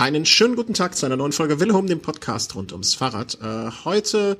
Einen 0.00 0.24
schönen 0.24 0.56
guten 0.56 0.72
Tag 0.72 0.96
zu 0.96 1.04
einer 1.04 1.18
neuen 1.18 1.32
Folge 1.32 1.60
Wilhelm, 1.60 1.86
dem 1.86 2.00
Podcast 2.00 2.54
rund 2.54 2.72
ums 2.72 2.94
Fahrrad. 2.94 3.36
Äh, 3.42 3.70
heute 3.84 4.38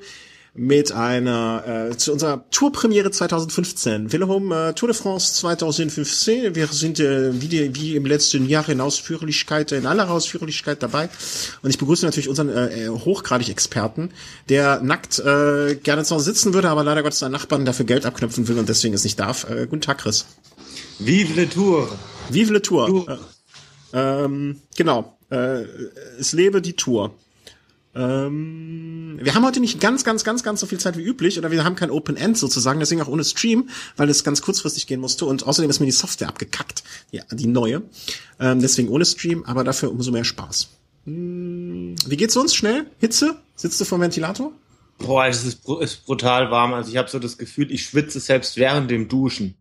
mit 0.55 0.91
einer 0.91 1.91
äh, 1.91 1.97
zu 1.97 2.13
unserer 2.13 2.49
Tourpremiere 2.49 3.11
2015. 3.11 4.11
Wilhelm 4.11 4.51
äh, 4.51 4.73
Tour 4.73 4.89
de 4.89 4.97
France 4.97 5.35
2015. 5.35 6.55
Wir 6.55 6.65
sind 6.65 6.99
äh, 6.99 7.39
wie, 7.39 7.47
die, 7.47 7.75
wie 7.75 7.95
im 7.95 8.07
letzten 8.07 8.49
Jahr 8.49 8.67
in 8.69 8.81
Ausführlichkeit, 8.81 9.71
in 9.71 9.85
aller 9.85 10.09
Ausführlichkeit 10.09 10.81
dabei. 10.81 11.09
Und 11.61 11.69
ich 11.69 11.77
begrüße 11.77 12.07
natürlich 12.07 12.27
unseren 12.27 12.49
äh, 12.49 12.89
hochgradig 12.89 13.49
Experten, 13.49 14.09
der 14.49 14.81
nackt 14.81 15.19
äh, 15.19 15.75
gerne 15.75 16.03
zu 16.03 16.15
Hause 16.15 16.25
sitzen 16.25 16.55
würde, 16.55 16.71
aber 16.71 16.83
leider 16.83 17.03
Gottes 17.03 17.19
seinen 17.19 17.33
Nachbarn 17.33 17.65
dafür 17.65 17.85
Geld 17.85 18.07
abknöpfen 18.07 18.47
will 18.47 18.57
und 18.57 18.67
deswegen 18.67 18.95
es 18.95 19.03
nicht 19.03 19.19
darf. 19.19 19.47
Äh, 19.47 19.67
guten 19.67 19.81
Tag, 19.81 19.99
Chris. 19.99 20.25
Vive 20.97 21.39
le 21.39 21.47
Tour. 21.47 21.87
Vive 22.31 22.51
le 22.51 22.63
Tour. 22.63 23.19
Äh, 23.93 24.23
ähm, 24.23 24.59
genau. 24.75 25.19
Äh, 25.31 25.63
es 26.19 26.33
lebe 26.33 26.61
die 26.61 26.73
Tour. 26.73 27.15
Ähm, 27.93 29.19
wir 29.21 29.35
haben 29.35 29.45
heute 29.45 29.59
nicht 29.59 29.81
ganz, 29.81 30.03
ganz, 30.03 30.23
ganz, 30.23 30.43
ganz 30.43 30.59
so 30.61 30.65
viel 30.65 30.79
Zeit 30.79 30.97
wie 30.97 31.03
üblich 31.03 31.37
oder 31.37 31.51
wir 31.51 31.65
haben 31.65 31.75
kein 31.75 31.91
Open 31.91 32.15
End 32.15 32.37
sozusagen, 32.37 32.79
deswegen 32.79 33.01
auch 33.01 33.07
ohne 33.07 33.23
Stream, 33.23 33.69
weil 33.97 34.09
es 34.09 34.23
ganz 34.23 34.41
kurzfristig 34.41 34.87
gehen 34.87 35.01
musste 35.01 35.25
und 35.25 35.45
außerdem 35.45 35.69
ist 35.69 35.79
mir 35.81 35.87
die 35.87 35.91
Software 35.91 36.29
abgekackt, 36.29 36.83
ja, 37.11 37.23
die 37.31 37.47
neue. 37.47 37.81
Ähm, 38.39 38.61
deswegen 38.61 38.87
ohne 38.89 39.03
Stream, 39.03 39.43
aber 39.43 39.63
dafür 39.63 39.91
umso 39.91 40.11
mehr 40.11 40.23
Spaß. 40.23 40.69
Hm, 41.05 41.95
wie 42.07 42.17
geht's 42.17 42.37
uns? 42.37 42.55
Schnell? 42.55 42.85
Hitze? 42.99 43.35
Sitzt 43.55 43.81
du 43.81 43.85
vom 43.85 43.99
Ventilator? 43.99 44.53
Boah, 44.99 45.25
es 45.25 45.43
ist, 45.43 45.67
ist 45.81 46.05
brutal 46.05 46.51
warm. 46.51 46.73
Also 46.73 46.91
ich 46.91 46.97
habe 46.97 47.09
so 47.09 47.19
das 47.19 47.37
Gefühl, 47.37 47.71
ich 47.71 47.83
schwitze 47.83 48.19
selbst 48.19 48.57
während 48.57 48.91
dem 48.91 49.09
Duschen. 49.09 49.55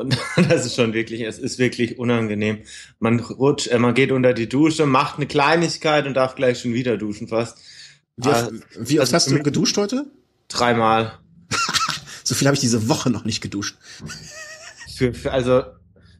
Und 0.00 0.16
das 0.36 0.66
ist 0.66 0.74
schon 0.74 0.94
wirklich, 0.94 1.20
es 1.20 1.38
ist 1.38 1.58
wirklich 1.58 1.98
unangenehm. 1.98 2.60
Man 2.98 3.20
rutscht, 3.20 3.68
äh, 3.68 3.78
man 3.78 3.94
geht 3.94 4.12
unter 4.12 4.32
die 4.32 4.48
Dusche, 4.48 4.86
macht 4.86 5.16
eine 5.16 5.26
Kleinigkeit 5.26 6.06
und 6.06 6.14
darf 6.14 6.34
gleich 6.34 6.60
schon 6.60 6.72
wieder 6.72 6.96
duschen 6.96 7.28
fast. 7.28 7.58
Wie 8.16 8.28
oft, 8.28 8.50
wie 8.78 9.00
oft 9.00 9.12
also 9.12 9.14
hast 9.14 9.30
du 9.30 9.42
geduscht 9.42 9.76
heute? 9.76 10.06
Dreimal. 10.48 11.18
so 12.24 12.34
viel 12.34 12.46
habe 12.46 12.54
ich 12.54 12.60
diese 12.60 12.88
Woche 12.88 13.10
noch 13.10 13.24
nicht 13.24 13.40
geduscht. 13.40 13.76
Für, 14.96 15.14
für, 15.14 15.32
also 15.32 15.62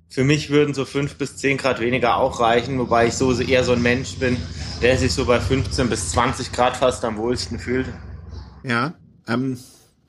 für 0.09 0.25
mich 0.25 0.49
würden 0.49 0.73
so 0.73 0.87
fünf 0.87 1.17
bis 1.17 1.37
zehn 1.37 1.59
Grad 1.59 1.81
weniger 1.81 2.17
auch 2.17 2.41
reichen, 2.41 2.79
wobei 2.79 3.09
ich 3.09 3.13
so 3.13 3.39
eher 3.39 3.63
so 3.63 3.73
ein 3.73 3.83
Mensch 3.83 4.17
bin, 4.17 4.39
der 4.81 4.97
sich 4.97 5.13
so 5.13 5.27
bei 5.27 5.39
15 5.39 5.91
bis 5.91 6.13
20 6.13 6.51
Grad 6.51 6.79
fast 6.79 7.05
am 7.05 7.19
wohlsten 7.19 7.59
fühlt. 7.59 7.89
Ja, 8.65 8.95
ähm, 9.29 9.59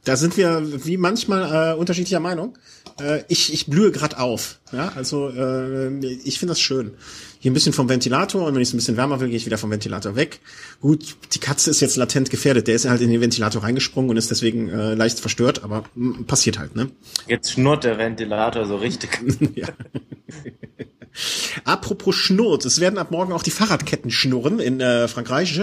da 0.06 0.16
sind 0.16 0.38
wir 0.38 0.86
wie 0.86 0.98
manchmal 0.98 1.74
äh, 1.74 1.78
unterschiedlicher 1.78 2.22
Meinung. 2.22 2.58
Äh, 3.02 3.24
ich, 3.28 3.54
ich 3.54 3.68
blühe 3.68 3.92
gerade 3.92 4.20
auf. 4.20 4.60
Ja, 4.72 4.92
also 4.96 5.30
äh, 5.30 5.90
ich 6.04 6.40
finde 6.40 6.52
das 6.52 6.62
schön. 6.62 6.92
Hier 7.40 7.52
ein 7.52 7.54
bisschen 7.54 7.74
vom 7.74 7.90
Ventilator 7.90 8.46
und 8.46 8.54
wenn 8.54 8.62
ich 8.62 8.70
es 8.70 8.74
ein 8.74 8.78
bisschen 8.78 8.98
wärmer 8.98 9.20
will, 9.20 9.28
gehe 9.28 9.38
ich 9.38 9.46
wieder 9.46 9.58
vom 9.58 9.72
Ventilator 9.72 10.16
weg. 10.16 10.40
Gut, 10.80 11.16
die 11.34 11.40
Katze 11.40 11.70
ist 11.70 11.82
jetzt 11.82 11.96
latent 11.96 12.30
gefährdet. 12.30 12.68
Der 12.68 12.76
ist 12.76 12.88
halt 12.88 13.02
in 13.02 13.10
den 13.10 13.22
Ventilator 13.22 13.64
reingesprungen 13.64 14.10
und 14.12 14.18
ist 14.18 14.32
deswegen 14.32 14.70
äh, 14.70 14.94
leicht 14.94 15.20
verstört, 15.20 15.64
aber 15.64 15.84
mh, 15.96 16.18
hm, 16.18 16.26
passiert 16.26 16.60
halt, 16.60 16.76
ne? 16.76 16.90
Jetzt 17.28 17.52
schnurrt 17.54 17.84
der 17.84 17.98
Ventilator 17.98 18.66
so 18.66 18.76
richtig. 18.78 19.20
ja. 19.56 19.68
Apropos 21.66 22.16
Schnurrt, 22.16 22.66
es 22.66 22.80
werden 22.80 22.98
ab 22.98 23.12
morgen 23.12 23.34
auch 23.34 23.44
die 23.44 23.52
Fahrradketten 23.52 24.12
schnurren 24.12 24.60
in 24.60 24.80
äh, 24.80 25.08
Frankreich. 25.08 25.60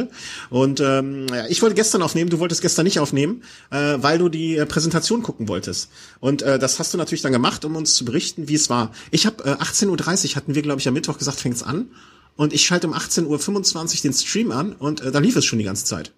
Und 0.50 0.80
ähm, 0.80 1.27
ich 1.48 1.62
wollte 1.62 1.74
gestern 1.74 2.02
aufnehmen, 2.02 2.30
du 2.30 2.38
wolltest 2.38 2.60
gestern 2.60 2.84
nicht 2.84 3.00
aufnehmen, 3.00 3.42
äh, 3.70 3.96
weil 3.98 4.19
du 4.19 4.28
die 4.28 4.56
äh, 4.56 4.66
Präsentation 4.66 5.22
gucken 5.22 5.48
wolltest. 5.48 5.91
Und 6.20 6.42
äh, 6.42 6.58
das 6.58 6.78
hast 6.78 6.92
du 6.92 6.98
natürlich 6.98 7.22
dann 7.22 7.32
gemacht, 7.32 7.64
um 7.64 7.76
uns 7.76 7.94
zu 7.94 8.04
berichten, 8.04 8.48
wie 8.48 8.54
es 8.54 8.69
war. 8.69 8.92
Ich 9.10 9.26
habe 9.26 9.44
äh, 9.44 9.62
18.30 9.62 10.30
Uhr 10.30 10.36
hatten 10.36 10.54
wir, 10.54 10.62
glaube 10.62 10.80
ich, 10.80 10.88
am 10.88 10.94
Mittwoch 10.94 11.19
gesagt, 11.19 11.41
fängt's 11.41 11.62
an. 11.62 11.91
Und 12.36 12.52
ich 12.52 12.64
schalte 12.64 12.86
um 12.86 12.94
18.25 12.94 13.96
Uhr 13.96 14.02
den 14.02 14.12
Stream 14.12 14.52
an 14.52 14.72
und 14.72 15.00
äh, 15.00 15.10
da 15.10 15.19
lief 15.19 15.36
es 15.36 15.44
schon 15.44 15.58
die 15.58 15.64
ganze 15.64 15.84
Zeit. 15.84 16.12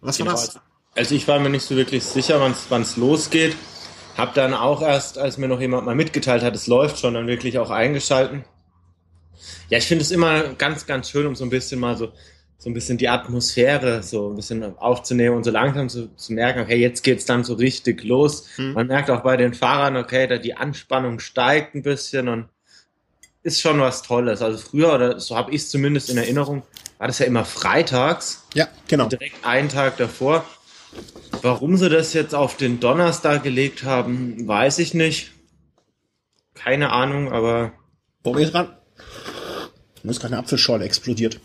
Was 0.00 0.18
war 0.18 0.26
genau. 0.26 0.36
das? 0.36 0.58
Also 0.96 1.14
ich 1.14 1.26
war 1.28 1.38
mir 1.40 1.50
nicht 1.50 1.64
so 1.64 1.76
wirklich 1.76 2.04
sicher, 2.04 2.40
wann 2.68 2.82
es 2.82 2.96
losgeht. 2.96 3.56
Hab 4.16 4.34
dann 4.34 4.54
auch 4.54 4.82
erst, 4.82 5.18
als 5.18 5.38
mir 5.38 5.48
noch 5.48 5.60
jemand 5.60 5.86
mal 5.86 5.94
mitgeteilt 5.94 6.42
hat, 6.42 6.54
es 6.54 6.66
läuft 6.66 6.98
schon, 6.98 7.14
dann 7.14 7.26
wirklich 7.26 7.58
auch 7.58 7.70
eingeschalten. 7.70 8.44
Ja, 9.68 9.78
ich 9.78 9.86
finde 9.86 10.02
es 10.02 10.10
immer 10.10 10.54
ganz, 10.54 10.86
ganz 10.86 11.10
schön, 11.10 11.26
um 11.26 11.34
so 11.34 11.44
ein 11.44 11.50
bisschen 11.50 11.80
mal 11.80 11.96
so, 11.96 12.12
so 12.58 12.70
ein 12.70 12.74
bisschen 12.74 12.96
die 12.96 13.08
Atmosphäre 13.08 14.02
so 14.02 14.30
ein 14.30 14.36
bisschen 14.36 14.78
aufzunehmen 14.78 15.36
und 15.36 15.44
so 15.44 15.50
langsam 15.50 15.88
zu, 15.88 16.14
zu 16.16 16.32
merken, 16.32 16.60
okay, 16.60 16.76
jetzt 16.76 17.02
geht's 17.02 17.24
dann 17.26 17.44
so 17.44 17.54
richtig 17.54 18.04
los. 18.04 18.46
Mhm. 18.56 18.72
Man 18.72 18.86
merkt 18.86 19.10
auch 19.10 19.20
bei 19.20 19.36
den 19.36 19.52
Fahrern, 19.52 19.96
okay, 19.96 20.26
da 20.26 20.38
die 20.38 20.56
Anspannung 20.56 21.18
steigt 21.18 21.74
ein 21.74 21.82
bisschen 21.82 22.28
und 22.28 22.48
ist 23.42 23.60
schon 23.60 23.80
was 23.80 24.02
Tolles. 24.02 24.40
Also 24.40 24.58
früher, 24.58 24.94
oder 24.94 25.20
so 25.20 25.36
habe 25.36 25.50
ich 25.50 25.62
es 25.62 25.70
zumindest 25.70 26.08
in 26.08 26.16
Erinnerung, 26.16 26.62
war 26.98 27.08
das 27.08 27.18
ja 27.18 27.26
immer 27.26 27.44
freitags. 27.44 28.44
Ja, 28.54 28.68
genau. 28.88 29.08
Direkt 29.08 29.44
einen 29.44 29.68
Tag 29.68 29.98
davor. 29.98 30.44
Warum 31.42 31.76
sie 31.76 31.88
das 31.88 32.12
jetzt 32.12 32.34
auf 32.34 32.56
den 32.56 32.80
Donnerstag 32.80 33.42
gelegt 33.42 33.84
haben, 33.84 34.46
weiß 34.46 34.78
ich 34.78 34.94
nicht. 34.94 35.32
Keine 36.54 36.90
Ahnung, 36.92 37.32
aber. 37.32 37.72
Probier 38.22 38.46
dran. 38.46 38.76
Mir 40.02 40.10
ist 40.10 40.20
gerade 40.20 40.34
eine 40.34 40.42
Apfelschorle 40.42 40.84
explodiert. 40.84 41.40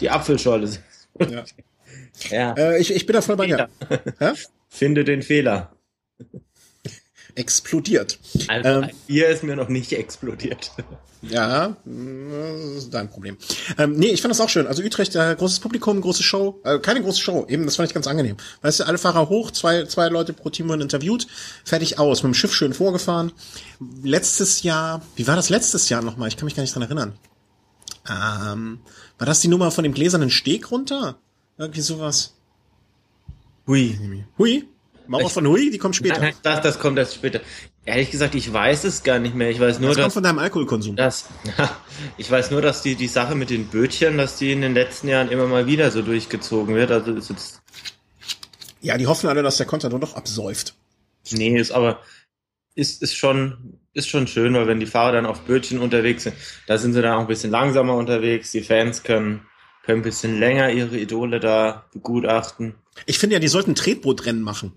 Die 0.00 0.10
Apfelschorle. 0.10 0.70
Ja. 1.18 1.44
ja. 2.30 2.52
Äh, 2.52 2.80
ich, 2.80 2.94
ich 2.94 3.06
bin 3.06 3.14
da 3.14 3.20
voll 3.20 3.36
bei 3.36 3.46
dir. 3.46 3.68
Finde 4.68 5.04
den 5.04 5.22
Fehler 5.22 5.74
explodiert. 7.34 8.18
Also 8.48 8.68
ähm, 8.68 8.90
Bier 9.06 9.28
ist 9.28 9.42
mir 9.42 9.56
noch 9.56 9.68
nicht 9.68 9.92
explodiert. 9.92 10.72
Ja, 11.22 11.76
das 11.84 12.84
ist 12.84 12.94
dein 12.94 13.08
Problem. 13.08 13.38
Ähm, 13.78 13.94
nee, 13.96 14.08
ich 14.08 14.20
fand 14.20 14.30
das 14.30 14.40
auch 14.40 14.48
schön. 14.48 14.66
Also 14.66 14.82
Utrecht, 14.82 15.14
äh, 15.16 15.34
großes 15.36 15.60
Publikum, 15.60 16.00
große 16.00 16.22
Show. 16.22 16.60
Äh, 16.64 16.78
keine 16.80 17.02
große 17.02 17.20
Show, 17.20 17.46
eben, 17.48 17.64
das 17.64 17.76
fand 17.76 17.88
ich 17.88 17.94
ganz 17.94 18.06
angenehm. 18.06 18.36
Weißt 18.62 18.80
du, 18.80 18.84
alle 18.84 18.98
Fahrer 18.98 19.28
hoch, 19.28 19.50
zwei, 19.50 19.84
zwei 19.86 20.08
Leute 20.08 20.32
pro 20.32 20.50
Team 20.50 20.68
wurden 20.68 20.82
interviewt, 20.82 21.26
fertig 21.64 21.98
aus, 21.98 22.22
mit 22.22 22.32
dem 22.32 22.34
Schiff 22.34 22.54
schön 22.54 22.74
vorgefahren. 22.74 23.32
Letztes 24.02 24.62
Jahr, 24.62 25.02
wie 25.16 25.26
war 25.26 25.36
das 25.36 25.48
letztes 25.48 25.88
Jahr 25.88 26.02
nochmal? 26.02 26.28
Ich 26.28 26.36
kann 26.36 26.44
mich 26.44 26.56
gar 26.56 26.62
nicht 26.62 26.74
dran 26.74 26.82
erinnern. 26.82 27.18
Ähm, 28.08 28.80
war 29.18 29.26
das 29.26 29.40
die 29.40 29.48
Nummer 29.48 29.70
von 29.70 29.84
dem 29.84 29.94
gläsernen 29.94 30.30
Steg 30.30 30.70
runter? 30.70 31.16
Irgendwie 31.56 31.80
sowas. 31.80 32.34
Hui. 33.66 34.26
Hui? 34.36 34.68
Mauer 35.06 35.30
von 35.30 35.46
Hui, 35.46 35.70
die 35.70 35.78
kommt 35.78 35.96
später. 35.96 36.20
Nein, 36.20 36.34
das, 36.42 36.62
das 36.62 36.78
kommt 36.78 36.98
erst 36.98 37.14
später. 37.14 37.40
Ehrlich 37.84 38.10
gesagt, 38.10 38.34
ich 38.34 38.50
weiß 38.52 38.84
es 38.84 39.02
gar 39.02 39.18
nicht 39.18 39.34
mehr. 39.34 39.50
Ich 39.50 39.60
weiß 39.60 39.78
nur, 39.78 39.90
das 39.90 39.96
dass, 39.96 40.04
kommt 40.04 40.14
von 40.14 40.22
deinem 40.22 40.38
Alkoholkonsum. 40.38 40.96
Das, 40.96 41.26
ich 42.16 42.30
weiß 42.30 42.50
nur, 42.50 42.62
dass 42.62 42.82
die, 42.82 42.94
die 42.94 43.08
Sache 43.08 43.34
mit 43.34 43.50
den 43.50 43.66
Bötchen, 43.66 44.16
dass 44.16 44.38
die 44.38 44.52
in 44.52 44.62
den 44.62 44.74
letzten 44.74 45.08
Jahren 45.08 45.30
immer 45.30 45.46
mal 45.46 45.66
wieder 45.66 45.90
so 45.90 46.02
durchgezogen 46.02 46.74
wird. 46.74 46.90
Also 46.90 47.12
ist 47.12 47.30
jetzt 47.30 47.62
ja, 48.84 48.98
die 48.98 49.06
hoffen 49.06 49.30
alle, 49.30 49.42
dass 49.42 49.56
der 49.56 49.64
Contador 49.64 49.98
doch 49.98 50.14
absäuft. 50.14 50.74
Nee, 51.30 51.58
ist 51.58 51.72
aber, 51.72 52.00
ist, 52.74 53.02
ist 53.02 53.16
schon, 53.16 53.80
ist 53.94 54.10
schon 54.10 54.26
schön, 54.26 54.52
weil 54.52 54.66
wenn 54.66 54.78
die 54.78 54.84
Fahrer 54.84 55.12
dann 55.12 55.24
auf 55.24 55.40
Bötchen 55.46 55.78
unterwegs 55.78 56.24
sind, 56.24 56.36
da 56.66 56.76
sind 56.76 56.92
sie 56.92 57.00
dann 57.00 57.14
auch 57.14 57.20
ein 57.20 57.26
bisschen 57.26 57.50
langsamer 57.50 57.94
unterwegs. 57.94 58.52
Die 58.52 58.60
Fans 58.60 59.02
können, 59.02 59.40
können 59.84 60.00
ein 60.00 60.02
bisschen 60.02 60.38
länger 60.38 60.70
ihre 60.70 60.98
Idole 60.98 61.40
da 61.40 61.84
begutachten. 61.92 62.74
Ich 63.06 63.18
finde 63.18 63.34
ja, 63.34 63.40
die 63.40 63.48
sollten 63.48 63.74
Tretbootrennen 63.74 64.42
machen. 64.42 64.72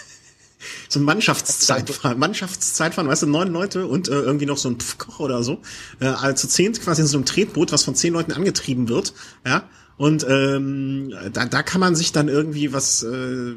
so 0.88 0.98
ein 0.98 1.04
Mannschaftszeitfahren, 1.04 2.18
Mannschaftszeitfahren, 2.18 3.10
weißt 3.10 3.22
du, 3.22 3.26
neun 3.26 3.52
Leute 3.52 3.86
und 3.86 4.08
äh, 4.08 4.12
irgendwie 4.12 4.46
noch 4.46 4.56
so 4.56 4.70
ein 4.70 4.76
Pfkoch 4.76 5.20
oder 5.20 5.42
so. 5.42 5.60
Äh, 6.00 6.06
also 6.06 6.48
zehn 6.48 6.72
quasi 6.72 7.02
in 7.02 7.08
so 7.08 7.18
einem 7.18 7.26
Tretboot, 7.26 7.72
was 7.72 7.84
von 7.84 7.94
zehn 7.94 8.12
Leuten 8.12 8.32
angetrieben 8.32 8.88
wird, 8.88 9.12
ja. 9.46 9.68
Und 9.96 10.26
ähm, 10.28 11.14
da, 11.32 11.46
da 11.46 11.62
kann 11.62 11.80
man 11.80 11.94
sich 11.94 12.10
dann 12.10 12.28
irgendwie 12.28 12.72
was, 12.72 13.04
äh, 13.04 13.54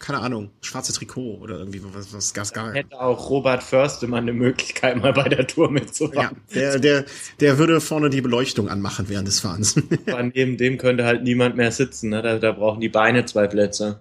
keine 0.00 0.18
Ahnung, 0.18 0.50
schwarze 0.60 0.92
Trikot 0.92 1.38
oder 1.40 1.58
irgendwie 1.58 1.80
was, 1.84 2.12
was 2.12 2.34
Gas 2.34 2.52
gar. 2.52 2.72
Hätte 2.72 3.00
auch 3.00 3.30
Robert 3.30 3.62
Förstemann 3.62 4.24
eine 4.24 4.32
Möglichkeit, 4.32 5.00
mal 5.00 5.12
bei 5.12 5.28
der 5.28 5.46
Tour 5.46 5.70
mitzufahren. 5.70 6.36
Ja, 6.50 6.54
der, 6.54 6.78
der, 6.80 7.04
der 7.38 7.58
würde 7.58 7.80
vorne 7.80 8.10
die 8.10 8.20
Beleuchtung 8.20 8.68
anmachen 8.68 9.08
während 9.08 9.28
des 9.28 9.38
Fahrens. 9.38 9.76
neben 10.34 10.56
dem 10.56 10.78
könnte 10.78 11.04
halt 11.04 11.22
niemand 11.22 11.56
mehr 11.56 11.70
sitzen, 11.70 12.10
ne? 12.10 12.22
da, 12.22 12.38
da 12.38 12.52
brauchen 12.52 12.80
die 12.80 12.88
Beine 12.88 13.24
zwei 13.26 13.46
Plätze. 13.46 14.00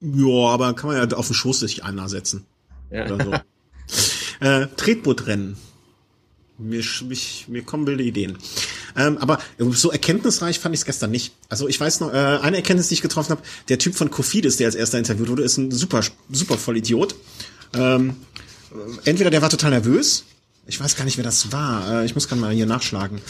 Ja, 0.00 0.48
aber 0.48 0.74
kann 0.74 0.90
man 0.90 1.10
ja 1.10 1.16
auf 1.16 1.28
den 1.28 1.34
Schoß 1.34 1.60
sich 1.60 1.84
einer 1.84 2.08
setzen. 2.08 2.46
Ja. 2.90 3.04
Oder 3.04 3.24
so. 3.24 3.32
äh, 4.46 4.66
Tretbootrennen. 4.76 5.56
Mir, 6.58 6.82
mich, 7.04 7.46
mir 7.46 7.62
kommen 7.62 7.86
wilde 7.86 8.02
Ideen. 8.02 8.36
Ähm, 8.98 9.16
aber 9.18 9.38
so 9.58 9.90
erkenntnisreich 9.90 10.58
fand 10.58 10.74
ich 10.74 10.80
es 10.80 10.84
gestern 10.84 11.10
nicht. 11.10 11.32
Also 11.48 11.68
ich 11.68 11.80
weiß 11.80 12.00
noch, 12.00 12.12
äh, 12.12 12.16
eine 12.16 12.56
Erkenntnis, 12.56 12.88
die 12.88 12.94
ich 12.94 13.02
getroffen 13.02 13.30
habe, 13.30 13.42
der 13.68 13.78
Typ 13.78 13.94
von 13.94 14.10
Kofidis, 14.10 14.56
der 14.56 14.66
als 14.66 14.74
erster 14.74 14.98
interviewt 14.98 15.28
wurde, 15.28 15.42
ist 15.42 15.56
ein 15.56 15.70
super, 15.70 16.02
super 16.30 16.58
Vollidiot. 16.58 17.14
Ähm, 17.74 18.16
entweder 19.04 19.30
der 19.30 19.40
war 19.40 19.50
total 19.50 19.70
nervös, 19.70 20.24
ich 20.66 20.78
weiß 20.78 20.96
gar 20.96 21.04
nicht, 21.04 21.16
wer 21.16 21.24
das 21.24 21.50
war. 21.50 22.02
Äh, 22.02 22.04
ich 22.04 22.14
muss 22.14 22.28
gerade 22.28 22.40
mal 22.40 22.52
hier 22.52 22.66
nachschlagen. 22.66 23.20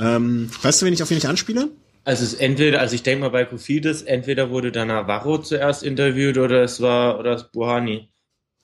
Ähm, 0.00 0.50
weißt 0.62 0.82
du, 0.82 0.86
wen 0.86 0.92
ich 0.92 1.02
auf 1.02 1.10
wen 1.10 1.18
ich 1.18 1.28
anspiele? 1.28 1.68
Also 2.04 2.24
es 2.24 2.32
ist 2.32 2.40
entweder, 2.40 2.80
also 2.80 2.94
ich 2.94 3.02
denke 3.02 3.20
mal 3.20 3.30
bei 3.30 3.44
Kofidis, 3.44 4.02
entweder 4.02 4.50
wurde 4.50 4.72
da 4.72 4.84
Navarro 4.84 5.38
zuerst 5.38 5.82
interviewt 5.82 6.38
oder 6.38 6.64
es 6.64 6.80
war 6.80 7.18
oder 7.18 7.34
es 7.34 7.44
Buhani. 7.44 8.08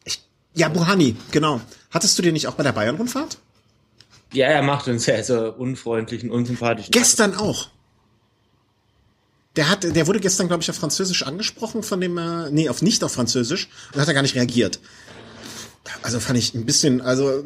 Ich, 0.05 0.21
ja, 0.55 0.69
Buhani, 0.69 1.17
genau. 1.31 1.61
Hattest 1.91 2.19
du 2.19 2.23
den 2.23 2.33
nicht 2.33 2.49
auch 2.49 2.55
bei 2.55 2.63
der 2.65 2.73
Bayern-Rundfahrt? 2.73 3.39
Ja, 4.33 4.49
er 4.49 4.63
macht 4.63 4.89
einen 4.89 4.99
sehr, 4.99 5.23
sehr 5.23 5.59
unfreundlichen, 5.59 6.31
unsympathischen. 6.31 6.91
Gestern 6.91 7.33
Akt. 7.33 7.41
auch. 7.41 7.69
Der 9.57 9.71
hat, 9.71 9.85
der 9.85 10.07
wurde 10.07 10.21
gestern, 10.21 10.49
glaube 10.49 10.63
ich, 10.63 10.71
auf 10.71 10.77
Französisch 10.77 11.23
angesprochen 11.23 11.83
von 11.83 12.01
dem, 12.01 12.19
äh, 12.19 12.51
nee, 12.51 12.69
auf 12.69 12.83
nicht 12.83 13.03
auf 13.03 13.13
Französisch 13.13 13.69
und 13.95 14.01
hat 14.01 14.09
er 14.09 14.15
gar 14.15 14.23
nicht 14.23 14.35
reagiert. 14.35 14.81
Also 16.03 16.21
fand 16.21 16.39
ich 16.39 16.55
ein 16.55 16.67
bisschen, 16.67 17.01
also 17.01 17.43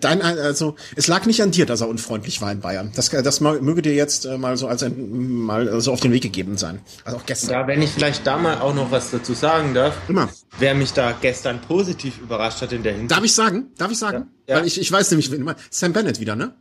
dein, 0.00 0.20
also 0.20 0.74
es 0.96 1.06
lag 1.06 1.26
nicht 1.26 1.42
an 1.42 1.52
dir, 1.52 1.64
dass 1.64 1.80
er 1.80 1.88
unfreundlich 1.88 2.40
war 2.40 2.50
in 2.52 2.60
Bayern. 2.60 2.92
Das, 2.94 3.10
das 3.10 3.40
möge 3.40 3.82
dir 3.82 3.94
jetzt 3.94 4.24
äh, 4.26 4.36
mal 4.36 4.56
so 4.56 4.66
als 4.66 4.82
ein, 4.82 5.28
mal 5.30 5.80
so 5.80 5.92
auf 5.92 6.00
den 6.00 6.12
Weg 6.12 6.22
gegeben 6.22 6.56
sein. 6.56 6.80
Also 7.04 7.18
auch 7.18 7.26
gestern. 7.26 7.52
Ja, 7.52 7.66
wenn 7.66 7.82
ich 7.82 7.90
vielleicht 7.90 8.26
da 8.26 8.36
mal 8.36 8.58
auch 8.60 8.74
noch 8.74 8.90
was 8.90 9.10
dazu 9.10 9.32
sagen 9.34 9.74
darf. 9.74 9.96
Immer. 10.08 10.28
Wer 10.58 10.74
mich 10.74 10.92
da 10.92 11.12
gestern 11.20 11.60
positiv 11.60 12.18
überrascht 12.20 12.62
hat 12.62 12.72
in 12.72 12.82
der 12.82 12.92
Hinsicht. 12.92 13.10
Darf 13.10 13.24
ich 13.24 13.32
sagen? 13.32 13.72
Darf 13.76 13.90
ich 13.90 13.98
sagen? 13.98 14.28
Ja. 14.48 14.56
Weil 14.56 14.66
ich, 14.66 14.80
ich 14.80 14.90
weiß 14.90 15.10
nämlich, 15.10 15.30
Sam 15.70 15.92
Bennett 15.92 16.20
wieder, 16.20 16.36
ne? 16.36 16.54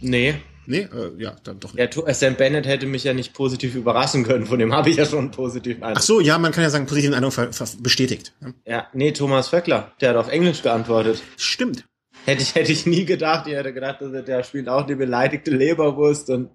Nee. 0.00 0.34
Nee, 0.66 0.88
äh, 0.92 1.10
ja, 1.18 1.34
dann 1.42 1.58
doch 1.58 1.74
nicht. 1.74 1.96
Ja, 1.96 2.14
Sam 2.14 2.36
Bennett 2.36 2.66
hätte 2.66 2.86
mich 2.86 3.04
ja 3.04 3.14
nicht 3.14 3.32
positiv 3.32 3.74
überraschen 3.74 4.24
können, 4.24 4.46
von 4.46 4.58
dem 4.58 4.72
habe 4.72 4.90
ich 4.90 4.96
ja 4.96 5.06
schon 5.06 5.18
einen 5.18 5.30
positiven 5.30 5.82
Eindruck. 5.82 5.98
Ach 5.98 6.02
so, 6.02 6.20
ja, 6.20 6.38
man 6.38 6.52
kann 6.52 6.62
ja 6.62 6.70
sagen, 6.70 6.86
positiven 6.86 7.14
Eindruck 7.14 7.34
bestätigt. 7.80 8.32
Ja, 8.64 8.86
nee, 8.92 9.12
Thomas 9.12 9.48
Vöckler, 9.48 9.92
der 10.00 10.10
hat 10.10 10.16
auf 10.16 10.28
Englisch 10.28 10.62
geantwortet. 10.62 11.22
Stimmt. 11.36 11.84
Hätte 12.24 12.42
ich, 12.42 12.54
hätte 12.54 12.70
ich 12.70 12.86
nie 12.86 13.04
gedacht, 13.04 13.48
ich 13.48 13.54
hätte 13.54 13.72
gedacht, 13.72 13.98
der 14.00 14.44
spielt 14.44 14.68
auch 14.68 14.86
die 14.86 14.94
beleidigte 14.94 15.50
Leberwurst 15.50 16.30
und 16.30 16.50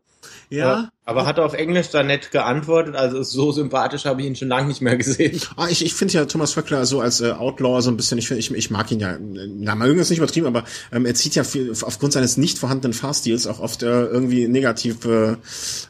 ja. 0.50 0.89
Aber 1.06 1.25
hat 1.25 1.38
er 1.38 1.45
auf 1.45 1.53
Englisch 1.53 1.89
da 1.89 2.03
nett 2.03 2.31
geantwortet? 2.31 2.95
Also 2.95 3.24
so 3.24 3.51
sympathisch 3.51 4.06
habe 4.06 4.21
ich 4.21 4.27
ihn 4.27 4.35
schon 4.35 4.50
lange 4.50 4.68
nicht 4.68 4.81
mehr 4.81 4.97
gesehen. 4.97 5.39
Ah, 5.56 5.68
ich 5.69 5.85
ich 5.85 5.94
finde 5.94 6.15
ja 6.15 6.25
Thomas 6.25 6.53
Vöckler 6.53 6.85
so 6.85 7.00
als 7.00 7.21
äh, 7.21 7.31
Outlaw 7.31 7.81
so 7.81 7.89
ein 7.89 7.97
bisschen, 7.97 8.18
ich, 8.18 8.29
ich, 8.31 8.51
ich 8.51 8.69
mag 8.69 8.91
ihn 8.91 9.00
ja, 9.00 9.18
na, 9.19 9.75
mal 9.75 9.85
irgendwas 9.88 10.09
nicht 10.09 10.19
übertrieben, 10.19 10.47
aber 10.47 10.65
ähm, 10.91 11.06
er 11.06 11.15
zieht 11.15 11.35
ja 11.35 11.44
viel, 11.44 11.71
aufgrund 11.81 12.13
seines 12.13 12.38
nicht 12.38 12.57
vorhandenen 12.57 12.94
Fahrstils 12.94 13.47
auch 13.47 13.59
oft 13.59 13.83
äh, 13.83 14.06
irgendwie 14.06 14.47
negativ, 14.47 15.06
äh, 15.06 15.35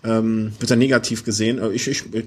ähm, 0.04 0.54
wird 0.60 0.70
er 0.70 0.78
negativ 0.78 1.24
gesehen. 1.24 1.60
Äh, 1.60 1.70
ich, 1.72 1.88
ich, 1.88 2.14
ich 2.14 2.26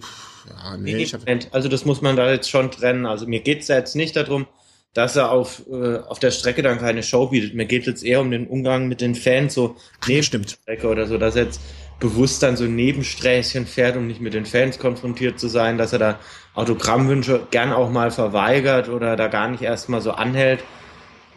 ja, 0.48 0.76
nee, 0.76 0.96
ich 0.96 1.14
hab... 1.14 1.22
Also 1.52 1.68
das 1.68 1.84
muss 1.84 2.02
man 2.02 2.16
da 2.16 2.30
jetzt 2.30 2.50
schon 2.50 2.70
trennen. 2.70 3.06
Also 3.06 3.26
mir 3.26 3.40
geht's 3.40 3.68
ja 3.68 3.76
jetzt 3.76 3.94
nicht 3.94 4.16
darum, 4.16 4.46
dass 4.94 5.14
er 5.14 5.30
auf, 5.30 5.62
äh, 5.70 5.98
auf 5.98 6.18
der 6.18 6.32
Strecke 6.32 6.62
dann 6.62 6.78
keine 6.78 7.02
Show 7.02 7.28
bietet. 7.28 7.54
Mir 7.54 7.66
geht 7.66 7.86
jetzt 7.86 8.02
eher 8.02 8.20
um 8.20 8.30
den 8.30 8.48
Umgang 8.48 8.88
mit 8.88 9.00
den 9.00 9.14
Fans, 9.14 9.54
so 9.54 9.76
neben 10.06 10.22
stimmt. 10.22 10.58
Strecke 10.62 10.88
oder 10.88 11.06
so, 11.06 11.16
dass 11.16 11.36
jetzt 11.36 11.60
bewusst 12.00 12.42
dann 12.42 12.56
so 12.56 12.64
Nebensträßchen 12.64 13.66
fährt, 13.66 13.96
um 13.96 14.06
nicht 14.06 14.20
mit 14.20 14.34
den 14.34 14.46
Fans 14.46 14.78
konfrontiert 14.78 15.38
zu 15.38 15.48
sein, 15.48 15.78
dass 15.78 15.92
er 15.92 15.98
da 15.98 16.18
Autogrammwünsche 16.54 17.46
gern 17.50 17.72
auch 17.72 17.90
mal 17.90 18.10
verweigert 18.10 18.88
oder 18.88 19.16
da 19.16 19.28
gar 19.28 19.48
nicht 19.48 19.62
erstmal 19.62 20.00
so 20.00 20.12
anhält. 20.12 20.64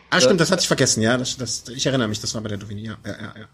Ah, 0.09 0.21
stimmt, 0.21 0.39
das 0.39 0.51
hatte 0.51 0.61
ich 0.61 0.67
vergessen, 0.67 1.01
ja. 1.01 1.17
Das, 1.17 1.37
das, 1.37 1.65
ich 1.69 1.85
erinnere 1.85 2.07
mich, 2.07 2.21
das 2.21 2.33
war 2.33 2.41
bei 2.41 2.49
der 2.49 2.59
Dauphiné, 2.59 2.79
ja, 2.79 2.97
ja, 3.05 3.11
ja. 3.11 3.33
Ja, 3.35 3.47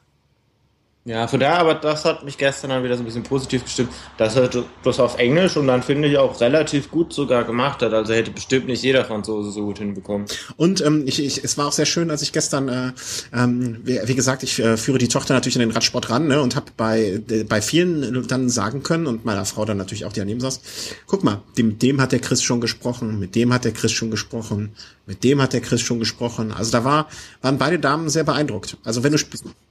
von 1.28 1.40
daher, 1.40 1.60
aber 1.60 1.76
das 1.76 2.06
hat 2.06 2.24
mich 2.24 2.38
gestern 2.38 2.70
dann 2.70 2.84
wieder 2.84 2.96
so 2.96 3.04
ein 3.04 3.06
bisschen 3.06 3.24
positiv 3.24 3.64
gestimmt, 3.64 3.90
dass 4.18 4.36
er 4.36 4.50
das 4.84 5.00
auf 5.00 5.18
Englisch 5.18 5.58
und 5.58 5.68
dann 5.68 5.82
finde 5.82 6.08
ich 6.08 6.18
auch 6.18 6.40
relativ 6.40 6.92
gut 6.92 7.14
sogar 7.14 7.44
gemacht 7.46 7.82
hat. 7.82 7.94
Also 7.94 8.14
hätte 8.14 8.32
bestimmt 8.32 8.68
nicht 8.68 8.84
jeder 8.84 9.06
Franzose 9.06 9.52
so 9.52 9.64
gut 9.66 9.80
hinbekommen. 9.80 10.28
Und 10.58 10.82
ähm, 10.86 11.04
ich, 11.06 11.24
ich, 11.24 11.44
es 11.44 11.58
war 11.58 11.68
auch 11.68 11.72
sehr 11.72 11.86
schön, 11.86 12.12
als 12.12 12.22
ich 12.22 12.32
gestern, 12.32 12.70
äh, 12.70 12.92
ähm, 13.34 13.80
wie, 13.84 14.00
wie 14.06 14.16
gesagt, 14.16 14.44
ich 14.44 14.60
äh, 14.60 14.78
führe 14.78 14.98
die 14.98 15.08
Tochter 15.08 15.34
natürlich 15.34 15.56
in 15.56 15.62
den 15.62 15.72
Radsport 15.72 16.10
ran 16.10 16.28
ne, 16.28 16.42
und 16.42 16.56
habe 16.56 16.68
bei 16.78 17.22
bei 17.48 17.62
vielen 17.62 18.28
dann 18.28 18.50
sagen 18.50 18.84
können 18.84 19.08
und 19.08 19.26
meiner 19.26 19.46
Frau 19.46 19.66
dann 19.66 19.78
natürlich 19.78 20.06
auch, 20.06 20.14
die 20.14 20.20
daneben 20.20 20.40
saß, 20.40 20.62
guck 21.08 21.24
mal, 21.24 21.42
dem, 21.58 21.80
dem 21.80 22.02
hat 22.02 22.12
der 22.12 22.20
Chris 22.20 22.44
schon 22.44 22.62
gesprochen, 22.62 23.20
mit 23.20 23.36
dem 23.36 23.54
hat 23.54 23.66
der 23.66 23.72
Chris 23.72 23.92
schon 23.92 24.12
gesprochen, 24.12 24.74
mit 25.06 25.24
dem 25.24 25.42
hat 25.42 25.54
der 25.54 25.62
Chris 25.62 25.82
schon 25.82 26.00
gesprochen. 26.00 26.52
Also 26.52 26.72
da 26.72 26.84
war, 26.84 27.08
waren 27.42 27.58
beide 27.58 27.80
Damen 27.80 28.10
sehr 28.10 28.24
beeindruckt. 28.24 28.78
Also 28.84 29.04
wenn 29.04 29.12
du 29.12 29.18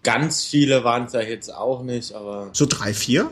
ganz 0.02 0.44
viele 0.44 0.84
waren 0.84 1.05
es 1.05 1.12
ja 1.12 1.20
jetzt 1.28 1.52
auch 1.52 1.82
nicht, 1.82 2.12
aber 2.12 2.50
so 2.52 2.66
drei, 2.66 2.94
vier 2.94 3.30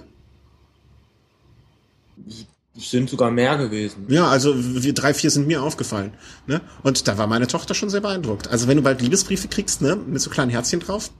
sind 2.75 3.09
sogar 3.09 3.31
mehr 3.31 3.57
gewesen. 3.57 4.07
Ja, 4.09 4.29
also 4.29 4.55
wir 4.57 4.93
drei, 4.93 5.15
vier 5.15 5.31
sind 5.31 5.47
mir 5.47 5.63
aufgefallen. 5.63 6.15
Ne? 6.47 6.61
Und 6.83 7.09
da 7.09 7.17
war 7.19 7.27
meine 7.27 7.47
Tochter 7.47 7.75
schon 7.75 7.91
sehr 7.91 8.01
beeindruckt. 8.01 8.49
Also 8.49 8.69
wenn 8.69 8.77
du 8.77 8.83
bald 8.83 9.01
Liebesbriefe 9.01 9.49
kriegst, 9.49 9.81
ne, 9.81 9.97
mit 9.97 10.21
so 10.21 10.31
kleinen 10.31 10.51
Herzchen 10.51 10.81
drauf, 10.81 11.11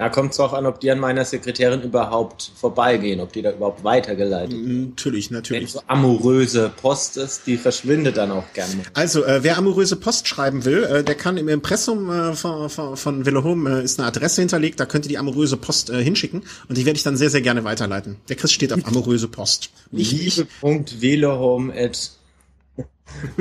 ja, 0.00 0.08
kommt 0.08 0.36
drauf 0.38 0.54
an, 0.54 0.64
ob 0.64 0.80
die 0.80 0.90
an 0.90 0.98
meiner 0.98 1.26
Sekretärin 1.26 1.82
überhaupt 1.82 2.52
vorbeigehen, 2.54 3.20
ob 3.20 3.34
die 3.34 3.42
da 3.42 3.52
überhaupt 3.52 3.84
weitergeleitet 3.84 4.52
werden. 4.52 4.88
Natürlich, 4.88 5.30
natürlich. 5.30 5.62
Wenn 5.62 5.68
so 5.68 5.82
amoröse 5.88 6.72
Post 6.74 7.18
ist, 7.18 7.46
die 7.46 7.58
verschwindet 7.58 8.16
dann 8.16 8.30
auch 8.30 8.50
gerne. 8.54 8.82
Also, 8.94 9.26
äh, 9.26 9.44
wer 9.44 9.58
amoröse 9.58 9.96
Post 9.96 10.26
schreiben 10.26 10.64
will, 10.64 10.84
äh, 10.84 11.04
der 11.04 11.16
kann 11.16 11.36
im 11.36 11.48
Impressum 11.48 12.10
äh, 12.10 12.32
von, 12.32 12.70
von, 12.70 12.96
von 12.96 13.44
Home 13.44 13.80
äh, 13.80 13.84
ist 13.84 13.98
eine 14.00 14.08
Adresse 14.08 14.40
hinterlegt, 14.40 14.80
da 14.80 14.86
könnt 14.86 15.04
ihr 15.04 15.10
die 15.10 15.18
amoröse 15.18 15.58
Post 15.58 15.90
äh, 15.90 16.02
hinschicken 16.02 16.44
und 16.70 16.78
die 16.78 16.86
werde 16.86 16.96
ich 16.96 17.02
dann 17.02 17.18
sehr, 17.18 17.28
sehr 17.28 17.42
gerne 17.42 17.64
weiterleiten. 17.64 18.16
Der 18.30 18.36
Chris 18.36 18.52
steht 18.52 18.72
auf 18.72 18.86
amoröse 18.86 19.28
Post. 19.28 19.68
Liebe.velehome 19.92 21.74
at 21.74 22.12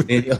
nee, 0.07 0.29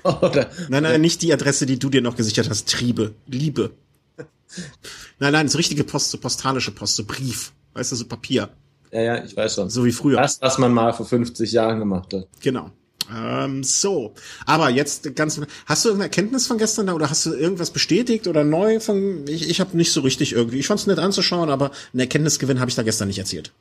nein, 0.68 0.84
nein, 0.84 1.00
nicht 1.00 1.22
die 1.22 1.32
Adresse, 1.32 1.66
die 1.66 1.80
du 1.80 1.90
dir 1.90 2.02
noch 2.02 2.18
gesichert 2.18 2.50
hast. 2.50 2.68
Triebe. 2.68 3.14
Liebe. 3.26 3.72
Nein, 5.20 5.34
nein, 5.34 5.48
so 5.50 5.58
richtige 5.58 5.84
Post, 5.84 6.12
so 6.12 6.18
postalische 6.18 6.72
Post, 6.72 6.96
so 6.96 7.04
Brief. 7.06 7.52
Weißt 7.74 7.92
du, 7.92 7.96
so 7.96 8.06
Papier. 8.06 8.50
Ja, 8.92 9.02
ja, 9.02 9.24
ich 9.24 9.36
weiß 9.36 9.56
schon. 9.56 9.70
So 9.70 9.86
wie 9.86 9.92
früher. 9.92 10.18
Das, 10.18 10.42
was 10.42 10.58
man 10.58 10.74
mal 10.74 10.94
vor 10.94 11.06
50 11.06 11.52
Jahren 11.52 11.80
gemacht 11.80 12.14
hat. 12.14 12.28
Genau. 12.42 12.72
Ähm, 13.16 13.64
so, 13.64 14.14
aber 14.46 14.70
jetzt 14.70 15.16
ganz. 15.16 15.40
Hast 15.66 15.84
du 15.84 15.90
irgendeine 15.90 16.10
Erkenntnis 16.10 16.48
von 16.48 16.58
gestern 16.58 16.88
da 16.88 16.94
oder 16.94 17.10
hast 17.10 17.26
du 17.26 17.34
irgendwas 17.34 17.72
bestätigt 17.72 18.28
oder 18.28 18.44
neu 18.44 18.80
von? 18.80 19.26
Ich, 19.28 19.50
ich 19.50 19.60
habe 19.60 19.76
nicht 19.76 19.92
so 19.92 20.02
richtig 20.02 20.34
irgendwie. 20.34 20.60
Ich 20.60 20.68
fand 20.68 20.80
es 20.80 20.88
nett 20.88 21.00
anzuschauen, 21.00 21.50
aber 21.50 21.72
einen 21.92 22.02
Erkenntnisgewinn 22.02 22.60
habe 22.60 22.70
ich 22.70 22.76
da 22.76 22.84
gestern 22.84 23.08
nicht 23.08 23.20
erzählt. 23.20 23.52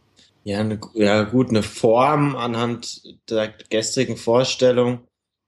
Ja, 0.44 0.60
eine, 0.60 0.78
ja 0.94 1.25
gut, 1.25 1.49
eine 1.49 1.62
Form 1.62 2.37
anhand 2.37 3.02
der 3.31 3.52
gestrigen 3.70 4.16
Vorstellung 4.16 5.00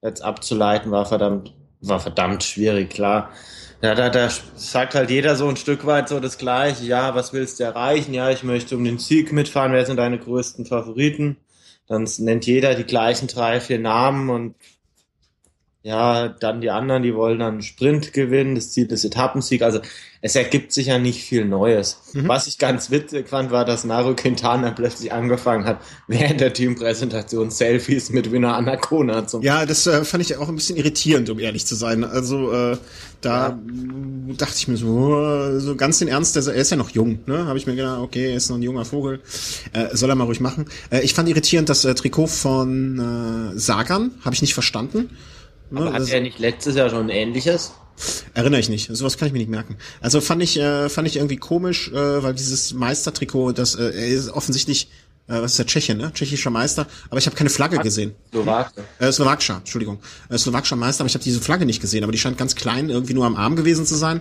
jetzt 0.02 0.22
abzuleiten 0.22 0.90
war 0.90 1.06
verdammt, 1.06 1.54
war 1.80 2.00
verdammt 2.00 2.42
schwierig. 2.42 2.90
Klar, 2.90 3.30
ja, 3.82 3.94
da, 3.94 4.10
da 4.10 4.28
sagt 4.56 4.94
halt 4.94 5.10
jeder 5.10 5.36
so 5.36 5.48
ein 5.48 5.56
Stück 5.56 5.86
weit 5.86 6.08
so 6.08 6.20
das 6.20 6.36
Gleiche. 6.36 6.84
Ja, 6.84 7.14
was 7.14 7.32
willst 7.32 7.60
du 7.60 7.64
erreichen? 7.64 8.12
Ja, 8.12 8.30
ich 8.30 8.42
möchte 8.42 8.76
um 8.76 8.84
den 8.84 8.98
Sieg 8.98 9.32
mitfahren. 9.32 9.72
Wer 9.72 9.86
sind 9.86 9.96
deine 9.96 10.18
größten 10.18 10.66
Favoriten? 10.66 11.38
Dann 11.86 12.08
nennt 12.18 12.46
jeder 12.46 12.74
die 12.74 12.84
gleichen 12.84 13.26
drei, 13.26 13.60
vier 13.60 13.78
Namen 13.78 14.30
und 14.30 14.54
ja, 15.82 16.28
dann 16.28 16.60
die 16.60 16.70
anderen, 16.70 17.02
die 17.02 17.14
wollen 17.14 17.38
dann 17.38 17.62
Sprint 17.62 18.12
gewinnen. 18.12 18.54
Das 18.54 18.70
Ziel 18.72 18.86
ist 18.92 19.04
Etappensieg. 19.04 19.62
Also 19.62 19.80
es 20.22 20.36
ergibt 20.36 20.72
sich 20.72 20.88
ja 20.88 20.98
nicht 20.98 21.22
viel 21.22 21.46
Neues. 21.46 21.98
Mhm. 22.12 22.28
Was 22.28 22.46
ich 22.46 22.58
ganz 22.58 22.90
witzig 22.90 23.28
fand, 23.28 23.50
war, 23.50 23.64
dass 23.64 23.84
Naru 23.84 24.14
Quintana 24.14 24.70
plötzlich 24.70 25.12
angefangen 25.12 25.64
hat, 25.64 25.80
während 26.08 26.40
der 26.40 26.52
Teampräsentation 26.52 27.50
Selfies 27.50 28.10
mit 28.10 28.30
Winner 28.30 28.54
Anacona 28.54 29.26
zu 29.26 29.40
Ja, 29.40 29.64
das 29.64 29.86
äh, 29.86 30.04
fand 30.04 30.22
ich 30.22 30.36
auch 30.36 30.48
ein 30.48 30.56
bisschen 30.56 30.76
irritierend, 30.76 31.30
um 31.30 31.38
ehrlich 31.38 31.64
zu 31.66 31.74
sein. 31.74 32.04
Also 32.04 32.52
äh, 32.52 32.76
da 33.22 33.48
ja. 33.48 33.58
dachte 34.36 34.54
ich 34.56 34.68
mir 34.68 34.76
so, 34.76 35.18
äh, 35.18 35.58
so 35.58 35.74
ganz 35.74 36.00
den 36.00 36.08
Ernst, 36.08 36.36
er 36.36 36.52
ist 36.52 36.70
ja 36.70 36.76
noch 36.76 36.90
jung, 36.90 37.20
ne? 37.24 37.46
Habe 37.46 37.56
ich 37.56 37.66
mir 37.66 37.74
gedacht, 37.74 38.00
okay, 38.00 38.30
er 38.30 38.36
ist 38.36 38.50
noch 38.50 38.56
ein 38.56 38.62
junger 38.62 38.84
Vogel, 38.84 39.20
äh, 39.72 39.96
soll 39.96 40.10
er 40.10 40.16
mal 40.16 40.24
ruhig 40.24 40.40
machen. 40.40 40.66
Äh, 40.90 41.00
ich 41.00 41.14
fand 41.14 41.30
irritierend 41.30 41.70
das 41.70 41.86
äh, 41.86 41.94
Trikot 41.94 42.26
von 42.26 43.52
Sagan, 43.54 44.12
habe 44.22 44.34
ich 44.34 44.42
nicht 44.42 44.54
verstanden. 44.54 45.10
Ne? 45.70 45.80
Aber 45.80 45.92
hat 45.94 46.08
er 46.08 46.20
nicht 46.20 46.38
letztes 46.38 46.74
Jahr 46.74 46.90
schon 46.90 47.06
ein 47.06 47.08
ähnliches? 47.08 47.72
Erinnere 48.34 48.60
ich 48.60 48.68
nicht. 48.68 48.88
Sowas 48.94 49.18
kann 49.18 49.26
ich 49.26 49.32
mir 49.32 49.38
nicht 49.38 49.50
merken. 49.50 49.76
Also 50.00 50.20
fand 50.20 50.42
ich, 50.42 50.58
äh, 50.58 50.88
fand 50.88 51.08
ich 51.08 51.16
irgendwie 51.16 51.36
komisch, 51.36 51.88
äh, 51.88 52.22
weil 52.22 52.34
dieses 52.34 52.72
Meistertrikot, 52.72 53.52
das 53.52 53.74
äh, 53.74 53.84
er 53.84 54.08
ist 54.08 54.30
offensichtlich, 54.30 54.90
äh, 55.28 55.40
was 55.40 55.52
ist 55.52 55.58
der 55.58 55.66
Tschechien, 55.66 55.98
ne? 55.98 56.12
Tschechischer 56.12 56.50
Meister, 56.50 56.86
aber 57.08 57.18
ich 57.18 57.26
habe 57.26 57.36
keine 57.36 57.50
Flagge 57.50 57.78
gesehen. 57.78 58.14
Slowakischer. 58.30 58.84
Äh, 58.98 59.12
Slowakischer, 59.12 59.56
Entschuldigung. 59.58 59.98
Äh, 60.28 60.38
Slowakischer 60.38 60.76
Meister, 60.76 61.02
aber 61.02 61.08
ich 61.08 61.14
habe 61.14 61.24
diese 61.24 61.40
Flagge 61.40 61.66
nicht 61.66 61.80
gesehen, 61.80 62.02
aber 62.02 62.12
die 62.12 62.18
scheint 62.18 62.38
ganz 62.38 62.54
klein, 62.54 62.90
irgendwie 62.90 63.14
nur 63.14 63.26
am 63.26 63.36
Arm 63.36 63.56
gewesen 63.56 63.86
zu 63.86 63.94
sein. 63.96 64.20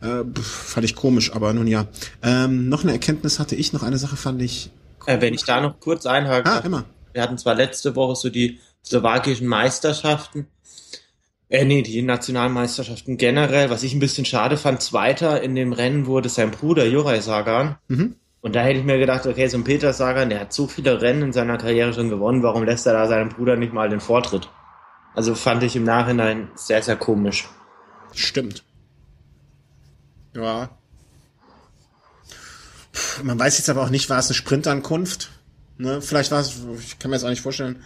Äh, 0.00 0.24
fand 0.40 0.84
ich 0.84 0.94
komisch, 0.94 1.32
aber 1.32 1.52
nun 1.52 1.66
ja. 1.66 1.86
Ähm, 2.22 2.68
noch 2.68 2.82
eine 2.82 2.92
Erkenntnis 2.92 3.38
hatte 3.38 3.54
ich, 3.54 3.72
noch 3.72 3.82
eine 3.82 3.98
Sache 3.98 4.16
fand 4.16 4.42
ich. 4.42 4.70
Äh, 5.06 5.20
wenn 5.20 5.34
ich 5.34 5.44
da 5.44 5.60
noch 5.60 5.80
kurz 5.80 6.06
einhaken. 6.06 6.50
Ah, 6.50 6.58
immer. 6.58 6.84
Wir 7.12 7.22
hatten 7.22 7.38
zwar 7.38 7.54
letzte 7.54 7.96
Woche 7.96 8.14
so 8.16 8.28
die 8.28 8.60
slowakischen 8.84 9.46
Meisterschaften, 9.46 10.46
äh, 11.48 11.64
nee, 11.64 11.82
die 11.82 12.02
Nationalmeisterschaften 12.02 13.16
generell. 13.16 13.70
Was 13.70 13.82
ich 13.82 13.94
ein 13.94 14.00
bisschen 14.00 14.24
schade 14.24 14.56
fand, 14.56 14.82
Zweiter 14.82 15.42
in 15.42 15.54
dem 15.54 15.72
Rennen 15.72 16.06
wurde 16.06 16.28
sein 16.28 16.50
Bruder 16.50 16.86
Juraj 16.86 17.20
Sagan. 17.22 17.76
Mhm. 17.88 18.16
Und 18.40 18.54
da 18.54 18.62
hätte 18.62 18.78
ich 18.78 18.84
mir 18.84 18.98
gedacht, 18.98 19.26
okay, 19.26 19.48
so 19.48 19.56
ein 19.56 19.64
Peter 19.64 19.92
Sagan, 19.92 20.30
der 20.30 20.40
hat 20.40 20.52
so 20.52 20.68
viele 20.68 21.00
Rennen 21.02 21.22
in 21.22 21.32
seiner 21.32 21.58
Karriere 21.58 21.92
schon 21.92 22.08
gewonnen, 22.08 22.42
warum 22.42 22.64
lässt 22.64 22.86
er 22.86 22.92
da 22.92 23.08
seinem 23.08 23.30
Bruder 23.30 23.56
nicht 23.56 23.72
mal 23.72 23.88
den 23.88 24.00
Vortritt? 24.00 24.48
Also 25.14 25.34
fand 25.34 25.62
ich 25.64 25.74
im 25.74 25.84
Nachhinein 25.84 26.48
sehr, 26.54 26.82
sehr 26.82 26.96
komisch. 26.96 27.48
Stimmt. 28.14 28.62
Ja. 30.34 30.70
Man 33.22 33.38
weiß 33.38 33.58
jetzt 33.58 33.70
aber 33.70 33.82
auch 33.82 33.90
nicht, 33.90 34.08
war 34.10 34.18
es 34.18 34.28
eine 34.28 34.34
Sprintankunft? 34.34 35.30
Ne? 35.76 36.00
Vielleicht 36.00 36.30
war 36.30 36.40
es, 36.40 36.60
ich 36.78 36.98
kann 36.98 37.10
mir 37.10 37.16
jetzt 37.16 37.24
auch 37.24 37.30
nicht 37.30 37.42
vorstellen, 37.42 37.82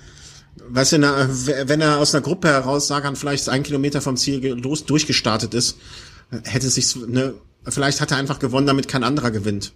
Weißt 0.57 0.93
du, 0.93 0.99
wenn 0.99 1.81
er 1.81 1.99
aus 1.99 2.15
einer 2.15 2.23
Gruppe 2.23 2.49
heraus, 2.49 2.87
Sagan 2.87 3.17
vielleicht 3.17 3.49
ein 3.49 3.63
Kilometer 3.63 4.01
vom 4.01 4.17
Ziel 4.17 4.55
los 4.55 4.85
durchgestartet 4.85 5.55
ist, 5.55 5.79
hätte 6.45 6.69
sich, 6.69 6.95
ne, 6.97 7.35
vielleicht 7.67 8.01
hat 8.01 8.11
er 8.11 8.19
einfach 8.19 8.39
gewonnen, 8.39 8.67
damit 8.67 8.89
kein 8.89 9.05
anderer 9.05 9.31
gewinnt. 9.31 9.73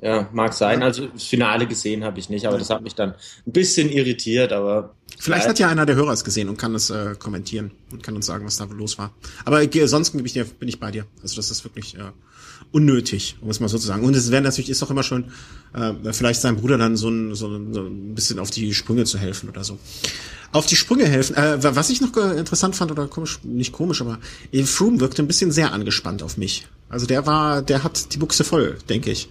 Ja, 0.00 0.28
mag 0.32 0.52
sein. 0.52 0.82
Also 0.82 1.06
das 1.06 1.24
Finale 1.24 1.66
gesehen 1.66 2.04
habe 2.04 2.18
ich 2.18 2.28
nicht, 2.28 2.46
aber 2.46 2.58
das 2.58 2.68
hat 2.68 2.82
mich 2.82 2.94
dann 2.94 3.14
ein 3.46 3.52
bisschen 3.52 3.88
irritiert, 3.88 4.52
aber. 4.52 4.94
Vielleicht 5.18 5.48
hat 5.48 5.58
ja 5.58 5.68
einer 5.68 5.86
der 5.86 5.96
Hörer 5.96 6.12
es 6.12 6.22
gesehen 6.22 6.50
und 6.50 6.58
kann 6.58 6.74
es 6.74 6.90
äh, 6.90 7.14
kommentieren 7.18 7.70
und 7.90 8.02
kann 8.02 8.14
uns 8.14 8.26
sagen, 8.26 8.44
was 8.44 8.58
da 8.58 8.64
los 8.64 8.98
war. 8.98 9.14
Aber 9.46 9.62
äh, 9.62 9.86
sonst 9.86 10.10
bin 10.10 10.24
ich, 10.24 10.34
dir, 10.34 10.44
bin 10.44 10.68
ich 10.68 10.78
bei 10.78 10.90
dir. 10.90 11.06
Also 11.22 11.36
das 11.36 11.50
ist 11.50 11.64
wirklich 11.64 11.96
äh, 11.96 12.12
unnötig, 12.76 13.36
um 13.40 13.48
es 13.48 13.58
mal 13.58 13.68
so 13.68 13.78
zu 13.78 13.86
sagen. 13.86 14.04
Und 14.04 14.14
es 14.14 14.30
wäre 14.30 14.42
natürlich, 14.42 14.68
ist 14.68 14.82
doch 14.82 14.90
immer 14.90 15.02
schon, 15.02 15.24
äh, 15.72 16.12
vielleicht 16.12 16.42
seinem 16.42 16.58
Bruder 16.58 16.76
dann 16.76 16.98
so 16.98 17.08
ein, 17.08 17.34
so, 17.34 17.48
ein, 17.48 17.72
so 17.72 17.80
ein 17.80 18.14
bisschen 18.14 18.38
auf 18.38 18.50
die 18.50 18.74
Sprünge 18.74 19.04
zu 19.04 19.16
helfen 19.16 19.48
oder 19.48 19.64
so. 19.64 19.78
Auf 20.52 20.66
die 20.66 20.76
Sprünge 20.76 21.06
helfen. 21.06 21.34
Äh, 21.36 21.74
was 21.74 21.88
ich 21.88 22.02
noch 22.02 22.14
interessant 22.16 22.76
fand, 22.76 22.90
oder 22.90 23.06
komisch, 23.06 23.38
nicht 23.44 23.72
komisch, 23.72 24.02
aber 24.02 24.18
Froome 24.64 25.00
wirkte 25.00 25.22
ein 25.22 25.26
bisschen 25.26 25.52
sehr 25.52 25.72
angespannt 25.72 26.22
auf 26.22 26.36
mich. 26.36 26.66
Also 26.90 27.06
der 27.06 27.26
war, 27.26 27.62
der 27.62 27.82
hat 27.82 28.12
die 28.12 28.18
Buchse 28.18 28.44
voll, 28.44 28.76
denke 28.90 29.10
ich. 29.10 29.30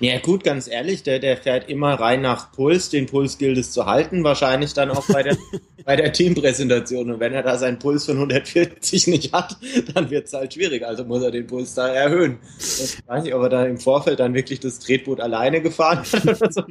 Ja 0.00 0.18
gut, 0.18 0.44
ganz 0.44 0.68
ehrlich, 0.68 1.02
der, 1.02 1.18
der 1.18 1.36
fährt 1.36 1.68
immer 1.68 1.94
rein 1.94 2.22
nach 2.22 2.52
Puls. 2.52 2.90
Den 2.90 3.06
Puls 3.06 3.38
gilt 3.38 3.58
es 3.58 3.72
zu 3.72 3.86
halten, 3.86 4.24
wahrscheinlich 4.24 4.74
dann 4.74 4.90
auch 4.90 5.06
bei 5.06 5.22
der, 5.22 5.36
bei 5.84 5.96
der 5.96 6.12
Teampräsentation. 6.12 7.10
Und 7.10 7.20
wenn 7.20 7.32
er 7.32 7.42
da 7.42 7.58
seinen 7.58 7.78
Puls 7.78 8.04
von 8.04 8.16
140 8.16 9.06
nicht 9.08 9.32
hat, 9.32 9.56
dann 9.94 10.10
wird 10.10 10.26
es 10.26 10.32
halt 10.32 10.54
schwierig. 10.54 10.84
Also 10.84 11.04
muss 11.04 11.22
er 11.22 11.30
den 11.30 11.46
Puls 11.46 11.74
da 11.74 11.88
erhöhen. 11.88 12.38
Ich 12.58 12.98
weiß 13.06 13.24
nicht, 13.24 13.34
ob 13.34 13.42
er 13.42 13.48
da 13.48 13.64
im 13.64 13.78
Vorfeld 13.78 14.20
dann 14.20 14.34
wirklich 14.34 14.60
das 14.60 14.78
Tretboot 14.78 15.20
alleine 15.20 15.60
gefahren 15.60 16.04
hat 16.12 16.24
oder 16.24 16.52
so. 16.52 16.62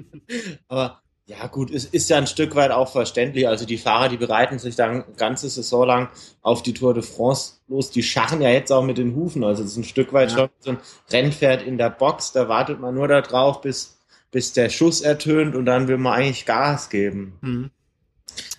Aber 0.67 1.01
ja, 1.27 1.45
gut, 1.47 1.71
es 1.71 1.83
ist 1.83 2.09
ja 2.09 2.17
ein 2.17 2.25
Stück 2.25 2.55
weit 2.55 2.71
auch 2.71 2.89
verständlich. 2.89 3.49
Also 3.49 3.65
die 3.65 3.77
Fahrer, 3.77 4.07
die 4.07 4.15
bereiten 4.15 4.59
sich 4.59 4.77
dann 4.77 5.03
ganze 5.17 5.49
Saison 5.49 5.85
lang 5.85 6.09
auf 6.41 6.63
die 6.63 6.73
Tour 6.73 6.93
de 6.93 7.03
France 7.03 7.55
los. 7.67 7.91
Die 7.91 8.01
scharren 8.01 8.41
ja 8.41 8.49
jetzt 8.49 8.71
auch 8.71 8.83
mit 8.83 8.97
den 8.97 9.13
Hufen. 9.13 9.43
Also 9.43 9.61
es 9.61 9.71
ist 9.71 9.77
ein 9.77 9.83
Stück 9.83 10.13
weit 10.13 10.31
ja. 10.31 10.37
schon 10.37 10.49
so 10.61 10.69
ein 10.71 10.77
Rennpferd 11.11 11.63
in 11.63 11.77
der 11.77 11.89
Box. 11.89 12.31
Da 12.31 12.47
wartet 12.47 12.79
man 12.79 12.95
nur 12.95 13.09
darauf, 13.09 13.59
bis, 13.59 13.97
bis 14.31 14.53
der 14.53 14.69
Schuss 14.69 15.01
ertönt 15.01 15.53
und 15.55 15.65
dann 15.65 15.89
will 15.89 15.97
man 15.97 16.13
eigentlich 16.13 16.45
Gas 16.45 16.89
geben. 16.89 17.37
Mhm. 17.41 17.71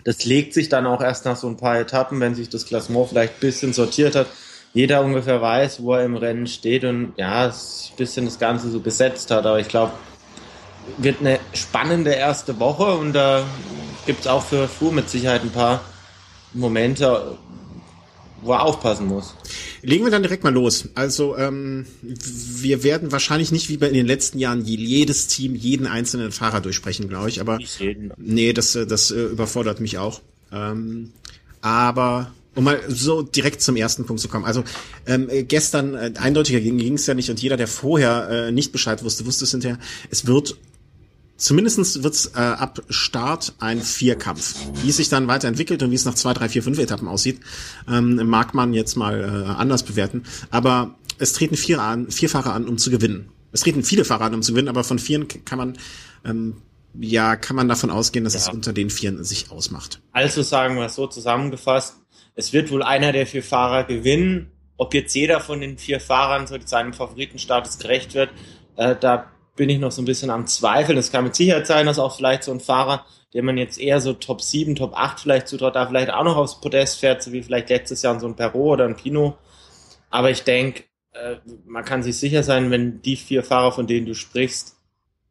Das 0.04 0.26
legt 0.26 0.52
sich 0.52 0.68
dann 0.68 0.84
auch 0.84 1.00
erst 1.00 1.24
nach 1.24 1.36
so 1.36 1.48
ein 1.48 1.56
paar 1.56 1.78
Etappen, 1.80 2.20
wenn 2.20 2.34
sich 2.34 2.50
das 2.50 2.66
Klassement 2.66 3.08
vielleicht 3.08 3.34
ein 3.36 3.40
bisschen 3.40 3.72
sortiert 3.72 4.14
hat. 4.14 4.26
Jeder 4.74 5.02
ungefähr 5.02 5.40
weiß, 5.40 5.82
wo 5.82 5.94
er 5.94 6.04
im 6.04 6.16
Rennen 6.16 6.46
steht 6.46 6.84
und 6.84 7.14
ja, 7.16 7.46
ein 7.46 7.52
bisschen 7.96 8.26
das 8.26 8.38
Ganze 8.38 8.68
so 8.68 8.80
gesetzt 8.80 9.30
hat. 9.30 9.46
Aber 9.46 9.58
ich 9.58 9.68
glaube, 9.68 9.92
wird 10.96 11.20
eine 11.20 11.38
spannende 11.52 12.10
erste 12.10 12.58
Woche 12.58 12.84
und 12.96 13.12
da 13.12 13.46
gibt 14.06 14.20
es 14.20 14.26
auch 14.26 14.44
für 14.44 14.68
Fu 14.68 14.90
mit 14.90 15.10
Sicherheit 15.10 15.42
ein 15.42 15.50
paar 15.50 15.82
Momente, 16.54 17.36
wo 18.42 18.52
er 18.52 18.62
aufpassen 18.62 19.06
muss. 19.06 19.34
Legen 19.82 20.04
wir 20.04 20.10
dann 20.10 20.22
direkt 20.22 20.44
mal 20.44 20.52
los. 20.52 20.88
Also 20.94 21.36
ähm, 21.36 21.86
wir 22.02 22.82
werden 22.82 23.12
wahrscheinlich 23.12 23.52
nicht 23.52 23.68
wie 23.68 23.76
bei 23.76 23.88
in 23.88 23.94
den 23.94 24.06
letzten 24.06 24.38
Jahren 24.38 24.64
jedes 24.64 25.26
Team 25.28 25.54
jeden 25.54 25.86
einzelnen 25.86 26.32
Fahrer 26.32 26.60
durchsprechen, 26.60 27.08
glaube 27.08 27.28
ich. 27.28 27.40
Aber 27.40 27.58
nee, 28.16 28.52
das 28.52 28.74
äh, 28.74 28.86
das 28.86 29.10
äh, 29.10 29.24
überfordert 29.24 29.80
mich 29.80 29.98
auch. 29.98 30.20
Ähm, 30.52 31.12
aber 31.60 32.32
um 32.54 32.64
mal 32.64 32.80
so 32.88 33.22
direkt 33.22 33.62
zum 33.62 33.76
ersten 33.76 34.04
Punkt 34.04 34.20
zu 34.20 34.28
kommen. 34.28 34.44
Also 34.44 34.64
ähm, 35.06 35.28
gestern 35.46 35.94
äh, 35.94 36.12
eindeutiger 36.16 36.60
ging 36.60 36.94
es 36.94 37.06
ja 37.06 37.14
nicht 37.14 37.30
und 37.30 37.40
jeder, 37.40 37.56
der 37.56 37.68
vorher 37.68 38.28
äh, 38.30 38.52
nicht 38.52 38.72
Bescheid 38.72 39.04
wusste, 39.04 39.26
wusste 39.26 39.44
es 39.44 39.52
hinterher. 39.52 39.78
Es 40.10 40.26
wird 40.26 40.56
Zumindestens 41.38 42.02
wird 42.02 42.14
es 42.14 42.26
äh, 42.34 42.40
ab 42.40 42.82
Start 42.90 43.54
ein 43.60 43.80
Vierkampf. 43.80 44.56
Wie 44.82 44.90
es 44.90 44.96
sich 44.96 45.08
dann 45.08 45.28
weiterentwickelt 45.28 45.82
und 45.84 45.92
wie 45.92 45.94
es 45.94 46.04
nach 46.04 46.14
zwei, 46.14 46.34
drei, 46.34 46.48
vier, 46.48 46.64
fünf 46.64 46.80
Etappen 46.80 47.06
aussieht, 47.06 47.40
ähm, 47.88 48.16
mag 48.28 48.54
man 48.54 48.74
jetzt 48.74 48.96
mal 48.96 49.20
äh, 49.20 49.48
anders 49.52 49.84
bewerten. 49.84 50.24
Aber 50.50 50.96
es 51.18 51.32
treten 51.32 51.56
vier, 51.56 51.80
an, 51.80 52.10
vier 52.10 52.28
Fahrer 52.28 52.54
an, 52.54 52.66
um 52.66 52.76
zu 52.76 52.90
gewinnen. 52.90 53.30
Es 53.52 53.60
treten 53.60 53.84
viele 53.84 54.04
Fahrer 54.04 54.24
an, 54.24 54.34
um 54.34 54.42
zu 54.42 54.52
gewinnen, 54.52 54.68
aber 54.68 54.82
von 54.82 54.98
vieren 54.98 55.28
kann 55.28 55.58
man 55.58 55.78
ähm, 56.24 56.56
ja 56.98 57.36
kann 57.36 57.54
man 57.54 57.68
davon 57.68 57.90
ausgehen, 57.90 58.24
dass 58.24 58.34
ja. 58.34 58.40
es 58.40 58.48
unter 58.48 58.72
den 58.72 58.90
vieren 58.90 59.22
sich 59.22 59.52
ausmacht. 59.52 60.00
Also 60.10 60.42
sagen 60.42 60.74
wir 60.74 60.86
es 60.86 60.96
so 60.96 61.06
zusammengefasst: 61.06 61.96
Es 62.34 62.52
wird 62.52 62.72
wohl 62.72 62.82
einer 62.82 63.12
der 63.12 63.26
vier 63.26 63.44
Fahrer 63.44 63.84
gewinnen. 63.84 64.50
Ob 64.76 64.92
jetzt 64.94 65.14
jeder 65.14 65.40
von 65.40 65.60
den 65.60 65.78
vier 65.78 66.00
Fahrern 66.00 66.46
so 66.46 66.56
seinem 66.64 66.92
Favoritenstatus 66.92 67.78
gerecht 67.78 68.14
wird, 68.14 68.30
äh, 68.76 68.94
da 69.00 69.30
bin 69.58 69.68
ich 69.68 69.78
noch 69.78 69.92
so 69.92 70.00
ein 70.00 70.06
bisschen 70.06 70.30
am 70.30 70.46
Zweifeln. 70.46 70.96
Es 70.96 71.12
kann 71.12 71.24
mit 71.24 71.34
Sicherheit 71.34 71.66
sein, 71.66 71.84
dass 71.84 71.98
auch 71.98 72.16
vielleicht 72.16 72.44
so 72.44 72.52
ein 72.52 72.60
Fahrer, 72.60 73.04
der 73.34 73.42
man 73.42 73.58
jetzt 73.58 73.78
eher 73.78 74.00
so 74.00 74.14
Top 74.14 74.40
7, 74.40 74.76
Top 74.76 74.94
8 74.94 75.20
vielleicht 75.20 75.48
zutraut, 75.48 75.74
da 75.74 75.86
vielleicht 75.86 76.10
auch 76.10 76.24
noch 76.24 76.36
aufs 76.36 76.60
Podest 76.60 77.00
fährt, 77.00 77.22
so 77.22 77.32
wie 77.32 77.42
vielleicht 77.42 77.68
letztes 77.68 78.00
Jahr 78.00 78.18
so 78.18 78.26
ein 78.26 78.36
Perot 78.36 78.74
oder 78.74 78.86
ein 78.86 78.96
Pino. 78.96 79.36
Aber 80.08 80.30
ich 80.30 80.44
denke, 80.44 80.84
äh, 81.12 81.36
man 81.66 81.84
kann 81.84 82.02
sich 82.02 82.16
sicher 82.16 82.42
sein, 82.42 82.70
wenn 82.70 83.02
die 83.02 83.16
vier 83.16 83.42
Fahrer, 83.42 83.72
von 83.72 83.86
denen 83.86 84.06
du 84.06 84.14
sprichst, 84.14 84.76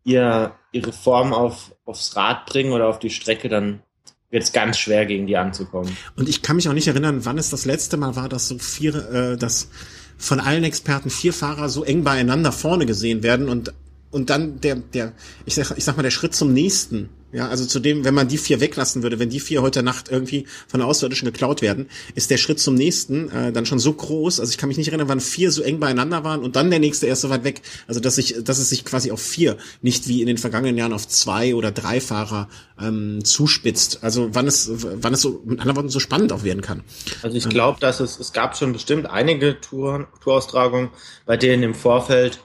ihr, 0.04 0.54
ihre 0.72 0.94
Form 0.94 1.34
auf, 1.34 1.74
aufs 1.86 2.16
Rad 2.16 2.46
bringen 2.46 2.74
oder 2.74 2.88
auf 2.88 3.00
die 3.00 3.10
Strecke, 3.10 3.50
dann 3.50 3.82
wird 4.30 4.44
es 4.44 4.52
ganz 4.52 4.78
schwer, 4.78 5.06
gegen 5.06 5.26
die 5.26 5.38
anzukommen. 5.38 5.96
Und 6.18 6.28
ich 6.28 6.42
kann 6.42 6.58
mich 6.58 6.68
auch 6.68 6.74
nicht 6.74 6.88
erinnern, 6.88 7.24
wann 7.24 7.38
es 7.38 7.50
das 7.50 7.66
letzte 7.66 7.96
Mal 7.96 8.18
war, 8.18 8.28
dass 8.28 8.50
so 8.50 8.60
vier, 8.60 8.94
äh, 9.10 9.38
dass 9.38 9.70
von 10.18 10.42
allen 10.42 10.66
Experten 10.66 11.10
vier 11.10 11.32
Fahrer 11.32 11.70
so 11.70 11.86
eng 11.86 12.04
beieinander 12.04 12.52
vorne 12.52 12.86
gesehen 12.86 13.24
werden 13.24 13.48
und 13.48 13.74
und 14.12 14.30
dann 14.30 14.62
der, 14.62 14.76
der, 14.76 15.14
ich 15.46 15.56
sag, 15.56 15.78
ich 15.78 15.84
sag 15.84 15.98
mal, 15.98 16.04
der 16.04 16.12
Schritt 16.12 16.34
zum 16.34 16.54
nächsten. 16.54 17.10
Ja, 17.34 17.50
also 17.50 17.66
zu 17.66 17.82
dem, 17.82 18.06
wenn 18.06 18.14
man 18.14 18.30
die 18.30 18.38
vier 18.38 18.62
weglassen 18.62 19.04
würde, 19.04 19.20
wenn 19.20 19.30
die 19.30 19.42
vier 19.42 19.62
heute 19.62 19.84
Nacht 19.84 20.10
irgendwie 20.10 20.48
von 20.66 20.82
Außerirdischen 20.82 21.26
geklaut 21.26 21.62
werden, 21.62 21.90
ist 22.16 22.32
der 22.32 22.38
Schritt 22.38 22.58
zum 22.58 22.74
nächsten 22.74 23.30
äh, 23.30 23.52
dann 23.52 23.66
schon 23.66 23.80
so 23.80 23.92
groß. 23.92 24.40
Also 24.40 24.50
ich 24.50 24.58
kann 24.58 24.70
mich 24.70 24.78
nicht 24.78 24.88
erinnern, 24.88 25.10
wann 25.10 25.20
vier 25.20 25.52
so 25.52 25.62
eng 25.62 25.82
beieinander 25.82 26.24
waren 26.24 26.42
und 26.42 26.56
dann 26.56 26.70
der 26.70 26.80
nächste 26.80 27.06
erst 27.06 27.24
so 27.24 27.30
weit 27.30 27.44
weg. 27.44 27.62
Also 27.86 28.00
dass 28.00 28.18
ich, 28.18 28.38
dass 28.46 28.60
es 28.60 28.70
sich 28.70 28.86
quasi 28.86 29.12
auf 29.12 29.22
vier, 29.22 29.58
nicht 29.82 30.08
wie 30.08 30.22
in 30.22 30.28
den 30.28 30.38
vergangenen 30.38 30.78
Jahren 30.78 30.94
auf 30.94 31.06
zwei 31.06 31.54
oder 31.54 31.74
drei 31.74 32.00
Fahrer 32.00 32.48
ähm, 32.80 33.20
zuspitzt. 33.26 34.06
Also 34.06 34.30
wann 34.32 34.48
es, 34.48 34.72
wann 34.72 35.14
es 35.14 35.20
so 35.20 35.42
mit 35.44 35.60
anderen 35.60 35.76
Worten 35.76 35.90
so 35.90 36.00
spannend 36.00 36.32
auch 36.32 36.44
werden 36.46 36.62
kann. 36.62 36.84
Also 37.24 37.36
ich 37.36 37.50
glaube, 37.50 37.82
dass 37.82 38.00
es, 38.00 38.20
es 38.20 38.32
gab 38.32 38.56
schon 38.56 38.72
bestimmt 38.72 39.06
einige 39.06 39.60
Tour, 39.60 40.08
Touraustragungen, 40.24 40.92
bei 41.26 41.36
denen 41.36 41.62
im 41.62 41.76
Vorfeld 41.76 42.40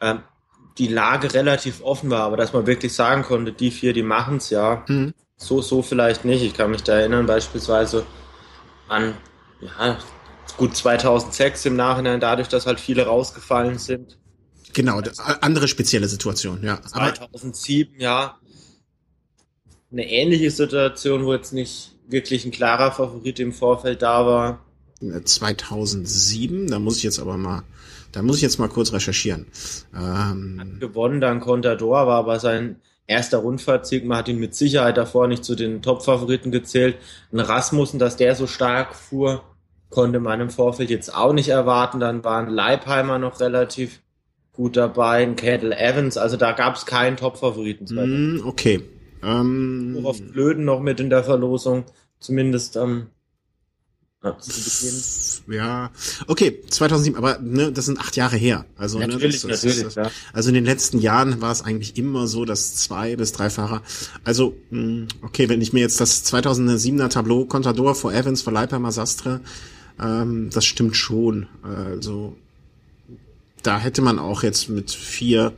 ähm, 0.00 0.20
die 0.78 0.88
Lage 0.88 1.34
relativ 1.34 1.82
offen 1.82 2.10
war, 2.10 2.22
aber 2.22 2.36
dass 2.36 2.52
man 2.52 2.66
wirklich 2.66 2.94
sagen 2.94 3.22
konnte, 3.22 3.52
die 3.52 3.70
vier, 3.70 3.92
die 3.92 4.02
machen 4.02 4.38
es 4.38 4.50
ja. 4.50 4.84
Mhm. 4.88 5.12
So, 5.36 5.60
so 5.60 5.82
vielleicht 5.82 6.24
nicht. 6.24 6.42
Ich 6.42 6.54
kann 6.54 6.70
mich 6.70 6.82
da 6.82 6.98
erinnern, 6.98 7.26
beispielsweise 7.26 8.06
an, 8.88 9.14
ja, 9.60 9.98
gut 10.56 10.76
2006 10.76 11.66
im 11.66 11.76
Nachhinein, 11.76 12.20
dadurch, 12.20 12.48
dass 12.48 12.66
halt 12.66 12.80
viele 12.80 13.06
rausgefallen 13.06 13.78
sind. 13.78 14.18
Genau, 14.72 15.00
andere 15.40 15.68
spezielle 15.68 16.08
Situation, 16.08 16.62
ja. 16.62 16.80
2007, 16.80 18.00
ja. 18.00 18.38
Eine 19.90 20.10
ähnliche 20.10 20.50
Situation, 20.50 21.26
wo 21.26 21.34
jetzt 21.34 21.52
nicht 21.52 21.96
wirklich 22.08 22.44
ein 22.44 22.50
klarer 22.50 22.92
Favorit 22.92 23.38
im 23.40 23.52
Vorfeld 23.52 24.00
da 24.00 24.26
war. 24.26 24.64
2007, 25.24 26.68
da 26.68 26.78
muss 26.78 26.98
ich 26.98 27.02
jetzt 27.02 27.18
aber 27.18 27.36
mal 27.36 27.64
da 28.12 28.22
muss 28.22 28.36
ich 28.36 28.42
jetzt 28.42 28.58
mal 28.58 28.68
kurz 28.68 28.92
recherchieren. 28.92 29.46
Ähm, 29.94 30.58
hat 30.60 30.80
gewonnen 30.80 31.20
dann 31.20 31.40
Contador, 31.40 32.06
war 32.06 32.18
aber 32.18 32.38
sein 32.38 32.76
erster 33.06 33.38
Rundfahrtsieg. 33.38 34.04
Man 34.04 34.18
hat 34.18 34.28
ihn 34.28 34.38
mit 34.38 34.54
Sicherheit 34.54 34.96
davor 34.96 35.28
nicht 35.28 35.44
zu 35.44 35.54
den 35.54 35.82
Top-Favoriten 35.82 36.50
gezählt. 36.50 36.96
Ein 37.32 37.40
Rasmussen, 37.40 37.98
dass 37.98 38.16
der 38.16 38.34
so 38.34 38.46
stark 38.46 38.94
fuhr, 38.94 39.42
konnte 39.90 40.20
man 40.20 40.40
im 40.40 40.50
Vorfeld 40.50 40.90
jetzt 40.90 41.14
auch 41.14 41.32
nicht 41.32 41.48
erwarten. 41.48 42.00
Dann 42.00 42.24
waren 42.24 42.48
Leipheimer 42.48 43.18
noch 43.18 43.40
relativ 43.40 44.00
gut 44.52 44.76
dabei, 44.76 45.22
ein 45.22 45.36
Kettle 45.36 45.76
Evans. 45.76 46.16
Also 46.16 46.36
da 46.36 46.52
gab 46.52 46.76
es 46.76 46.86
keinen 46.86 47.16
Top-Favoriten. 47.16 47.86
Mm, 47.94 48.46
okay. 48.46 48.82
Ähm, 49.22 49.92
Nur 49.92 50.10
auf 50.10 50.20
Blöden 50.20 50.64
noch 50.64 50.80
mit 50.80 51.00
in 51.00 51.10
der 51.10 51.24
Verlosung. 51.24 51.84
Zumindest 52.18 52.76
am 52.76 53.08
ja, 55.48 55.90
okay, 56.28 56.60
2007, 56.68 57.16
aber 57.16 57.38
ne, 57.40 57.72
das 57.72 57.86
sind 57.86 57.98
acht 57.98 58.16
Jahre 58.16 58.36
her. 58.36 58.66
Also, 58.76 58.98
natürlich, 58.98 59.42
ne, 59.42 59.50
das, 59.50 59.64
natürlich, 59.64 59.84
das, 59.84 59.94
ja. 59.96 60.10
also 60.32 60.48
in 60.48 60.54
den 60.54 60.64
letzten 60.64 61.00
Jahren 61.00 61.40
war 61.40 61.50
es 61.50 61.62
eigentlich 61.62 61.96
immer 61.98 62.26
so, 62.28 62.44
dass 62.44 62.76
zwei 62.76 63.16
bis 63.16 63.32
drei 63.32 63.50
Fahrer, 63.50 63.82
also 64.22 64.54
hm, 64.70 65.08
okay, 65.22 65.48
wenn 65.48 65.60
ich 65.60 65.72
mir 65.72 65.80
jetzt 65.80 66.00
das 66.00 66.24
2007er 66.32 67.08
Tableau 67.08 67.44
Contador 67.46 67.94
vor 67.94 68.12
Evans, 68.12 68.42
vor 68.42 68.52
Leipheimer 68.52 68.92
Sastre, 68.92 69.40
ähm, 70.00 70.50
das 70.52 70.64
stimmt 70.64 70.96
schon. 70.96 71.48
Also 71.62 72.36
da 73.62 73.78
hätte 73.78 74.02
man 74.02 74.18
auch 74.18 74.42
jetzt 74.42 74.68
mit 74.68 74.90
vier 74.90 75.52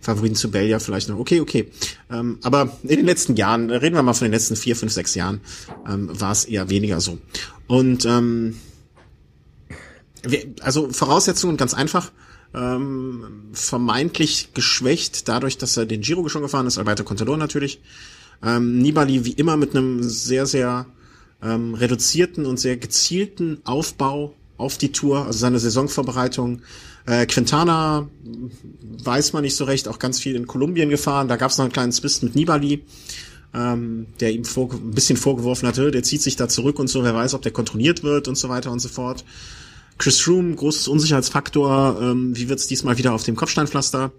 Favoriten 0.00 0.36
zu 0.36 0.50
Belgia 0.50 0.78
vielleicht 0.78 1.08
noch. 1.08 1.18
Okay, 1.18 1.40
okay. 1.40 1.68
Ähm, 2.10 2.38
aber 2.42 2.78
in 2.82 2.96
den 2.96 3.06
letzten 3.06 3.36
Jahren, 3.36 3.70
reden 3.70 3.96
wir 3.96 4.02
mal 4.02 4.14
von 4.14 4.26
den 4.26 4.32
letzten 4.32 4.56
vier, 4.56 4.76
fünf, 4.76 4.92
sechs 4.92 5.14
Jahren, 5.14 5.40
ähm, 5.88 6.08
war 6.20 6.32
es 6.32 6.44
eher 6.44 6.70
weniger 6.70 7.00
so. 7.00 7.18
Und 7.66 8.04
ähm, 8.04 8.56
also 10.60 10.90
Voraussetzungen 10.90 11.56
ganz 11.56 11.74
einfach. 11.74 12.12
Ähm, 12.54 13.50
vermeintlich 13.52 14.54
geschwächt 14.54 15.28
dadurch, 15.28 15.58
dass 15.58 15.76
er 15.76 15.84
den 15.84 16.00
Giro 16.00 16.28
schon 16.28 16.42
gefahren 16.42 16.66
ist, 16.66 16.78
Alberto 16.78 17.04
Contador 17.04 17.36
natürlich. 17.36 17.80
Ähm, 18.42 18.78
Nibali 18.78 19.24
wie 19.24 19.32
immer 19.32 19.56
mit 19.56 19.74
einem 19.74 20.02
sehr, 20.02 20.46
sehr 20.46 20.86
ähm, 21.42 21.74
reduzierten 21.74 22.46
und 22.46 22.58
sehr 22.58 22.76
gezielten 22.76 23.60
Aufbau 23.64 24.34
auf 24.58 24.78
die 24.78 24.92
Tour, 24.92 25.26
also 25.26 25.38
seine 25.38 25.58
Saisonvorbereitung. 25.58 26.62
Äh, 27.06 27.26
Quintana 27.26 28.08
weiß 29.04 29.32
man 29.32 29.42
nicht 29.42 29.56
so 29.56 29.64
recht, 29.64 29.88
auch 29.88 29.98
ganz 29.98 30.18
viel 30.18 30.34
in 30.34 30.46
Kolumbien 30.46 30.90
gefahren. 30.90 31.28
Da 31.28 31.36
gab 31.36 31.50
es 31.50 31.58
noch 31.58 31.64
einen 31.64 31.72
kleinen 31.72 31.92
Zwist 31.92 32.22
mit 32.22 32.34
Nibali, 32.34 32.84
ähm, 33.54 34.06
der 34.20 34.32
ihm 34.32 34.44
vor, 34.44 34.72
ein 34.72 34.92
bisschen 34.92 35.16
vorgeworfen 35.16 35.68
hatte, 35.68 35.90
der 35.90 36.02
zieht 36.02 36.22
sich 36.22 36.36
da 36.36 36.48
zurück 36.48 36.78
und 36.78 36.88
so, 36.88 37.04
wer 37.04 37.14
weiß, 37.14 37.34
ob 37.34 37.42
der 37.42 37.52
kontrolliert 37.52 38.02
wird 38.02 38.28
und 38.28 38.36
so 38.36 38.48
weiter 38.48 38.72
und 38.72 38.80
so 38.80 38.88
fort. 38.88 39.24
Chris 39.98 40.20
Froome, 40.20 40.54
großes 40.54 40.88
Unsicherheitsfaktor. 40.88 41.98
Ähm, 42.00 42.36
wie 42.36 42.48
wird's 42.48 42.66
diesmal 42.66 42.98
wieder 42.98 43.14
auf 43.14 43.22
dem 43.22 43.36
Kopfsteinpflaster? 43.36 44.12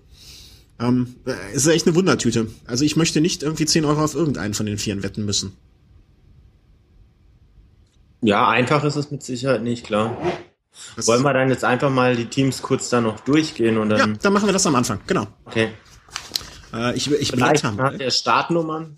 Ähm, 0.79 1.15
äh, 1.25 1.55
ist 1.55 1.67
echt 1.67 1.87
eine 1.87 1.95
Wundertüte. 1.95 2.47
Also 2.65 2.83
ich 2.83 2.95
möchte 2.95 3.21
nicht 3.21 3.43
irgendwie 3.43 3.65
10 3.65 3.85
Euro 3.85 4.03
auf 4.03 4.15
irgendeinen 4.15 4.53
von 4.53 4.65
den 4.65 4.77
Vieren 4.77 5.03
wetten 5.03 5.25
müssen. 5.25 5.53
Ja, 8.21 8.47
einfach 8.47 8.83
ist 8.83 8.95
es 8.95 9.11
mit 9.11 9.23
Sicherheit 9.23 9.61
nicht, 9.61 9.85
klar. 9.85 10.17
Das 10.95 11.07
Wollen 11.07 11.23
wir 11.23 11.33
dann 11.33 11.49
jetzt 11.49 11.63
einfach 11.63 11.89
mal 11.89 12.15
die 12.15 12.25
Teams 12.25 12.61
kurz 12.61 12.89
da 12.89 13.01
noch 13.01 13.19
durchgehen 13.21 13.77
und 13.77 13.89
dann. 13.89 13.99
Ja, 13.99 14.17
dann 14.21 14.33
machen 14.33 14.47
wir 14.47 14.53
das 14.53 14.65
am 14.65 14.75
Anfang, 14.75 14.99
genau. 15.07 15.27
Okay. 15.45 15.69
Äh, 16.73 16.95
ich 16.95 17.11
ich 17.11 17.31
Vielleicht 17.31 17.63
nach 17.63 17.97
der 17.97 18.11
Startnummern. 18.11 18.95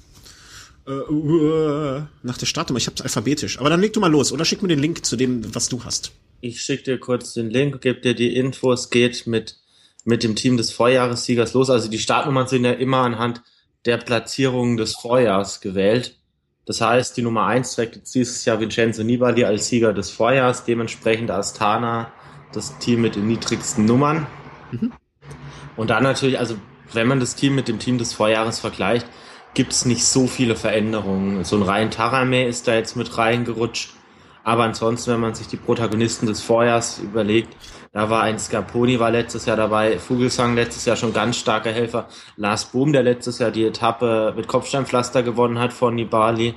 Äh, 0.87 0.91
uh, 0.91 2.01
nach 2.23 2.37
der 2.37 2.45
Startnummer, 2.45 2.77
ich 2.77 2.87
hab's 2.87 3.01
alphabetisch. 3.01 3.59
Aber 3.59 3.69
dann 3.69 3.81
leg 3.81 3.93
du 3.93 3.99
mal 3.99 4.11
los 4.11 4.31
oder 4.31 4.45
schick 4.45 4.61
mir 4.61 4.69
den 4.69 4.79
Link 4.79 5.05
zu 5.05 5.15
dem, 5.15 5.53
was 5.53 5.69
du 5.69 5.83
hast. 5.83 6.11
Ich 6.41 6.61
schicke 6.61 6.83
dir 6.83 6.99
kurz 6.99 7.33
den 7.33 7.49
Link, 7.49 7.81
gebe 7.81 7.99
dir 7.99 8.15
die 8.15 8.35
Infos, 8.35 8.89
geht 8.89 9.27
mit, 9.27 9.57
mit 10.05 10.23
dem 10.23 10.35
Team 10.35 10.57
des 10.57 10.71
Vorjahressiegers 10.71 11.53
los. 11.53 11.69
Also 11.69 11.89
die 11.89 11.99
Startnummern 11.99 12.47
sind 12.47 12.65
ja 12.65 12.71
immer 12.71 12.99
anhand 12.99 13.41
der 13.85 13.97
Platzierung 13.97 14.77
des 14.77 14.95
Vorjahrs 14.95 15.61
gewählt. 15.61 16.15
Das 16.65 16.81
heißt, 16.81 17.17
die 17.17 17.21
Nummer 17.21 17.45
eins 17.45 17.73
trägt 17.73 17.95
jetzt 17.95 18.13
dieses 18.13 18.45
Jahr 18.45 18.59
Vincenzo 18.59 19.03
Nibali 19.03 19.43
als 19.43 19.67
Sieger 19.67 19.93
des 19.93 20.11
Vorjahrs, 20.11 20.65
dementsprechend 20.65 21.31
Astana 21.31 22.11
das 22.51 22.77
Team 22.79 23.01
mit 23.01 23.15
den 23.15 23.27
niedrigsten 23.27 23.85
Nummern. 23.85 24.27
Mhm. 24.71 24.91
Und 25.75 25.89
dann 25.89 26.03
natürlich, 26.03 26.39
also 26.39 26.55
wenn 26.93 27.07
man 27.07 27.19
das 27.19 27.35
Team 27.35 27.55
mit 27.55 27.67
dem 27.67 27.79
Team 27.79 27.97
des 27.97 28.13
Vorjahres 28.13 28.59
vergleicht, 28.59 29.07
gibt 29.53 29.71
es 29.71 29.85
nicht 29.85 30.05
so 30.05 30.27
viele 30.27 30.55
Veränderungen. 30.55 31.43
So 31.43 31.55
ein 31.55 31.63
Ryan 31.63 31.91
Tarame 31.91 32.45
ist 32.45 32.67
da 32.67 32.75
jetzt 32.75 32.95
mit 32.95 33.17
reingerutscht. 33.17 33.93
Aber 34.43 34.63
ansonsten, 34.63 35.11
wenn 35.11 35.19
man 35.19 35.35
sich 35.35 35.47
die 35.47 35.57
Protagonisten 35.57 36.27
des 36.27 36.41
Vorjahrs 36.41 36.99
überlegt, 36.99 37.55
da 37.91 38.09
war 38.09 38.23
ein 38.23 38.39
Scarponi, 38.39 38.99
war 38.99 39.11
letztes 39.11 39.45
Jahr 39.45 39.57
dabei, 39.57 39.99
Vogelsang 39.99 40.55
letztes 40.55 40.85
Jahr 40.85 40.95
schon 40.95 41.13
ganz 41.13 41.37
starker 41.37 41.71
Helfer, 41.71 42.07
Lars 42.37 42.65
Boom, 42.65 42.93
der 42.93 43.03
letztes 43.03 43.39
Jahr 43.39 43.51
die 43.51 43.65
Etappe 43.65 44.33
mit 44.35 44.47
Kopfsteinpflaster 44.47 45.23
gewonnen 45.23 45.59
hat 45.59 45.73
von 45.73 45.95
Nibali, 45.95 46.55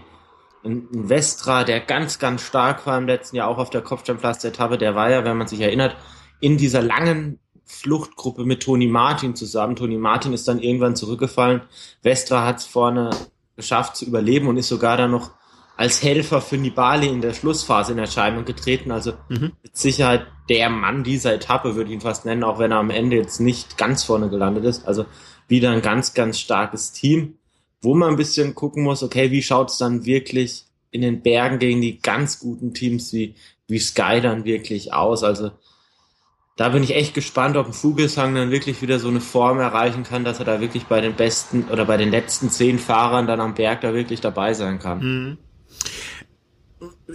ein 0.64 0.88
Vestra, 1.08 1.64
der 1.64 1.80
ganz, 1.80 2.18
ganz 2.18 2.42
stark 2.42 2.86
war 2.86 2.96
im 2.98 3.06
letzten 3.06 3.36
Jahr 3.36 3.48
auch 3.48 3.58
auf 3.58 3.70
der 3.70 3.82
Kopfsteinpflaster-Etappe, 3.82 4.78
der 4.78 4.94
war 4.94 5.10
ja, 5.10 5.24
wenn 5.24 5.36
man 5.36 5.48
sich 5.48 5.60
erinnert, 5.60 5.96
in 6.40 6.56
dieser 6.56 6.82
langen 6.82 7.40
Fluchtgruppe 7.64 8.44
mit 8.44 8.62
Toni 8.62 8.86
Martin 8.86 9.34
zusammen. 9.34 9.76
Toni 9.76 9.96
Martin 9.96 10.32
ist 10.32 10.46
dann 10.46 10.60
irgendwann 10.60 10.96
zurückgefallen. 10.96 11.62
Vestra 12.02 12.44
hat 12.44 12.58
es 12.58 12.66
vorne 12.66 13.10
geschafft 13.56 13.96
zu 13.96 14.04
überleben 14.04 14.48
und 14.48 14.56
ist 14.56 14.68
sogar 14.68 14.96
dann 14.96 15.10
noch 15.10 15.30
als 15.76 16.02
Helfer 16.02 16.40
für 16.40 16.56
Nibali 16.56 17.08
in 17.08 17.20
der 17.20 17.32
Schlussphase 17.32 17.92
in 17.92 17.98
Erscheinung 17.98 18.44
getreten. 18.44 18.90
Also 18.90 19.12
mhm. 19.28 19.52
mit 19.62 19.76
Sicherheit 19.76 20.26
der 20.48 20.70
Mann 20.70 21.04
dieser 21.04 21.34
Etappe, 21.34 21.74
würde 21.74 21.90
ich 21.90 21.94
ihn 21.94 22.00
fast 22.00 22.24
nennen, 22.24 22.44
auch 22.44 22.58
wenn 22.58 22.72
er 22.72 22.78
am 22.78 22.90
Ende 22.90 23.16
jetzt 23.16 23.40
nicht 23.40 23.78
ganz 23.78 24.04
vorne 24.04 24.28
gelandet 24.28 24.64
ist. 24.64 24.86
Also 24.86 25.06
wieder 25.48 25.70
ein 25.70 25.82
ganz, 25.82 26.14
ganz 26.14 26.38
starkes 26.38 26.92
Team, 26.92 27.38
wo 27.80 27.94
man 27.94 28.10
ein 28.10 28.16
bisschen 28.16 28.54
gucken 28.54 28.82
muss, 28.82 29.02
okay, 29.02 29.30
wie 29.30 29.42
schaut 29.42 29.70
es 29.70 29.78
dann 29.78 30.04
wirklich 30.04 30.64
in 30.90 31.00
den 31.00 31.22
Bergen 31.22 31.58
gegen 31.58 31.80
die 31.80 31.98
ganz 31.98 32.38
guten 32.38 32.74
Teams 32.74 33.12
wie, 33.12 33.34
wie 33.66 33.78
Sky 33.78 34.20
dann 34.20 34.44
wirklich 34.44 34.92
aus? 34.92 35.24
Also 35.24 35.50
da 36.56 36.68
bin 36.68 36.82
ich 36.82 36.94
echt 36.94 37.14
gespannt, 37.14 37.56
ob 37.56 37.66
ein 37.66 37.72
Vogelsang 37.72 38.34
dann 38.34 38.50
wirklich 38.50 38.82
wieder 38.82 38.98
so 38.98 39.08
eine 39.08 39.20
Form 39.20 39.58
erreichen 39.58 40.04
kann, 40.04 40.24
dass 40.24 40.38
er 40.38 40.44
da 40.44 40.60
wirklich 40.60 40.84
bei 40.84 41.00
den 41.00 41.14
besten 41.14 41.64
oder 41.72 41.86
bei 41.86 41.96
den 41.96 42.10
letzten 42.10 42.50
zehn 42.50 42.78
Fahrern 42.78 43.26
dann 43.26 43.40
am 43.40 43.54
Berg 43.54 43.80
da 43.80 43.94
wirklich 43.94 44.20
dabei 44.20 44.52
sein 44.54 44.78
kann. 44.78 44.98
Mhm. 45.00 45.38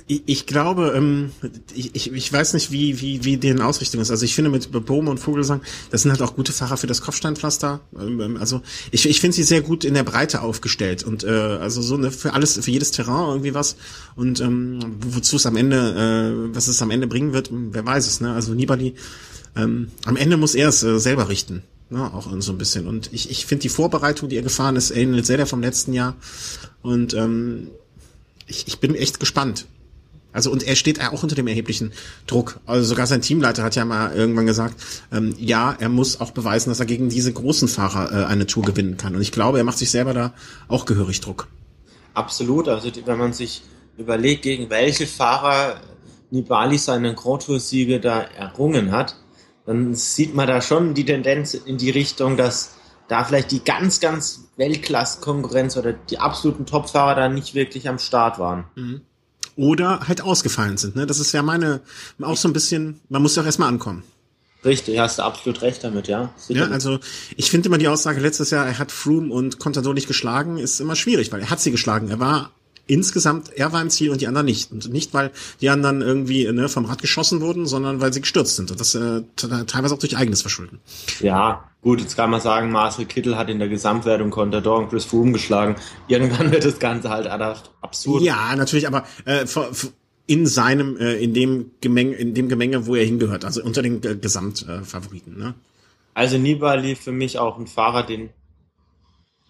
Ich, 0.06 0.24
ich 0.26 0.46
glaube, 0.46 0.94
ähm, 0.96 1.32
ich, 1.74 1.96
ich, 1.96 2.12
ich 2.12 2.34
weiß 2.34 2.54
nicht, 2.54 2.72
wie, 2.72 3.00
wie, 3.00 3.24
wie 3.24 3.38
deren 3.38 3.62
Ausrichtung 3.62 4.02
ist. 4.02 4.12
Also 4.12 4.26
ich 4.26 4.36
finde 4.36 4.52
mit 4.52 4.70
Bohm 4.86 5.08
und 5.08 5.18
Vogelsang, 5.18 5.62
das 5.92 6.02
sind 6.02 6.12
halt 6.12 6.22
auch 6.22 6.36
gute 6.36 6.52
Fahrer 6.52 6.78
für 6.78 6.88
das 6.88 7.02
Kopfsteinpflaster. 7.02 7.80
Ähm, 7.98 8.20
ähm, 8.20 8.38
also 8.38 8.62
ich, 8.92 9.08
ich 9.08 9.22
finde 9.22 9.36
sie 9.36 9.44
sehr 9.44 9.62
gut 9.62 9.86
in 9.86 9.94
der 9.94 10.04
Breite 10.04 10.42
aufgestellt 10.42 11.04
und 11.04 11.24
äh, 11.24 11.30
also 11.30 11.82
so 11.82 11.96
eine, 11.96 12.12
für 12.12 12.34
alles, 12.34 12.60
für 12.64 12.70
jedes 12.70 12.92
Terrain 12.92 13.30
irgendwie 13.30 13.54
was. 13.54 13.78
Und 14.16 14.42
ähm, 14.42 14.80
wozu 15.00 15.38
es 15.38 15.46
am 15.46 15.56
Ende, 15.56 15.78
äh, 16.52 16.56
was 16.56 16.68
es 16.68 16.82
am 16.82 16.92
Ende 16.92 17.08
bringen 17.08 17.32
wird, 17.32 17.50
wer 17.52 17.86
weiß 17.86 18.08
es. 18.08 18.20
Ne? 18.20 18.34
Also 18.34 18.54
Nibali, 18.54 18.94
ähm, 19.56 19.92
am 20.06 20.18
Ende 20.18 20.38
muss 20.38 20.54
er 20.54 20.70
es 20.70 20.84
äh, 20.84 21.00
selber 21.00 21.30
richten. 21.30 21.64
Ne, 21.90 22.14
auch 22.14 22.30
so 22.40 22.52
ein 22.52 22.58
bisschen. 22.58 22.86
Und 22.86 23.14
ich, 23.14 23.32
ich 23.32 23.46
finde 23.46 23.62
die 23.62 23.70
Vorbereitung, 23.70 24.28
die 24.28 24.36
er 24.36 24.42
gefahren 24.42 24.76
ist, 24.76 24.92
ähnelt 24.92 25.26
sehr 25.26 25.38
der 25.38 25.46
vom 25.46 25.62
letzten 25.62 25.94
Jahr. 25.94 26.18
Und 26.82 27.14
ähm, 27.14 27.70
ich, 28.46 28.68
ich 28.68 28.80
bin 28.80 28.94
echt 28.94 29.22
gespannt. 29.22 29.66
Also 30.34 30.52
und 30.52 30.64
er 30.64 30.76
steht 30.76 31.02
auch 31.02 31.24
unter 31.24 31.36
dem 31.36 31.48
erheblichen 31.48 31.94
Druck. 32.28 32.60
Also 32.66 32.84
sogar 32.84 33.08
sein 33.08 33.22
Teamleiter 33.22 33.64
hat 33.64 33.76
ja 33.76 33.86
mal 33.86 34.14
irgendwann 34.14 34.46
gesagt, 34.46 34.76
ähm, 35.12 35.34
ja, 35.40 35.76
er 35.80 35.90
muss 35.90 36.20
auch 36.22 36.32
beweisen, 36.32 36.70
dass 36.70 36.80
er 36.80 36.86
gegen 36.86 37.10
diese 37.10 37.34
großen 37.34 37.68
Fahrer 37.68 38.12
äh, 38.12 38.26
eine 38.26 38.46
Tour 38.46 38.64
gewinnen 38.64 38.98
kann. 38.98 39.16
Und 39.16 39.22
ich 39.22 39.32
glaube, 39.32 39.58
er 39.58 39.64
macht 39.64 39.78
sich 39.78 39.90
selber 39.90 40.14
da 40.14 40.34
auch 40.68 40.86
gehörig 40.86 41.22
Druck. 41.22 41.48
Absolut. 42.14 42.68
Also 42.68 42.92
wenn 43.06 43.18
man 43.18 43.34
sich 43.34 43.64
überlegt, 43.98 44.44
gegen 44.44 44.70
welche 44.70 45.08
Fahrer 45.08 45.82
Nibali 46.30 46.78
seine 46.78 47.16
Grand 47.16 47.44
Tour-Siege 47.44 48.00
da 48.00 48.22
errungen 48.22 48.92
hat, 48.92 49.16
dann 49.66 49.96
sieht 49.96 50.34
man 50.34 50.48
da 50.48 50.62
schon 50.62 50.94
die 50.94 51.06
Tendenz 51.06 51.54
in 51.54 51.78
die 51.78 51.90
Richtung, 51.90 52.38
dass 52.38 52.76
da 53.08 53.24
vielleicht 53.24 53.52
die 53.52 53.64
ganz, 53.64 54.00
ganz 54.00 54.50
Weltklasse-Konkurrenz 54.58 55.78
oder 55.78 55.94
die 55.94 56.20
absoluten 56.20 56.66
Topfahrer 56.66 57.16
da 57.16 57.30
nicht 57.30 57.54
wirklich 57.56 57.88
am 57.88 58.00
Start 58.00 58.40
waren. 58.40 58.66
Mhm. 58.76 59.02
Oder 59.58 60.08
halt 60.08 60.22
ausgefallen 60.22 60.78
sind. 60.78 60.96
Ne? 60.96 61.06
Das 61.06 61.20
ist 61.20 61.34
ja 61.34 61.42
meine, 61.42 61.82
auch 62.22 62.38
so 62.38 62.48
ein 62.48 62.54
bisschen, 62.54 63.02
man 63.10 63.22
muss 63.22 63.36
ja 63.36 63.42
auch 63.42 63.46
erstmal 63.46 63.68
ankommen. 63.68 64.04
Richtig, 64.64 64.98
hast 65.00 65.20
du 65.20 65.24
absolut 65.24 65.62
recht 65.62 65.84
damit, 65.84 66.08
ja. 66.08 66.34
Sicher. 66.38 66.68
Ja, 66.68 66.72
also 66.72 67.00
ich 67.36 67.52
finde 67.52 67.68
immer 67.68 67.78
die 67.78 67.88
Aussage 67.88 68.20
letztes 68.20 68.50
Jahr, 68.52 68.66
er 68.66 68.80
hat 68.80 68.92
Froome 68.92 69.34
und 69.34 69.60
Contador 69.60 69.94
nicht 69.94 70.08
geschlagen, 70.08 70.58
ist 70.58 70.80
immer 70.80 70.96
schwierig, 70.96 71.32
weil 71.32 71.42
er 71.42 71.50
hat 71.50 71.60
sie 71.60 71.72
geschlagen. 71.72 72.10
Er 72.10 72.20
war 72.20 72.52
insgesamt, 72.88 73.52
er 73.56 73.72
war 73.74 73.82
im 73.82 73.90
Ziel 73.90 74.10
und 74.10 74.22
die 74.22 74.28
anderen 74.28 74.46
nicht. 74.46 74.72
Und 74.72 74.92
nicht, 74.92 75.14
weil 75.14 75.32
die 75.62 75.70
anderen 75.70 76.02
irgendwie 76.02 76.52
ne, 76.52 76.70
vom 76.70 76.86
Rad 76.86 77.02
geschossen 77.02 77.42
wurden, 77.42 77.66
sondern 77.66 78.02
weil 78.02 78.14
sie 78.14 78.22
gestürzt 78.22 78.56
sind. 78.56 78.72
Und 78.72 78.80
das 78.80 78.96
äh, 78.96 79.22
teilweise 79.36 79.94
auch 79.94 80.00
durch 80.00 80.18
eigenes 80.18 80.42
Verschulden. 80.42 80.80
Ja, 81.20 81.70
gut, 81.82 82.02
jetzt 82.02 82.16
kann 82.16 82.30
man 82.30 82.42
sagen, 82.42 82.72
Marcel 82.72 83.06
Kittel 83.06 83.38
hat 83.38 83.50
in 83.50 83.60
der 83.60 83.70
Gesamtwertung 83.70 84.30
Contador 84.32 84.80
und 84.80 84.90
Chris 84.90 85.06
Froome 85.06 85.34
geschlagen. 85.34 85.76
Irgendwann 86.08 86.52
wird 86.52 86.66
das 86.66 86.80
Ganze 86.80 87.10
halt 87.10 87.28
absurd. 87.28 88.24
Ja, 88.24 88.56
natürlich, 88.56 88.88
aber 88.88 89.04
äh, 89.26 89.46
in 90.26 90.46
seinem, 90.46 90.98
äh, 90.98 91.16
in 91.16 91.34
dem 91.34 91.72
Gemenge, 91.82 92.16
in 92.16 92.34
dem 92.34 92.50
Gemenge, 92.50 92.86
wo 92.86 92.96
er 92.96 93.06
hingehört, 93.06 93.46
also 93.46 93.64
unter 93.64 93.82
den 93.82 94.04
äh, 94.04 94.16
Gesamtfavoriten. 94.16 95.38
Ne? 95.38 95.56
Also 96.14 96.38
Nibali 96.38 96.96
für 96.96 97.12
mich 97.12 97.40
auch 97.40 97.58
ein 97.58 97.68
Fahrer, 97.68 98.04
den 98.04 98.30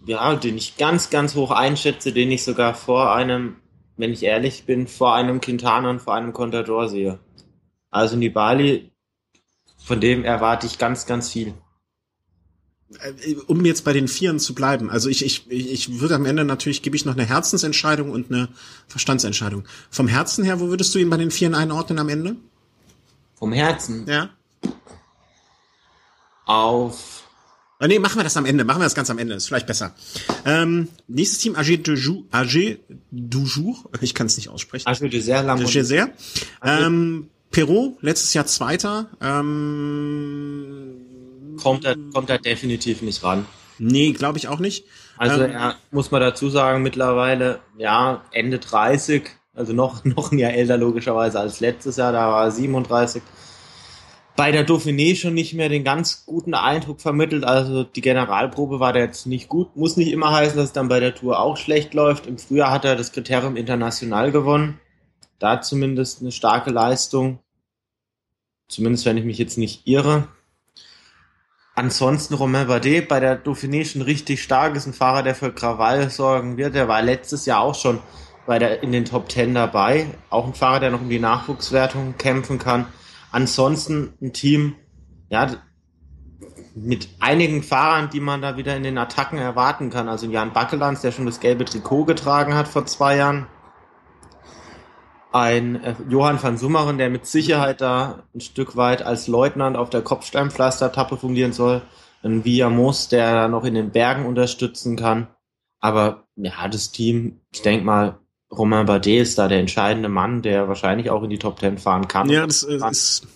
ja, 0.08 0.36
den 0.36 0.58
ich 0.58 0.78
ganz, 0.78 1.10
ganz 1.10 1.36
hoch 1.36 1.52
einschätze, 1.52 2.13
den 2.13 2.32
ich 2.32 2.43
sogar 2.43 2.74
vor 2.74 3.13
einem, 3.13 3.58
wenn 3.98 4.13
ich 4.13 4.24
ehrlich 4.24 4.65
bin, 4.65 4.88
vor 4.88 5.13
einem 5.13 5.41
Quintana 5.41 5.89
und 5.89 6.02
vor 6.02 6.15
einem 6.15 6.32
Contador 6.34 6.88
sehe. 6.88 7.20
Also 7.91 8.15
Nibali, 8.15 8.91
von 9.78 10.00
dem 10.00 10.24
erwarte 10.24 10.65
ich 10.65 10.78
ganz, 10.78 11.06
ganz 11.06 11.30
viel. 11.30 11.54
Äh, 13.02 13.36
um 13.48 13.65
jetzt 13.65 13.84
bei 13.84 13.91
den 13.91 14.08
Vieren 14.08 14.39
zu 14.39 14.56
bleiben, 14.56 14.89
also 14.89 15.10
ich, 15.10 15.26
ich, 15.26 15.52
ich 15.52 16.00
würde 16.00 16.15
am 16.15 16.26
Ende 16.26 16.46
natürlich, 16.46 16.82
gebe 16.82 16.96
ich 16.96 17.04
noch 17.04 17.13
eine 17.13 17.26
Herzensentscheidung 17.26 18.10
und 18.10 18.32
eine 18.32 18.48
Verstandsentscheidung. 18.88 19.65
Vom 19.89 20.08
Herzen 20.08 20.46
her, 20.46 20.62
wo 20.62 20.70
würdest 20.70 20.96
du 20.96 21.00
ihn 21.00 21.10
bei 21.10 21.17
den 21.17 21.32
Vieren 21.32 21.54
einordnen 21.54 22.00
am 22.00 22.08
Ende? 22.08 22.38
Vom 23.36 23.52
Herzen? 23.52 24.06
Ja. 24.08 24.30
Auf 26.46 27.17
Oh, 27.80 27.86
nee, 27.86 28.00
machen 28.00 28.18
wir 28.18 28.24
das 28.24 28.36
am 28.38 28.46
Ende. 28.46 28.63
Machen 28.63 28.80
wir 28.80 28.86
das 28.86 28.96
ganz 28.96 29.12
am 29.12 29.20
Ende. 29.20 29.36
Ist 29.36 29.48
vielleicht 29.48 29.68
besser. 29.68 29.94
Ähm, 30.46 30.88
nächstes 31.08 31.40
Team, 31.40 31.56
AG 31.56 31.66
du 31.84 31.94
Jour. 31.94 32.24
AG 32.32 32.80
du 33.12 33.44
Jour. 33.44 33.76
Ich 34.02 34.16
kann 34.16 34.26
es 34.28 34.36
nicht 34.38 34.50
aussprechen. 34.50 34.88
AG 34.88 34.98
du 35.00 35.22
Sehr 35.22 35.44
lang. 35.44 35.62
AG 35.62 35.84
Sehr. 35.84 36.10
Ähm, 36.63 37.30
Perot, 37.52 37.98
letztes 38.02 38.34
Jahr 38.34 38.48
Zweiter. 38.48 39.10
Ähm, 39.22 40.96
kommt 41.62 41.86
er, 41.86 41.96
kommt 42.13 42.30
er 42.30 42.40
definitiv 42.40 43.04
nicht 43.04 43.24
ran. 43.24 43.46
Nee, 43.80 44.12
glaube 44.12 44.40
ich 44.40 44.48
auch 44.48 44.60
nicht. 44.60 44.86
Also 45.18 45.44
ähm, 45.44 45.52
er, 45.52 45.76
muss 45.92 46.10
man 46.10 46.22
dazu 46.22 46.50
sagen, 46.50 46.82
mittlerweile, 46.84 47.60
ja, 47.78 48.24
Ende 48.32 48.58
30, 48.60 49.24
also 49.54 49.74
noch, 49.74 50.04
noch 50.06 50.32
ein 50.32 50.40
Jahr 50.40 50.54
älter 50.54 50.78
logischerweise 50.78 51.40
als 51.40 51.60
letztes 51.60 51.98
Jahr, 51.98 52.12
da 52.12 52.28
war 52.32 52.46
er 52.46 52.52
37 52.52 53.22
bei 54.38 54.52
der 54.52 54.65
Dauphiné 54.65 55.15
schon 55.15 55.34
nicht 55.34 55.56
mehr 55.56 55.67
den 55.67 55.84
ganz 55.84 56.26
guten 56.28 56.54
Eindruck 56.54 57.02
vermittelt. 57.02 57.43
Also 57.43 57.84
die 57.84 58.02
Generalprobe 58.02 58.80
war 58.80 58.93
da 58.93 59.00
jetzt 59.00 59.26
nicht 59.26 59.50
gut. 59.50 59.76
Muss 59.76 59.97
nicht 59.97 60.12
immer 60.12 60.32
heißen, 60.32 60.56
dass 60.56 60.67
es 60.67 60.73
dann 60.73 60.89
bei 60.89 61.00
der 61.00 61.15
Tour 61.15 61.39
auch 61.39 61.58
schlecht 61.58 61.95
läuft. 61.95 62.28
Im 62.28 62.38
Frühjahr 62.38 62.71
hat 62.71 62.86
er 62.86 62.95
das 62.95 63.12
Kriterium 63.12 63.58
international 63.58 64.32
gewonnen. 64.32 64.80
Da 65.39 65.60
zumindest 65.62 66.21
eine 66.21 66.32
starke 66.32 66.69
Leistung. 66.69 67.39
Zumindest 68.69 69.06
wenn 69.06 69.17
ich 69.17 69.26
mich 69.26 69.39
jetzt 69.39 69.58
nicht 69.58 69.88
irre. 69.88 70.28
Ansonsten 71.73 72.36
Romain 72.36 72.67
Bardet 72.67 73.08
bei 73.08 73.19
der 73.19 73.43
Dauphiné 73.43 73.86
schon 73.86 74.04
richtig 74.04 74.43
stark, 74.43 74.76
ist 74.76 74.86
ein 74.86 74.93
Fahrer, 74.93 75.23
der 75.23 75.34
für 75.34 75.52
Krawall 75.52 76.12
sorgen 76.12 76.58
wird. 76.58 76.76
Der 76.76 76.88
war 76.88 77.02
letztes 77.02 77.47
Jahr 77.47 77.62
auch 77.62 77.76
schon 77.76 78.00
bei 78.45 78.60
der, 78.60 78.84
in 78.84 78.91
den 78.91 79.06
Top 79.06 79.30
Ten 79.30 79.56
dabei. 79.56 80.06
Auch 80.30 80.45
ein 80.45 80.54
Fahrer, 80.54 80.80
der 80.80 80.91
noch 80.91 81.02
um 81.02 81.10
die 81.10 81.19
Nachwuchswertung 81.19 82.15
kämpfen 82.19 82.60
kann. 82.60 82.86
Ansonsten 83.38 84.15
ein 84.19 84.34
Team, 84.34 84.73
ja, 85.30 85.47
mit 86.73 87.08
einigen 87.19 87.62
Fahrern, 87.62 88.10
die 88.10 88.19
man 88.19 88.41
da 88.41 88.58
wieder 88.58 88.76
in 88.76 88.82
den 88.82 88.97
Attacken 88.97 89.38
erwarten 89.38 89.91
kann. 89.91 90.10
Also 90.10 90.26
Jan 90.26 90.54
Backelands, 90.54 91.02
der 91.02 91.12
schon 91.12 91.28
das 91.28 91.39
gelbe 91.39 91.63
Trikot 91.63 92.06
getragen 92.06 92.56
hat 92.56 92.67
vor 92.67 92.88
zwei 92.88 93.17
Jahren. 93.17 93.45
Ein 95.32 95.84
äh, 95.84 95.93
Johann 96.10 96.41
van 96.41 96.58
Summeren, 96.58 96.97
der 96.97 97.12
mit 97.12 97.28
Sicherheit 97.28 97.80
da 97.80 98.23
ein 98.34 98.41
Stück 98.41 98.76
weit 98.76 99.04
als 99.04 99.28
Leutnant 99.28 99.78
auf 99.78 99.91
der 99.91 100.02
Kopfsteinpflastertappe 100.02 101.15
fungieren 101.15 101.54
soll. 101.54 101.84
Ein 102.23 102.43
Viamos, 102.43 103.08
der 103.08 103.50
noch 103.50 103.65
in 103.65 103.76
den 103.76 103.91
Bergen 103.91 104.26
unterstützen 104.26 104.95
kann. 104.95 105.28
Aber 105.80 106.23
ja, 106.38 106.67
das 106.67 106.89
Team, 106.89 107.41
ich 107.52 107.62
denke 107.62 107.86
mal, 107.86 108.17
Romain 108.52 108.86
Bardet 108.86 109.22
ist 109.22 109.38
da 109.38 109.48
der 109.48 109.60
entscheidende 109.60 110.10
Mann, 110.10 110.42
der 110.42 110.68
wahrscheinlich 110.68 111.10
auch 111.10 111.24
in 111.24 111.30
die 111.30 111.40
Top 111.40 111.60
Ten 111.60 111.78
fahren 111.78 112.08
kann. 112.08 112.30
Ja, 112.30 112.46
das 112.46 112.64
äh, 112.64 112.80
ist, 112.90 113.28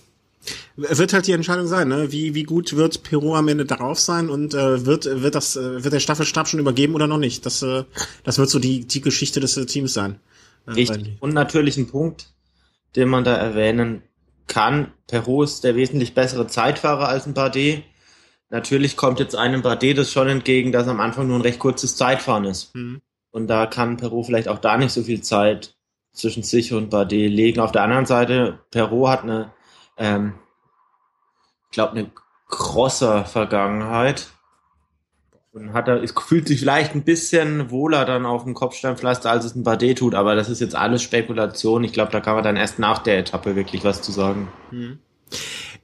wird 0.76 1.14
halt 1.14 1.28
die 1.28 1.34
Entscheidung 1.34 1.68
sein, 1.68 1.90
ne? 1.90 2.12
Wie, 2.12 2.34
wie 2.34 2.44
gut 2.44 2.76
wird 2.76 3.04
Peru 3.04 3.36
am 3.36 3.48
Ende 3.48 3.66
darauf 3.66 4.00
sein 4.00 4.30
und 4.30 4.54
äh, 4.54 4.86
wird, 4.86 5.06
wird 5.06 5.36
das, 5.36 5.56
äh, 5.56 5.84
wird 5.84 5.94
der 5.94 6.00
Staffelstab 6.00 6.48
schon 6.48 6.60
übergeben 6.60 6.96
oder 6.96 7.08
noch 7.08 7.18
nicht? 7.18 7.46
Das, 7.46 7.62
äh, 7.62 7.84
das 8.24 8.38
wird 8.38 8.50
so 8.50 8.60
die, 8.60 8.88
die 8.88 9.02
Geschichte 9.02 9.40
des 9.40 9.58
äh, 9.58 9.66
Teams 9.66 9.94
sein. 9.94 10.20
Richtig. 10.68 11.18
Und 11.20 11.34
natürlich 11.34 11.78
ein 11.78 11.88
Punkt, 11.88 12.28
den 12.96 13.10
man 13.10 13.24
da 13.24 13.36
erwähnen 13.36 14.04
kann. 14.48 14.92
Peru 15.08 15.44
ist 15.44 15.64
der 15.64 15.76
wesentlich 15.76 16.14
bessere 16.14 16.48
Zeitfahrer 16.48 17.08
als 17.08 17.26
ein 17.26 17.34
Bardet. 17.34 17.84
Natürlich 18.50 18.98
kommt 18.98 19.20
jetzt 19.20 19.36
einem 19.36 19.62
Bardet 19.62 19.98
das 19.98 20.12
schon 20.12 20.28
entgegen, 20.28 20.72
dass 20.72 20.88
am 20.88 21.00
Anfang 21.00 21.28
nur 21.28 21.38
ein 21.38 21.42
recht 21.42 21.60
kurzes 21.60 21.96
Zeitfahren 21.96 22.46
ist. 22.46 22.76
Mhm. 22.76 23.02
Und 23.32 23.48
da 23.48 23.66
kann 23.66 23.98
Peru 23.98 24.24
vielleicht 24.24 24.48
auch 24.48 24.60
da 24.60 24.78
nicht 24.78 24.92
so 24.92 25.04
viel 25.04 25.22
Zeit 25.22 25.76
zwischen 26.14 26.44
sich 26.44 26.74
und 26.74 26.90
Bardet 26.90 27.32
legen. 27.32 27.62
Auf 27.62 27.72
der 27.72 27.84
anderen 27.84 28.06
Seite, 28.06 28.60
Peru 28.70 29.08
hat 29.08 29.24
eine, 29.24 29.52
ähm, 29.98 30.34
ich 31.66 31.72
glaube, 31.72 31.94
eine 31.94 32.12
krosser 32.50 33.26
Vergangenheit. 33.26 34.28
Und 35.54 35.74
hat 35.74 35.90
er, 35.90 36.02
es 36.02 36.14
fühlt 36.14 36.48
sich 36.48 36.60
vielleicht 36.60 36.96
ein 36.96 37.04
bisschen 37.04 37.72
wohler 37.72 38.06
dann 38.06 38.26
auf 38.26 38.44
dem 38.46 38.54
Kopfsteinpflaster, 38.54 39.30
als 39.30 39.44
es 39.44 39.56
ein 39.56 39.64
Bardet 39.64 39.98
tut, 39.98 40.16
aber 40.16 40.36
das 40.36 40.50
ist 40.50 40.62
jetzt 40.62 40.76
alles 40.76 41.02
Spekulation. 41.02 41.84
Ich 41.84 41.92
glaube, 41.92 42.12
da 42.12 42.22
kann 42.22 42.36
man 42.36 42.44
dann 42.44 42.56
erst 42.56 42.80
nach 42.80 43.00
der 43.00 43.18
Etappe 43.18 43.56
wirklich 43.56 43.84
was 43.84 44.02
zu 44.02 44.14
sagen. 44.14 44.48
Hm. 44.70 45.00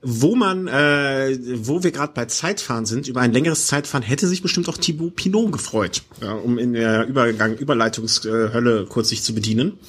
Wo 0.01 0.35
man, 0.35 0.67
äh, 0.67 1.37
wo 1.55 1.83
wir 1.83 1.91
gerade 1.91 2.13
bei 2.13 2.25
Zeitfahren 2.25 2.85
sind, 2.85 3.07
über 3.07 3.21
ein 3.21 3.33
längeres 3.33 3.65
Zeitfahren 3.67 4.03
hätte 4.03 4.27
sich 4.27 4.43
bestimmt 4.43 4.69
auch 4.69 4.77
Thibaut 4.77 5.15
Pinot 5.15 5.51
gefreut, 5.51 6.03
ja, 6.21 6.33
um 6.33 6.59
in 6.59 6.73
der 6.73 7.07
Übergang, 7.07 7.55
Überleitungshölle 7.55 8.85
kurz 8.85 9.09
sich 9.09 9.23
zu 9.23 9.33
bedienen. 9.33 9.79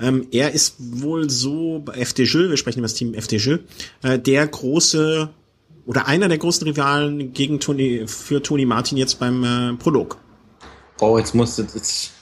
Ähm, 0.00 0.26
er 0.32 0.52
ist 0.52 0.76
wohl 0.78 1.28
so 1.28 1.82
bei 1.84 1.92
FDJ, 2.04 2.48
wir 2.48 2.56
sprechen 2.56 2.78
über 2.78 2.86
das 2.86 2.94
Team 2.94 3.12
FDJ, 3.12 3.56
äh, 4.02 4.18
der 4.18 4.46
große 4.46 5.28
oder 5.86 6.06
einer 6.06 6.28
der 6.28 6.38
großen 6.38 6.66
Rivalen 6.66 7.32
gegen 7.32 7.60
Tony, 7.60 8.04
für 8.06 8.42
Tony 8.42 8.64
Martin 8.64 8.96
jetzt 8.96 9.18
beim 9.18 9.44
äh, 9.44 9.74
Prolog. 9.74 10.18
Oh, 11.00 11.18
jetzt 11.18 11.34
musst 11.34 11.58
du, 11.58 11.62
jetzt, 11.62 12.12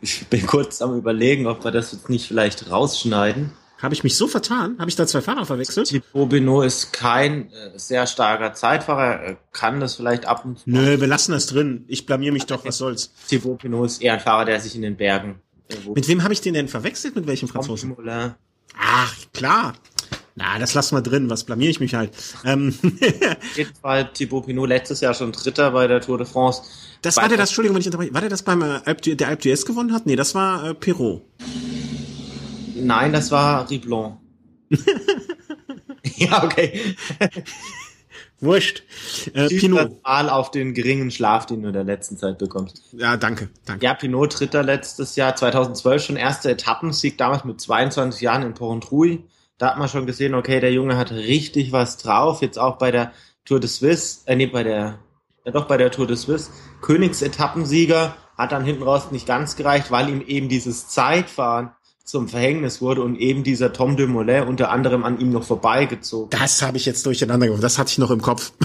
ich 0.00 0.26
bin 0.26 0.46
kurz 0.46 0.82
am 0.82 0.96
überlegen, 0.96 1.46
ob 1.46 1.64
wir 1.64 1.70
das 1.70 1.92
jetzt 1.92 2.08
nicht 2.08 2.26
vielleicht 2.26 2.70
rausschneiden. 2.70 3.52
Habe 3.78 3.94
ich 3.94 4.02
mich 4.02 4.16
so 4.16 4.26
vertan? 4.26 4.76
Habe 4.78 4.88
ich 4.88 4.96
da 4.96 5.06
zwei 5.06 5.20
Fahrer 5.20 5.44
verwechselt? 5.44 5.88
Thibaut 5.88 6.30
Beno 6.30 6.62
ist 6.62 6.92
kein 6.92 7.50
äh, 7.50 7.78
sehr 7.78 8.06
starker 8.06 8.54
Zeitfahrer, 8.54 9.20
er 9.20 9.36
kann 9.52 9.80
das 9.80 9.96
vielleicht 9.96 10.26
ab 10.26 10.44
und 10.44 10.58
zu. 10.58 10.70
Nö, 10.70 10.98
wir 10.98 11.06
lassen 11.06 11.32
das 11.32 11.46
drin. 11.46 11.84
Ich 11.88 12.06
blamier 12.06 12.32
mich 12.32 12.46
doch, 12.46 12.64
was 12.64 12.78
soll's. 12.78 13.12
Thibaut 13.28 13.62
Beno 13.62 13.84
ist 13.84 14.02
eher 14.02 14.14
ein 14.14 14.20
Fahrer, 14.20 14.46
der 14.46 14.60
sich 14.60 14.74
in 14.74 14.82
den 14.82 14.96
Bergen. 14.96 15.40
Mit 15.94 16.08
wem 16.08 16.22
habe 16.22 16.32
ich 16.32 16.40
den 16.40 16.54
denn 16.54 16.68
verwechselt? 16.68 17.16
Mit 17.16 17.26
welchem 17.26 17.48
Franzosen? 17.48 17.94
Ach, 18.78 19.14
klar. 19.32 19.74
Na, 20.38 20.58
das 20.58 20.74
lassen 20.74 20.94
wir 20.94 21.02
drin, 21.02 21.30
was 21.30 21.44
blamier 21.44 21.70
ich 21.70 21.80
mich 21.80 21.94
halt. 21.94 22.12
Ähm. 22.44 22.74
Auf 22.82 23.56
jeden 23.56 23.74
Fall 23.74 24.12
Thibaut 24.12 24.46
Pinot 24.46 24.68
letztes 24.68 25.00
Jahr 25.00 25.14
schon 25.14 25.32
Dritter 25.32 25.70
bei 25.70 25.86
der 25.86 26.00
Tour 26.00 26.18
de 26.18 26.26
France. 26.26 26.62
Das 27.02 27.16
war 27.16 27.28
der 27.28 27.38
das, 27.38 27.50
Entschuldigung, 27.50 27.74
wenn 27.74 27.80
ich 27.80 27.86
unterbreche, 27.86 28.12
war 28.12 28.20
der 28.20 28.30
das 28.30 28.42
beim 28.42 28.62
äh, 28.62 28.80
Alp, 28.84 29.02
der 29.02 29.28
Alp 29.28 29.40
d'Huez 29.40 29.66
gewonnen 29.66 29.92
hat? 29.92 30.06
Nee, 30.06 30.16
das 30.16 30.34
war 30.34 30.70
äh, 30.70 30.74
Perrault. 30.74 31.22
Nein, 32.86 33.12
das 33.12 33.30
war 33.30 33.68
Riblon. 33.68 34.18
ja, 36.16 36.44
okay. 36.44 36.96
Wurscht. 38.40 38.82
Äh, 39.32 39.48
Pinot. 39.48 40.02
Mal 40.04 40.28
auf 40.28 40.50
den 40.50 40.74
geringen 40.74 41.10
Schlaf, 41.10 41.46
den 41.46 41.62
du 41.62 41.68
in 41.68 41.74
der 41.74 41.84
letzten 41.84 42.18
Zeit 42.18 42.38
bekommst. 42.38 42.82
Ja, 42.92 43.16
danke, 43.16 43.48
danke. 43.64 43.84
Ja, 43.84 43.94
Pinot 43.94 44.38
Dritter 44.38 44.62
letztes 44.62 45.16
Jahr, 45.16 45.34
2012 45.34 46.04
schon 46.04 46.16
erster 46.16 46.50
Etappensieg, 46.50 47.16
damals 47.16 47.44
mit 47.44 47.60
22 47.60 48.20
Jahren 48.20 48.42
in 48.42 48.54
Porrentruy. 48.54 49.24
Da 49.58 49.70
hat 49.70 49.78
man 49.78 49.88
schon 49.88 50.06
gesehen, 50.06 50.34
okay, 50.34 50.60
der 50.60 50.72
Junge 50.72 50.98
hat 50.98 51.12
richtig 51.12 51.72
was 51.72 51.96
drauf. 51.96 52.42
Jetzt 52.42 52.58
auch 52.58 52.76
bei 52.76 52.90
der 52.90 53.12
Tour 53.46 53.58
de 53.58 53.68
Suisse, 53.68 54.20
äh, 54.26 54.36
nee, 54.36 54.46
bei 54.46 54.62
der, 54.62 54.98
ja 55.44 55.52
doch 55.52 55.66
bei 55.66 55.78
der 55.78 55.90
Tour 55.90 56.06
de 56.06 56.16
Suisse. 56.16 56.50
Königsetappenssieger 56.82 58.16
hat 58.36 58.52
dann 58.52 58.64
hinten 58.64 58.82
raus 58.82 59.10
nicht 59.12 59.26
ganz 59.26 59.56
gereicht, 59.56 59.90
weil 59.90 60.10
ihm 60.10 60.20
eben 60.20 60.48
dieses 60.50 60.88
Zeitfahren 60.88 61.70
zum 62.06 62.28
Verhängnis 62.28 62.80
wurde 62.80 63.02
und 63.02 63.16
eben 63.16 63.42
dieser 63.42 63.72
Tom 63.72 63.96
de 63.96 64.06
Molay 64.06 64.40
unter 64.40 64.70
anderem 64.70 65.04
an 65.04 65.18
ihm 65.18 65.30
noch 65.30 65.42
vorbeigezogen. 65.42 66.30
Das 66.30 66.62
habe 66.62 66.76
ich 66.76 66.86
jetzt 66.86 67.04
durcheinander 67.04 67.46
gemacht. 67.46 67.64
Das 67.64 67.78
hatte 67.78 67.90
ich 67.90 67.98
noch 67.98 68.10
im 68.10 68.22
Kopf. 68.22 68.52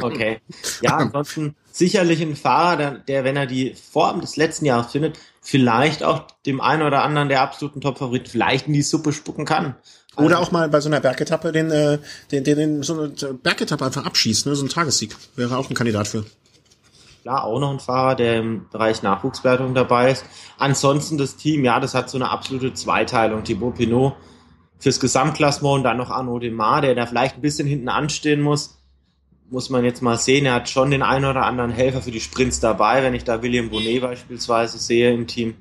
Okay. 0.00 0.40
Ja, 0.80 0.96
ansonsten 0.98 1.56
sicherlich 1.72 2.22
ein 2.22 2.36
Fahrer, 2.36 2.76
der, 2.76 2.90
der, 2.98 3.24
wenn 3.24 3.34
er 3.34 3.46
die 3.46 3.74
Form 3.74 4.20
des 4.20 4.36
letzten 4.36 4.64
Jahres 4.64 4.92
findet, 4.92 5.18
vielleicht 5.40 6.04
auch 6.04 6.28
dem 6.46 6.60
einen 6.60 6.82
oder 6.82 7.02
anderen 7.02 7.28
der 7.28 7.42
absoluten 7.42 7.80
Top-Favorit 7.80 8.28
vielleicht 8.28 8.68
in 8.68 8.74
die 8.74 8.82
Suppe 8.82 9.12
spucken 9.12 9.44
kann. 9.44 9.74
Oder 10.14 10.38
auch 10.38 10.52
mal 10.52 10.68
bei 10.68 10.80
so 10.80 10.88
einer 10.88 11.00
Bergetappe 11.00 11.50
den, 11.50 11.72
äh, 11.72 11.98
den, 12.30 12.44
den, 12.44 12.56
den 12.56 12.82
so 12.84 12.94
eine 12.94 13.08
Bergetappe 13.08 13.84
einfach 13.84 14.04
abschießt, 14.06 14.46
ne? 14.46 14.54
so 14.54 14.64
ein 14.64 14.68
Tagessieg. 14.68 15.16
Wäre 15.34 15.56
auch 15.56 15.68
ein 15.68 15.74
Kandidat 15.74 16.06
für. 16.06 16.24
Klar, 17.28 17.44
auch 17.44 17.60
noch 17.60 17.72
ein 17.72 17.78
Fahrer, 17.78 18.14
der 18.14 18.38
im 18.38 18.70
Bereich 18.70 19.02
Nachwuchswertung 19.02 19.74
dabei 19.74 20.12
ist. 20.12 20.24
Ansonsten 20.56 21.18
das 21.18 21.36
Team, 21.36 21.62
ja, 21.62 21.78
das 21.78 21.94
hat 21.94 22.08
so 22.08 22.16
eine 22.16 22.30
absolute 22.30 22.72
Zweiteilung. 22.72 23.44
Thibaut 23.44 23.74
Pinot 23.74 24.14
fürs 24.78 24.98
Gesamtklassement 24.98 25.76
und 25.76 25.82
dann 25.82 25.98
noch 25.98 26.08
Arnaud 26.08 26.42
Demar, 26.42 26.80
der 26.80 26.94
da 26.94 27.04
vielleicht 27.04 27.34
ein 27.34 27.42
bisschen 27.42 27.68
hinten 27.68 27.90
anstehen 27.90 28.40
muss. 28.40 28.78
Muss 29.50 29.68
man 29.68 29.84
jetzt 29.84 30.00
mal 30.00 30.16
sehen. 30.16 30.46
Er 30.46 30.54
hat 30.54 30.70
schon 30.70 30.90
den 30.90 31.02
einen 31.02 31.26
oder 31.26 31.44
anderen 31.44 31.70
Helfer 31.70 32.00
für 32.00 32.10
die 32.10 32.22
Sprints 32.22 32.60
dabei, 32.60 33.02
wenn 33.02 33.12
ich 33.12 33.24
da 33.24 33.42
William 33.42 33.68
Bonnet 33.68 34.00
beispielsweise 34.00 34.78
sehe 34.78 35.12
im 35.12 35.26
Team. 35.26 35.54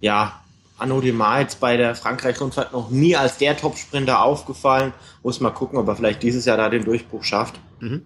Ja, 0.00 0.42
Arnaud 0.76 1.04
Demar 1.04 1.40
jetzt 1.40 1.60
bei 1.60 1.76
der 1.76 1.94
Frankreich-Rundfahrt 1.94 2.72
noch 2.72 2.90
nie 2.90 3.14
als 3.14 3.38
der 3.38 3.56
Top-Sprinter 3.56 4.24
aufgefallen. 4.24 4.92
Muss 5.22 5.38
mal 5.38 5.50
gucken, 5.50 5.78
ob 5.78 5.86
er 5.86 5.94
vielleicht 5.94 6.24
dieses 6.24 6.46
Jahr 6.46 6.56
da 6.56 6.68
den 6.68 6.84
Durchbruch 6.84 7.22
schafft. 7.22 7.60
Mhm. 7.78 8.02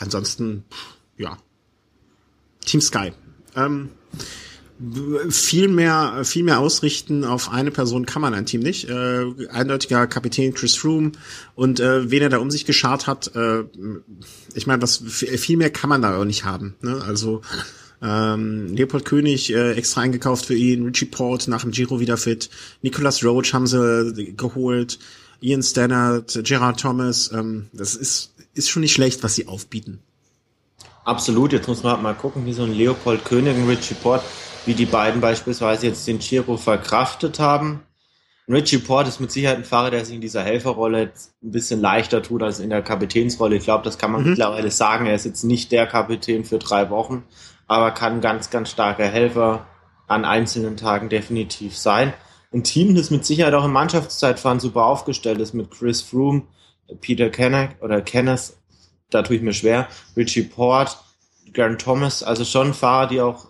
Ansonsten, 0.00 0.64
ja. 1.16 1.36
Team 2.64 2.80
Sky. 2.80 3.12
Ähm, 3.54 3.90
viel 5.28 5.68
mehr, 5.68 6.24
viel 6.24 6.42
mehr 6.42 6.58
ausrichten 6.58 7.24
auf 7.24 7.52
eine 7.52 7.70
Person 7.70 8.04
kann 8.04 8.22
man 8.22 8.34
ein 8.34 8.46
Team 8.46 8.60
nicht. 8.60 8.88
Äh, 8.88 9.26
eindeutiger 9.50 10.06
Kapitän 10.06 10.54
Chris 10.54 10.74
Froome 10.74 11.12
und 11.54 11.78
äh, 11.78 12.10
wen 12.10 12.22
er 12.22 12.30
da 12.30 12.38
um 12.38 12.50
sich 12.50 12.64
geschart 12.64 13.06
hat, 13.06 13.34
äh, 13.36 13.64
ich 14.54 14.66
meine, 14.66 14.82
was 14.82 14.96
viel 14.96 15.56
mehr 15.56 15.70
kann 15.70 15.88
man 15.88 16.02
da 16.02 16.16
auch 16.16 16.24
nicht 16.24 16.44
haben. 16.44 16.74
Ne? 16.80 17.00
Also 17.06 17.42
ähm, 18.02 18.74
Leopold 18.74 19.04
König 19.04 19.52
äh, 19.52 19.72
extra 19.74 20.00
eingekauft 20.00 20.46
für 20.46 20.54
ihn, 20.54 20.84
Richie 20.84 21.04
Port 21.06 21.46
nach 21.46 21.62
dem 21.62 21.70
Giro 21.70 22.00
wieder 22.00 22.16
fit, 22.16 22.50
Nicholas 22.82 23.24
Roach 23.24 23.52
haben 23.54 23.68
sie 23.68 24.34
geholt, 24.36 24.98
Ian 25.40 25.62
Stannard, 25.62 26.40
Gerard 26.44 26.80
Thomas. 26.80 27.30
Ähm, 27.32 27.66
das 27.72 27.94
ist, 27.94 28.34
ist 28.54 28.70
schon 28.70 28.82
nicht 28.82 28.94
schlecht, 28.94 29.22
was 29.22 29.36
sie 29.36 29.46
aufbieten. 29.46 30.00
Absolut, 31.04 31.52
jetzt 31.52 31.68
muss 31.68 31.82
man 31.82 31.94
halt 31.94 32.02
mal 32.02 32.14
gucken, 32.14 32.46
wie 32.46 32.52
so 32.52 32.62
ein 32.62 32.72
Leopold 32.72 33.24
König 33.24 33.56
und 33.56 33.68
Richie 33.68 33.94
Port, 33.94 34.22
wie 34.66 34.74
die 34.74 34.86
beiden 34.86 35.20
beispielsweise 35.20 35.86
jetzt 35.86 36.06
den 36.06 36.20
Giro 36.20 36.56
verkraftet 36.56 37.40
haben. 37.40 37.82
Richie 38.48 38.78
Port 38.78 39.08
ist 39.08 39.20
mit 39.20 39.30
Sicherheit 39.32 39.58
ein 39.58 39.64
Fahrer, 39.64 39.90
der 39.90 40.04
sich 40.04 40.14
in 40.14 40.20
dieser 40.20 40.42
Helferrolle 40.42 41.02
jetzt 41.02 41.34
ein 41.42 41.52
bisschen 41.52 41.80
leichter 41.80 42.22
tut 42.22 42.42
als 42.42 42.60
in 42.60 42.70
der 42.70 42.82
Kapitänsrolle. 42.82 43.56
Ich 43.56 43.64
glaube, 43.64 43.84
das 43.84 43.98
kann 43.98 44.12
man 44.12 44.22
mhm. 44.22 44.30
mittlerweile 44.30 44.70
sagen. 44.70 45.06
Er 45.06 45.14
ist 45.14 45.24
jetzt 45.24 45.44
nicht 45.44 45.72
der 45.72 45.86
Kapitän 45.86 46.44
für 46.44 46.58
drei 46.58 46.90
Wochen, 46.90 47.24
aber 47.66 47.92
kann 47.92 48.20
ganz, 48.20 48.50
ganz 48.50 48.70
starker 48.70 49.06
Helfer 49.06 49.66
an 50.06 50.24
einzelnen 50.24 50.76
Tagen 50.76 51.08
definitiv 51.08 51.76
sein. 51.76 52.12
Ein 52.52 52.64
Team, 52.64 52.94
das 52.94 53.10
mit 53.10 53.24
Sicherheit 53.24 53.54
auch 53.54 53.64
im 53.64 53.72
Mannschaftszeitfahren 53.72 54.60
super 54.60 54.84
aufgestellt 54.84 55.40
ist, 55.40 55.54
mit 55.54 55.70
Chris 55.70 56.02
Froome, 56.02 56.42
Peter 57.00 57.30
Kenneth 57.30 57.70
oder 57.80 58.02
Kenneth, 58.02 58.54
da 59.12 59.22
tue 59.22 59.36
ich 59.36 59.42
mir 59.42 59.54
schwer, 59.54 59.88
Richie 60.16 60.42
Port, 60.42 60.98
Garen 61.52 61.78
Thomas, 61.78 62.22
also 62.22 62.44
schon 62.44 62.74
Fahrer, 62.74 63.08
die 63.08 63.20
auch 63.20 63.46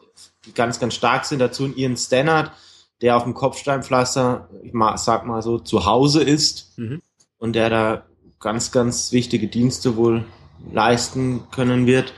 ganz, 0.54 0.80
ganz 0.80 0.94
stark 0.94 1.24
sind. 1.24 1.38
Dazu 1.38 1.64
ein 1.64 1.76
Ian 1.76 1.96
Stannard, 1.96 2.52
der 3.00 3.16
auf 3.16 3.24
dem 3.24 3.34
Kopfsteinpflaster, 3.34 4.48
ich 4.62 4.72
sag 4.96 5.26
mal 5.26 5.42
so, 5.42 5.58
zu 5.58 5.86
Hause 5.86 6.22
ist. 6.22 6.76
Mhm. 6.76 7.02
und 7.38 7.54
der 7.54 7.70
da 7.70 8.06
ganz, 8.38 8.70
ganz 8.70 9.10
wichtige 9.10 9.48
Dienste 9.48 9.96
wohl 9.96 10.24
leisten 10.72 11.42
können 11.50 11.86
wird. 11.88 12.12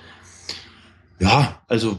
Ja, 1.19 1.63
also 1.67 1.97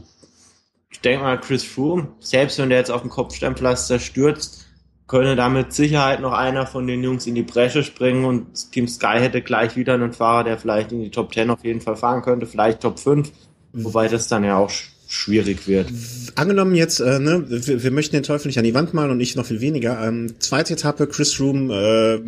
ich 0.92 1.02
denke 1.02 1.24
mal, 1.24 1.40
Chris 1.40 1.64
Froome, 1.64 2.10
selbst 2.20 2.60
wenn 2.60 2.70
der 2.70 2.78
jetzt 2.78 2.92
auf 2.92 3.02
dem 3.02 3.10
Kopfsteinpflaster 3.10 3.98
stürzt, 3.98 4.65
könne 5.08 5.36
da 5.36 5.50
mit 5.50 5.74
Sicherheit 5.74 6.20
noch 6.20 6.34
einer 6.34 6.66
von 6.66 6.88
den 6.88 7.04
Jungs 7.04 7.28
in 7.28 7.36
die 7.36 7.44
Bresche 7.44 7.84
springen 7.84 8.26
und 8.26 8.72
Team 8.72 8.88
Sky 8.88 9.20
hätte 9.20 9.42
gleich 9.42 9.76
wieder 9.76 9.94
einen 9.94 10.14
Fahrer, 10.14 10.44
der 10.44 10.58
vielleicht 10.58 10.92
in 10.92 11.02
die 11.02 11.12
Top 11.12 11.34
10 11.34 11.52
auf 11.52 11.64
jeden 11.64 11.82
Fall 11.82 11.96
fahren 11.96 12.22
könnte, 12.22 12.48
vielleicht 12.48 12.82
Top 12.82 13.00
5, 13.00 13.32
wobei 13.74 14.08
das 14.08 14.28
dann 14.28 14.44
ja 14.44 14.58
auch 14.58 14.72
schwierig 15.08 15.68
wird. 15.68 15.92
Angenommen 16.36 16.74
jetzt, 16.74 17.00
äh, 17.00 17.20
ne, 17.20 17.46
wir, 17.48 17.84
wir 17.84 17.92
möchten 17.92 18.16
den 18.16 18.24
Teufel 18.24 18.48
nicht 18.48 18.58
an 18.58 18.64
die 18.64 18.74
Wand 18.74 18.94
malen 18.94 19.12
und 19.12 19.20
ich 19.20 19.36
noch 19.36 19.46
viel 19.46 19.62
weniger. 19.62 20.06
Ähm, 20.06 20.36
zweite 20.40 20.74
Etappe, 20.74 21.06
Chris 21.08 21.40
Room 21.40 21.70
äh, 21.70 22.20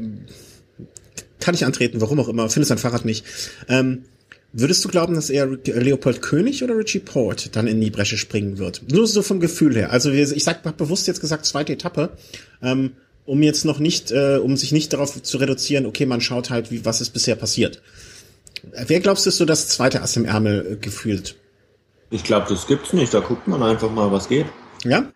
kann 1.40 1.56
ich 1.56 1.66
antreten, 1.66 2.02
warum 2.02 2.20
auch 2.20 2.28
immer, 2.28 2.50
findet 2.50 2.68
sein 2.68 2.78
Fahrrad 2.78 3.06
nicht. 3.06 3.26
Ähm, 3.68 4.04
Würdest 4.54 4.84
du 4.84 4.90
glauben, 4.90 5.14
dass 5.14 5.30
eher 5.30 5.46
Leopold 5.46 6.22
König 6.22 6.64
oder 6.64 6.78
Richie 6.78 7.00
Port 7.00 7.56
dann 7.56 7.68
in 7.68 7.82
die 7.82 7.92
Bresche 7.92 8.18
springen 8.18 8.58
wird? 8.58 8.82
Nur 8.92 9.06
so 9.06 9.22
vom 9.22 9.40
Gefühl 9.40 9.76
her. 9.76 9.92
Also 9.92 10.10
ich 10.10 10.44
sag 10.44 10.64
hab 10.64 10.78
bewusst 10.78 11.06
jetzt 11.08 11.22
gesagt 11.22 11.46
zweite 11.46 11.74
Etappe, 11.74 12.12
ähm, 12.62 12.94
um 13.26 13.44
jetzt 13.44 13.66
noch 13.66 13.80
nicht, 13.80 14.12
äh, 14.12 14.38
um 14.38 14.56
sich 14.56 14.72
nicht 14.72 14.94
darauf 14.94 15.22
zu 15.22 15.38
reduzieren. 15.38 15.86
Okay, 15.86 16.06
man 16.06 16.22
schaut 16.22 16.50
halt, 16.50 16.72
wie 16.72 16.86
was 16.86 17.02
ist 17.02 17.10
bisher 17.10 17.36
passiert. 17.36 17.82
Wer 18.72 19.00
glaubst 19.02 19.26
du, 19.26 19.30
ist 19.30 19.38
so 19.38 19.46
das 19.46 19.68
zweite 19.68 20.02
Ass 20.02 20.16
im 20.16 20.26
Ärmel 20.26 20.74
äh, 20.74 20.76
gefühlt? 20.78 21.36
Ich 22.10 22.24
glaube, 22.24 22.48
das 22.50 22.68
gibt's 22.68 22.94
nicht. 22.94 23.14
Da 23.14 23.20
guckt 23.20 23.48
man 23.48 23.62
einfach 23.62 23.92
mal, 23.92 24.12
was 24.12 24.30
geht. 24.30 24.46
Ja. 24.86 25.12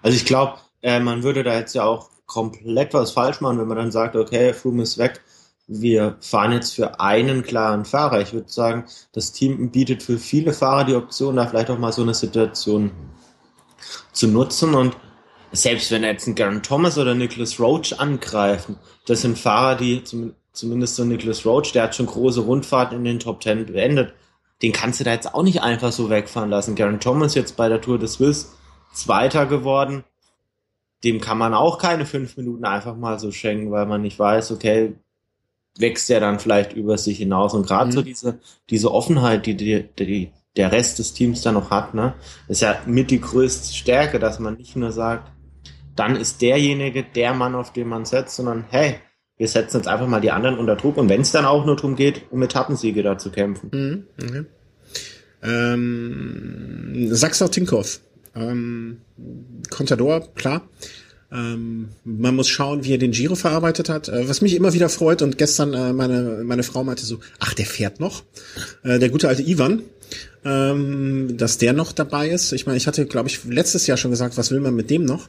Also 0.00 0.16
ich 0.16 0.24
glaube, 0.24 0.58
äh, 0.82 1.00
man 1.00 1.24
würde 1.24 1.42
da 1.42 1.58
jetzt 1.58 1.74
ja 1.74 1.82
auch 1.82 2.10
komplett 2.26 2.94
was 2.94 3.10
falsch 3.10 3.40
machen, 3.40 3.58
wenn 3.58 3.68
man 3.68 3.76
dann 3.76 3.92
sagt, 3.92 4.14
okay, 4.14 4.52
Froome 4.52 4.84
ist 4.84 4.96
weg 4.96 5.20
wir 5.66 6.16
fahren 6.20 6.52
jetzt 6.52 6.74
für 6.74 7.00
einen 7.00 7.42
klaren 7.42 7.84
Fahrer. 7.84 8.20
Ich 8.20 8.32
würde 8.32 8.48
sagen, 8.48 8.84
das 9.12 9.32
Team 9.32 9.70
bietet 9.70 10.02
für 10.02 10.18
viele 10.18 10.52
Fahrer 10.52 10.84
die 10.84 10.94
Option, 10.94 11.36
da 11.36 11.46
vielleicht 11.46 11.70
auch 11.70 11.78
mal 11.78 11.92
so 11.92 12.02
eine 12.02 12.14
Situation 12.14 12.92
zu 14.12 14.28
nutzen. 14.28 14.74
Und 14.74 14.96
selbst 15.52 15.90
wenn 15.90 16.04
jetzt 16.04 16.26
ein 16.26 16.34
Garen 16.34 16.62
Thomas 16.62 16.98
oder 16.98 17.14
Nicholas 17.14 17.58
Roach 17.58 17.98
angreifen, 17.98 18.76
das 19.06 19.22
sind 19.22 19.38
Fahrer, 19.38 19.76
die 19.76 20.02
zumindest 20.52 20.96
so 20.96 21.04
Nicholas 21.04 21.44
Roach, 21.44 21.72
der 21.72 21.84
hat 21.84 21.94
schon 21.94 22.06
große 22.06 22.40
Rundfahrten 22.40 22.98
in 22.98 23.04
den 23.04 23.18
Top 23.18 23.40
Ten 23.40 23.66
beendet. 23.66 24.14
Den 24.62 24.72
kannst 24.72 25.00
du 25.00 25.04
da 25.04 25.12
jetzt 25.12 25.34
auch 25.34 25.42
nicht 25.42 25.62
einfach 25.62 25.92
so 25.92 26.08
wegfahren 26.08 26.48
lassen. 26.48 26.76
Garen 26.76 27.00
Thomas 27.00 27.34
jetzt 27.34 27.56
bei 27.56 27.68
der 27.68 27.80
Tour 27.80 27.98
des 27.98 28.14
Swiss 28.14 28.52
Zweiter 28.92 29.44
geworden. 29.46 30.04
Dem 31.04 31.20
kann 31.20 31.36
man 31.36 31.52
auch 31.52 31.76
keine 31.76 32.06
fünf 32.06 32.38
Minuten 32.38 32.64
einfach 32.64 32.96
mal 32.96 33.18
so 33.18 33.30
schenken, 33.30 33.70
weil 33.70 33.84
man 33.84 34.00
nicht 34.00 34.18
weiß, 34.18 34.52
okay, 34.52 34.94
wächst 35.78 36.08
ja 36.08 36.20
dann 36.20 36.38
vielleicht 36.38 36.72
über 36.72 36.98
sich 36.98 37.18
hinaus. 37.18 37.54
Und 37.54 37.66
gerade 37.66 37.86
mhm. 37.86 37.92
so 37.92 38.02
diese, 38.02 38.38
diese 38.70 38.92
Offenheit, 38.92 39.46
die, 39.46 39.56
die, 39.56 39.84
die 39.98 40.32
der 40.56 40.72
Rest 40.72 40.98
des 40.98 41.12
Teams 41.12 41.42
da 41.42 41.52
noch 41.52 41.70
hat, 41.70 41.94
ne, 41.94 42.14
ist 42.48 42.62
ja 42.62 42.78
mit 42.86 43.10
die 43.10 43.20
größte 43.20 43.74
Stärke, 43.74 44.18
dass 44.18 44.38
man 44.38 44.54
nicht 44.54 44.74
nur 44.74 44.90
sagt, 44.90 45.30
dann 45.94 46.16
ist 46.16 46.42
derjenige 46.42 47.02
der 47.02 47.34
Mann, 47.34 47.54
auf 47.54 47.72
den 47.72 47.88
man 47.88 48.04
setzt, 48.04 48.36
sondern 48.36 48.64
hey, 48.70 48.96
wir 49.36 49.48
setzen 49.48 49.78
jetzt 49.78 49.88
einfach 49.88 50.06
mal 50.06 50.20
die 50.20 50.30
anderen 50.30 50.58
unter 50.58 50.76
Druck 50.76 50.96
und 50.96 51.08
wenn 51.08 51.20
es 51.20 51.32
dann 51.32 51.44
auch 51.44 51.66
nur 51.66 51.76
darum 51.76 51.94
geht, 51.94 52.22
um 52.30 52.42
Etappensiege 52.42 53.02
da 53.02 53.18
zu 53.18 53.30
kämpfen. 53.30 53.70
Mhm, 53.72 54.06
okay. 54.22 54.44
Ähm, 55.42 57.08
Sachser 57.14 57.50
Tinkoff. 57.50 58.00
Ähm, 58.34 59.02
Contador, 59.70 60.20
klar. 60.34 60.62
Ähm, 61.36 61.88
man 62.04 62.34
muss 62.34 62.48
schauen, 62.48 62.84
wie 62.84 62.94
er 62.94 62.98
den 62.98 63.10
Giro 63.10 63.34
verarbeitet 63.34 63.88
hat. 63.88 64.08
Äh, 64.08 64.28
was 64.28 64.40
mich 64.40 64.54
immer 64.54 64.72
wieder 64.72 64.88
freut 64.88 65.20
und 65.20 65.36
gestern 65.36 65.74
äh, 65.74 65.92
meine 65.92 66.42
meine 66.44 66.62
Frau 66.62 66.82
meinte 66.82 67.04
so, 67.04 67.18
ach 67.38 67.52
der 67.52 67.66
fährt 67.66 68.00
noch, 68.00 68.22
äh, 68.84 68.98
der 68.98 69.10
gute 69.10 69.28
alte 69.28 69.42
Ivan, 69.42 69.82
ähm, 70.46 71.36
dass 71.36 71.58
der 71.58 71.74
noch 71.74 71.92
dabei 71.92 72.30
ist. 72.30 72.52
Ich 72.52 72.64
meine, 72.64 72.78
ich 72.78 72.86
hatte 72.86 73.04
glaube 73.04 73.28
ich 73.28 73.44
letztes 73.44 73.86
Jahr 73.86 73.98
schon 73.98 74.12
gesagt, 74.12 74.38
was 74.38 74.50
will 74.50 74.60
man 74.60 74.74
mit 74.74 74.88
dem 74.88 75.04
noch? 75.04 75.28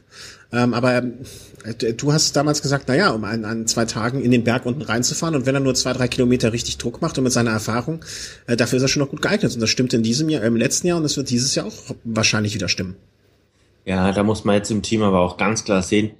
Ähm, 0.50 0.72
aber 0.72 1.02
äh, 1.64 1.92
du 1.92 2.12
hast 2.12 2.34
damals 2.36 2.62
gesagt, 2.62 2.84
na 2.88 2.94
ja, 2.94 3.10
um 3.10 3.24
an, 3.24 3.44
an 3.44 3.66
zwei 3.66 3.84
Tagen 3.84 4.22
in 4.22 4.30
den 4.30 4.44
Berg 4.44 4.64
unten 4.64 4.82
reinzufahren 4.82 5.34
und 5.34 5.44
wenn 5.44 5.54
er 5.54 5.60
nur 5.60 5.74
zwei 5.74 5.92
drei 5.92 6.08
Kilometer 6.08 6.54
richtig 6.54 6.78
Druck 6.78 7.02
macht 7.02 7.18
und 7.18 7.24
mit 7.24 7.34
seiner 7.34 7.50
Erfahrung, 7.50 8.02
äh, 8.46 8.56
dafür 8.56 8.78
ist 8.78 8.82
er 8.82 8.88
schon 8.88 9.02
noch 9.02 9.10
gut 9.10 9.20
geeignet 9.20 9.52
und 9.52 9.60
das 9.60 9.68
stimmt 9.68 9.92
in 9.92 10.02
diesem 10.02 10.30
Jahr, 10.30 10.42
im 10.44 10.56
letzten 10.56 10.86
Jahr 10.86 10.96
und 10.96 11.02
das 11.02 11.18
wird 11.18 11.28
dieses 11.28 11.54
Jahr 11.54 11.66
auch 11.66 11.94
wahrscheinlich 12.04 12.54
wieder 12.54 12.68
stimmen. 12.68 12.96
Ja, 13.88 14.12
da 14.12 14.22
muss 14.22 14.44
man 14.44 14.54
jetzt 14.54 14.70
im 14.70 14.82
Team 14.82 15.02
aber 15.02 15.20
auch 15.20 15.38
ganz 15.38 15.64
klar 15.64 15.80
sehen, 15.80 16.10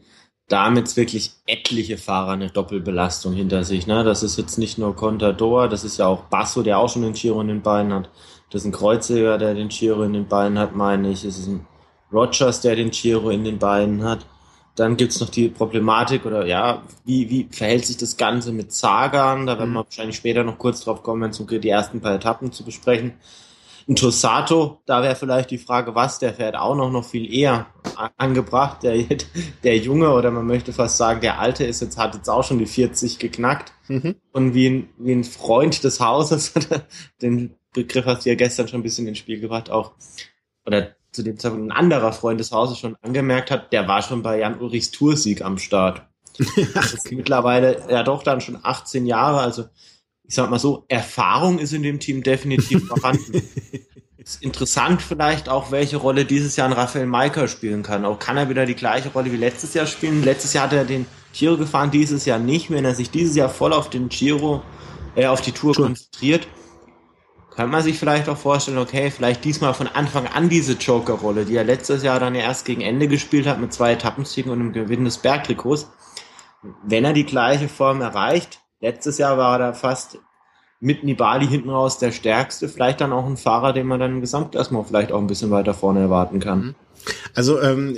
damit 0.49 0.97
wirklich 0.97 1.33
etliche 1.45 1.99
Fahrer 1.99 2.31
eine 2.31 2.49
Doppelbelastung 2.49 3.35
hinter 3.35 3.63
sich. 3.63 3.87
Ne? 3.87 4.05
Das 4.05 4.23
ist 4.23 4.39
jetzt 4.39 4.57
nicht 4.57 4.79
nur 4.79 4.97
Contador, 4.97 5.69
das 5.69 5.85
ist 5.85 5.99
ja 5.99 6.07
auch 6.07 6.23
Basso, 6.31 6.63
der 6.63 6.79
auch 6.79 6.89
schon 6.89 7.03
den 7.03 7.13
Giro 7.13 7.43
in 7.43 7.49
den 7.49 7.61
Beinen 7.61 7.93
hat. 7.93 8.09
Das 8.49 8.63
ist 8.63 8.69
ein 8.69 8.73
Kreuziger, 8.73 9.37
der 9.37 9.53
den 9.53 9.69
Giro 9.69 10.03
in 10.03 10.15
den 10.15 10.29
Beinen 10.29 10.59
hat, 10.59 10.75
meine 10.75 11.11
ich. 11.11 11.27
Es 11.27 11.39
ist 11.39 11.49
ein 11.49 11.67
Rogers, 12.11 12.63
der 12.63 12.75
den 12.75 12.91
Giro 12.91 13.29
in 13.29 13.45
den 13.45 13.59
Beinen 13.59 14.03
hat. 14.03 14.25
Dann 14.75 14.97
gibt's 14.97 15.21
noch 15.21 15.29
die 15.29 15.51
Problematik 15.51 16.25
oder 16.25 16.47
ja, 16.47 16.85
wie, 17.05 17.29
wie 17.29 17.49
verhält 17.51 17.85
sich 17.85 17.99
das 17.99 18.17
Ganze 18.17 18.53
mit 18.53 18.73
Sagan? 18.73 19.47
Da 19.47 19.59
werden 19.59 19.75
wir 19.75 19.81
mhm. 19.83 19.85
wahrscheinlich 19.85 20.17
später 20.17 20.43
noch 20.43 20.57
kurz 20.57 20.81
drauf 20.81 21.03
kommen, 21.03 21.21
wenn 21.21 21.31
es 21.33 21.47
geht, 21.47 21.65
die 21.65 21.69
ersten 21.69 22.01
paar 22.01 22.15
Etappen 22.15 22.51
zu 22.51 22.65
besprechen. 22.65 23.13
Ein 23.89 23.97
Tossato, 23.97 24.83
da 24.85 25.03
wäre 25.03 25.17
vielleicht 25.17 25.51
die 25.51 25.57
Frage, 25.57 25.95
was, 25.95 26.19
der 26.19 26.35
fährt 26.35 26.57
auch 26.57 26.75
noch, 26.75 26.91
noch 26.91 27.07
viel 27.07 27.33
eher 27.33 27.69
angebracht. 28.19 28.83
Der, 28.83 29.03
der 29.65 29.79
Junge 29.79 30.13
oder 30.13 30.31
man 30.31 30.47
möchte 30.47 30.75
fast 30.75 30.99
sagen, 30.99 31.23
der 31.23 31.39
Alte 31.39 31.65
ist 31.65 31.81
jetzt, 31.81 31.97
hat 31.97 32.15
jetzt 32.15 32.29
auch 32.29 32.45
schon 32.45 32.59
die 32.59 32.67
40 32.67 33.19
geknackt. 33.19 33.73
Mhm. 33.89 34.17
Und 34.33 34.53
wie 34.53 34.69
ein, 34.69 34.89
wie 34.99 35.13
ein 35.13 35.25
Freund 35.25 35.83
des 35.85 36.01
Hauses, 36.01 36.53
den 37.23 37.55
Begriff 37.73 38.05
hast 38.05 38.27
du 38.27 38.29
ja 38.29 38.35
gestern 38.35 38.69
schon 38.69 38.81
ein 38.81 38.83
bisschen 38.83 39.07
ins 39.07 39.19
Spiel 39.19 39.41
gebracht, 39.41 39.71
auch, 39.71 39.93
oder 40.67 40.95
zu 41.11 41.23
dem 41.23 41.39
Zeitpunkt 41.39 41.69
ein 41.69 41.73
anderer 41.73 42.13
Freund 42.13 42.39
des 42.41 42.53
Hauses 42.53 42.79
schon 42.79 42.97
angemerkt 43.01 43.51
hat, 43.51 43.73
der 43.73 43.89
war 43.89 44.03
schon 44.03 44.23
bei 44.23 44.39
Jan 44.41 44.61
Ulrichs 44.61 44.91
Toursieg 44.91 45.41
am 45.43 45.57
Start. 45.57 46.03
Das 46.75 46.93
ist 46.93 47.11
mittlerweile 47.11 47.83
ja 47.91 48.03
doch 48.03 48.23
dann 48.23 48.43
schon 48.43 48.59
18 48.63 49.07
Jahre, 49.07 49.41
also 49.41 49.65
ich 50.29 50.35
sag 50.35 50.51
mal 50.51 50.59
so, 50.59 50.85
Erfahrung 50.89 51.59
ist 51.59 51.73
in 51.73 51.83
dem 51.83 52.01
Team 52.01 52.23
definitiv 52.23 52.87
vorhanden. 52.89 53.43
ist 54.19 54.43
interessant 54.43 55.01
vielleicht 55.01 55.49
auch, 55.49 55.71
welche 55.71 55.97
Rolle 55.97 56.27
dieses 56.27 56.55
Jahr 56.57 56.69
ein 56.69 56.75
Raphael 56.75 57.07
Maika 57.07 57.49
spielen 57.49 57.83
kann. 57.83 58.05
Auch 58.05 58.19
kann 58.19 58.37
er 58.37 58.51
wieder 58.51 58.67
die 58.67 58.75
gleiche 58.75 59.09
Rolle 59.09 59.33
wie 59.33 59.39
letztes 59.39 59.73
Jahr 59.73 59.87
spielen. 59.87 60.23
Letztes 60.23 60.53
Jahr 60.53 60.65
hat 60.65 60.75
er 60.75 60.85
den 60.85 61.07
Giro 61.33 61.57
gefahren, 61.57 61.91
dieses 61.91 62.27
Jahr 62.27 62.39
nicht. 62.39 62.71
Wenn 62.71 62.85
er 62.85 62.95
sich 62.95 63.11
dieses 63.11 63.37
Jahr 63.37 63.49
voll 63.49 63.73
auf 63.73 63.89
den 63.89 64.11
Giro, 64.11 64.63
äh, 65.17 65.27
auf 65.27 65.41
die 65.41 65.53
Tour, 65.53 65.73
Tour. 65.73 65.87
konzentriert, 65.87 66.47
kann 67.57 67.71
man 67.71 67.83
sich 67.83 67.99
vielleicht 67.99 68.29
auch 68.29 68.37
vorstellen, 68.37 68.79
okay, 68.79 69.11
vielleicht 69.11 69.45
diesmal 69.45 69.73
von 69.73 69.89
Anfang 69.89 70.27
an 70.27 70.51
diese 70.51 70.75
Joker-Rolle, 70.75 71.47
die 71.47 71.57
er 71.57 71.65
letztes 71.65 72.03
Jahr 72.03 72.21
dann 72.21 72.35
erst 72.35 72.67
gegen 72.67 72.83
Ende 72.83 73.09
gespielt 73.09 73.47
hat 73.47 73.61
mit 73.61 73.73
zwei 73.73 73.93
Etappensiegen 73.93 74.53
und 74.53 74.61
einem 74.61 74.73
Gewinn 74.75 75.07
des 75.07 75.19
Bergtrikots. 75.19 75.91
Wenn 76.85 77.07
er 77.07 77.15
die 77.15 77.25
gleiche 77.25 77.69
Form 77.69 78.03
erreicht, 78.03 78.61
Letztes 78.81 79.19
Jahr 79.19 79.39
war 79.39 79.61
er 79.61 79.75
fast 79.75 80.19
mit 80.81 81.03
Nibali 81.03 81.47
hinten 81.47 81.71
raus 81.71 81.99
der 81.99 82.13
stärkste. 82.13 82.69
Vielleicht 82.69 83.01
dann 83.01 83.13
auch 83.13 83.27
ein 83.27 83.37
Fahrer, 83.37 83.73
den 83.73 83.87
man 83.87 83.99
dann 83.99 84.13
im 84.13 84.21
Gesamtklassement 84.21 84.87
vielleicht 84.87 85.13
auch 85.13 85.19
ein 85.19 85.27
bisschen 85.27 85.51
weiter 85.51 85.75
vorne 85.75 86.01
erwarten 86.01 86.39
kann. 86.39 86.59
Mhm. 86.61 86.75
Also 87.35 87.61
ähm, 87.61 87.97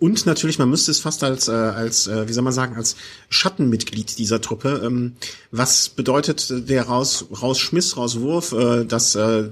und 0.00 0.26
natürlich, 0.26 0.60
man 0.60 0.70
müsste 0.70 0.92
es 0.92 1.00
fast 1.00 1.24
als, 1.24 1.48
äh, 1.48 1.52
als 1.52 2.06
äh, 2.06 2.28
wie 2.28 2.32
soll 2.32 2.44
man 2.44 2.52
sagen, 2.52 2.76
als 2.76 2.94
Schattenmitglied 3.30 4.18
dieser 4.18 4.40
Truppe. 4.40 4.82
Ähm, 4.84 5.14
was 5.50 5.88
bedeutet 5.88 6.68
der 6.68 6.84
raus, 6.84 7.26
Rausschmiss, 7.42 7.96
Rauswurf, 7.96 8.52
äh, 8.52 8.84
das, 8.84 9.16
äh, 9.16 9.48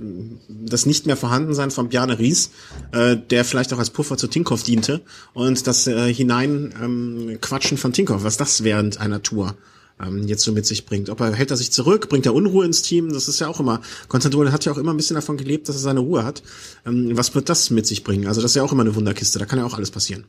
das 0.48 0.86
nicht 0.86 1.06
mehr 1.06 1.16
Vorhandensein 1.16 1.72
von 1.72 1.88
Bjarne 1.88 2.20
Ries, 2.20 2.52
äh, 2.92 3.16
der 3.16 3.44
vielleicht 3.44 3.72
auch 3.72 3.78
als 3.78 3.90
Puffer 3.90 4.16
zu 4.16 4.28
Tinkoff 4.28 4.62
diente 4.62 5.00
und 5.34 5.66
das 5.66 5.88
äh, 5.88 6.14
hinein 6.14 6.72
ähm, 6.80 7.38
Quatschen 7.40 7.76
von 7.76 7.92
Tinkoff, 7.92 8.22
was 8.22 8.36
das 8.36 8.62
während 8.62 9.00
einer 9.00 9.22
Tour 9.22 9.56
ähm, 10.00 10.26
jetzt 10.26 10.42
so 10.42 10.52
mit 10.52 10.66
sich 10.66 10.86
bringt. 10.86 11.10
Ob 11.10 11.20
er 11.20 11.32
hält 11.32 11.50
er 11.50 11.56
sich 11.56 11.72
zurück, 11.72 12.08
bringt 12.08 12.26
er 12.26 12.34
Unruhe 12.34 12.64
ins 12.64 12.82
Team, 12.82 13.12
das 13.12 13.28
ist 13.28 13.40
ja 13.40 13.48
auch 13.48 13.60
immer, 13.60 13.80
Konstantin 14.08 14.52
hat 14.52 14.64
ja 14.64 14.72
auch 14.72 14.78
immer 14.78 14.92
ein 14.92 14.96
bisschen 14.96 15.16
davon 15.16 15.36
gelebt, 15.36 15.68
dass 15.68 15.76
er 15.76 15.80
seine 15.80 16.00
Ruhe 16.00 16.24
hat. 16.24 16.42
Ähm, 16.84 17.16
was 17.16 17.34
wird 17.34 17.48
das 17.48 17.70
mit 17.70 17.86
sich 17.86 18.04
bringen? 18.04 18.26
Also 18.26 18.40
das 18.40 18.52
ist 18.52 18.56
ja 18.56 18.62
auch 18.62 18.72
immer 18.72 18.82
eine 18.82 18.94
Wunderkiste, 18.94 19.38
da 19.38 19.46
kann 19.46 19.58
ja 19.58 19.64
auch 19.64 19.74
alles 19.74 19.90
passieren. 19.90 20.24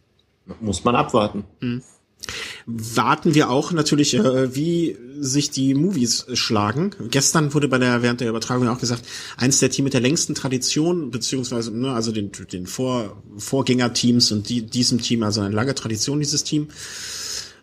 Muss 0.61 0.83
man 0.83 0.95
abwarten. 0.95 1.43
Mhm. 1.59 1.81
Warten 2.65 3.35
wir 3.35 3.49
auch 3.49 3.71
natürlich, 3.71 4.13
äh, 4.15 4.55
wie 4.55 4.97
sich 5.19 5.51
die 5.51 5.73
Movies 5.73 6.25
schlagen. 6.33 6.91
Gestern 7.09 7.53
wurde 7.53 7.67
bei 7.67 7.77
der 7.77 8.01
während 8.01 8.21
der 8.21 8.29
Übertragung 8.29 8.67
auch 8.67 8.79
gesagt, 8.79 9.03
eins 9.37 9.59
der 9.59 9.69
Team 9.69 9.85
mit 9.85 9.93
der 9.93 10.01
längsten 10.01 10.35
Tradition 10.35 11.11
beziehungsweise 11.11 11.75
ne, 11.75 11.93
also 11.93 12.11
den, 12.11 12.31
den 12.51 12.67
Vor 12.67 13.21
Vorgängerteams 13.37 14.31
und 14.31 14.49
die, 14.49 14.63
diesem 14.63 15.01
Team 15.01 15.23
also 15.23 15.41
eine 15.41 15.55
lange 15.55 15.75
Tradition 15.75 16.19
dieses 16.19 16.43
Team 16.43 16.67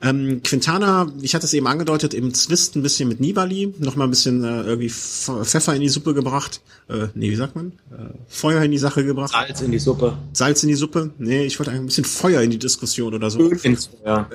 Ähm, 0.05 0.43
Quintana, 0.43 1.11
ich 1.23 1.35
hatte 1.35 1.47
es 1.47 1.55
eben 1.55 1.67
angedeutet, 1.67 2.13
im 2.13 2.35
Zwist 2.35 2.77
ein 2.77 2.83
bisschen 2.83 3.09
mit 3.09 3.21
Nibali, 3.21 3.73
noch 3.79 3.97
mal 3.97 4.05
ein 4.05 4.11
bisschen 4.11 4.45
äh, 4.45 4.63
irgendwie 4.63 4.91
Pfeffer 4.91 5.75
in 5.75 5.81
die 5.81 5.89
Suppe 5.89 6.13
gebracht. 6.13 6.61
Äh, 6.89 7.07
nee, 7.15 7.31
wie 7.31 7.37
sagt 7.37 7.57
man? 7.57 7.73
Äh, 7.91 8.13
Feuer 8.29 8.63
in 8.63 8.71
die 8.71 8.79
Sache 8.79 9.03
gebracht. 9.03 9.33
Salz 9.33 9.63
in 9.63 9.71
die 9.71 9.79
Suppe. 9.79 10.19
Salz 10.35 10.63
in 10.63 10.69
die 10.69 10.75
Suppe? 10.75 11.11
Nee, 11.17 11.47
ich 11.47 11.59
wollte 11.59 11.71
ein 11.71 11.87
bisschen 11.87 12.05
Feuer 12.05 12.43
in 12.43 12.51
die 12.51 12.59
Diskussion 12.59 13.15
oder 13.15 13.31
so. 13.31 13.41
Öl 13.41 13.59
ins 13.63 13.87
Feuer. 13.87 14.29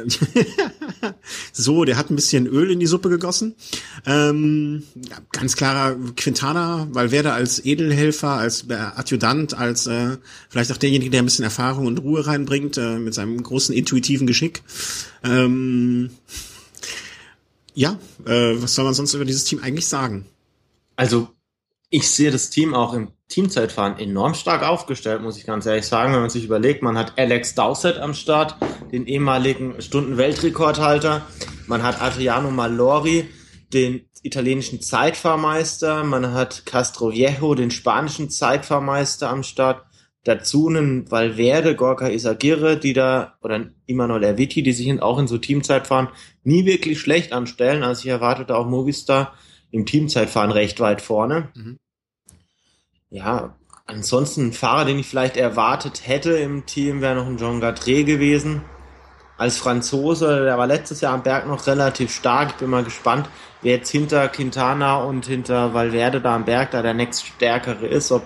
so, 1.54 1.86
der 1.86 1.98
hat 1.98 2.10
ein 2.10 2.16
bisschen 2.16 2.48
Öl 2.48 2.72
in 2.72 2.80
die 2.80 2.88
Suppe 2.88 3.10
gegossen. 3.10 3.54
Ähm, 4.08 4.82
ganz 5.32 5.56
klarer 5.56 5.96
Quintana, 6.16 6.88
weil 6.94 7.12
wer 7.12 7.22
da 7.22 7.36
als 7.36 7.64
Edelhelfer, 7.64 8.30
als 8.30 8.66
Adjutant, 8.72 9.54
als 9.54 9.86
äh, 9.86 10.18
vielleicht 10.50 10.72
auch 10.72 10.78
derjenige, 10.78 11.12
der 11.12 11.22
ein 11.22 11.26
bisschen 11.26 11.46
Erfahrung 11.46 11.86
und 11.86 12.00
Ruhe 12.00 12.26
reinbringt, 12.26 12.78
äh, 12.80 12.98
mit 12.98 13.14
seinem 13.14 13.44
großen 13.44 13.76
intuitiven 13.76 14.26
Geschick. 14.26 14.64
Ähm, 15.24 15.59
ja, 17.74 17.98
äh, 18.26 18.62
was 18.62 18.76
soll 18.76 18.86
man 18.86 18.94
sonst 18.94 19.14
über 19.14 19.26
dieses 19.26 19.46
Team 19.46 19.62
eigentlich 19.62 19.88
sagen? 19.88 20.26
Also 20.96 21.30
ich 21.90 22.10
sehe 22.10 22.32
das 22.32 22.50
Team 22.50 22.74
auch 22.74 22.94
im 22.94 23.12
Teamzeitfahren 23.30 23.98
enorm 24.00 24.34
stark 24.34 24.64
aufgestellt, 24.64 25.22
muss 25.22 25.38
ich 25.38 25.46
ganz 25.46 25.66
ehrlich 25.66 25.86
sagen. 25.86 26.14
Wenn 26.14 26.22
man 26.22 26.30
sich 26.30 26.44
überlegt, 26.44 26.84
man 26.84 26.98
hat 26.98 27.18
Alex 27.18 27.56
Dowsett 27.56 27.98
am 27.98 28.14
Start, 28.14 28.56
den 28.92 29.08
ehemaligen 29.08 29.82
Stundenweltrekordhalter. 29.82 31.26
Man 31.68 31.84
hat 31.84 32.02
Adriano 32.02 32.52
Malori, 32.52 33.30
den 33.72 34.02
italienischen 34.24 34.82
Zeitfahrmeister. 34.82 36.04
Man 36.04 36.34
hat 36.34 36.66
Castro 36.66 37.12
Viejo, 37.12 37.56
den 37.56 37.72
spanischen 37.72 38.30
Zeitfahrmeister 38.30 39.30
am 39.30 39.44
Start. 39.44 39.86
Dazu 40.26 40.68
einen 40.68 41.10
Valverde, 41.10 41.76
Gorka 41.76 42.10
Isagire, 42.10 42.78
die 42.78 42.94
da, 42.94 43.38
oder 43.42 43.68
Imanol 43.86 44.24
Erviti, 44.24 44.64
die 44.64 44.74
sich 44.74 45.02
auch 45.02 45.18
in 45.18 45.28
so 45.28 45.38
Teamzeitfahren 45.38 46.10
nie 46.44 46.66
wirklich 46.66 47.00
schlecht 47.00 47.32
anstellen. 47.32 47.84
Also 47.84 48.02
ich 48.02 48.10
erwartete 48.10 48.56
auch 48.56 48.68
Movistar 48.68 49.34
im 49.72 49.86
Teamzeitfahren 49.86 50.52
recht 50.52 50.80
weit 50.82 51.02
vorne. 51.02 51.50
Mhm. 51.56 51.78
Ja, 53.10 53.56
ansonsten 53.86 54.48
ein 54.48 54.54
Fahrer, 54.54 54.86
den 54.86 55.00
ich 55.00 55.08
vielleicht 55.08 55.38
erwartet 55.38 56.08
hätte 56.08 56.34
im 56.34 56.66
Team, 56.66 57.02
wäre 57.02 57.16
noch 57.16 57.26
ein 57.26 57.38
Jean 57.38 57.62
Gatré 57.62 58.04
gewesen. 58.04 58.62
Als 59.38 59.58
Franzose, 59.58 60.44
der 60.44 60.58
war 60.58 60.68
letztes 60.68 61.00
Jahr 61.00 61.14
am 61.14 61.24
Berg 61.24 61.48
noch 61.48 61.66
relativ 61.66 62.14
stark. 62.14 62.50
Ich 62.50 62.56
bin 62.58 62.70
mal 62.70 62.84
gespannt, 62.84 63.30
wer 63.62 63.78
jetzt 63.78 63.90
hinter 63.90 64.28
Quintana 64.28 64.98
und 64.98 65.28
hinter 65.28 65.74
Valverde 65.74 66.20
da 66.20 66.36
am 66.36 66.44
Berg 66.44 66.72
da 66.72 66.82
der 66.82 66.94
nächststärkere 66.94 67.88
ist, 67.88 68.12
ob 68.12 68.24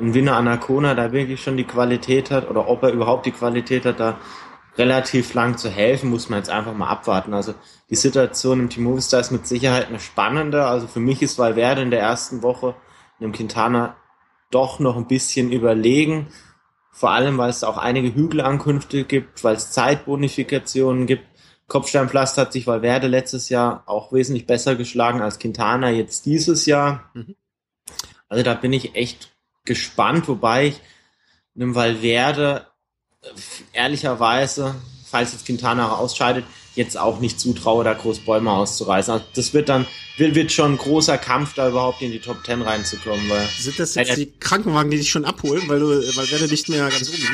ein 0.00 0.14
Winner 0.14 0.36
Anacona 0.36 0.94
da 0.94 1.12
wirklich 1.12 1.42
schon 1.42 1.56
die 1.56 1.64
Qualität 1.64 2.30
hat 2.30 2.48
oder 2.48 2.68
ob 2.68 2.82
er 2.82 2.92
überhaupt 2.92 3.26
die 3.26 3.32
Qualität 3.32 3.84
hat, 3.84 4.00
da 4.00 4.18
relativ 4.78 5.34
lang 5.34 5.58
zu 5.58 5.68
helfen, 5.68 6.10
muss 6.10 6.28
man 6.28 6.38
jetzt 6.38 6.50
einfach 6.50 6.74
mal 6.74 6.88
abwarten. 6.88 7.34
Also 7.34 7.54
die 7.90 7.96
Situation 7.96 8.60
im 8.60 8.70
Team 8.70 8.84
Movistar 8.84 9.20
ist 9.20 9.30
mit 9.30 9.46
Sicherheit 9.46 9.88
eine 9.88 10.00
spannende. 10.00 10.64
Also 10.64 10.86
für 10.86 11.00
mich 11.00 11.20
ist 11.22 11.38
Valverde 11.38 11.82
in 11.82 11.90
der 11.90 12.00
ersten 12.00 12.42
Woche 12.42 12.74
dem 13.20 13.32
Quintana 13.32 13.96
doch 14.50 14.78
noch 14.78 14.96
ein 14.96 15.06
bisschen 15.06 15.52
überlegen. 15.52 16.28
Vor 16.90 17.10
allem, 17.10 17.38
weil 17.38 17.50
es 17.50 17.64
auch 17.64 17.78
einige 17.78 18.14
Hügelankünfte 18.14 19.04
gibt, 19.04 19.42
weil 19.44 19.56
es 19.56 19.70
Zeitbonifikationen 19.70 21.06
gibt. 21.06 21.24
Kopfsteinpflaster 21.68 22.42
hat 22.42 22.52
sich 22.52 22.66
Valverde 22.66 23.06
letztes 23.06 23.48
Jahr 23.48 23.84
auch 23.86 24.12
wesentlich 24.12 24.46
besser 24.46 24.74
geschlagen 24.74 25.22
als 25.22 25.38
Quintana 25.38 25.90
jetzt 25.90 26.26
dieses 26.26 26.66
Jahr. 26.66 27.10
Mhm. 27.14 27.36
Also 28.28 28.44
da 28.44 28.54
bin 28.54 28.72
ich 28.72 28.94
echt 28.94 29.31
gespannt, 29.64 30.28
wobei 30.28 30.68
ich 30.68 30.80
einem 31.54 31.74
Valverde 31.74 32.66
ehrlicherweise, 33.72 34.74
falls 35.04 35.32
jetzt 35.32 35.46
Quintana 35.46 35.92
ausscheidet, 35.92 36.44
jetzt 36.74 36.96
auch 36.96 37.20
nicht 37.20 37.38
zutraue, 37.38 37.84
da 37.84 37.92
groß 37.92 38.20
Bäume 38.20 38.50
auszureißen. 38.50 39.12
Also 39.12 39.24
das 39.34 39.52
wird 39.52 39.68
dann, 39.68 39.86
wird, 40.16 40.34
wird 40.34 40.52
schon 40.52 40.72
ein 40.72 40.78
großer 40.78 41.18
Kampf, 41.18 41.54
da 41.54 41.68
überhaupt 41.68 42.00
in 42.00 42.10
die 42.10 42.20
Top 42.20 42.42
Ten 42.44 42.62
reinzukommen. 42.62 43.28
Weil 43.28 43.46
Sind 43.58 43.78
das 43.78 43.94
jetzt 43.94 44.16
die 44.16 44.32
Krankenwagen, 44.38 44.90
die 44.90 44.96
dich 44.96 45.10
schon 45.10 45.24
abholen, 45.24 45.68
weil 45.68 45.80
du, 45.80 45.88
weil 45.88 46.30
Werde 46.30 46.48
nicht 46.48 46.68
mehr 46.68 46.88
ganz 46.88 47.08
oben 47.08 47.18
liegt? 47.18 47.30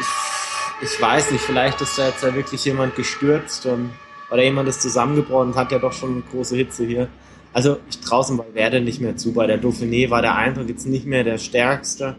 Ich, 0.00 0.90
ich 0.90 1.00
weiß 1.00 1.30
nicht, 1.30 1.44
vielleicht 1.44 1.80
ist 1.82 1.98
da 1.98 2.08
jetzt 2.08 2.22
ja 2.22 2.34
wirklich 2.34 2.64
jemand 2.64 2.96
gestürzt 2.96 3.66
und, 3.66 3.92
oder 4.30 4.42
jemand 4.42 4.68
ist 4.68 4.80
zusammengebrochen 4.80 5.50
und 5.50 5.56
hat 5.56 5.72
ja 5.72 5.78
doch 5.78 5.92
schon 5.92 6.12
eine 6.12 6.22
große 6.22 6.56
Hitze 6.56 6.86
hier. 6.86 7.08
Also 7.52 7.78
ich 7.88 8.00
draußen 8.00 8.36
bei 8.36 8.54
Werde 8.54 8.80
nicht 8.80 9.00
mehr 9.00 9.16
zu. 9.16 9.32
Bei 9.32 9.46
der 9.46 9.60
Dauphiné 9.60 10.10
war 10.10 10.22
der 10.22 10.36
Eindruck 10.36 10.68
jetzt 10.68 10.86
nicht 10.86 11.06
mehr 11.06 11.24
der 11.24 11.38
stärkste 11.38 12.16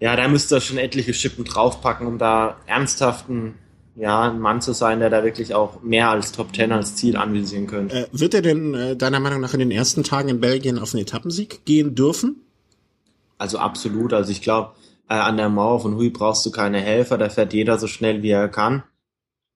ja, 0.00 0.14
da 0.14 0.28
müsste 0.28 0.56
er 0.56 0.60
schon 0.60 0.78
etliche 0.78 1.14
Schippen 1.14 1.44
draufpacken, 1.44 2.06
um 2.06 2.18
da 2.18 2.58
ernsthaften 2.66 3.54
ja, 3.94 4.30
ein 4.30 4.40
Mann 4.40 4.60
zu 4.60 4.74
sein, 4.74 5.00
der 5.00 5.08
da 5.08 5.24
wirklich 5.24 5.54
auch 5.54 5.82
mehr 5.82 6.10
als 6.10 6.32
Top 6.32 6.52
Ten 6.52 6.70
als 6.70 6.96
Ziel 6.96 7.16
anvisieren 7.16 7.66
könnte. 7.66 7.96
Äh, 7.96 8.06
wird 8.12 8.34
er 8.34 8.42
denn 8.42 8.74
äh, 8.74 8.94
deiner 8.94 9.20
Meinung 9.20 9.40
nach 9.40 9.54
in 9.54 9.60
den 9.60 9.70
ersten 9.70 10.04
Tagen 10.04 10.28
in 10.28 10.40
Belgien 10.40 10.78
auf 10.78 10.92
einen 10.92 11.02
Etappensieg 11.02 11.64
gehen 11.64 11.94
dürfen? 11.94 12.42
Also 13.38 13.56
absolut. 13.56 14.12
Also 14.12 14.32
ich 14.32 14.42
glaube, 14.42 14.72
äh, 15.08 15.14
an 15.14 15.38
der 15.38 15.48
Mauer 15.48 15.80
von 15.80 15.94
Hui 15.94 16.10
brauchst 16.10 16.44
du 16.44 16.50
keine 16.50 16.78
Helfer, 16.78 17.16
da 17.16 17.30
fährt 17.30 17.54
jeder 17.54 17.78
so 17.78 17.86
schnell 17.86 18.22
wie 18.22 18.30
er 18.30 18.48
kann. 18.48 18.82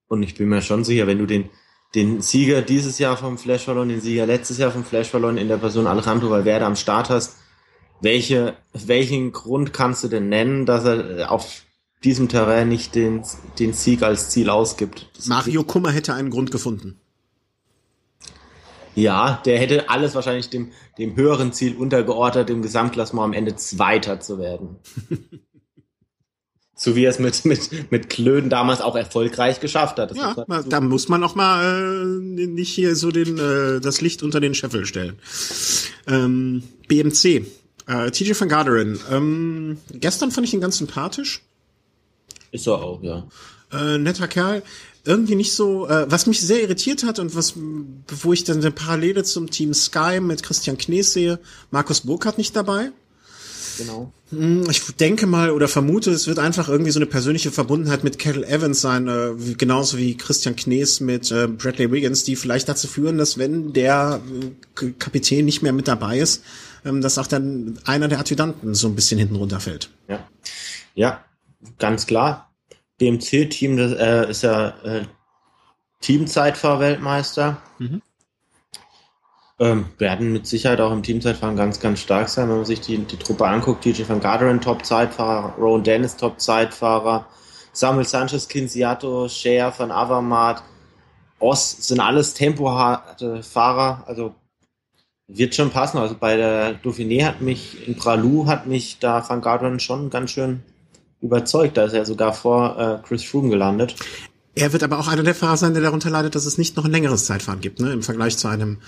Und 0.07 0.23
ich 0.23 0.33
bin 0.33 0.49
mir 0.49 0.63
schon 0.63 0.83
sicher, 0.83 1.05
wenn 1.05 1.19
du 1.19 1.27
den, 1.27 1.51
den 1.95 2.21
Sieger 2.21 2.61
dieses 2.61 2.99
Jahr 2.99 3.17
vom 3.17 3.37
Flash 3.37 3.65
Ballon, 3.65 3.89
den 3.89 4.01
Sieger 4.01 4.25
letztes 4.25 4.57
Jahr 4.57 4.71
vom 4.71 4.85
Flash 4.85 5.11
Ballon 5.11 5.37
in 5.37 5.47
der 5.47 5.57
Person 5.57 5.87
Alejandro 5.87 6.29
Valverde 6.29 6.65
am 6.65 6.75
Start 6.75 7.09
hast, 7.09 7.37
welche, 8.01 8.55
welchen 8.73 9.31
Grund 9.31 9.73
kannst 9.73 10.03
du 10.03 10.07
denn 10.07 10.29
nennen, 10.29 10.65
dass 10.65 10.85
er 10.85 11.31
auf 11.31 11.63
diesem 12.03 12.29
Terrain 12.29 12.67
nicht 12.67 12.95
den, 12.95 13.23
den 13.59 13.73
Sieg 13.73 14.01
als 14.03 14.29
Ziel 14.29 14.49
ausgibt? 14.49 15.09
Das 15.15 15.27
Mario 15.27 15.63
Kummer 15.63 15.91
hätte 15.91 16.13
einen 16.13 16.31
Grund 16.31 16.51
gefunden. 16.51 16.99
Ja, 18.95 19.41
der 19.45 19.59
hätte 19.59 19.89
alles 19.89 20.15
wahrscheinlich 20.15 20.49
dem, 20.49 20.71
dem 20.97 21.15
höheren 21.15 21.53
Ziel 21.53 21.77
untergeordnet, 21.77 22.49
dem 22.49 22.61
Gesamtklassement 22.61 23.25
am 23.25 23.33
Ende 23.33 23.55
Zweiter 23.55 24.19
zu 24.19 24.37
werden. 24.39 24.77
so 26.83 26.95
wie 26.95 27.05
er 27.05 27.11
es 27.11 27.19
mit, 27.19 27.45
mit, 27.45 27.91
mit 27.91 28.09
Klöden 28.09 28.49
damals 28.49 28.81
auch 28.81 28.95
erfolgreich 28.95 29.59
geschafft 29.59 29.99
hat. 29.99 30.11
Das 30.11 30.17
ja, 30.17 30.35
muss 30.47 30.65
da 30.67 30.81
muss 30.81 31.09
man 31.09 31.23
auch 31.23 31.35
mal 31.35 31.63
äh, 31.63 32.47
nicht 32.47 32.73
hier 32.73 32.95
so 32.95 33.11
den, 33.11 33.37
äh, 33.37 33.79
das 33.79 34.01
Licht 34.01 34.23
unter 34.23 34.39
den 34.39 34.55
Scheffel 34.55 34.85
stellen. 34.87 35.19
Ähm, 36.07 36.63
BMC, 36.87 37.45
äh, 37.85 38.09
TJ 38.09 38.31
van 38.39 38.49
Garderen. 38.49 38.99
Ähm, 39.11 39.77
gestern 39.91 40.31
fand 40.31 40.47
ich 40.47 40.55
ihn 40.55 40.61
ganz 40.61 40.77
sympathisch. 40.77 41.43
Ist 42.51 42.65
er 42.65 42.81
auch, 42.81 43.03
ja. 43.03 43.27
Äh, 43.71 43.99
netter 43.99 44.27
Kerl. 44.27 44.63
Irgendwie 45.05 45.35
nicht 45.35 45.53
so, 45.53 45.87
äh, 45.87 46.09
was 46.09 46.25
mich 46.25 46.41
sehr 46.41 46.63
irritiert 46.63 47.03
hat 47.03 47.19
und 47.19 47.35
was, 47.35 47.53
wo 48.07 48.33
ich 48.33 48.43
dann 48.43 48.57
eine 48.57 48.71
Parallele 48.71 49.23
zum 49.23 49.51
Team 49.51 49.73
Sky 49.75 50.19
mit 50.19 50.41
Christian 50.41 50.77
Knees 50.77 51.13
sehe, 51.13 51.39
Markus 51.69 52.01
Burkhardt 52.01 52.39
nicht 52.39 52.55
dabei. 52.55 52.91
Genau. 53.77 54.11
Hm, 54.29 54.69
ich 54.69 54.81
denke 54.95 55.27
mal 55.27 55.51
oder 55.51 55.67
vermute, 55.67 56.11
es 56.11 56.27
wird 56.27 56.39
einfach 56.39 56.69
irgendwie 56.69 56.91
so 56.91 56.99
eine 56.99 57.05
persönliche 57.05 57.51
Verbundenheit 57.51 58.03
mit 58.03 58.19
Kettle 58.19 58.47
Evans 58.47 58.81
sein, 58.81 59.07
äh, 59.07 59.33
genauso 59.55 59.97
wie 59.97 60.15
Christian 60.17 60.55
Knees 60.55 60.99
mit 60.99 61.31
äh, 61.31 61.47
Bradley 61.47 61.91
Wiggins, 61.91 62.23
die 62.23 62.35
vielleicht 62.35 62.69
dazu 62.69 62.87
führen, 62.87 63.17
dass 63.17 63.37
wenn 63.37 63.73
der 63.73 64.21
äh, 64.81 64.91
Kapitän 64.97 65.45
nicht 65.45 65.61
mehr 65.61 65.73
mit 65.73 65.87
dabei 65.87 66.19
ist, 66.19 66.43
ähm, 66.85 67.01
dass 67.01 67.17
auch 67.17 67.27
dann 67.27 67.79
einer 67.85 68.07
der 68.07 68.19
Adjutanten 68.19 68.73
so 68.73 68.87
ein 68.87 68.95
bisschen 68.95 69.19
hinten 69.19 69.35
runterfällt. 69.35 69.89
Ja, 70.07 70.27
ja 70.95 71.25
ganz 71.77 72.05
klar. 72.07 72.51
BMC-Team 72.97 73.77
äh, 73.77 74.29
ist 74.29 74.43
ja 74.43 74.75
Teamzeitfahrweltmeister. 76.01 77.61
Mhm. 77.79 78.01
Ähm, 79.61 79.85
werden 79.99 80.33
mit 80.33 80.47
Sicherheit 80.47 80.81
auch 80.81 80.91
im 80.91 81.03
Teamzeitfahren 81.03 81.55
ganz, 81.55 81.79
ganz 81.79 81.99
stark 81.99 82.29
sein, 82.29 82.49
wenn 82.49 82.55
man 82.55 82.65
sich 82.65 82.81
die, 82.81 82.97
die 82.97 83.17
Truppe 83.17 83.45
anguckt. 83.45 83.85
DJ 83.85 84.01
van 84.07 84.19
Garderen, 84.19 84.59
Top-Zeitfahrer, 84.59 85.53
Rowan 85.55 85.83
Dennis, 85.83 86.17
Top-Zeitfahrer, 86.17 87.27
Samuel 87.71 88.07
Sanchez, 88.07 88.47
Kinsiato, 88.47 89.29
Shea 89.29 89.71
van 89.77 89.91
Avermaet, 89.91 90.63
Oss 91.37 91.87
sind 91.87 91.99
alles 91.99 92.33
tempoharte 92.33 93.43
Fahrer, 93.43 94.03
also 94.07 94.33
wird 95.27 95.53
schon 95.53 95.69
passen. 95.69 95.99
Also 95.99 96.15
bei 96.19 96.37
der 96.37 96.81
Dauphiné 96.81 97.23
hat 97.23 97.41
mich, 97.41 97.87
in 97.87 97.95
Pralou 97.95 98.47
hat 98.47 98.65
mich 98.65 98.97
da 98.97 99.27
Van 99.29 99.41
Garderen 99.41 99.79
schon 99.79 100.09
ganz 100.09 100.31
schön 100.31 100.63
überzeugt. 101.19 101.77
Da 101.77 101.85
ist 101.85 101.93
er 101.93 102.05
sogar 102.05 102.33
vor 102.33 102.79
äh, 102.79 103.07
Chris 103.07 103.23
Froome 103.23 103.49
gelandet. 103.49 103.95
Er 104.53 104.73
wird 104.73 104.83
aber 104.83 104.99
auch 104.99 105.07
einer 105.07 105.23
der 105.23 105.35
Fahrer 105.35 105.57
sein, 105.57 105.73
der 105.73 105.81
darunter 105.81 106.09
leidet, 106.09 106.35
dass 106.35 106.45
es 106.45 106.57
nicht 106.57 106.75
noch 106.75 106.85
ein 106.85 106.91
längeres 106.91 107.25
Zeitfahren 107.25 107.61
gibt, 107.61 107.79
ne? 107.79 107.93
Im 107.93 108.03
Vergleich 108.03 108.37
zu 108.37 108.47
einem. 108.47 108.79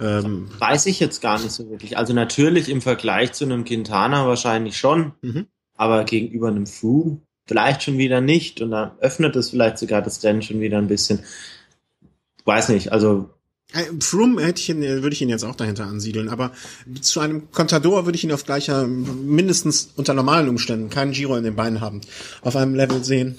Ähm 0.00 0.48
Weiß 0.58 0.86
ich 0.86 0.98
jetzt 0.98 1.22
gar 1.22 1.40
nicht 1.40 1.52
so 1.52 1.70
wirklich. 1.70 1.96
Also 1.96 2.12
natürlich 2.12 2.68
im 2.68 2.80
Vergleich 2.80 3.32
zu 3.32 3.44
einem 3.44 3.64
Quintana 3.64 4.26
wahrscheinlich 4.26 4.76
schon, 4.76 5.12
mhm. 5.22 5.46
aber 5.76 6.04
gegenüber 6.04 6.48
einem 6.48 6.66
Froome 6.66 7.20
vielleicht 7.46 7.82
schon 7.82 7.98
wieder 7.98 8.20
nicht. 8.20 8.60
Und 8.60 8.72
dann 8.72 8.92
öffnet 9.00 9.36
es 9.36 9.50
vielleicht 9.50 9.78
sogar 9.78 10.02
das 10.02 10.22
Rennen 10.24 10.42
schon 10.42 10.60
wieder 10.60 10.78
ein 10.78 10.88
bisschen. 10.88 11.20
Weiß 12.44 12.68
nicht. 12.70 12.90
Also 12.90 13.30
äh, 13.72 13.84
Froome 14.00 14.42
hätte 14.42 14.60
ich 14.60 14.68
ihn, 14.68 14.82
äh, 14.82 15.02
würde 15.02 15.14
ich 15.14 15.22
ihn 15.22 15.28
jetzt 15.28 15.44
auch 15.44 15.54
dahinter 15.54 15.86
ansiedeln, 15.86 16.28
aber 16.28 16.52
zu 17.00 17.20
einem 17.20 17.50
Contador 17.52 18.04
würde 18.04 18.16
ich 18.16 18.24
ihn 18.24 18.32
auf 18.32 18.44
gleicher, 18.44 18.86
mindestens 18.86 19.92
unter 19.96 20.14
normalen 20.14 20.48
Umständen, 20.48 20.90
keinen 20.90 21.12
Giro 21.12 21.36
in 21.36 21.44
den 21.44 21.56
Beinen 21.56 21.80
haben, 21.80 22.00
auf 22.42 22.56
einem 22.56 22.74
Level 22.74 23.04
sehen. 23.04 23.38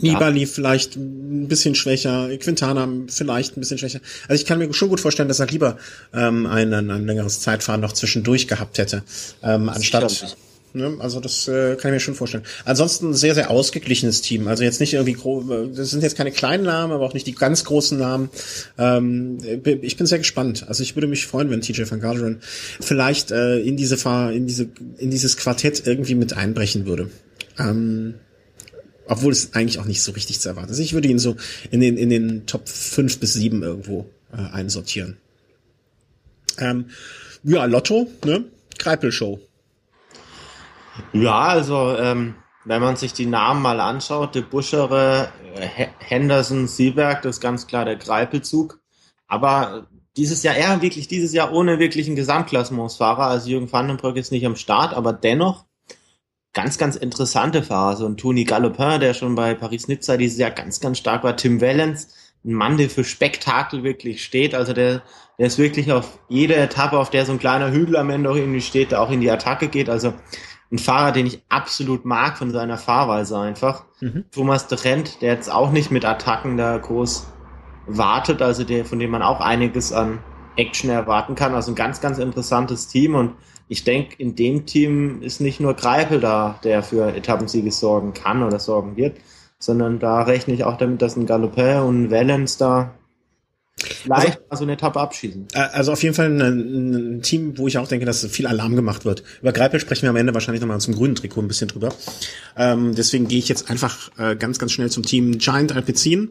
Nibali 0.00 0.40
ja. 0.40 0.46
vielleicht 0.46 0.96
ein 0.96 1.48
bisschen 1.48 1.74
schwächer, 1.74 2.28
Quintana 2.38 2.88
vielleicht 3.08 3.56
ein 3.56 3.60
bisschen 3.60 3.78
schwächer. 3.78 4.00
Also 4.28 4.40
ich 4.40 4.46
kann 4.46 4.58
mir 4.58 4.72
schon 4.72 4.88
gut 4.88 5.00
vorstellen, 5.00 5.28
dass 5.28 5.40
er 5.40 5.46
lieber 5.46 5.78
ähm, 6.12 6.46
ein, 6.46 6.72
ein, 6.72 6.90
ein 6.90 7.06
längeres 7.06 7.40
Zeitfahren 7.40 7.80
noch 7.80 7.92
zwischendurch 7.92 8.48
gehabt 8.48 8.78
hätte, 8.78 9.02
ähm, 9.42 9.68
anstatt. 9.68 10.36
Ne? 10.76 10.96
Also 10.98 11.20
das 11.20 11.48
äh, 11.48 11.76
kann 11.76 11.90
ich 11.90 11.94
mir 11.94 12.00
schon 12.00 12.14
vorstellen. 12.14 12.44
Ansonsten 12.66 13.14
sehr, 13.14 13.34
sehr 13.34 13.50
ausgeglichenes 13.50 14.20
Team. 14.20 14.46
Also 14.46 14.62
jetzt 14.62 14.78
nicht 14.78 14.92
irgendwie 14.92 15.14
groß, 15.14 15.44
das 15.74 15.90
sind 15.90 16.02
jetzt 16.02 16.16
keine 16.16 16.32
kleinen 16.32 16.64
Namen, 16.64 16.92
aber 16.92 17.04
auch 17.04 17.14
nicht 17.14 17.26
die 17.26 17.34
ganz 17.34 17.64
großen 17.64 17.98
Namen. 17.98 18.28
Ähm, 18.76 19.38
ich 19.64 19.96
bin 19.96 20.06
sehr 20.06 20.18
gespannt. 20.18 20.66
Also 20.68 20.82
ich 20.82 20.94
würde 20.94 21.06
mich 21.06 21.26
freuen, 21.26 21.50
wenn 21.50 21.62
TJ 21.62 21.90
van 21.90 22.00
Garderen 22.00 22.40
vielleicht 22.80 23.30
äh, 23.30 23.58
in 23.58 23.78
diese 23.78 23.96
Fahr 23.96 24.32
in 24.32 24.46
diese 24.46 24.68
in 24.98 25.10
dieses 25.10 25.38
Quartett 25.38 25.86
irgendwie 25.86 26.14
mit 26.14 26.36
einbrechen 26.36 26.84
würde. 26.84 27.08
Ähm, 27.58 28.14
obwohl 29.08 29.32
es 29.32 29.54
eigentlich 29.54 29.78
auch 29.78 29.84
nicht 29.84 30.02
so 30.02 30.12
richtig 30.12 30.40
zu 30.40 30.48
erwarten 30.48 30.70
ist. 30.70 30.78
Ich 30.78 30.92
würde 30.92 31.08
ihn 31.08 31.18
so 31.18 31.36
in 31.70 31.80
den, 31.80 31.96
in 31.96 32.10
den 32.10 32.46
Top 32.46 32.68
5 32.68 33.20
bis 33.20 33.34
7 33.34 33.62
irgendwo 33.62 34.06
äh, 34.32 34.36
einsortieren. 34.36 35.18
Ähm, 36.58 36.90
ja, 37.42 37.64
Lotto, 37.64 38.08
ne? 38.24 38.44
Kreipel-Show. 38.78 39.40
Ja, 41.12 41.40
also 41.40 41.96
ähm, 41.96 42.34
wenn 42.64 42.80
man 42.82 42.96
sich 42.96 43.12
die 43.12 43.26
Namen 43.26 43.62
mal 43.62 43.80
anschaut, 43.80 44.34
de 44.34 44.42
Buschere, 44.42 45.28
äh, 45.54 45.86
Henderson, 45.98 46.66
Sieberg, 46.66 47.22
das 47.22 47.36
ist 47.36 47.40
ganz 47.40 47.66
klar 47.66 47.84
der 47.84 47.96
Greipelzug. 47.96 48.80
Aber 49.28 49.86
dieses 50.16 50.42
Jahr, 50.42 50.56
eher 50.56 50.80
wirklich 50.82 51.08
dieses 51.08 51.32
Jahr 51.32 51.52
ohne 51.52 51.78
wirklichen 51.78 52.16
Gesamtklassementsfahrer. 52.16 53.26
Also 53.26 53.50
Jürgen 53.50 53.70
Vandenbrück 53.70 54.16
ist 54.16 54.32
nicht 54.32 54.46
am 54.46 54.56
Start, 54.56 54.94
aber 54.94 55.12
dennoch 55.12 55.65
ganz, 56.56 56.78
ganz 56.78 56.96
interessante 56.96 57.62
Phase. 57.62 58.06
Und 58.06 58.18
Toni 58.18 58.44
Galopin, 58.44 58.98
der 58.98 59.12
schon 59.12 59.34
bei 59.34 59.54
Paris-Nizza 59.54 60.16
dieses 60.16 60.38
Jahr 60.38 60.50
ganz, 60.50 60.80
ganz 60.80 60.96
stark 60.96 61.22
war. 61.22 61.36
Tim 61.36 61.60
Wellens, 61.60 62.08
ein 62.44 62.54
Mann, 62.54 62.78
der 62.78 62.88
für 62.88 63.04
Spektakel 63.04 63.84
wirklich 63.84 64.24
steht. 64.24 64.54
Also 64.54 64.72
der, 64.72 65.02
der 65.38 65.46
ist 65.46 65.58
wirklich 65.58 65.92
auf 65.92 66.18
jede 66.30 66.56
Etappe, 66.56 66.98
auf 66.98 67.10
der 67.10 67.26
so 67.26 67.32
ein 67.32 67.38
kleiner 67.38 67.70
Hügel 67.72 67.96
am 67.96 68.08
Ende 68.08 68.30
auch 68.30 68.36
irgendwie 68.36 68.62
steht, 68.62 68.90
der 68.90 69.02
auch 69.02 69.10
in 69.10 69.20
die 69.20 69.30
Attacke 69.30 69.68
geht. 69.68 69.90
Also 69.90 70.14
ein 70.72 70.78
Fahrer, 70.78 71.12
den 71.12 71.26
ich 71.26 71.42
absolut 71.50 72.06
mag 72.06 72.38
von 72.38 72.50
seiner 72.50 72.78
Fahrweise 72.78 73.38
einfach. 73.38 73.84
Mhm. 74.00 74.24
Thomas 74.32 74.66
de 74.66 74.78
Rent, 74.78 75.20
der 75.20 75.34
jetzt 75.34 75.52
auch 75.52 75.70
nicht 75.70 75.90
mit 75.90 76.06
Attacken 76.06 76.56
da 76.56 76.78
groß 76.78 77.26
wartet, 77.86 78.40
also 78.40 78.64
der, 78.64 78.86
von 78.86 78.98
dem 78.98 79.10
man 79.10 79.22
auch 79.22 79.40
einiges 79.40 79.92
an 79.92 80.20
Action 80.56 80.88
erwarten 80.88 81.34
kann. 81.34 81.54
Also 81.54 81.72
ein 81.72 81.76
ganz, 81.76 82.00
ganz 82.00 82.16
interessantes 82.16 82.88
Team 82.88 83.14
und 83.14 83.34
ich 83.68 83.84
denke, 83.84 84.14
in 84.18 84.36
dem 84.36 84.66
Team 84.66 85.22
ist 85.22 85.40
nicht 85.40 85.60
nur 85.60 85.74
Greipel 85.74 86.20
da, 86.20 86.60
der 86.62 86.82
für 86.82 87.14
Etappensiege 87.14 87.72
sorgen 87.72 88.14
kann 88.14 88.42
oder 88.42 88.58
sorgen 88.58 88.96
wird, 88.96 89.16
sondern 89.58 89.98
da 89.98 90.22
rechne 90.22 90.54
ich 90.54 90.64
auch 90.64 90.76
damit, 90.76 91.02
dass 91.02 91.16
ein 91.16 91.26
Galopin 91.26 91.78
und 91.78 92.04
ein 92.04 92.10
Valens 92.10 92.58
da 92.58 92.94
vielleicht 93.78 94.40
also, 94.48 94.60
so 94.60 94.64
eine 94.64 94.72
Etappe 94.72 95.00
abschießen. 95.00 95.48
Also 95.54 95.92
auf 95.92 96.02
jeden 96.02 96.14
Fall 96.14 96.30
ein, 96.30 96.40
ein, 97.16 97.22
Team, 97.22 97.58
wo 97.58 97.66
ich 97.66 97.78
auch 97.78 97.88
denke, 97.88 98.06
dass 98.06 98.24
viel 98.26 98.46
Alarm 98.46 98.76
gemacht 98.76 99.04
wird. 99.04 99.22
Über 99.42 99.52
Greipel 99.52 99.80
sprechen 99.80 100.02
wir 100.02 100.10
am 100.10 100.16
Ende 100.16 100.32
wahrscheinlich 100.32 100.60
nochmal 100.60 100.80
zum 100.80 100.94
grünen 100.94 101.14
Trikot 101.14 101.42
ein 101.42 101.48
bisschen 101.48 101.68
drüber. 101.68 101.92
Ähm, 102.56 102.94
deswegen 102.94 103.28
gehe 103.28 103.38
ich 103.38 103.48
jetzt 103.48 103.70
einfach 103.70 104.10
äh, 104.18 104.36
ganz, 104.36 104.58
ganz 104.58 104.72
schnell 104.72 104.90
zum 104.90 105.02
Team 105.02 105.38
Giant 105.38 105.74
Alpecin 105.74 106.30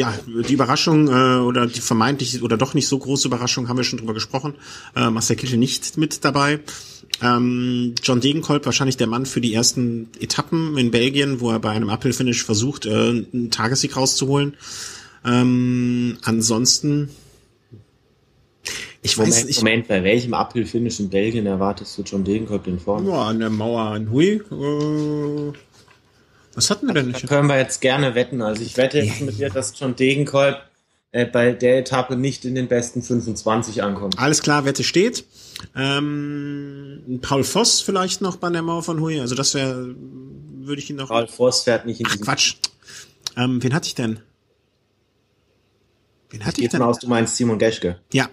ja, 0.00 0.14
die 0.26 0.54
Überraschung 0.54 1.08
äh, 1.08 1.40
oder 1.40 1.66
die 1.66 1.80
vermeintlich 1.80 2.42
oder 2.42 2.56
doch 2.56 2.72
nicht 2.72 2.88
so 2.88 2.98
große 2.98 3.28
Überraschung 3.28 3.68
haben 3.68 3.76
wir 3.76 3.84
schon 3.84 3.98
drüber 3.98 4.14
gesprochen. 4.14 4.54
Äh, 4.96 5.10
Marcel 5.10 5.36
Kittel 5.36 5.58
nicht 5.58 5.98
mit 5.98 6.24
dabei. 6.24 6.60
Ähm, 7.22 7.94
John 8.02 8.20
Degenkolb 8.20 8.64
wahrscheinlich 8.64 8.96
der 8.96 9.08
Mann 9.08 9.26
für 9.26 9.42
die 9.42 9.52
ersten 9.52 10.08
Etappen 10.18 10.78
in 10.78 10.90
Belgien, 10.90 11.40
wo 11.40 11.50
er 11.50 11.58
bei 11.58 11.70
einem 11.70 11.90
Uphill-Finish 11.90 12.44
versucht, 12.44 12.86
äh, 12.86 12.90
einen 12.92 13.50
Tagessieg 13.50 13.94
rauszuholen. 13.94 14.56
Ähm, 15.22 16.16
ansonsten 16.22 17.10
ich 19.02 19.18
weiß 19.18 19.28
Moment, 19.28 19.46
nicht. 19.46 19.58
Moment, 19.58 19.88
bei 19.88 20.02
welchem 20.02 20.32
Uphill-Finish 20.32 21.00
in 21.00 21.10
Belgien 21.10 21.44
erwartest 21.44 21.98
du 21.98 22.02
John 22.02 22.24
Degenkolb 22.24 22.64
den 22.64 22.78
Form? 22.78 23.06
Ja, 23.06 23.26
an 23.26 23.38
der 23.38 23.50
Mauer 23.50 23.96
in 23.96 24.10
Hui. 24.10 24.40
Äh, 24.50 25.52
was 26.60 26.68
hatten 26.68 26.86
wir 26.86 26.92
denn 26.92 27.06
nicht? 27.06 27.22
Da 27.22 27.26
können 27.26 27.48
wir 27.48 27.56
jetzt 27.56 27.80
gerne 27.80 28.14
wetten. 28.14 28.42
Also 28.42 28.62
ich 28.62 28.76
wette 28.76 28.98
jetzt 28.98 29.22
mit 29.22 29.38
dir, 29.38 29.48
dass 29.54 29.72
John 29.78 29.96
Degenkolb 29.96 30.60
äh, 31.10 31.24
bei 31.24 31.52
der 31.52 31.78
Etappe 31.78 32.16
nicht 32.16 32.44
in 32.44 32.54
den 32.54 32.68
besten 32.68 33.02
25 33.02 33.82
ankommt. 33.82 34.18
Alles 34.18 34.42
klar, 34.42 34.66
Wette 34.66 34.84
steht. 34.84 35.24
Ähm, 35.74 37.18
Paul 37.22 37.44
Voss 37.44 37.80
vielleicht 37.80 38.20
noch 38.20 38.36
bei 38.36 38.50
der 38.50 38.60
Mauer 38.60 38.82
von 38.82 39.00
Hui. 39.00 39.18
Also 39.20 39.34
das 39.34 39.54
wäre, 39.54 39.94
würde 39.96 40.82
ich 40.82 40.90
ihn 40.90 40.96
noch. 40.96 41.08
Paul 41.08 41.28
Voss 41.28 41.62
fährt 41.62 41.86
nicht 41.86 42.00
in 42.00 42.06
Ach, 42.10 42.20
Quatsch. 42.20 42.56
Ähm, 43.38 43.62
wen 43.62 43.72
hatte 43.72 43.86
ich 43.86 43.94
denn? 43.94 44.20
Wen 46.28 46.44
hatte 46.44 46.60
ich, 46.60 46.66
ich 46.66 46.72
denn? 46.72 46.82
aus, 46.82 46.98
du 46.98 47.08
meinst 47.08 47.36
Simon 47.36 47.58
Geschke. 47.58 48.00
Ja. 48.12 48.28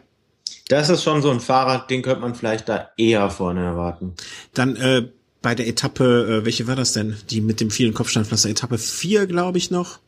Das 0.67 0.89
ist 0.89 1.01
schon 1.01 1.21
so 1.21 1.31
ein 1.31 1.39
Fahrrad, 1.39 1.89
den 1.89 2.01
könnte 2.01 2.19
man 2.19 2.35
vielleicht 2.35 2.67
da 2.67 2.89
eher 2.97 3.29
vorne 3.29 3.63
erwarten. 3.63 4.15
Dann 4.53 4.75
äh, 4.75 5.07
bei 5.47 5.55
der 5.55 5.69
Etappe, 5.69 6.41
äh, 6.41 6.45
welche 6.45 6.67
war 6.67 6.75
das 6.75 6.91
denn? 6.91 7.15
Die 7.29 7.39
mit 7.39 7.61
dem 7.61 7.71
vielen 7.71 7.93
Kopfsteinpflaster, 7.93 8.49
Etappe 8.49 8.77
4, 8.77 9.27
glaube 9.27 9.57
ich 9.57 9.71
noch. 9.71 9.99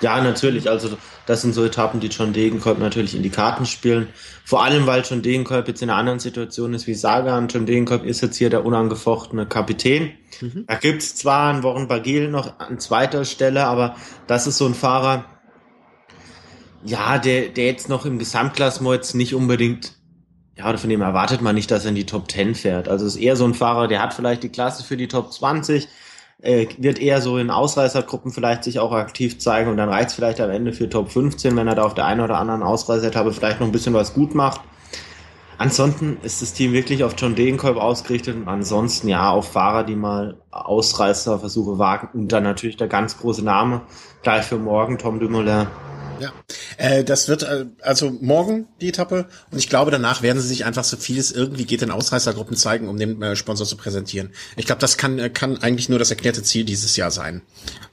Ja, 0.00 0.18
natürlich. 0.22 0.70
Also 0.70 0.96
das 1.26 1.42
sind 1.42 1.52
so 1.52 1.62
Etappen, 1.62 2.00
die 2.00 2.06
John 2.06 2.32
Degenkolb 2.32 2.78
natürlich 2.78 3.14
in 3.14 3.22
die 3.22 3.28
Karten 3.28 3.66
spielen. 3.66 4.08
Vor 4.46 4.64
allem, 4.64 4.86
weil 4.86 5.02
John 5.06 5.20
Degenkolb 5.20 5.68
jetzt 5.68 5.82
in 5.82 5.90
einer 5.90 5.98
anderen 5.98 6.20
Situation 6.20 6.72
ist 6.72 6.86
wie 6.86 6.94
Sagan. 6.94 7.48
John 7.48 7.66
Degenkolb 7.66 8.06
ist 8.06 8.22
jetzt 8.22 8.38
hier 8.38 8.48
der 8.48 8.64
unangefochtene 8.64 9.44
Kapitän. 9.44 10.12
Mhm. 10.40 10.64
Da 10.66 10.76
gibt's 10.76 11.16
zwar 11.16 11.52
einen 11.52 11.62
Wochen 11.62 11.86
Bagil 11.86 12.30
noch 12.30 12.58
an 12.58 12.78
zweiter 12.78 13.26
Stelle, 13.26 13.66
aber 13.66 13.94
das 14.26 14.46
ist 14.46 14.56
so 14.56 14.64
ein 14.64 14.74
Fahrer, 14.74 15.26
ja, 16.82 17.18
der, 17.18 17.50
der 17.50 17.66
jetzt 17.66 17.90
noch 17.90 18.06
im 18.06 18.18
Gesamtklassement 18.18 18.94
jetzt 18.94 19.14
nicht 19.14 19.34
unbedingt 19.34 19.98
ja, 20.56 20.68
oder 20.68 20.78
von 20.78 20.90
dem 20.90 21.00
erwartet 21.00 21.40
man 21.40 21.54
nicht, 21.54 21.70
dass 21.70 21.84
er 21.84 21.90
in 21.90 21.94
die 21.94 22.06
Top 22.06 22.30
10 22.30 22.54
fährt. 22.54 22.88
Also 22.88 23.06
ist 23.06 23.16
eher 23.16 23.36
so 23.36 23.44
ein 23.44 23.54
Fahrer, 23.54 23.88
der 23.88 24.02
hat 24.02 24.14
vielleicht 24.14 24.42
die 24.42 24.50
Klasse 24.50 24.84
für 24.84 24.96
die 24.96 25.08
Top 25.08 25.32
20, 25.32 25.88
äh, 26.42 26.66
wird 26.76 26.98
eher 26.98 27.20
so 27.20 27.38
in 27.38 27.50
Ausreißergruppen 27.50 28.32
vielleicht 28.32 28.64
sich 28.64 28.78
auch 28.78 28.92
aktiv 28.92 29.38
zeigen 29.38 29.70
und 29.70 29.76
dann 29.76 29.88
reizt 29.88 30.14
vielleicht 30.14 30.40
am 30.40 30.50
Ende 30.50 30.72
für 30.72 30.90
Top 30.90 31.10
15, 31.10 31.56
wenn 31.56 31.68
er 31.68 31.74
da 31.74 31.84
auf 31.84 31.94
der 31.94 32.04
einen 32.04 32.20
oder 32.20 32.38
anderen 32.38 32.62
Ausreißeretappe 32.62 33.32
vielleicht 33.32 33.60
noch 33.60 33.66
ein 33.66 33.72
bisschen 33.72 33.94
was 33.94 34.12
gut 34.12 34.34
macht. 34.34 34.60
Ansonsten 35.58 36.16
ist 36.22 36.42
das 36.42 36.54
Team 36.54 36.72
wirklich 36.72 37.04
auf 37.04 37.14
John 37.16 37.36
Degenkolb 37.36 37.76
ausgerichtet 37.76 38.34
und 38.34 38.48
ansonsten 38.48 39.08
ja 39.08 39.30
auf 39.30 39.52
Fahrer, 39.52 39.84
die 39.84 39.94
mal 39.94 40.36
Ausreißerversuche 40.50 41.78
wagen 41.78 42.08
und 42.14 42.32
dann 42.32 42.42
natürlich 42.42 42.76
der 42.76 42.88
ganz 42.88 43.18
große 43.18 43.44
Name 43.44 43.82
gleich 44.22 44.44
für 44.44 44.58
morgen, 44.58 44.98
Tom 44.98 45.20
Dumoulin. 45.20 45.68
Ja, 46.22 46.32
äh, 46.76 47.02
das 47.02 47.26
wird 47.26 47.42
äh, 47.42 47.66
also 47.80 48.16
morgen 48.20 48.68
die 48.80 48.90
Etappe 48.90 49.26
und 49.50 49.58
ich 49.58 49.68
glaube, 49.68 49.90
danach 49.90 50.22
werden 50.22 50.40
sie 50.40 50.46
sich 50.46 50.64
einfach 50.64 50.84
so 50.84 50.96
viel 50.96 51.18
es 51.18 51.32
irgendwie 51.32 51.64
geht 51.64 51.82
in 51.82 51.90
Ausreißergruppen 51.90 52.56
zeigen, 52.56 52.88
um 52.88 52.96
den 52.96 53.20
äh, 53.20 53.34
Sponsor 53.34 53.66
zu 53.66 53.76
präsentieren. 53.76 54.30
Ich 54.54 54.66
glaube, 54.66 54.78
das 54.78 54.96
kann 54.96 55.18
äh, 55.18 55.30
kann 55.30 55.58
eigentlich 55.58 55.88
nur 55.88 55.98
das 55.98 56.10
erklärte 56.10 56.44
Ziel 56.44 56.64
dieses 56.64 56.94
Jahr 56.94 57.10
sein. 57.10 57.42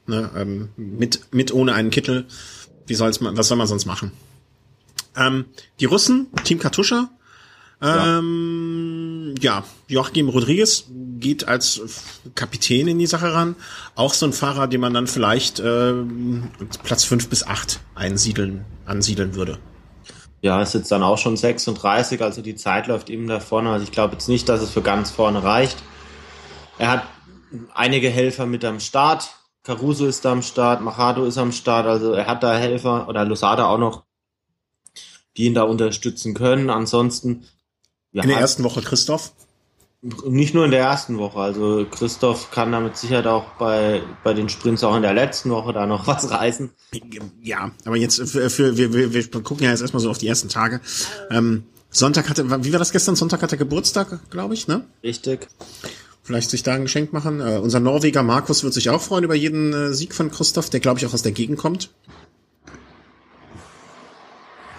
Ne? 0.06 0.30
Ähm, 0.36 0.68
mit 0.76 1.32
mit 1.32 1.52
ohne 1.52 1.74
einen 1.74 1.90
Kittel, 1.90 2.26
wie 2.86 2.94
soll's 2.94 3.20
man, 3.20 3.36
was 3.36 3.48
soll 3.48 3.58
man 3.58 3.66
sonst 3.66 3.86
machen? 3.86 4.12
Ähm, 5.16 5.46
die 5.80 5.86
Russen, 5.86 6.28
Team 6.44 6.60
Katusha, 6.60 7.10
ähm, 7.82 7.88
ja. 7.88 8.18
Joachim 9.88 10.28
Rodriguez 10.28 10.84
geht 11.18 11.48
als 11.48 11.80
Kapitän 12.34 12.88
in 12.88 12.98
die 12.98 13.06
Sache 13.06 13.32
ran. 13.32 13.56
Auch 13.94 14.14
so 14.14 14.26
ein 14.26 14.32
Fahrer, 14.32 14.66
den 14.66 14.80
man 14.80 14.94
dann 14.94 15.06
vielleicht 15.06 15.60
äh, 15.60 15.94
Platz 16.82 17.04
fünf 17.04 17.28
bis 17.28 17.46
acht 17.46 17.80
einsiedeln, 17.94 18.64
ansiedeln 18.86 19.34
würde. 19.34 19.58
Ja, 20.42 20.62
ist 20.62 20.74
jetzt 20.74 20.90
dann 20.90 21.02
auch 21.02 21.18
schon 21.18 21.36
36, 21.36 22.22
also 22.22 22.40
die 22.40 22.54
Zeit 22.54 22.86
läuft 22.86 23.10
ihm 23.10 23.26
da 23.26 23.40
vorne. 23.40 23.70
Also 23.70 23.84
ich 23.84 23.92
glaube 23.92 24.14
jetzt 24.14 24.28
nicht, 24.28 24.48
dass 24.48 24.62
es 24.62 24.70
für 24.70 24.80
ganz 24.82 25.10
vorne 25.10 25.42
reicht. 25.42 25.76
Er 26.78 26.90
hat 26.90 27.02
einige 27.74 28.08
Helfer 28.08 28.46
mit 28.46 28.64
am 28.64 28.80
Start. 28.80 29.30
Caruso 29.62 30.06
ist 30.06 30.24
da 30.24 30.32
am 30.32 30.40
Start, 30.40 30.80
Machado 30.80 31.26
ist 31.26 31.36
am 31.36 31.52
Start, 31.52 31.86
also 31.86 32.12
er 32.12 32.26
hat 32.26 32.42
da 32.42 32.56
Helfer 32.56 33.06
oder 33.08 33.26
Losada 33.26 33.66
auch 33.66 33.76
noch, 33.76 34.04
die 35.36 35.44
ihn 35.44 35.54
da 35.54 35.64
unterstützen 35.64 36.32
können. 36.32 36.70
Ansonsten 36.70 37.44
ja, 37.44 37.59
in 38.12 38.28
der 38.28 38.38
ersten 38.38 38.64
Woche 38.64 38.82
Christoph? 38.82 39.32
Nicht 40.02 40.54
nur 40.54 40.64
in 40.64 40.70
der 40.70 40.80
ersten 40.80 41.18
Woche. 41.18 41.38
Also 41.38 41.86
Christoph 41.90 42.50
kann 42.50 42.72
damit 42.72 42.96
Sicherheit 42.96 43.26
auch 43.26 43.44
bei, 43.58 44.02
bei 44.24 44.32
den 44.32 44.48
Sprints 44.48 44.82
auch 44.82 44.96
in 44.96 45.02
der 45.02 45.12
letzten 45.12 45.50
Woche 45.50 45.74
da 45.74 45.86
noch 45.86 46.06
was 46.06 46.30
reißen. 46.30 46.70
Ja, 47.42 47.72
aber 47.84 47.96
jetzt 47.96 48.16
für, 48.30 48.48
für 48.48 48.76
wir, 48.76 48.94
wir, 48.94 49.12
wir 49.12 49.30
gucken 49.42 49.64
ja 49.64 49.70
jetzt 49.70 49.82
erstmal 49.82 50.00
so 50.00 50.10
auf 50.10 50.18
die 50.18 50.28
ersten 50.28 50.48
Tage. 50.48 50.80
Ähm, 51.30 51.64
Sonntag 51.90 52.30
hatte, 52.30 52.64
wie 52.64 52.72
war 52.72 52.78
das 52.78 52.92
gestern? 52.92 53.16
Sonntag 53.16 53.42
hatte 53.42 53.58
Geburtstag, 53.58 54.30
glaube 54.30 54.54
ich, 54.54 54.68
ne? 54.68 54.86
Richtig. 55.02 55.48
Vielleicht 56.22 56.50
sich 56.50 56.62
da 56.62 56.74
ein 56.74 56.82
Geschenk 56.82 57.12
machen. 57.12 57.40
Äh, 57.40 57.58
unser 57.58 57.80
Norweger 57.80 58.22
Markus 58.22 58.64
wird 58.64 58.72
sich 58.72 58.88
auch 58.88 59.02
freuen 59.02 59.24
über 59.24 59.34
jeden 59.34 59.72
äh, 59.72 59.92
Sieg 59.92 60.14
von 60.14 60.30
Christoph, 60.30 60.70
der 60.70 60.80
glaube 60.80 60.98
ich 60.98 61.06
auch 61.06 61.12
aus 61.12 61.22
der 61.22 61.32
Gegend 61.32 61.58
kommt. 61.58 61.90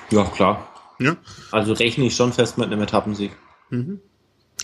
Ja, 0.09 0.23
klar. 0.25 0.70
Ja. 1.01 1.17
Also 1.51 1.73
rechne 1.73 2.05
ich 2.05 2.15
schon 2.15 2.31
fest 2.31 2.57
mit 2.57 2.67
einem 2.67 2.81
Etappensieg. 2.81 3.31
Mhm. 3.69 3.99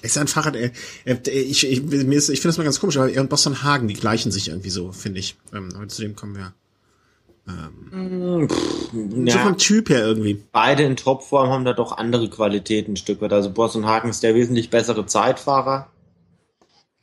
Ist 0.02 0.18
ein 0.18 0.28
Fahrrad, 0.28 0.56
äh, 0.56 0.72
ich, 1.06 1.66
ich, 1.66 1.80
ich 1.80 1.82
finde 1.82 2.28
das 2.44 2.58
mal 2.58 2.64
ganz 2.64 2.80
komisch, 2.80 2.98
aber 2.98 3.10
er 3.10 3.22
und 3.22 3.30
Boston 3.30 3.64
Hagen, 3.64 3.88
die 3.88 3.96
gleichen 3.96 4.32
sich 4.32 4.50
irgendwie 4.50 4.70
so, 4.70 4.92
finde 4.92 5.20
ich. 5.20 5.36
Ähm, 5.54 5.70
aber 5.76 5.88
zu 5.88 6.02
dem 6.02 6.16
kommen 6.16 6.36
wir. 6.36 6.54
Ähm, 7.48 8.48
Pff, 8.48 8.90
ja. 9.26 9.34
So 9.34 9.40
vom 9.40 9.58
Typ 9.58 9.90
her 9.90 10.06
irgendwie. 10.06 10.44
Beide 10.52 10.84
in 10.84 10.98
Topform 10.98 11.50
haben 11.50 11.66
da 11.66 11.74
doch 11.74 11.98
andere 11.98 12.30
Qualitäten 12.30 12.94
ein 12.94 12.98
Stück 12.98 13.22
weit. 13.22 13.34
Also 13.34 13.50
Boston 13.50 13.86
Hagen 13.86 14.10
ist 14.10 14.22
der 14.22 14.36
wesentlich 14.36 14.70
bessere 14.70 15.06
Zeitfahrer. 15.06 15.90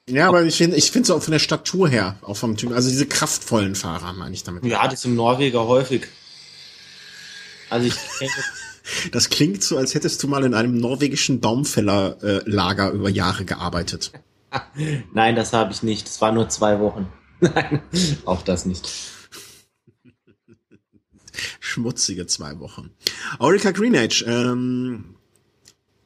Ja, 0.09 0.29
aber 0.29 0.43
ich 0.43 0.57
finde, 0.57 0.77
ich 0.77 0.91
finde 0.91 1.07
so 1.07 1.17
auch 1.17 1.23
von 1.23 1.33
der 1.33 1.39
Statur 1.39 1.89
her, 1.89 2.19
auch 2.23 2.37
vom 2.37 2.57
Typ, 2.59 2.73
also 2.73 2.91
diese 2.91 3.07
kraftvollen 3.07 3.75
Fahrer 3.75 4.13
meine 4.13 4.35
ich 4.35 4.45
damit. 4.45 4.65
Ja, 4.67 4.87
das 4.87 5.01
sind 5.01 5.15
Norweger 5.15 5.67
häufig. 5.67 6.07
Also 7.71 7.87
ich 7.87 7.95
Das 9.13 9.31
klingt 9.31 9.63
so, 9.63 9.77
als 9.79 9.95
hättest 9.95 10.23
du 10.23 10.29
mal 10.29 10.45
in 10.45 10.55
einem 10.55 10.77
norwegischen 10.77 11.41
Baumfällerlager 11.41 12.93
äh, 12.93 12.95
über 12.95 13.09
Jahre 13.09 13.45
gearbeitet. 13.45 14.13
Nein, 15.13 15.37
das 15.37 15.53
habe 15.53 15.73
ich 15.73 15.83
nicht. 15.83 16.07
Das 16.07 16.21
war 16.21 16.33
nur 16.33 16.49
zwei 16.49 16.79
Wochen. 16.81 17.07
Nein, 17.41 17.81
auch 18.25 18.43
das 18.43 18.67
nicht. 18.67 18.89
Schmutzige 21.61 22.27
zwei 22.27 22.59
Wochen. 22.61 22.91
Orica 23.39 23.73
Greenage, 23.73 24.25
ähm, 24.29 25.17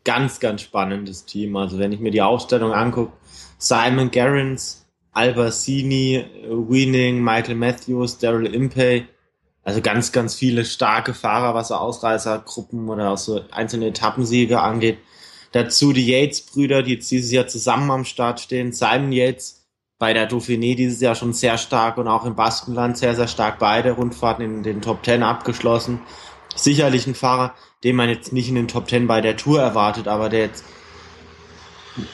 ganz, 0.04 0.40
ganz 0.40 0.62
spannendes 0.62 1.26
Team. 1.26 1.56
Also 1.56 1.78
wenn 1.78 1.92
ich 1.92 2.00
mir 2.00 2.10
die 2.10 2.22
Ausstellung 2.22 2.72
angucke, 2.72 3.12
Simon 3.58 4.10
Gerrans, 4.10 4.86
Albassini, 5.12 6.24
Weening, 6.48 7.22
Michael 7.22 7.56
Matthews, 7.56 8.18
Daryl 8.18 8.54
Impey. 8.54 9.06
Also 9.68 9.82
ganz, 9.82 10.12
ganz 10.12 10.34
viele 10.34 10.64
starke 10.64 11.12
Fahrer, 11.12 11.52
was 11.52 11.68
so 11.68 11.74
Ausreißergruppen 11.74 12.88
oder 12.88 13.10
auch 13.10 13.18
so 13.18 13.42
einzelne 13.50 13.88
Etappensiege 13.88 14.62
angeht. 14.62 14.96
Dazu 15.52 15.92
die 15.92 16.06
Yates-Brüder, 16.06 16.82
die 16.82 16.94
jetzt 16.94 17.10
dieses 17.10 17.30
Jahr 17.30 17.48
zusammen 17.48 17.90
am 17.90 18.06
Start 18.06 18.40
stehen. 18.40 18.72
Simon 18.72 19.12
Yates 19.12 19.66
bei 19.98 20.14
der 20.14 20.26
Dauphiné 20.26 20.74
dieses 20.74 21.02
Jahr 21.02 21.14
schon 21.14 21.34
sehr 21.34 21.58
stark 21.58 21.98
und 21.98 22.08
auch 22.08 22.24
im 22.24 22.34
Baskenland 22.34 22.96
sehr, 22.96 23.14
sehr 23.14 23.28
stark 23.28 23.58
beide 23.58 23.90
Rundfahrten 23.92 24.42
in 24.42 24.62
den 24.62 24.80
Top 24.80 25.02
Ten 25.02 25.22
abgeschlossen. 25.22 26.00
Sicherlich 26.56 27.06
ein 27.06 27.14
Fahrer, 27.14 27.52
den 27.84 27.94
man 27.94 28.08
jetzt 28.08 28.32
nicht 28.32 28.48
in 28.48 28.54
den 28.54 28.68
Top 28.68 28.88
Ten 28.88 29.06
bei 29.06 29.20
der 29.20 29.36
Tour 29.36 29.60
erwartet, 29.60 30.08
aber 30.08 30.30
der 30.30 30.40
jetzt 30.40 30.64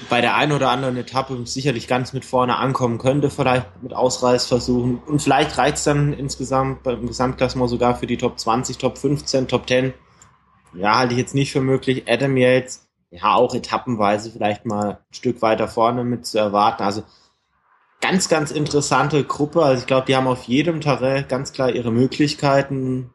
bei 0.09 0.21
der 0.21 0.37
einen 0.37 0.53
oder 0.53 0.71
anderen 0.71 0.97
Etappe 0.97 1.47
sicherlich 1.47 1.89
ganz 1.89 2.13
mit 2.13 2.25
vorne 2.25 2.57
ankommen 2.57 2.99
könnte, 2.99 3.31
vielleicht 3.31 3.83
mit 3.83 3.95
Ausreißversuchen. 3.95 4.99
Und 4.99 5.23
vielleicht 5.23 5.57
reizt 5.59 5.87
dann 5.87 6.13
insgesamt 6.13 6.83
beim 6.83 7.07
Gesamtklassement 7.07 7.71
sogar 7.71 7.97
für 7.97 8.07
die 8.07 8.17
Top 8.17 8.39
20, 8.39 8.79
Top 8.79 8.99
15, 8.99 9.49
Top 9.49 9.69
10. 9.69 9.93
Ja, 10.75 10.99
halte 10.99 11.15
ich 11.15 11.21
jetzt 11.21 11.35
nicht 11.35 11.53
für 11.53 11.61
möglich. 11.61 12.05
Adam 12.09 12.37
Yates, 12.37 12.89
ja, 13.11 13.35
auch 13.35 13.55
etappenweise 13.55 14.31
vielleicht 14.31 14.67
mal 14.67 14.91
ein 14.91 15.15
Stück 15.15 15.41
weiter 15.43 15.69
vorne 15.69 16.05
mit 16.05 16.27
zu 16.27 16.39
erwarten. 16.39 16.83
Also 16.83 17.05
ganz, 18.01 18.29
ganz 18.29 18.51
interessante 18.51 19.23
Gruppe. 19.25 19.63
Also 19.63 19.81
ich 19.81 19.87
glaube, 19.87 20.07
die 20.07 20.17
haben 20.17 20.27
auf 20.27 20.45
jedem 20.45 20.81
Terrain 20.81 21.27
ganz 21.29 21.53
klar 21.53 21.71
ihre 21.71 21.93
Möglichkeiten. 21.93 23.11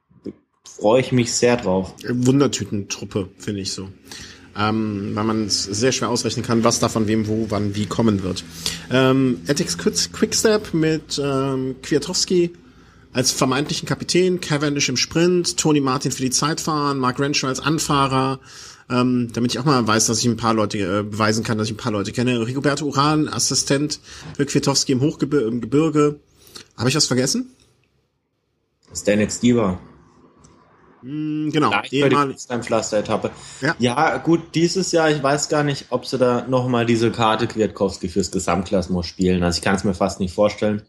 Freue 0.63 1.01
ich 1.01 1.11
mich 1.11 1.33
sehr 1.33 1.57
drauf. 1.57 1.93
Wundertütentruppe, 2.07 3.29
finde 3.37 3.61
ich 3.61 3.73
so 3.73 3.89
ähm, 4.57 5.11
weil 5.13 5.23
man 5.23 5.45
es 5.45 5.63
sehr 5.63 5.91
schwer 5.91 6.09
ausrechnen 6.09 6.45
kann, 6.45 6.63
was 6.63 6.79
davon 6.79 7.07
wem, 7.07 7.27
wo, 7.27 7.47
wann, 7.49 7.75
wie 7.75 7.85
kommen 7.85 8.23
wird. 8.23 8.43
Ähm, 8.91 9.41
Ethics 9.47 9.77
Quickstep 9.77 10.73
mit 10.73 11.21
ähm, 11.23 11.75
Kwiatowski 11.81 12.51
als 13.11 13.31
vermeintlichen 13.31 13.87
Kapitän, 13.87 14.39
Cavendish 14.39 14.89
im 14.89 14.97
Sprint, 14.97 15.57
Tony 15.57 15.81
Martin 15.81 16.11
für 16.11 16.21
die 16.21 16.29
Zeitfahren, 16.29 16.99
Mark 16.99 17.19
Renshaw 17.19 17.47
als 17.47 17.59
Anfahrer, 17.59 18.39
ähm, 18.89 19.29
damit 19.33 19.51
ich 19.51 19.59
auch 19.59 19.65
mal 19.65 19.85
weiß, 19.85 20.07
dass 20.07 20.19
ich 20.19 20.25
ein 20.25 20.37
paar 20.37 20.53
Leute 20.53 20.77
äh, 20.77 21.03
beweisen 21.03 21.43
kann, 21.43 21.57
dass 21.57 21.67
ich 21.67 21.73
ein 21.73 21.77
paar 21.77 21.91
Leute 21.91 22.11
kenne. 22.11 22.45
Rigoberto 22.45 22.85
Uran, 22.85 23.27
Assistent 23.27 23.99
für 24.35 24.45
Kwiatowski 24.45 24.91
im 24.91 25.01
Hochgebirge. 25.01 26.07
Im. 26.07 26.19
Habe 26.77 26.89
ich 26.89 26.95
was 26.95 27.05
vergessen? 27.05 27.51
Stanek 28.95 29.31
Stieber. 29.31 29.79
Mm, 31.01 31.49
genau. 31.49 31.71
Ehemalig 31.91 32.37
Pflaster-Etappe. 32.39 33.31
Ja. 33.61 33.75
ja, 33.79 34.17
gut, 34.17 34.55
dieses 34.55 34.91
Jahr, 34.91 35.09
ich 35.09 35.21
weiß 35.21 35.49
gar 35.49 35.63
nicht, 35.63 35.87
ob 35.89 36.05
sie 36.05 36.17
da 36.17 36.45
nochmal 36.47 36.85
diese 36.85 37.11
Karte 37.11 37.47
Kwiatkowski 37.47 38.09
fürs 38.09 38.31
Gesamtklassement 38.31 39.05
spielen. 39.05 39.43
Also 39.43 39.57
ich 39.57 39.63
kann 39.63 39.75
es 39.75 39.83
mir 39.83 39.93
fast 39.93 40.19
nicht 40.19 40.33
vorstellen. 40.33 40.83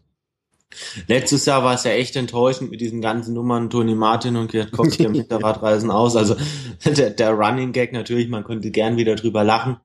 Letztes 1.07 1.45
Jahr 1.45 1.63
war 1.63 1.73
es 1.73 1.83
ja 1.83 1.91
echt 1.91 2.15
enttäuschend 2.15 2.71
mit 2.71 2.79
diesen 2.79 3.01
ganzen 3.01 3.33
Nummern, 3.33 3.69
Toni 3.69 3.95
Martin 3.95 4.37
und 4.37 4.49
Kwiatkowski 4.49 5.05
am 5.05 5.13
Hinterrad 5.13 5.61
reisen 5.61 5.91
aus. 5.91 6.15
Also 6.15 6.35
der, 6.85 7.09
der 7.09 7.31
Running 7.31 7.73
Gag 7.73 7.91
natürlich, 7.91 8.29
man 8.29 8.43
könnte 8.43 8.71
gern 8.71 8.97
wieder 8.97 9.15
drüber 9.15 9.43
lachen. 9.43 9.77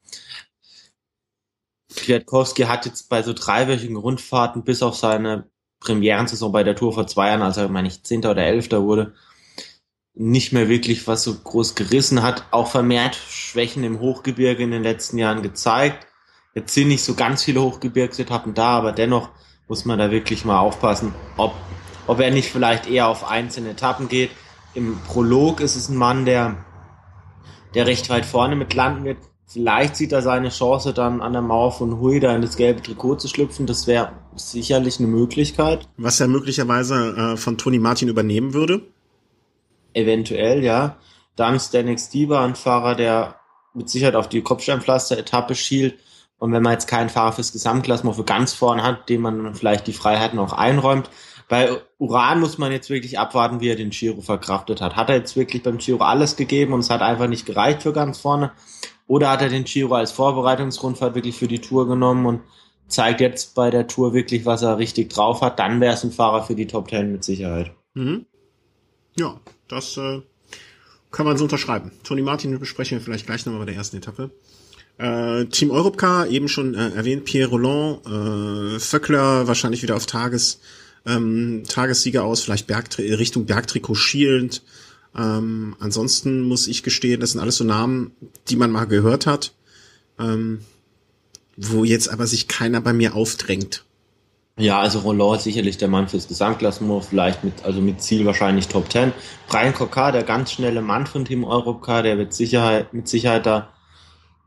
Kwiatkowski 1.94 2.62
hat 2.64 2.86
jetzt 2.86 3.08
bei 3.08 3.22
so 3.22 3.32
dreiwöchigen 3.32 3.96
Rundfahrten 3.96 4.62
bis 4.62 4.82
auf 4.82 4.96
seine 4.96 5.48
Premierensaison 5.80 6.52
bei 6.52 6.62
der 6.62 6.76
Tour 6.76 6.92
vor 6.92 7.06
zwei 7.06 7.28
Jahren, 7.28 7.42
als 7.42 7.56
er, 7.56 7.68
meine 7.68 7.88
ich, 7.88 8.02
Zehnter 8.02 8.32
oder 8.32 8.44
Elfter 8.44 8.82
wurde, 8.82 9.14
nicht 10.16 10.52
mehr 10.52 10.68
wirklich 10.68 11.06
was 11.06 11.22
so 11.22 11.34
groß 11.34 11.74
gerissen 11.74 12.22
hat, 12.22 12.46
auch 12.50 12.68
vermehrt 12.68 13.14
Schwächen 13.14 13.84
im 13.84 14.00
Hochgebirge 14.00 14.62
in 14.62 14.70
den 14.70 14.82
letzten 14.82 15.18
Jahren 15.18 15.42
gezeigt. 15.42 16.06
Jetzt 16.54 16.72
sind 16.72 16.88
nicht 16.88 17.04
so 17.04 17.14
ganz 17.14 17.44
viele 17.44 17.60
Hochgebirgsetappen 17.60 18.54
da, 18.54 18.78
aber 18.78 18.92
dennoch 18.92 19.28
muss 19.68 19.84
man 19.84 19.98
da 19.98 20.10
wirklich 20.10 20.46
mal 20.46 20.58
aufpassen, 20.58 21.14
ob, 21.36 21.52
ob 22.06 22.18
er 22.18 22.30
nicht 22.30 22.50
vielleicht 22.50 22.88
eher 22.88 23.08
auf 23.08 23.28
einzelne 23.28 23.70
Etappen 23.70 24.08
geht. 24.08 24.30
Im 24.72 24.98
Prolog 25.06 25.60
ist 25.60 25.76
es 25.76 25.90
ein 25.90 25.96
Mann, 25.96 26.24
der, 26.24 26.64
der 27.74 27.86
recht 27.86 28.08
weit 28.08 28.24
vorne 28.24 28.56
mit 28.56 28.72
landen 28.72 29.04
wird. 29.04 29.18
Vielleicht 29.46 29.96
sieht 29.96 30.12
er 30.12 30.22
seine 30.22 30.48
Chance 30.48 30.94
dann 30.94 31.20
an 31.20 31.34
der 31.34 31.42
Mauer 31.42 31.72
von 31.72 32.00
Hui 32.00 32.20
da 32.20 32.34
in 32.34 32.42
das 32.42 32.56
gelbe 32.56 32.80
Trikot 32.80 33.16
zu 33.16 33.28
schlüpfen. 33.28 33.66
Das 33.66 33.86
wäre 33.86 34.12
sicherlich 34.34 34.98
eine 34.98 35.08
Möglichkeit. 35.08 35.88
Was 35.98 36.20
er 36.20 36.28
möglicherweise 36.28 37.34
äh, 37.34 37.36
von 37.36 37.58
Toni 37.58 37.78
Martin 37.78 38.08
übernehmen 38.08 38.54
würde? 38.54 38.82
Eventuell, 39.96 40.62
ja. 40.62 40.96
Dann 41.34 41.58
Stanek 41.58 41.98
Stieber, 41.98 42.40
ein 42.40 42.54
Fahrer, 42.54 42.94
der 42.94 43.40
mit 43.74 43.90
Sicherheit 43.90 44.14
auf 44.16 44.28
die 44.28 44.42
Kopfsteinpflaster-Etappe 44.42 45.54
schielt. 45.54 45.98
Und 46.38 46.52
wenn 46.52 46.62
man 46.62 46.72
jetzt 46.72 46.86
keinen 46.86 47.08
Fahrer 47.08 47.32
fürs 47.32 47.52
Gesamtklassement 47.52 48.16
für 48.16 48.24
ganz 48.24 48.52
vorn 48.52 48.82
hat, 48.82 49.08
dem 49.08 49.22
man 49.22 49.54
vielleicht 49.54 49.86
die 49.86 49.92
Freiheiten 49.92 50.38
auch 50.38 50.52
einräumt. 50.52 51.10
Bei 51.48 51.70
Uran 51.98 52.40
muss 52.40 52.58
man 52.58 52.72
jetzt 52.72 52.90
wirklich 52.90 53.18
abwarten, 53.18 53.60
wie 53.60 53.68
er 53.68 53.76
den 53.76 53.90
Giro 53.90 54.20
verkraftet 54.20 54.80
hat. 54.80 54.96
Hat 54.96 55.08
er 55.08 55.16
jetzt 55.16 55.36
wirklich 55.36 55.62
beim 55.62 55.78
Giro 55.78 56.02
alles 56.02 56.36
gegeben 56.36 56.72
und 56.72 56.80
es 56.80 56.90
hat 56.90 57.02
einfach 57.02 57.28
nicht 57.28 57.46
gereicht 57.46 57.82
für 57.82 57.92
ganz 57.92 58.18
vorne? 58.18 58.52
Oder 59.06 59.30
hat 59.30 59.42
er 59.42 59.48
den 59.48 59.64
Giro 59.64 59.94
als 59.94 60.12
Vorbereitungsrundfahrt 60.12 61.14
wirklich 61.14 61.36
für 61.36 61.48
die 61.48 61.60
Tour 61.60 61.86
genommen 61.86 62.26
und 62.26 62.40
zeigt 62.88 63.20
jetzt 63.20 63.54
bei 63.54 63.70
der 63.70 63.86
Tour 63.86 64.12
wirklich, 64.12 64.44
was 64.44 64.62
er 64.62 64.78
richtig 64.78 65.10
drauf 65.10 65.40
hat? 65.40 65.58
Dann 65.58 65.80
wäre 65.80 65.94
es 65.94 66.02
ein 66.02 66.10
Fahrer 66.10 66.42
für 66.42 66.56
die 66.56 66.66
Top 66.66 66.88
Ten 66.88 67.12
mit 67.12 67.22
Sicherheit. 67.22 67.70
Mhm. 67.94 68.26
Ja, 69.16 69.40
das 69.68 69.96
äh, 69.96 70.20
kann 71.10 71.26
man 71.26 71.36
so 71.36 71.44
unterschreiben. 71.44 71.90
Tony 72.04 72.22
Martin 72.22 72.58
besprechen 72.58 72.98
wir 72.98 73.04
vielleicht 73.04 73.26
gleich 73.26 73.46
nochmal 73.46 73.60
bei 73.60 73.66
der 73.66 73.76
ersten 73.76 73.96
Etappe. 73.96 74.30
Äh, 74.98 75.46
Team 75.46 75.70
Europcar, 75.70 76.26
eben 76.28 76.48
schon 76.48 76.74
äh, 76.74 76.90
erwähnt, 76.90 77.24
Pierre 77.24 77.50
Roland, 77.50 78.06
äh, 78.06 78.78
Vöckler 78.80 79.46
wahrscheinlich 79.46 79.82
wieder 79.82 79.96
auf 79.96 80.06
Tages, 80.06 80.60
ähm, 81.04 81.64
Tagessieger 81.68 82.24
aus, 82.24 82.42
vielleicht 82.42 82.66
Bergtri 82.66 83.12
Richtung 83.14 83.46
Bergtrikot 83.46 83.94
schielend. 83.94 84.62
Ähm, 85.16 85.76
ansonsten 85.80 86.42
muss 86.42 86.66
ich 86.66 86.82
gestehen, 86.82 87.20
das 87.20 87.32
sind 87.32 87.40
alles 87.40 87.56
so 87.56 87.64
Namen, 87.64 88.12
die 88.48 88.56
man 88.56 88.70
mal 88.70 88.86
gehört 88.86 89.26
hat, 89.26 89.54
ähm, 90.18 90.60
wo 91.56 91.84
jetzt 91.84 92.08
aber 92.08 92.26
sich 92.26 92.48
keiner 92.48 92.80
bei 92.80 92.92
mir 92.92 93.14
aufdrängt. 93.14 93.84
Ja, 94.58 94.80
also 94.80 95.00
Roland 95.00 95.36
ist 95.36 95.44
sicherlich 95.44 95.76
der 95.76 95.88
Mann 95.88 96.08
fürs 96.08 96.28
Gesamtklassement, 96.28 97.04
vielleicht 97.04 97.44
mit, 97.44 97.62
also 97.64 97.82
mit 97.82 98.00
Ziel 98.00 98.24
wahrscheinlich 98.24 98.68
Top 98.68 98.90
10. 98.90 99.12
Brian 99.48 99.74
Kokar, 99.74 100.12
der 100.12 100.22
ganz 100.22 100.52
schnelle 100.52 100.80
Mann 100.80 101.06
von 101.06 101.26
Team 101.26 101.44
Europcar, 101.44 102.02
der 102.02 102.16
wird 102.16 102.32
Sicherheit, 102.32 102.94
mit 102.94 103.06
Sicherheit 103.06 103.44
da 103.44 103.68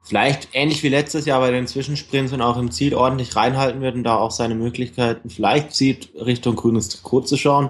vielleicht 0.01 0.49
ähnlich 0.53 0.81
wie 0.81 0.89
letztes 0.89 1.25
Jahr 1.25 1.39
bei 1.41 1.51
den 1.51 1.67
Zwischensprints 1.67 2.33
und 2.33 2.41
auch 2.41 2.57
im 2.57 2.71
Ziel 2.71 2.95
ordentlich 2.95 3.35
reinhalten 3.35 3.81
wird 3.81 3.93
und 3.93 4.03
da 4.03 4.17
auch 4.17 4.31
seine 4.31 4.55
Möglichkeiten 4.55 5.29
vielleicht 5.29 5.73
sieht, 5.73 6.11
Richtung 6.15 6.55
grünes 6.55 6.89
Trikot 6.89 7.21
zu 7.21 7.37
schauen. 7.37 7.69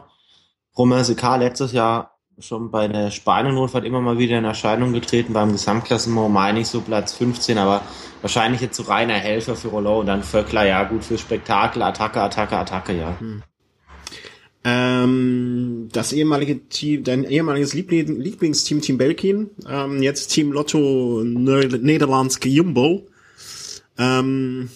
Romain 0.78 1.04
Sekar 1.04 1.40
letztes 1.40 1.74
Jahr 1.74 2.19
schon 2.42 2.72
bei 2.72 2.88
der 2.88 3.12
Spanien-Notfahrt 3.12 3.86
immer 3.86 4.02
mal 4.02 4.18
wieder 4.18 4.38
in 4.38 4.46
Erscheinung 4.46 4.94
getreten, 4.94 5.34
beim 5.34 5.52
Gesamtklassement 5.52 6.32
meine 6.32 6.62
ich 6.62 6.68
so 6.68 6.82
Platz 6.82 7.14
15, 7.14 7.58
aber 7.58 7.82
wahrscheinlich 8.22 8.62
jetzt 8.62 8.78
so 8.78 8.84
reiner 8.84 9.16
Helfer 9.16 9.56
für 9.56 9.70
Rollo 9.70 10.00
und 10.00 10.08
dann 10.08 10.24
Vöckler, 10.24 10.66
ja 10.66 10.84
gut 10.84 11.04
für 11.04 11.18
Spektakel, 11.18 11.82
Attacke, 11.82 12.22
Attacke, 12.22 12.58
Attacke, 12.58 12.94
ja. 12.94 13.20
Hm. 13.20 13.44
Ähm, 14.64 15.90
das 15.92 16.12
ehemalige 16.12 16.68
Team, 16.68 17.04
dein 17.04 17.24
ehemaliges 17.24 17.74
Liebling, 17.74 18.20
Lieblingsteam, 18.20 18.82
Team 18.82 18.98
Belkin, 18.98 19.50
ähm, 19.70 20.04
jetzt 20.04 20.28
Team 20.28 20.52
Lotto 20.52 21.24
Nederlands 21.24 22.40
Jumbo. 22.44 23.08
Ähm, 23.98 24.70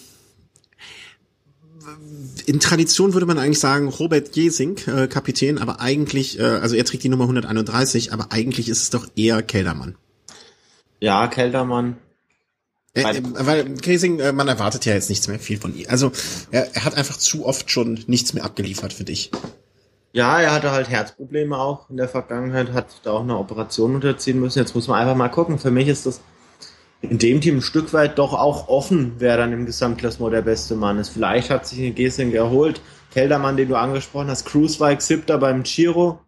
in 2.46 2.60
Tradition 2.60 3.12
würde 3.12 3.26
man 3.26 3.38
eigentlich 3.38 3.60
sagen 3.60 3.88
Robert 3.88 4.34
Jesing, 4.36 4.78
äh, 4.86 5.06
Kapitän, 5.08 5.58
aber 5.58 5.80
eigentlich, 5.80 6.38
äh, 6.38 6.42
also 6.42 6.76
er 6.76 6.84
trägt 6.84 7.04
die 7.04 7.08
Nummer 7.08 7.24
131, 7.24 8.12
aber 8.12 8.28
eigentlich 8.30 8.68
ist 8.68 8.82
es 8.82 8.90
doch 8.90 9.06
eher 9.16 9.42
Keldermann. 9.42 9.96
Ja, 11.00 11.26
Keldermann 11.28 11.96
Äh, 12.94 13.22
weil 13.22 13.74
Casing, 13.74 14.20
äh, 14.20 14.32
man 14.32 14.46
erwartet 14.46 14.84
ja 14.86 14.94
jetzt 14.94 15.10
nichts 15.10 15.26
mehr 15.26 15.40
viel 15.40 15.58
von 15.58 15.76
ihm. 15.76 15.86
Also 15.88 16.12
er, 16.52 16.74
er 16.74 16.84
hat 16.84 16.94
einfach 16.94 17.16
zu 17.16 17.44
oft 17.44 17.70
schon 17.70 18.04
nichts 18.06 18.34
mehr 18.34 18.44
abgeliefert 18.44 18.92
für 18.92 19.04
dich. 19.04 19.32
Ja, 20.12 20.40
er 20.40 20.52
hatte 20.52 20.70
halt 20.70 20.88
Herzprobleme 20.88 21.58
auch 21.58 21.90
in 21.90 21.96
der 21.96 22.08
Vergangenheit, 22.08 22.72
hat 22.72 22.86
da 23.02 23.10
auch 23.10 23.22
eine 23.22 23.36
Operation 23.36 23.96
unterziehen 23.96 24.38
müssen. 24.38 24.60
Jetzt 24.60 24.76
muss 24.76 24.86
man 24.86 25.00
einfach 25.00 25.16
mal 25.16 25.28
gucken. 25.28 25.58
Für 25.58 25.72
mich 25.72 25.88
ist 25.88 26.06
das 26.06 26.20
in 27.02 27.18
dem 27.18 27.40
Team 27.40 27.56
ein 27.56 27.62
Stück 27.62 27.92
weit 27.92 28.18
doch 28.18 28.32
auch 28.32 28.68
offen, 28.68 29.14
wer 29.18 29.36
dann 29.36 29.52
im 29.52 29.66
Gesamtklassement 29.66 30.32
der 30.32 30.42
beste 30.42 30.74
Mann 30.74 30.98
ist. 30.98 31.10
Vielleicht 31.10 31.50
hat 31.50 31.66
sich 31.66 31.80
ein 31.80 31.94
Gesing 31.94 32.32
erholt. 32.32 32.80
Keldermann, 33.12 33.56
den 33.56 33.68
du 33.68 33.76
angesprochen 33.76 34.28
hast, 34.28 34.46
Cruisewijk 34.46 35.02
siebter 35.02 35.38
beim 35.38 35.62
Giro. 35.62 36.18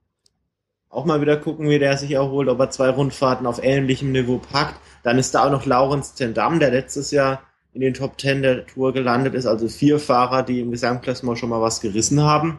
Auch 0.90 1.04
mal 1.04 1.20
wieder 1.20 1.36
gucken, 1.36 1.68
wie 1.68 1.78
der 1.78 1.96
sich 1.96 2.12
erholt, 2.12 2.48
ob 2.48 2.60
er 2.60 2.70
zwei 2.70 2.90
Rundfahrten 2.90 3.46
auf 3.46 3.62
ähnlichem 3.62 4.12
Niveau 4.12 4.38
packt. 4.38 4.78
Dann 5.02 5.18
ist 5.18 5.34
da 5.34 5.44
auch 5.44 5.50
noch 5.50 5.66
Laurens 5.66 6.14
Tendam, 6.14 6.60
der 6.60 6.70
letztes 6.70 7.10
Jahr 7.10 7.42
in 7.72 7.80
den 7.80 7.94
Top 7.94 8.18
Ten 8.18 8.42
der 8.42 8.66
Tour 8.66 8.92
gelandet 8.92 9.34
ist. 9.34 9.46
Also 9.46 9.68
vier 9.68 9.98
Fahrer, 9.98 10.42
die 10.42 10.60
im 10.60 10.70
Gesamtklassement 10.70 11.38
schon 11.38 11.50
mal 11.50 11.60
was 11.60 11.80
gerissen 11.80 12.22
haben 12.22 12.58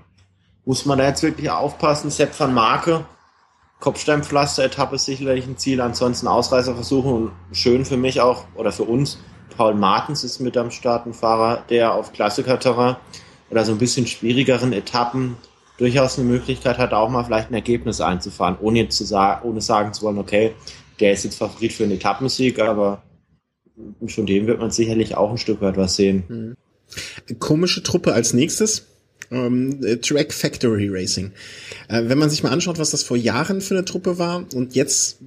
muss 0.68 0.86
man 0.86 0.98
da 0.98 1.08
jetzt 1.08 1.24
wirklich 1.24 1.50
aufpassen. 1.50 2.12
Sepp 2.12 2.38
van 2.38 2.54
Marke, 2.54 3.06
Kopfsteinpflaster-Etappe 3.80 4.96
ist 4.96 5.06
sicherlich 5.06 5.46
ein 5.46 5.58
Ziel. 5.58 5.82
Ansonsten 5.82 6.28
Ausreißerversuche 6.28 7.08
und 7.08 7.32
schön 7.52 7.86
für 7.86 7.98
mich 7.98 8.22
auch 8.22 8.46
oder 8.56 8.72
für 8.72 8.84
uns. 8.84 9.20
Paul 9.56 9.76
Martens 9.76 10.24
ist 10.24 10.40
mit 10.40 10.58
am 10.58 10.72
Start, 10.72 11.06
ein 11.06 11.14
Fahrer, 11.14 11.64
der 11.70 11.94
auf 11.94 12.14
Klassikerterrain 12.14 12.96
oder 13.50 13.66
so 13.66 13.72
ein 13.72 13.78
bisschen 13.78 14.08
schwierigeren 14.08 14.74
Etappen 14.74 15.38
durchaus 15.78 16.18
eine 16.18 16.28
Möglichkeit 16.28 16.78
hat, 16.78 16.94
auch 16.94 17.10
mal 17.10 17.24
vielleicht 17.24 17.52
ein 17.52 17.54
Ergebnis 17.54 18.02
einzufahren, 18.02 18.58
ohne 18.60 18.80
jetzt 18.80 18.98
zu 18.98 19.06
sagen, 19.06 19.48
ohne 19.48 19.62
sagen 19.62 19.94
zu 19.94 20.04
wollen, 20.04 20.18
okay, 20.18 20.54
der 21.00 21.14
ist 21.14 21.24
jetzt 21.24 21.38
Favorit 21.38 21.74
für 21.74 21.84
einen 21.84 21.94
Etappensieg, 21.94 22.60
aber 22.60 23.04
von 24.08 24.26
dem 24.26 24.48
wird 24.48 24.60
man 24.60 24.72
sicherlich 24.72 25.16
auch 25.16 25.30
ein 25.30 25.38
Stück 25.38 25.62
weit 25.62 25.78
was 25.78 25.96
sehen. 25.96 26.56
Komische 27.40 27.84
Truppe 27.84 28.14
als 28.14 28.34
nächstes 28.34 28.88
ähm, 29.32 29.80
Track 30.02 30.34
Factory 30.34 30.90
Racing. 30.90 31.32
Äh, 31.90 32.04
wenn 32.06 32.18
man 32.18 32.30
sich 32.30 32.44
mal 32.44 32.52
anschaut, 32.52 32.80
was 32.80 32.92
das 32.92 33.04
vor 33.04 33.18
Jahren 33.18 33.62
für 33.62 33.76
eine 33.76 33.86
Truppe 33.86 34.18
war 34.18 34.46
und 34.54 34.76
jetzt 34.76 35.20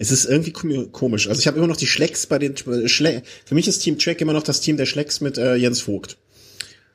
es 0.00 0.12
ist 0.12 0.26
irgendwie 0.26 0.52
komisch. 0.92 1.28
Also 1.28 1.40
ich 1.40 1.48
habe 1.48 1.58
immer 1.58 1.66
noch 1.66 1.76
die 1.76 1.88
Schlecks 1.88 2.26
bei 2.26 2.38
den 2.38 2.54
Schle 2.88 3.22
für 3.44 3.54
mich 3.54 3.66
ist 3.66 3.80
Team 3.80 3.98
Track 3.98 4.20
immer 4.20 4.32
noch 4.32 4.44
das 4.44 4.60
Team 4.60 4.76
der 4.76 4.86
Schlecks 4.86 5.20
mit 5.20 5.38
äh, 5.38 5.56
Jens 5.56 5.80
Vogt 5.80 6.16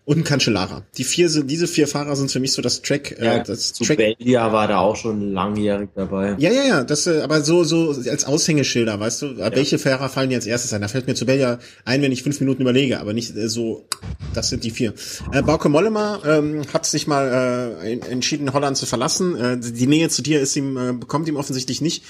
und 0.06 0.18
ein 0.18 0.24
Cancellara. 0.26 0.84
Die 0.98 1.06
vier 1.06 1.30
sind, 1.30 1.50
diese 1.50 1.66
vier 1.66 1.88
Fahrer 1.88 2.16
sind 2.16 2.30
für 2.30 2.42
mich 2.42 2.52
so 2.52 2.62
das 2.62 2.82
Track. 2.82 3.18
Äh, 3.20 3.26
ja, 3.26 3.36
äh, 3.38 3.44
das 3.44 3.72
zu 3.72 3.86
Track. 3.86 3.98
Belgia 3.98 4.52
war 4.52 4.68
da 4.68 4.80
auch 4.80 4.98
schon 4.98 5.32
langjährig 5.32 5.90
dabei. 5.96 6.36
Ja, 6.40 6.52
ja, 6.52 6.64
ja. 6.64 6.84
Das, 6.84 7.08
äh, 7.08 7.22
aber 7.22 7.42
so, 7.42 7.64
so 7.64 7.96
als 8.10 8.26
Aushängeschilder, 8.26 9.00
weißt 9.00 9.22
du, 9.22 9.26
ja. 9.34 9.56
welche 9.56 9.80
Fahrer 9.80 10.10
fallen 10.10 10.30
dir 10.30 10.36
als 10.36 10.46
erstes 10.46 10.74
ein? 10.74 10.82
Da 10.82 10.90
fällt 10.90 11.08
mir 11.08 11.16
zu 11.16 11.26
Belgia 11.26 11.60
ein, 11.86 12.02
wenn 12.02 12.12
ich 12.12 12.22
fünf 12.22 12.40
Minuten 12.42 12.62
überlege, 12.64 13.00
aber 13.00 13.14
nicht 13.14 13.36
äh, 13.36 13.48
so. 13.48 13.86
Das 14.34 14.50
sind 14.50 14.66
die 14.66 14.72
vier. 14.72 14.94
Äh, 15.32 15.42
Bauke 15.42 15.70
Mollema 15.70 16.20
ähm, 16.26 16.64
hat 16.74 16.86
sich 16.86 17.08
mal 17.08 17.80
äh, 17.82 17.94
entschieden, 18.10 18.52
Holland 18.52 18.76
zu 18.76 18.86
verlassen. 18.86 19.36
Äh, 19.38 19.58
die 19.58 19.88
Nähe 19.88 20.10
zu 20.10 20.22
dir 20.22 20.42
ist 20.42 20.56
ihm 20.58 20.78
äh, 20.78 20.94
bekommt 20.94 21.30
ihm 21.30 21.38
offensichtlich 21.38 21.80
nicht 21.80 22.04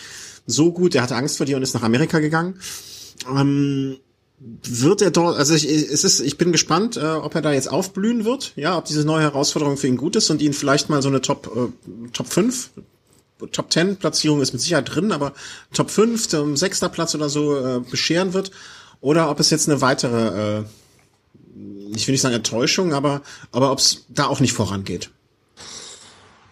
so 0.48 0.72
gut. 0.72 0.96
Er 0.96 1.04
hatte 1.04 1.16
Angst 1.16 1.38
vor 1.38 1.46
dir 1.46 1.58
und 1.58 1.64
ist 1.64 1.76
nach 1.76 1.84
Amerika 1.84 2.20
gegangen. 2.20 2.56
Ähm, 3.30 3.98
wird 4.64 5.02
er 5.02 5.12
dort, 5.12 5.38
also 5.38 5.54
ich, 5.54 5.66
es 5.66 6.04
ist, 6.04 6.20
ich 6.20 6.38
bin 6.38 6.52
gespannt, 6.52 6.98
äh, 6.98 7.02
ob 7.02 7.36
er 7.36 7.42
da 7.42 7.54
jetzt 7.54 7.72
aufblühen 7.72 8.26
wird, 8.26 8.54
ja, 8.56 8.78
ob 8.78 8.86
diese 8.86 9.06
neue 9.06 9.24
Herausforderung 9.24 9.78
für 9.78 9.88
ihn 9.88 9.98
gut 9.98 10.16
ist 10.16 10.30
und 10.30 10.42
ihn 10.42 10.54
vielleicht 10.54 10.90
mal 10.90 11.02
so 11.02 11.10
eine 11.10 11.22
Top, 11.22 11.50
äh, 11.56 12.10
Top 12.12 12.28
5, 12.28 12.72
Top 13.52 13.72
10 13.72 13.98
Platzierung 13.98 14.42
ist 14.42 14.54
mit 14.54 14.62
Sicherheit 14.62 14.94
drin, 14.94 15.12
aber 15.12 15.34
Top 15.74 15.90
5, 15.90 16.34
um 16.34 16.58
sechster 16.58 16.90
Platz 16.90 17.16
oder 17.16 17.30
so 17.30 17.58
äh, 17.58 17.80
bescheren 17.80 18.34
wird, 18.34 18.52
oder 19.02 19.30
ob 19.30 19.40
es 19.40 19.50
jetzt 19.50 19.70
eine 19.70 19.82
weitere, 19.82 20.60
äh, 20.60 20.64
ich 21.96 22.08
will 22.08 22.14
nicht 22.14 22.22
sagen 22.22 22.36
Enttäuschung, 22.36 22.94
aber, 22.94 23.22
aber 23.52 23.72
ob 23.72 23.80
es 23.80 24.06
da 24.10 24.28
auch 24.28 24.40
nicht 24.40 24.54
vorangeht. 24.54 25.10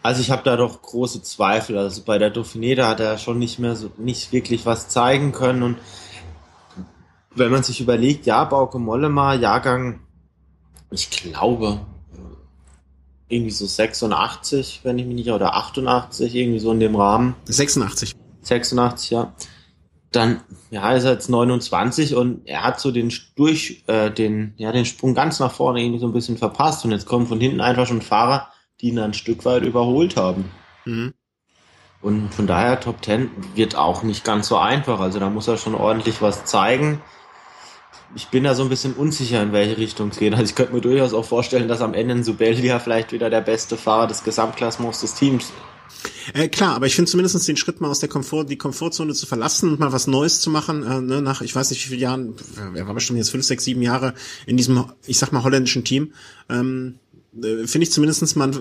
Also 0.03 0.21
ich 0.21 0.31
habe 0.31 0.43
da 0.43 0.55
doch 0.55 0.81
große 0.81 1.21
Zweifel. 1.21 1.77
Also 1.77 2.01
bei 2.03 2.17
der 2.17 2.33
Dauphiné, 2.33 2.75
da 2.75 2.89
hat 2.89 2.99
er 2.99 3.17
schon 3.17 3.37
nicht 3.37 3.59
mehr 3.59 3.75
so, 3.75 3.91
nicht 3.97 4.31
wirklich 4.31 4.65
was 4.65 4.89
zeigen 4.89 5.31
können 5.31 5.61
und 5.61 5.77
wenn 7.35 7.51
man 7.51 7.63
sich 7.63 7.81
überlegt, 7.81 8.25
ja, 8.25 8.43
Bauke 8.43 8.79
Mollema, 8.79 9.33
Jahrgang, 9.33 10.01
ich 10.89 11.09
glaube, 11.09 11.79
irgendwie 13.29 13.51
so 13.51 13.65
86, 13.65 14.81
wenn 14.83 14.99
ich 14.99 15.05
mich 15.05 15.15
nicht, 15.15 15.31
oder 15.31 15.55
88, 15.55 16.35
irgendwie 16.35 16.59
so 16.59 16.71
in 16.71 16.79
dem 16.79 16.95
Rahmen. 16.95 17.35
86. 17.45 18.13
86, 18.41 19.11
ja. 19.11 19.33
Dann, 20.11 20.41
ja, 20.71 20.91
ist 20.91 21.05
er 21.05 21.13
jetzt 21.13 21.29
29 21.29 22.15
und 22.15 22.45
er 22.45 22.63
hat 22.63 22.81
so 22.81 22.91
den 22.91 23.13
durch, 23.35 23.83
äh, 23.87 24.11
den, 24.11 24.53
ja, 24.57 24.73
den 24.73 24.85
Sprung 24.85 25.15
ganz 25.15 25.39
nach 25.39 25.53
vorne 25.53 25.81
irgendwie 25.81 25.99
so 25.99 26.07
ein 26.07 26.13
bisschen 26.13 26.37
verpasst 26.37 26.83
und 26.83 26.91
jetzt 26.91 27.05
kommen 27.05 27.27
von 27.27 27.39
hinten 27.39 27.61
einfach 27.61 27.87
schon 27.87 28.01
Fahrer, 28.01 28.49
die 28.81 28.89
ihn 28.89 28.99
ein 28.99 29.13
Stück 29.13 29.45
weit 29.45 29.63
überholt 29.63 30.17
haben. 30.17 30.51
Mhm. 30.83 31.13
Und 32.01 32.33
von 32.33 32.47
daher 32.47 32.79
Top 32.81 33.05
10 33.05 33.29
wird 33.55 33.75
auch 33.75 34.03
nicht 34.03 34.25
ganz 34.25 34.49
so 34.49 34.57
einfach. 34.57 34.99
Also 34.99 35.19
da 35.19 35.29
muss 35.29 35.47
er 35.47 35.57
schon 35.57 35.75
ordentlich 35.75 36.21
was 36.21 36.43
zeigen 36.45 36.99
ich 38.15 38.27
bin 38.27 38.43
da 38.43 38.55
so 38.55 38.63
ein 38.63 38.69
bisschen 38.69 38.93
unsicher, 38.93 39.41
in 39.41 39.53
welche 39.53 39.77
Richtung 39.77 40.09
es 40.09 40.17
geht. 40.17 40.33
Also 40.33 40.45
ich 40.45 40.55
könnte 40.55 40.73
mir 40.73 40.81
durchaus 40.81 41.13
auch 41.13 41.25
vorstellen, 41.25 41.67
dass 41.67 41.81
am 41.81 41.93
Ende 41.93 42.15
ein 42.15 42.23
Subeldia 42.23 42.79
vielleicht 42.79 43.11
wieder 43.11 43.29
der 43.29 43.41
beste 43.41 43.77
Fahrer 43.77 44.07
des 44.07 44.23
Gesamtklassements 44.23 45.01
des 45.01 45.15
Teams 45.15 45.51
äh, 46.33 46.47
klar, 46.47 46.75
aber 46.75 46.87
ich 46.87 46.95
finde 46.95 47.11
zumindest 47.11 47.47
den 47.47 47.57
Schritt 47.57 47.81
mal 47.81 47.89
aus 47.89 47.99
der 47.99 48.09
Komfort, 48.09 48.45
die 48.45 48.57
Komfortzone 48.57 49.13
zu 49.13 49.25
verlassen 49.25 49.69
und 49.69 49.79
mal 49.79 49.91
was 49.91 50.07
Neues 50.07 50.41
zu 50.41 50.49
machen, 50.49 50.83
äh, 50.83 51.01
ne, 51.01 51.21
nach, 51.21 51.41
ich 51.41 51.55
weiß 51.55 51.69
nicht 51.69 51.83
wie 51.83 51.89
viele 51.89 52.01
Jahren, 52.01 52.35
er 52.75 52.87
war 52.87 52.93
bestimmt 52.93 53.17
jetzt 53.17 53.29
fünf, 53.29 53.45
sechs, 53.45 53.63
sieben 53.65 53.81
Jahre 53.81 54.13
in 54.45 54.57
diesem, 54.57 54.85
ich 55.05 55.17
sag 55.17 55.31
mal, 55.31 55.43
holländischen 55.43 55.83
Team, 55.83 56.13
ähm, 56.49 56.99
äh, 57.35 57.67
finde 57.67 57.83
ich 57.83 57.91
zumindestens 57.91 58.35
mal, 58.35 58.51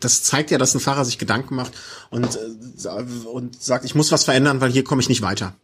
das 0.00 0.22
zeigt 0.22 0.50
ja, 0.50 0.58
dass 0.58 0.74
ein 0.74 0.80
Fahrer 0.80 1.04
sich 1.04 1.18
Gedanken 1.18 1.54
macht 1.56 1.72
und, 2.10 2.36
äh, 2.36 3.28
und 3.32 3.60
sagt, 3.60 3.84
ich 3.84 3.94
muss 3.94 4.12
was 4.12 4.24
verändern, 4.24 4.60
weil 4.60 4.70
hier 4.70 4.84
komme 4.84 5.00
ich 5.00 5.08
nicht 5.08 5.22
weiter. 5.22 5.56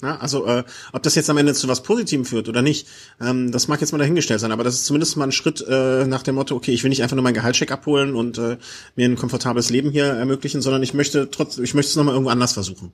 Ja, 0.00 0.16
also 0.18 0.46
äh, 0.46 0.62
ob 0.92 1.02
das 1.02 1.16
jetzt 1.16 1.28
am 1.28 1.38
Ende 1.38 1.54
zu 1.54 1.66
was 1.66 1.82
Positivem 1.82 2.24
führt 2.24 2.48
oder 2.48 2.62
nicht, 2.62 2.86
ähm, 3.20 3.50
das 3.50 3.66
mag 3.66 3.80
jetzt 3.80 3.90
mal 3.90 3.98
dahingestellt 3.98 4.38
sein, 4.38 4.52
aber 4.52 4.62
das 4.62 4.74
ist 4.74 4.86
zumindest 4.86 5.16
mal 5.16 5.24
ein 5.24 5.32
Schritt 5.32 5.64
äh, 5.68 6.06
nach 6.06 6.22
dem 6.22 6.36
Motto, 6.36 6.54
okay, 6.54 6.70
ich 6.70 6.84
will 6.84 6.90
nicht 6.90 7.02
einfach 7.02 7.16
nur 7.16 7.24
meinen 7.24 7.34
Gehaltscheck 7.34 7.72
abholen 7.72 8.14
und 8.14 8.38
äh, 8.38 8.58
mir 8.94 9.08
ein 9.08 9.16
komfortables 9.16 9.70
Leben 9.70 9.90
hier 9.90 10.04
ermöglichen, 10.04 10.62
sondern 10.62 10.84
ich 10.84 10.94
möchte 10.94 11.30
trotz, 11.30 11.58
ich 11.58 11.74
möchte 11.74 11.90
es 11.90 11.96
nochmal 11.96 12.14
irgendwo 12.14 12.30
anders 12.30 12.52
versuchen. 12.52 12.92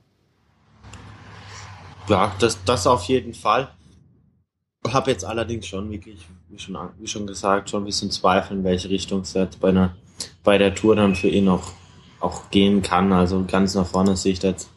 Ja, 2.09 2.33
das, 2.39 2.57
das 2.65 2.87
auf 2.87 3.03
jeden 3.03 3.35
Fall. 3.35 3.69
Habe 4.87 5.11
jetzt 5.11 5.25
allerdings 5.25 5.67
schon 5.67 5.91
wirklich, 5.91 6.25
wie 6.49 6.59
schon, 6.59 6.77
wie 6.99 7.07
schon 7.07 7.27
gesagt, 7.27 7.69
schon 7.69 7.83
ein 7.83 7.85
bisschen 7.85 8.11
Zweifel, 8.11 8.57
in 8.57 8.63
welche 8.63 8.89
Richtung 8.89 9.21
es 9.21 9.33
jetzt 9.33 9.59
bei 9.59 9.69
einer 9.69 9.95
bei 10.43 10.57
der 10.57 10.73
Tour 10.75 10.95
dann 10.95 11.15
für 11.15 11.27
ihn 11.27 11.49
auch, 11.49 11.73
auch 12.19 12.49
gehen 12.51 12.81
kann. 12.81 13.11
Also 13.11 13.43
ganz 13.45 13.75
nach 13.75 13.87
vorne 13.87 14.15
sehe 14.15 14.33
ich 14.33 14.39
da 14.39 14.49
jetzt 14.49 14.69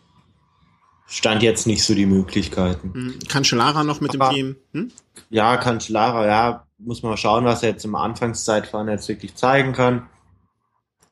stand 1.09 1.43
jetzt 1.43 1.67
nicht 1.67 1.83
so 1.83 1.95
die 1.95 2.07
Möglichkeiten. 2.07 3.19
Cancellara 3.29 3.83
noch 3.83 4.01
mit 4.01 4.15
Aber, 4.15 4.29
dem 4.29 4.35
Team? 4.35 4.57
Hm? 4.73 4.93
Ja, 5.31 5.57
Cancellara, 5.57 6.27
ja, 6.27 6.67
muss 6.79 7.03
man 7.03 7.11
mal 7.11 7.17
schauen, 7.17 7.45
was 7.45 7.63
er 7.63 7.71
jetzt 7.71 7.85
im 7.85 7.95
Anfangszeitfahren 7.95 8.89
jetzt 8.89 9.09
wirklich 9.09 9.35
zeigen 9.35 9.73
kann. 9.73 10.07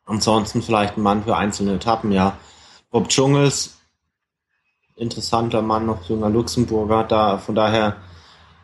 Ansonsten 0.04 0.62
vielleicht 0.62 0.96
ein 0.96 1.02
Mann 1.02 1.24
für 1.24 1.36
einzelne 1.36 1.74
Etappen, 1.74 2.12
ja. 2.12 2.38
Bob 2.90 3.08
Dschungels, 3.08 3.78
interessanter 4.94 5.62
Mann, 5.62 5.86
noch 5.86 6.08
junger 6.08 6.30
Luxemburger, 6.30 7.02
da, 7.04 7.38
von 7.38 7.54
daher, 7.54 7.96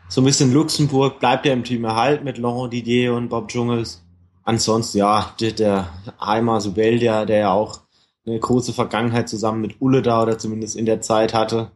so 0.07 0.21
ein 0.21 0.25
bisschen 0.25 0.53
Luxemburg 0.53 1.19
bleibt 1.19 1.45
er 1.45 1.53
im 1.53 1.63
Team 1.63 1.83
erhalten 1.83 2.23
mit 2.23 2.37
Laurent 2.37 2.71
Didier 2.71 3.15
und 3.15 3.29
Bob 3.29 3.49
Dschungels. 3.49 4.03
Ansonsten, 4.43 4.99
ja, 4.99 5.33
der, 5.39 5.51
der 5.51 5.89
Heimer 6.21 6.61
Subeldia, 6.61 7.25
der 7.25 7.39
ja 7.39 7.51
auch 7.51 7.82
eine 8.25 8.39
große 8.39 8.73
Vergangenheit 8.73 9.27
zusammen 9.29 9.61
mit 9.61 9.81
Ulle 9.81 10.01
da 10.01 10.21
oder 10.21 10.37
zumindest 10.37 10.75
in 10.75 10.85
der 10.85 11.01
Zeit 11.01 11.33
hatte. 11.33 11.71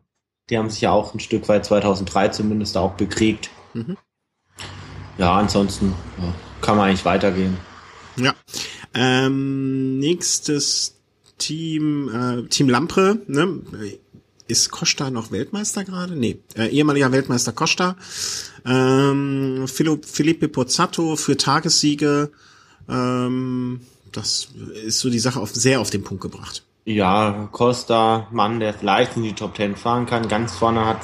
Die 0.49 0.57
haben 0.57 0.69
sich 0.69 0.81
ja 0.81 0.91
auch 0.91 1.13
ein 1.13 1.19
Stück 1.19 1.47
weit 1.49 1.65
2003 1.65 2.29
zumindest 2.29 2.77
auch 2.77 2.93
bekriegt. 2.93 3.49
Mhm. 3.73 3.97
Ja, 5.17 5.35
ansonsten 5.35 5.93
ja, 6.19 6.33
kann 6.61 6.77
man 6.77 6.89
eigentlich 6.89 7.05
weitergehen. 7.05 7.57
Ja. 8.15 8.33
Ähm, 8.93 9.99
nächstes 9.99 10.95
Team, 11.37 12.09
äh, 12.09 12.47
Team 12.47 12.69
Lampre, 12.69 13.19
ne? 13.27 13.61
Ist 14.47 14.71
Costa 14.71 15.11
noch 15.11 15.31
Weltmeister 15.31 15.83
gerade? 15.83 16.15
Nee, 16.15 16.39
äh, 16.55 16.67
ehemaliger 16.67 17.11
Weltmeister 17.11 17.51
Costa. 17.51 17.97
Ähm, 18.65 19.65
Felipe 19.67 20.47
Pozzato 20.47 21.17
für 21.17 21.35
Tagessiege. 21.35 22.31
Ähm, 22.87 23.81
das 24.11 24.49
ist 24.85 24.99
so 24.99 25.09
die 25.09 25.19
Sache 25.19 25.39
auf, 25.39 25.49
sehr 25.53 25.79
auf 25.81 25.89
den 25.89 26.03
Punkt 26.03 26.21
gebracht. 26.21 26.63
Ja, 26.85 27.49
Costa, 27.51 28.27
Mann, 28.31 28.59
der 28.59 28.73
vielleicht 28.73 29.17
in 29.17 29.23
die 29.23 29.33
Top 29.33 29.55
Ten 29.55 29.75
fahren 29.75 30.05
kann. 30.05 30.27
Ganz 30.27 30.55
vorne 30.55 30.85
hat 30.85 31.01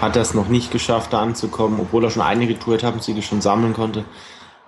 hat 0.00 0.16
er 0.16 0.22
es 0.22 0.34
noch 0.34 0.48
nicht 0.48 0.70
geschafft, 0.70 1.12
da 1.12 1.20
anzukommen, 1.20 1.80
obwohl 1.80 2.04
er 2.04 2.10
schon 2.10 2.22
einige 2.22 2.58
Tour-Etappensiege 2.58 3.22
schon 3.22 3.40
sammeln 3.40 3.74
konnte. 3.74 4.04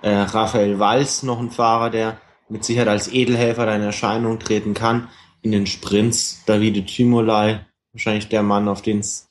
Äh, 0.03 0.11
Raphael 0.11 0.79
Walz, 0.79 1.23
noch 1.23 1.39
ein 1.39 1.51
Fahrer, 1.51 1.91
der 1.91 2.21
mit 2.49 2.65
Sicherheit 2.65 2.89
als 2.89 3.09
Edelhelfer 3.09 3.67
da 3.67 3.75
in 3.75 3.83
Erscheinung 3.83 4.39
treten 4.39 4.75
kann. 4.75 5.09
In 5.43 5.53
den 5.53 5.67
Sprints 5.67 6.43
Davide 6.47 6.85
Tymolai, 6.85 7.67
wahrscheinlich 7.93 8.29
der 8.29 8.43
Mann, 8.43 8.69
auf 8.69 8.83
den 8.83 9.01
es 9.01 9.29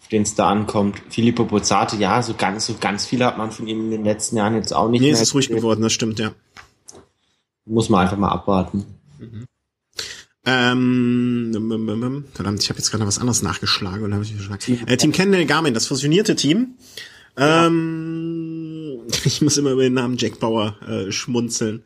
auf 0.00 0.08
den 0.08 0.22
es 0.22 0.34
da 0.34 0.50
ankommt. 0.50 1.00
Filippo 1.08 1.46
Pozzati, 1.46 1.96
ja, 1.96 2.22
so 2.22 2.34
ganz, 2.34 2.66
so 2.66 2.74
ganz 2.78 3.06
viel 3.06 3.24
hat 3.24 3.38
man 3.38 3.50
von 3.50 3.66
ihm 3.66 3.84
in 3.86 3.90
den 3.90 4.04
letzten 4.04 4.36
Jahren 4.36 4.54
jetzt 4.54 4.74
auch 4.74 4.90
nicht 4.90 5.00
nee, 5.00 5.06
mehr. 5.06 5.14
Nee, 5.14 5.22
es 5.22 5.28
ist 5.28 5.34
ruhig 5.34 5.48
geworden, 5.48 5.80
das 5.80 5.94
stimmt, 5.94 6.18
ja. 6.18 6.32
Muss 7.66 7.88
man 7.88 8.02
einfach 8.02 8.16
mal 8.16 8.28
abwarten. 8.28 8.84
Mhm. 9.18 9.46
Ähm, 10.46 12.26
verdammt, 12.34 12.62
ich 12.62 12.68
habe 12.68 12.78
jetzt 12.78 12.90
gerade 12.90 13.06
was 13.06 13.18
anderes 13.18 13.40
nachgeschlagen 13.40 14.04
und 14.04 14.12
habe 14.12 14.24
ich 14.24 14.34
Team, 14.58 14.78
äh, 14.86 14.96
Team 14.98 15.12
Kendall 15.12 15.46
Garmin, 15.46 15.72
das 15.72 15.86
fusionierte 15.86 16.36
Team. 16.36 16.74
Ja. 17.38 17.66
Ähm, 17.66 19.00
ich 19.24 19.40
muss 19.40 19.56
immer 19.56 19.70
über 19.70 19.82
den 19.82 19.94
Namen 19.94 20.16
Jack 20.18 20.38
Bauer 20.40 20.76
äh, 20.86 21.10
schmunzeln. 21.10 21.82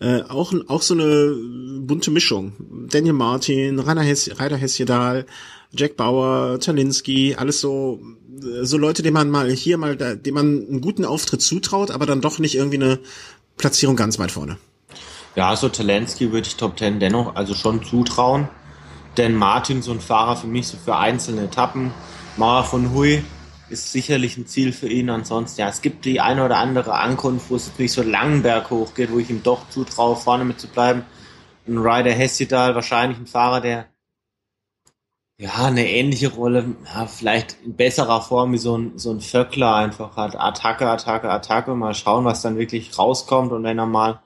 Äh, 0.00 0.22
auch, 0.22 0.52
auch 0.66 0.82
so 0.82 0.94
eine 0.94 1.36
bunte 1.82 2.10
Mischung. 2.10 2.52
Daniel 2.90 3.12
Martin, 3.14 3.78
Rainer, 3.78 4.02
Hess, 4.02 4.28
Rainer 4.40 4.56
Hesjedal, 4.56 5.26
Jack 5.72 5.96
Bauer, 5.96 6.58
Talinski, 6.58 7.36
alles 7.36 7.60
so 7.60 8.00
so 8.62 8.78
Leute, 8.78 9.02
denen 9.02 9.14
man 9.14 9.30
mal 9.30 9.50
hier 9.50 9.76
mal, 9.76 9.96
denen 9.96 10.34
man 10.34 10.66
einen 10.66 10.80
guten 10.80 11.04
Auftritt 11.04 11.42
zutraut, 11.42 11.90
aber 11.90 12.06
dann 12.06 12.20
doch 12.20 12.38
nicht 12.38 12.54
irgendwie 12.54 12.78
eine 12.78 12.98
Platzierung 13.56 13.96
ganz 13.96 14.18
weit 14.18 14.30
vorne. 14.30 14.56
Ja, 15.36 15.54
so 15.54 15.68
Talenski 15.68 16.32
würde 16.32 16.48
ich 16.48 16.56
Top 16.56 16.76
Ten 16.76 16.98
dennoch 16.98 17.36
also 17.36 17.54
schon 17.54 17.84
zutrauen. 17.84 18.48
Denn 19.16 19.34
Martin, 19.34 19.82
so 19.82 19.92
ein 19.92 20.00
Fahrer 20.00 20.36
für 20.36 20.46
mich, 20.46 20.68
so 20.68 20.76
für 20.76 20.96
einzelne 20.96 21.44
Etappen. 21.44 21.92
Mauer 22.36 22.64
von 22.64 22.92
Hui 22.92 23.24
ist 23.68 23.92
sicherlich 23.92 24.36
ein 24.36 24.46
Ziel 24.46 24.72
für 24.72 24.88
ihn. 24.88 25.10
Ansonsten, 25.10 25.60
ja, 25.60 25.68
es 25.68 25.82
gibt 25.82 26.04
die 26.04 26.20
eine 26.20 26.44
oder 26.44 26.56
andere 26.56 26.94
Ankunft, 26.94 27.50
wo 27.50 27.56
es 27.56 27.70
nicht 27.78 27.92
so 27.92 28.02
langen 28.02 28.42
Berg 28.42 28.70
hochgeht, 28.70 29.12
wo 29.12 29.18
ich 29.18 29.30
ihm 29.30 29.42
doch 29.42 29.68
zutraue, 29.68 30.16
vorne 30.16 30.44
mit 30.44 30.60
zu 30.60 30.68
bleiben. 30.68 31.04
Ein 31.68 31.78
Ryder 31.78 32.12
Hessidal, 32.12 32.74
wahrscheinlich 32.74 33.18
ein 33.18 33.26
Fahrer, 33.26 33.60
der 33.60 33.86
ja, 35.38 35.54
eine 35.64 35.88
ähnliche 35.88 36.28
Rolle, 36.28 36.74
ja, 36.84 37.06
vielleicht 37.06 37.56
in 37.64 37.74
besserer 37.74 38.20
Form 38.20 38.52
wie 38.52 38.58
so 38.58 38.76
ein, 38.76 38.98
so 38.98 39.10
ein 39.10 39.22
Vöckler 39.22 39.74
einfach 39.74 40.16
hat. 40.16 40.36
Attacke, 40.38 40.86
Attacke, 40.86 41.30
Attacke. 41.30 41.74
Mal 41.74 41.94
schauen, 41.94 42.26
was 42.26 42.42
dann 42.42 42.58
wirklich 42.58 42.98
rauskommt. 42.98 43.50
Und 43.50 43.62
wenn 43.62 43.78
er 43.78 43.86
mal 43.86 44.20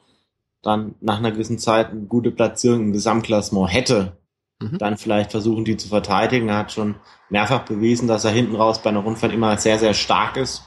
dann 0.65 0.95
nach 1.01 1.19
einer 1.19 1.33
gewissen 1.33 1.59
Zeit 1.59 1.91
eine 1.91 2.03
gute 2.03 2.31
Platzierung 2.31 2.81
im 2.81 2.93
Gesamtklassement 2.93 3.73
hätte, 3.73 4.17
mhm. 4.61 4.79
dann 4.79 4.97
vielleicht 4.97 5.31
versuchen, 5.31 5.65
die 5.65 5.77
zu 5.77 5.89
verteidigen. 5.89 6.49
Er 6.49 6.59
hat 6.59 6.73
schon 6.73 6.97
mehrfach 7.29 7.65
bewiesen, 7.65 8.09
dass 8.09 8.25
er 8.25 8.31
hinten 8.31 8.57
raus 8.57 8.83
bei 8.83 8.91
einer 8.91 9.01
Rundfahrt 9.01 9.33
immer 9.33 9.57
sehr, 9.59 9.79
sehr 9.79 9.95
stark 9.95 10.37
ist. 10.37 10.65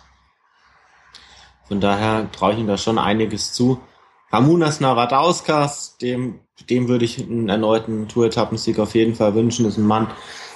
Von 1.68 1.82
daher 1.82 2.32
traue 2.32 2.54
ich 2.54 2.60
ihm 2.60 2.68
da 2.68 2.78
schon 2.78 2.98
einiges 2.98 3.54
zu. 3.54 3.82
Ramunas 4.32 4.80
Navadauskas, 4.80 5.98
dem, 5.98 6.40
dem 6.70 6.88
würde 6.88 7.06
ich 7.06 7.22
einen 7.22 7.50
erneuten 7.50 8.08
Tour-Etappensieg 8.08 8.80
auf 8.80 8.96
jeden 8.96 9.16
Fall 9.16 9.36
wünschen. 9.36 9.66
Das 9.66 9.74
ist 9.74 9.80
ein 9.80 9.88
Mann, 9.88 10.08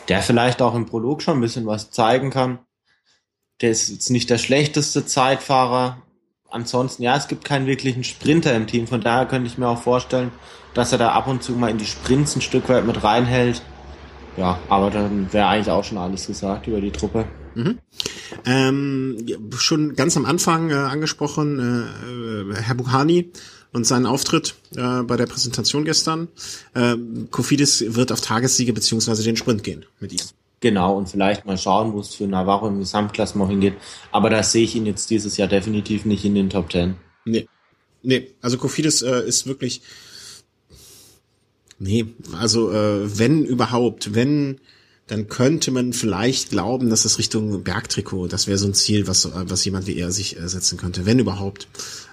der 0.08 0.22
vielleicht 0.22 0.62
auch 0.62 0.76
im 0.76 0.86
Prolog 0.86 1.22
schon 1.22 1.38
ein 1.38 1.42
bisschen 1.42 1.66
was 1.66 1.92
zeigen 1.92 2.30
kann. 2.30 2.60
Der 3.62 3.72
ist 3.72 3.90
jetzt 3.90 4.10
nicht 4.10 4.30
der 4.30 4.38
schlechteste 4.38 5.06
Zeitfahrer, 5.06 6.02
ansonsten, 6.52 7.04
ja, 7.04 7.16
es 7.16 7.28
gibt 7.28 7.46
keinen 7.46 7.66
wirklichen 7.66 8.04
Sprinter 8.04 8.54
im 8.56 8.68
Team. 8.68 8.88
Von 8.88 9.02
daher 9.02 9.26
könnte 9.26 9.48
ich 9.48 9.58
mir 9.58 9.68
auch 9.68 9.82
vorstellen, 9.82 10.32
dass 10.74 10.92
er 10.92 10.98
da 10.98 11.12
ab 11.12 11.28
und 11.28 11.44
zu 11.44 11.54
mal 11.54 11.70
in 11.70 11.78
die 11.78 11.86
Sprints 11.86 12.36
ein 12.36 12.42
Stück 12.42 12.70
weit 12.70 12.86
mit 12.86 13.04
reinhält. 13.04 13.62
Ja, 14.38 14.60
aber 14.70 14.90
dann 14.90 15.32
wäre 15.34 15.48
eigentlich 15.48 15.72
auch 15.72 15.84
schon 15.84 15.98
alles 15.98 16.28
gesagt 16.28 16.68
über 16.68 16.80
die 16.80 16.92
Truppe. 16.92 17.26
Mhm. 17.56 17.80
Ähm, 18.46 19.18
schon 19.58 19.96
ganz 19.96 20.16
am 20.16 20.26
Anfang 20.26 20.70
äh, 20.70 20.76
angesprochen, 20.76 21.60
äh, 22.56 22.62
Herr 22.62 22.76
Bukhani 22.76 23.32
und 23.74 23.86
seinen 23.86 24.06
Auftritt 24.06 24.56
äh, 24.76 25.02
bei 25.04 25.18
der 25.18 25.26
Präsentation 25.26 25.84
gestern. 25.84 26.30
Äh, 26.74 26.96
Kofidis 27.30 27.84
wird 27.96 28.12
auf 28.12 28.22
Tagessiege 28.22 28.74
beziehungsweise 28.74 29.24
den 29.24 29.36
Sprint 29.36 29.64
gehen 29.64 29.86
mit 30.00 30.14
ihm. 30.14 30.26
Genau, 30.62 30.96
und 30.96 31.10
vielleicht 31.10 31.46
mal 31.46 31.58
schauen, 31.58 31.92
wo 31.92 32.00
es 32.00 32.14
für 32.14 32.28
Navarro 32.28 32.68
im 32.68 32.80
Gesamtklassement 32.80 33.50
hingeht. 33.50 33.74
Aber 34.12 34.30
da 34.30 34.44
sehe 34.44 34.64
ich 34.64 34.76
ihn 34.76 34.86
jetzt 34.86 35.10
dieses 35.10 35.36
Jahr 35.36 35.48
definitiv 35.48 36.06
nicht 36.06 36.24
in 36.24 36.36
den 36.36 36.52
Top 36.52 36.70
Ten. 36.70 36.96
Nee. 37.26 37.48
Nee, 38.04 38.32
also 38.42 38.58
Kofidis 38.58 39.02
äh, 39.02 39.28
ist 39.28 39.48
wirklich. 39.48 39.82
Nee, 41.80 42.06
also 42.40 42.72
äh, 42.72 43.20
wenn 43.20 43.44
überhaupt, 43.44 44.14
wenn, 44.14 44.60
dann 45.08 45.28
könnte 45.28 45.72
man 45.72 45.94
vielleicht 45.94 46.52
glauben, 46.52 46.92
dass 46.92 47.04
das 47.04 47.18
Richtung 47.18 47.64
Bergtrikot, 47.64 48.28
das 48.28 48.46
wäre 48.46 48.60
so 48.60 48.68
ein 48.68 48.76
Ziel, 48.76 49.08
was, 49.08 49.30
was 49.34 49.66
jemand 49.66 49.88
wie 49.88 49.98
er 49.98 50.12
sich 50.12 50.38
äh, 50.38 50.48
setzen 50.48 50.78
könnte, 50.78 51.08
wenn 51.08 51.18
überhaupt. 51.18 51.68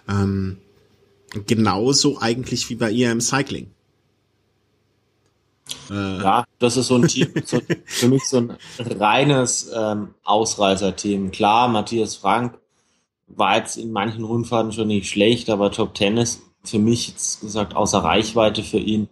Ähm, 0.09 0.57
genauso 1.47 2.19
eigentlich 2.19 2.71
wie 2.71 2.77
bei 2.77 2.91
ihr 2.91 3.13
im 3.13 3.21
Cycling. 3.21 3.71
Äh. 5.91 6.23
Ja, 6.23 6.45
das 6.59 6.77
ist 6.77 6.89
so 6.89 6.97
ein 6.97 7.09
Team, 7.09 7.29
so, 7.45 7.61
für 7.85 8.09
mich 8.09 8.25
so 8.25 8.39
ein 8.39 8.57
reines 8.79 9.71
ähm, 9.75 10.15
Ausreißer-Team. 10.25 11.31
Klar, 11.31 11.69
Matthias 11.69 12.17
Frank 12.17 12.59
war 13.27 13.57
jetzt 13.57 13.77
in 13.77 13.93
manchen 13.93 14.25
Rundfahrten 14.25 14.73
schon 14.73 14.89
nicht 14.89 15.09
schlecht, 15.09 15.51
aber 15.51 15.71
Top 15.71 15.95
Ten 15.95 16.17
ist 16.17 16.43
für 16.65 16.79
mich 16.79 17.09
jetzt 17.09 17.41
gesagt 17.41 17.77
außer 17.77 17.99
Reichweite 17.99 18.63
für 18.63 18.79
ihn. 18.79 19.09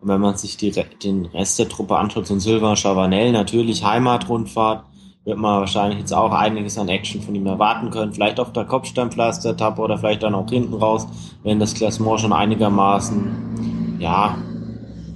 Und 0.00 0.08
wenn 0.08 0.20
man 0.20 0.36
sich 0.36 0.56
die, 0.56 0.72
den 1.02 1.26
Rest 1.26 1.58
der 1.58 1.68
Truppe 1.68 1.96
anschaut, 1.96 2.26
so 2.26 2.34
ein 2.34 2.40
Silva 2.40 2.74
Chavanel, 2.74 3.30
natürlich 3.32 3.84
Heimatrundfahrt, 3.84 4.84
wird 5.24 5.38
man 5.38 5.60
wahrscheinlich 5.60 6.00
jetzt 6.00 6.12
auch 6.12 6.32
einiges 6.32 6.76
an 6.78 6.88
Action 6.88 7.22
von 7.22 7.34
ihm 7.34 7.46
erwarten 7.46 7.90
können. 7.90 8.12
Vielleicht 8.12 8.40
auf 8.40 8.52
der 8.52 8.64
Kopfsteinpflaster-Etappe 8.64 9.80
oder 9.80 9.98
vielleicht 9.98 10.24
dann 10.24 10.34
auch 10.34 10.50
hinten 10.50 10.74
raus, 10.74 11.06
wenn 11.44 11.60
das 11.60 11.74
Klassement 11.74 12.20
schon 12.20 12.32
einigermaßen, 12.32 13.98
ja, 14.00 14.36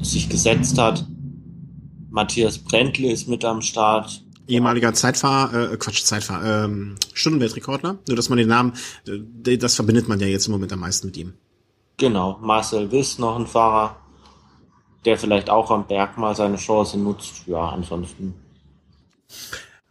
sich 0.01 0.28
gesetzt 0.28 0.78
hat. 0.78 1.07
Matthias 2.11 2.59
Brentle 2.59 3.11
ist 3.11 3.28
mit 3.28 3.44
am 3.44 3.62
Start. 3.62 4.22
Ehemaliger 4.49 4.94
Zeitfahr, 4.94 5.53
äh, 5.53 5.76
Quatsch, 5.76 6.05
Zeitfahr, 6.05 6.64
ähm, 6.64 6.97
Stundenweltrekordler. 7.12 7.99
Nur, 8.07 8.16
dass 8.16 8.28
man 8.28 8.38
den 8.38 8.49
Namen, 8.49 8.74
äh, 9.07 9.59
das 9.59 9.74
verbindet 9.74 10.09
man 10.09 10.20
ja 10.20 10.26
jetzt 10.26 10.47
im 10.47 10.53
Moment 10.53 10.72
am 10.72 10.80
meisten 10.80 11.09
mit 11.09 11.16
ihm. 11.16 11.34
Genau, 11.97 12.38
Marcel 12.40 12.90
Wiss, 12.92 13.18
noch 13.18 13.36
ein 13.36 13.47
Fahrer, 13.47 13.97
der 15.05 15.18
vielleicht 15.18 15.51
auch 15.51 15.70
am 15.70 15.86
Berg 15.86 16.16
mal 16.16 16.36
seine 16.36 16.57
Chance 16.57 16.99
nutzt. 16.99 17.47
Ja, 17.47 17.70
ansonsten 17.70 18.34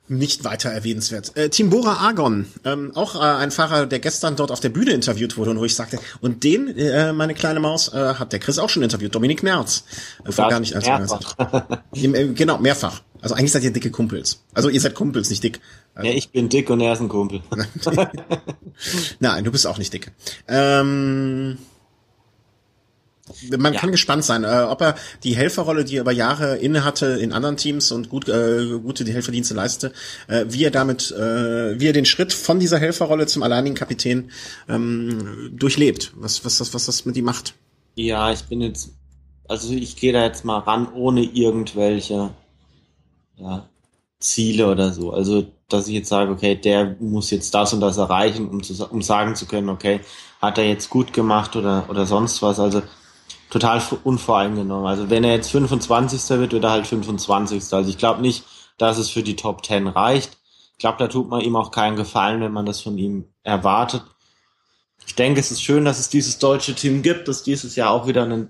nicht 0.07 0.43
weiter 0.43 0.69
erwähnenswert. 0.69 1.35
Äh, 1.35 1.49
Tim 1.49 1.69
Bora 1.69 1.93
Argon, 1.93 2.45
ähm, 2.63 2.91
auch 2.95 3.15
äh, 3.15 3.19
ein 3.19 3.51
Fahrer, 3.51 3.85
der 3.85 3.99
gestern 3.99 4.35
dort 4.35 4.51
auf 4.51 4.59
der 4.59 4.69
Bühne 4.69 4.91
interviewt 4.91 5.37
wurde 5.37 5.51
und 5.51 5.59
wo 5.59 5.65
ich 5.65 5.75
sagte, 5.75 5.99
und 6.21 6.43
den, 6.43 6.75
äh, 6.77 7.11
meine 7.13 7.33
kleine 7.33 7.59
Maus, 7.59 7.93
äh, 7.93 8.15
hat 8.15 8.31
der 8.31 8.39
Chris 8.39 8.59
auch 8.59 8.69
schon 8.69 8.83
interviewt, 8.83 9.15
Dominik 9.15 9.43
Nerz. 9.43 9.83
Äh, 10.23 10.31
vor 10.31 10.49
gar 10.49 10.59
nicht 10.59 10.75
als 10.75 10.85
mehrfach. 10.85 11.35
äh, 11.93 12.27
genau, 12.33 12.59
mehrfach. 12.59 13.01
Also 13.21 13.33
eigentlich 13.35 13.51
seid 13.51 13.63
ihr 13.63 13.71
dicke 13.71 13.89
Kumpels. 13.89 14.43
Also 14.53 14.69
ihr 14.69 14.79
seid 14.79 14.93
Kumpels, 14.93 15.29
nicht 15.31 15.43
dick. 15.43 15.59
Also, 15.95 16.09
ja, 16.09 16.15
ich 16.15 16.29
bin 16.29 16.49
dick 16.49 16.69
und 16.69 16.79
er 16.81 16.93
ist 16.93 16.99
ein 16.99 17.09
Kumpel. 17.09 17.41
Nein, 19.19 19.43
du 19.43 19.51
bist 19.51 19.65
auch 19.65 19.79
nicht 19.79 19.91
dick. 19.93 20.11
Ähm, 20.47 21.57
man 23.57 23.73
ja. 23.73 23.79
kann 23.79 23.91
gespannt 23.91 24.23
sein, 24.23 24.43
äh, 24.43 24.67
ob 24.69 24.81
er 24.81 24.95
die 25.23 25.35
Helferrolle, 25.35 25.83
die 25.83 25.97
er 25.97 26.01
über 26.01 26.11
Jahre 26.11 26.57
inne 26.57 26.83
hatte 26.83 27.07
in 27.07 27.33
anderen 27.33 27.57
Teams 27.57 27.91
und 27.91 28.09
gut, 28.09 28.29
äh, 28.29 28.77
gute 28.83 29.03
die 29.03 29.13
Helferdienste 29.13 29.55
leiste, 29.55 29.93
äh, 30.27 30.45
wie 30.49 30.63
er 30.63 30.71
damit, 30.71 31.11
äh, 31.11 31.79
wie 31.79 31.87
er 31.87 31.93
den 31.93 32.05
Schritt 32.05 32.33
von 32.33 32.59
dieser 32.59 32.77
Helferrolle 32.77 33.25
zum 33.25 33.41
alleinigen 33.41 33.75
Kapitän 33.75 34.29
ähm, 34.69 35.51
durchlebt, 35.53 36.13
was, 36.15 36.45
was, 36.45 36.59
das, 36.59 36.73
was 36.73 36.85
das 36.85 37.05
mit 37.05 37.17
ihm 37.17 37.25
macht. 37.25 37.55
Ja, 37.95 38.31
ich 38.31 38.43
bin 38.43 38.61
jetzt, 38.61 38.91
also 39.47 39.73
ich 39.73 39.95
gehe 39.95 40.13
da 40.13 40.23
jetzt 40.23 40.45
mal 40.45 40.59
ran, 40.59 40.93
ohne 40.93 41.23
irgendwelche 41.23 42.29
ja, 43.37 43.67
Ziele 44.19 44.69
oder 44.69 44.91
so. 44.91 45.11
Also, 45.11 45.45
dass 45.67 45.87
ich 45.87 45.95
jetzt 45.95 46.09
sage, 46.09 46.31
okay, 46.31 46.55
der 46.55 46.95
muss 46.99 47.31
jetzt 47.31 47.53
das 47.55 47.73
und 47.73 47.81
das 47.81 47.97
erreichen, 47.97 48.47
um, 48.49 48.61
zu, 48.61 48.85
um 48.85 49.01
sagen 49.01 49.35
zu 49.35 49.47
können, 49.47 49.69
okay, 49.69 50.01
hat 50.41 50.59
er 50.59 50.67
jetzt 50.67 50.91
gut 50.91 51.11
gemacht 51.11 51.55
oder, 51.55 51.89
oder 51.89 52.05
sonst 52.05 52.43
was. 52.43 52.59
Also 52.59 52.83
total 53.49 53.81
unvoreingenommen. 54.03 54.87
Also 54.87 55.09
wenn 55.09 55.23
er 55.23 55.33
jetzt 55.33 55.51
25. 55.51 56.37
wird, 56.39 56.51
wird 56.51 56.63
er 56.63 56.71
halt 56.71 56.87
25. 56.87 57.73
Also 57.73 57.89
ich 57.89 57.97
glaube 57.97 58.21
nicht, 58.21 58.43
dass 58.77 58.97
es 58.97 59.09
für 59.09 59.23
die 59.23 59.35
Top 59.35 59.65
10 59.65 59.87
reicht. 59.87 60.37
Ich 60.73 60.79
glaube, 60.79 60.97
da 60.97 61.07
tut 61.07 61.29
man 61.29 61.41
ihm 61.41 61.55
auch 61.55 61.71
keinen 61.71 61.95
Gefallen, 61.95 62.41
wenn 62.41 62.51
man 62.51 62.65
das 62.65 62.81
von 62.81 62.97
ihm 62.97 63.25
erwartet. 63.43 64.03
Ich 65.07 65.15
denke, 65.15 65.39
es 65.39 65.51
ist 65.51 65.63
schön, 65.63 65.85
dass 65.85 65.99
es 65.99 66.09
dieses 66.09 66.39
deutsche 66.39 66.75
Team 66.75 67.01
gibt, 67.01 67.27
dass 67.27 67.43
dieses 67.43 67.75
Jahr 67.75 67.91
auch 67.91 68.07
wieder 68.07 68.23
einen 68.23 68.49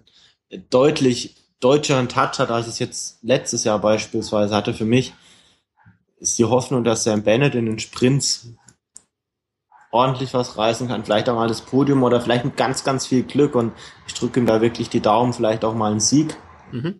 deutlich 0.69 1.35
deutscheren 1.59 2.09
Touch 2.09 2.39
hat, 2.39 2.49
als 2.49 2.67
es 2.67 2.79
jetzt 2.79 3.19
letztes 3.23 3.63
Jahr 3.63 3.79
beispielsweise 3.79 4.55
hatte. 4.55 4.73
Für 4.73 4.85
mich 4.85 5.13
ist 6.17 6.39
die 6.39 6.45
Hoffnung, 6.45 6.83
dass 6.83 7.03
Sam 7.03 7.23
Bennett 7.23 7.55
in 7.55 7.65
den 7.65 7.79
Sprints 7.79 8.49
ordentlich 9.95 10.33
was 10.33 10.57
reißen 10.57 10.89
kann, 10.89 11.05
vielleicht 11.05 11.29
auch 11.29 11.35
mal 11.35 11.47
das 11.47 11.61
Podium 11.61 12.03
oder 12.03 12.19
vielleicht 12.19 12.43
mit 12.43 12.57
ganz, 12.57 12.83
ganz 12.83 13.07
viel 13.07 13.23
Glück 13.23 13.55
und 13.55 13.71
ich 14.05 14.13
drücke 14.13 14.39
ihm 14.39 14.45
da 14.45 14.61
wirklich 14.61 14.89
die 14.89 14.99
Daumen, 14.99 15.31
vielleicht 15.31 15.63
auch 15.63 15.73
mal 15.73 15.91
einen 15.91 16.01
Sieg. 16.01 16.35
Mhm. 16.71 16.99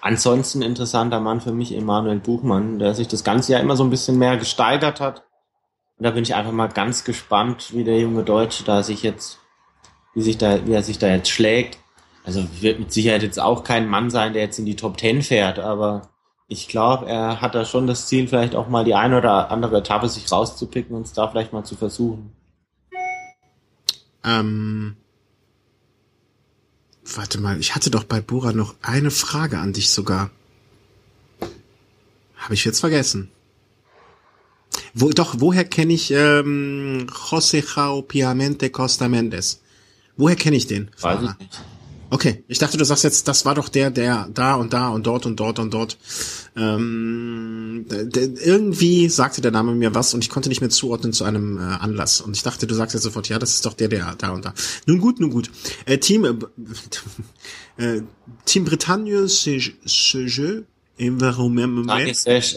Ansonsten 0.00 0.62
interessanter 0.62 1.20
Mann 1.20 1.40
für 1.40 1.52
mich 1.52 1.76
Emanuel 1.76 2.20
Buchmann, 2.20 2.78
der 2.78 2.94
sich 2.94 3.08
das 3.08 3.24
ganze 3.24 3.52
Jahr 3.52 3.60
immer 3.60 3.76
so 3.76 3.84
ein 3.84 3.90
bisschen 3.90 4.16
mehr 4.16 4.36
gesteigert 4.36 5.00
hat. 5.00 5.24
Und 5.98 6.04
da 6.04 6.12
bin 6.12 6.22
ich 6.22 6.34
einfach 6.34 6.52
mal 6.52 6.68
ganz 6.68 7.04
gespannt, 7.04 7.74
wie 7.74 7.84
der 7.84 7.98
junge 7.98 8.22
Deutsche 8.22 8.64
da 8.64 8.82
sich 8.82 9.02
jetzt, 9.02 9.38
wie 10.14 10.22
sich 10.22 10.38
da, 10.38 10.64
wie 10.66 10.72
er 10.72 10.82
sich 10.82 10.98
da 10.98 11.08
jetzt 11.08 11.28
schlägt. 11.28 11.78
Also 12.24 12.44
wird 12.60 12.78
mit 12.78 12.92
Sicherheit 12.92 13.22
jetzt 13.22 13.40
auch 13.40 13.64
kein 13.64 13.88
Mann 13.88 14.08
sein, 14.08 14.32
der 14.32 14.42
jetzt 14.42 14.58
in 14.58 14.66
die 14.66 14.76
Top 14.76 14.96
Ten 14.96 15.20
fährt, 15.20 15.58
aber 15.58 16.09
ich 16.50 16.66
glaube, 16.66 17.06
er 17.06 17.40
hat 17.40 17.54
da 17.54 17.64
schon 17.64 17.86
das 17.86 18.08
Ziel, 18.08 18.26
vielleicht 18.26 18.56
auch 18.56 18.68
mal 18.68 18.84
die 18.84 18.96
eine 18.96 19.18
oder 19.18 19.52
andere 19.52 19.78
Etappe 19.78 20.08
sich 20.08 20.30
rauszupicken 20.30 20.96
und 20.96 21.06
es 21.06 21.12
da 21.12 21.28
vielleicht 21.28 21.52
mal 21.52 21.62
zu 21.64 21.76
versuchen. 21.76 22.32
Ähm, 24.24 24.96
warte 27.04 27.40
mal, 27.40 27.60
ich 27.60 27.76
hatte 27.76 27.90
doch 27.90 28.02
bei 28.02 28.20
Bora 28.20 28.52
noch 28.52 28.74
eine 28.82 29.12
Frage 29.12 29.58
an 29.60 29.72
dich 29.72 29.90
sogar. 29.90 30.30
Habe 32.36 32.54
ich 32.54 32.64
jetzt 32.64 32.80
vergessen. 32.80 33.30
Wo, 34.92 35.10
doch, 35.10 35.36
woher 35.38 35.64
kenne 35.64 35.92
ich 35.92 36.10
ähm, 36.10 37.06
José 37.08 37.64
Jao 37.76 38.02
Piamente 38.02 38.70
Costa 38.70 39.08
Mendes? 39.08 39.62
Woher 40.16 40.34
kenne 40.34 40.56
ich 40.56 40.66
den? 40.66 40.90
Weiß 41.00 41.22
ich 41.22 41.38
nicht. 41.38 41.60
Okay, 42.10 42.42
ich 42.48 42.58
dachte, 42.58 42.76
du 42.76 42.84
sagst 42.84 43.04
jetzt, 43.04 43.28
das 43.28 43.44
war 43.44 43.54
doch 43.54 43.68
der, 43.68 43.90
der 43.90 44.28
da 44.34 44.54
und 44.56 44.72
da 44.72 44.88
und 44.88 45.06
dort 45.06 45.26
und 45.26 45.38
dort 45.38 45.60
und 45.60 45.72
dort. 45.72 45.96
Ähm, 46.56 47.86
irgendwie 47.88 49.08
sagte 49.08 49.40
der 49.40 49.52
Name 49.52 49.74
mir 49.74 49.94
was 49.94 50.12
und 50.12 50.24
ich 50.24 50.28
konnte 50.28 50.48
nicht 50.48 50.60
mehr 50.60 50.70
zuordnen 50.70 51.12
zu 51.12 51.22
einem 51.24 51.58
äh, 51.58 51.60
Anlass. 51.60 52.20
Und 52.20 52.36
ich 52.36 52.42
dachte, 52.42 52.66
du 52.66 52.74
sagst 52.74 52.94
jetzt 52.94 53.04
sofort, 53.04 53.28
ja, 53.28 53.38
das 53.38 53.54
ist 53.54 53.64
doch 53.64 53.74
der, 53.74 53.88
der 53.88 54.16
da 54.18 54.30
und 54.30 54.44
da. 54.44 54.54
Nun 54.86 54.98
gut, 54.98 55.20
nun 55.20 55.30
gut. 55.30 55.50
Äh, 55.86 55.98
Team 55.98 56.24
äh, 56.24 56.34
äh, 57.82 58.02
Team 58.44 58.64
Bretagne, 58.64 59.28
c'est 59.28 59.72
jeu 60.26 60.62
Environnement. 60.98 61.88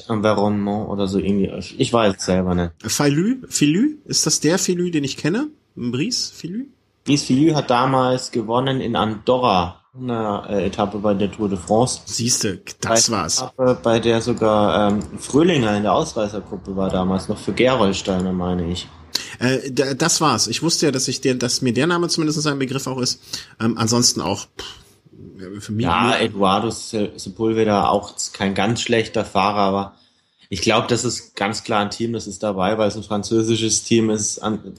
Environnement 0.10 0.90
oder 0.90 1.08
so 1.08 1.20
irgendwie. 1.20 1.50
Ich 1.78 1.94
weiß 1.94 2.16
es 2.18 2.26
selber 2.26 2.56
nicht. 2.56 2.72
Filü, 2.86 3.42
Filü, 3.48 4.00
ist 4.06 4.26
das 4.26 4.42
der 4.42 4.58
Filü, 4.58 4.92
den 4.92 5.04
ich 5.04 5.16
kenne? 5.16 5.48
Brice 5.76 6.32
Filü? 6.36 6.68
Filü 7.06 7.54
hat 7.54 7.70
damals 7.70 8.32
gewonnen 8.32 8.82
in 8.82 8.96
Andorra 8.96 9.80
eine 9.96 10.44
äh, 10.50 10.66
Etappe 10.66 10.98
bei 11.00 11.14
der 11.14 11.32
Tour 11.32 11.50
de 11.50 11.58
France. 11.58 12.02
Siehste, 12.06 12.62
das 12.82 13.10
bei 13.10 13.18
war's. 13.18 13.38
Etappe, 13.38 13.78
bei 13.84 14.00
der 14.00 14.22
sogar 14.22 14.92
ähm, 14.92 15.20
Fröhlinger 15.20 15.76
in 15.78 15.84
der 15.84 15.94
Ausreißergruppe 15.94 16.76
war 16.76 16.90
damals 16.90 17.30
noch 17.30 17.38
für 17.38 17.54
Gerolsteiner, 17.54 18.32
meine 18.32 18.72
ich. 18.72 18.88
Äh, 19.40 19.72
das 19.72 20.20
war's. 20.22 20.48
Ich 20.48 20.64
wusste 20.64 20.88
ja, 20.88 20.92
dass 20.92 21.08
ich 21.08 21.22
der, 21.22 21.36
dass 21.36 21.62
mir 21.62 21.74
der 21.74 21.88
Name 21.88 22.08
zumindest 22.08 22.46
ein 22.48 22.58
Begriff 22.58 22.88
auch 22.88 22.98
ist. 22.98 23.22
Ähm, 23.60 23.78
ansonsten 23.78 24.22
auch 24.22 24.48
pff, 24.58 24.84
für 25.60 25.72
mich. 25.72 25.86
Ja, 25.86 26.18
Eduardo 26.18 26.70
Sepulveda 26.72 27.88
auch 27.88 28.14
kein 28.34 28.54
ganz 28.56 28.82
schlechter 28.82 29.26
Fahrer, 29.26 29.60
aber 29.60 29.96
ich 30.50 30.62
glaube, 30.62 30.88
das 30.88 31.04
ist 31.04 31.36
ganz 31.36 31.64
klar 31.64 31.82
ein 31.82 31.92
Team, 31.92 32.14
das 32.14 32.28
ist 32.28 32.44
dabei, 32.44 32.78
weil 32.78 32.88
es 32.88 32.96
ein 32.96 33.04
französisches 33.04 33.84
Team 33.84 34.10
ist, 34.10 34.40
an, 34.40 34.74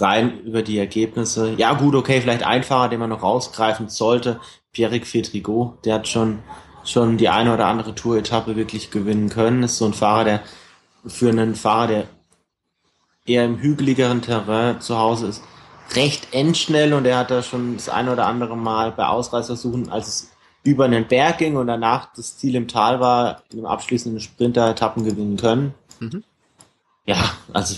rein 0.00 0.40
über 0.40 0.62
die 0.62 0.78
Ergebnisse. 0.78 1.54
Ja, 1.56 1.74
gut, 1.74 1.94
okay, 1.94 2.20
vielleicht 2.20 2.44
ein 2.44 2.62
Fahrer, 2.62 2.88
den 2.88 3.00
man 3.00 3.10
noch 3.10 3.22
rausgreifen 3.22 3.88
sollte, 3.88 4.40
Pierrick 4.72 5.06
Fedrigo, 5.06 5.78
der 5.84 5.94
hat 5.94 6.08
schon, 6.08 6.40
schon 6.84 7.16
die 7.18 7.28
eine 7.28 7.52
oder 7.52 7.66
andere 7.66 7.94
Tour-Etappe 7.94 8.56
wirklich 8.56 8.90
gewinnen 8.90 9.28
können. 9.28 9.62
Ist 9.62 9.78
so 9.78 9.86
ein 9.86 9.94
Fahrer, 9.94 10.24
der 10.24 10.42
für 11.06 11.30
einen 11.30 11.54
Fahrer, 11.54 11.86
der 11.88 12.04
eher 13.26 13.44
im 13.44 13.58
hügeligeren 13.58 14.22
Terrain 14.22 14.80
zu 14.80 14.98
Hause 14.98 15.28
ist, 15.28 15.42
recht 15.94 16.28
endschnell 16.32 16.92
und 16.92 17.06
er 17.06 17.18
hat 17.18 17.30
da 17.30 17.42
schon 17.42 17.76
das 17.76 17.88
eine 17.88 18.12
oder 18.12 18.26
andere 18.26 18.56
Mal 18.56 18.92
bei 18.92 19.06
Ausreißersuchen, 19.06 19.90
als 19.90 20.08
es 20.08 20.30
über 20.64 20.84
einen 20.84 21.06
Berg 21.06 21.38
ging 21.38 21.56
und 21.56 21.66
danach 21.66 22.12
das 22.14 22.36
Ziel 22.36 22.54
im 22.54 22.68
Tal 22.68 23.00
war, 23.00 23.42
in 23.50 23.58
dem 23.58 23.66
abschließenden 23.66 24.20
Sprinter 24.20 24.70
Etappen 24.70 25.04
gewinnen 25.04 25.36
können. 25.36 25.74
Mhm. 26.00 26.24
Ja, 27.06 27.16
also 27.52 27.76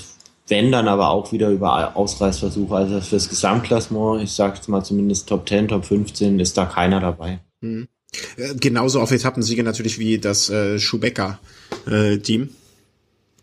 wenn 0.51 0.73
dann 0.73 0.89
aber 0.89 1.11
auch 1.11 1.33
wieder 1.33 1.49
über 1.51 1.97
Ausreißversuche. 1.97 2.75
Also 2.75 3.01
fürs 3.01 3.29
Gesamtklassement, 3.29 4.23
ich 4.23 4.37
jetzt 4.57 4.69
mal 4.69 4.85
zumindest 4.85 5.29
Top 5.29 5.49
10, 5.49 5.69
Top 5.69 5.85
15, 5.85 6.39
ist 6.41 6.57
da 6.57 6.67
keiner 6.67 7.01
dabei. 7.01 7.41
Mhm. 7.61 7.89
Äh, 8.37 8.55
genauso 8.57 9.01
auf 9.01 9.13
Etappensiege 9.13 9.63
natürlich 9.63 9.99
wie 9.99 10.19
das 10.19 10.51
äh, 10.51 10.79
Schubecker-Team. 10.79 12.51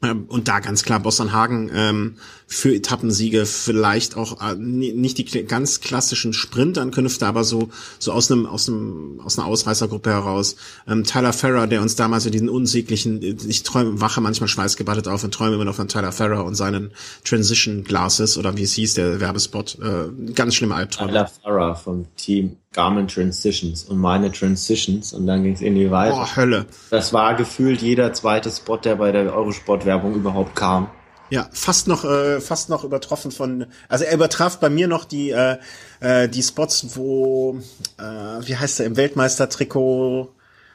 Äh, 0.01 0.07
ähm, 0.07 0.25
und 0.27 0.47
da 0.47 0.59
ganz 0.59 0.83
klar 0.83 0.99
Bossernhagen 0.99 1.71
ähm, 1.73 2.15
für 2.45 2.73
Etappensiege 2.73 3.45
vielleicht 3.45 4.15
auch 4.15 4.41
äh, 4.41 4.55
nicht 4.55 5.17
die 5.17 5.45
ganz 5.45 5.81
klassischen 5.81 6.33
Sprintankünfte, 6.33 7.25
aber 7.25 7.43
so 7.43 7.69
so 7.99 8.11
aus 8.11 8.31
einem 8.31 8.45
aus 8.45 8.67
einem 8.67 9.19
aus 9.23 9.37
einer 9.37 9.47
Ausreißergruppe 9.47 10.09
heraus. 10.09 10.55
Ähm, 10.87 11.03
Tyler 11.03 11.33
Ferrer, 11.33 11.67
der 11.67 11.81
uns 11.81 11.95
damals 11.95 12.25
in 12.25 12.31
diesen 12.31 12.49
unsäglichen, 12.49 13.21
ich 13.21 13.63
träume, 13.63 13.99
wache 14.01 14.21
manchmal 14.21 14.47
schweißgebadet 14.47 15.07
auf 15.07 15.23
und 15.23 15.33
träume 15.33 15.55
immer 15.55 15.65
noch 15.65 15.75
von 15.75 15.87
Tyler 15.87 16.11
Ferrer 16.11 16.45
und 16.45 16.55
seinen 16.55 16.91
Transition 17.23 17.83
Glasses 17.83 18.37
oder 18.37 18.55
wie 18.57 18.63
es 18.63 18.73
hieß, 18.73 18.95
der 18.95 19.19
Werbespot. 19.19 19.77
Äh, 19.81 20.33
ganz 20.33 20.55
schlimme 20.55 20.75
Albträume. 20.75 21.11
Tyler 21.11 21.27
Ferrer 21.27 21.75
vom 21.75 22.05
Team 22.15 22.57
Garmin 22.77 23.07
Transitions 23.07 23.85
und 23.85 23.97
meine 23.97 24.31
Transitions 24.31 25.11
und 25.11 25.25
dann 25.25 25.43
ging 25.43 25.53
es 25.53 25.61
irgendwie 25.61 25.89
weiter. 25.89 26.15
Boah, 26.15 26.35
Hölle. 26.35 26.67
Das 26.91 27.11
war 27.11 27.33
gefühlt 27.33 27.81
jeder 27.81 28.13
zweite 28.13 28.51
Spot, 28.51 28.77
der 28.77 28.97
bei 28.97 29.11
der 29.11 29.33
Eurosport-Werbung 29.33 30.13
überhaupt 30.13 30.55
kam. 30.55 30.87
Ja, 31.31 31.49
fast 31.51 31.87
noch, 31.87 32.05
äh, 32.05 32.39
fast 32.39 32.69
noch 32.69 32.83
übertroffen 32.83 33.31
von, 33.31 33.65
also 33.89 34.05
er 34.05 34.13
übertraf 34.13 34.59
bei 34.59 34.69
mir 34.69 34.87
noch 34.87 35.05
die, 35.05 35.31
äh, 35.31 35.57
äh, 36.01 36.29
die 36.29 36.43
Spots, 36.43 36.95
wo, 36.95 37.59
äh, 37.97 38.03
wie 38.03 38.55
heißt 38.55 38.79
er, 38.79 38.85
im 38.85 38.95
Weltmeistertrikot 38.95 40.29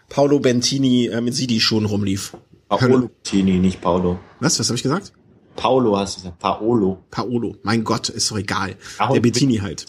Paolo 0.09 0.40
Bentini 0.40 1.07
äh, 1.07 1.20
mit 1.20 1.36
Sidi-Schuhen 1.36 1.86
rumlief. 1.86 2.36
Paolo 2.68 3.11
Bentini, 3.22 3.61
nicht 3.61 3.80
Paolo. 3.80 4.18
Was, 4.40 4.59
was 4.59 4.66
habe 4.66 4.76
ich 4.76 4.82
gesagt? 4.82 5.12
Paolo 5.55 5.96
hast 5.96 6.16
du 6.16 6.22
gesagt, 6.22 6.40
Paolo. 6.40 6.98
Paolo, 7.12 7.55
mein 7.62 7.84
Gott, 7.84 8.09
ist 8.09 8.28
doch 8.32 8.38
egal. 8.38 8.74
Paolo 8.98 9.14
Der 9.14 9.20
Bettini 9.20 9.59
halt. 9.59 9.86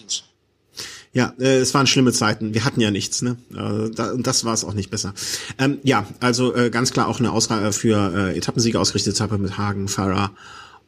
Ja, 1.13 1.33
äh, 1.39 1.57
es 1.57 1.73
waren 1.73 1.85
schlimme 1.85 2.11
Zeiten. 2.11 2.53
Wir 2.53 2.65
hatten 2.65 2.81
ja 2.81 2.89
nichts, 2.89 3.21
ne? 3.21 3.37
Äh, 3.51 3.91
da, 3.91 4.11
und 4.11 4.25
das 4.25 4.45
war 4.45 4.53
es 4.53 4.65
auch 4.65 4.73
nicht 4.73 4.89
besser. 4.89 5.13
Ähm, 5.59 5.77
ja, 5.83 6.07
also 6.19 6.55
äh, 6.55 6.71
ganz 6.71 6.91
klar 6.91 7.07
auch 7.07 7.19
eine 7.19 7.31
Ausgabe 7.31 7.71
für 7.71 8.13
äh, 8.15 8.37
Etappensieger 8.37 8.81
ausgerichtet 8.81 9.19
habe 9.21 9.37
mit 9.37 9.57
Hagen, 9.57 9.87
Farah 9.87 10.31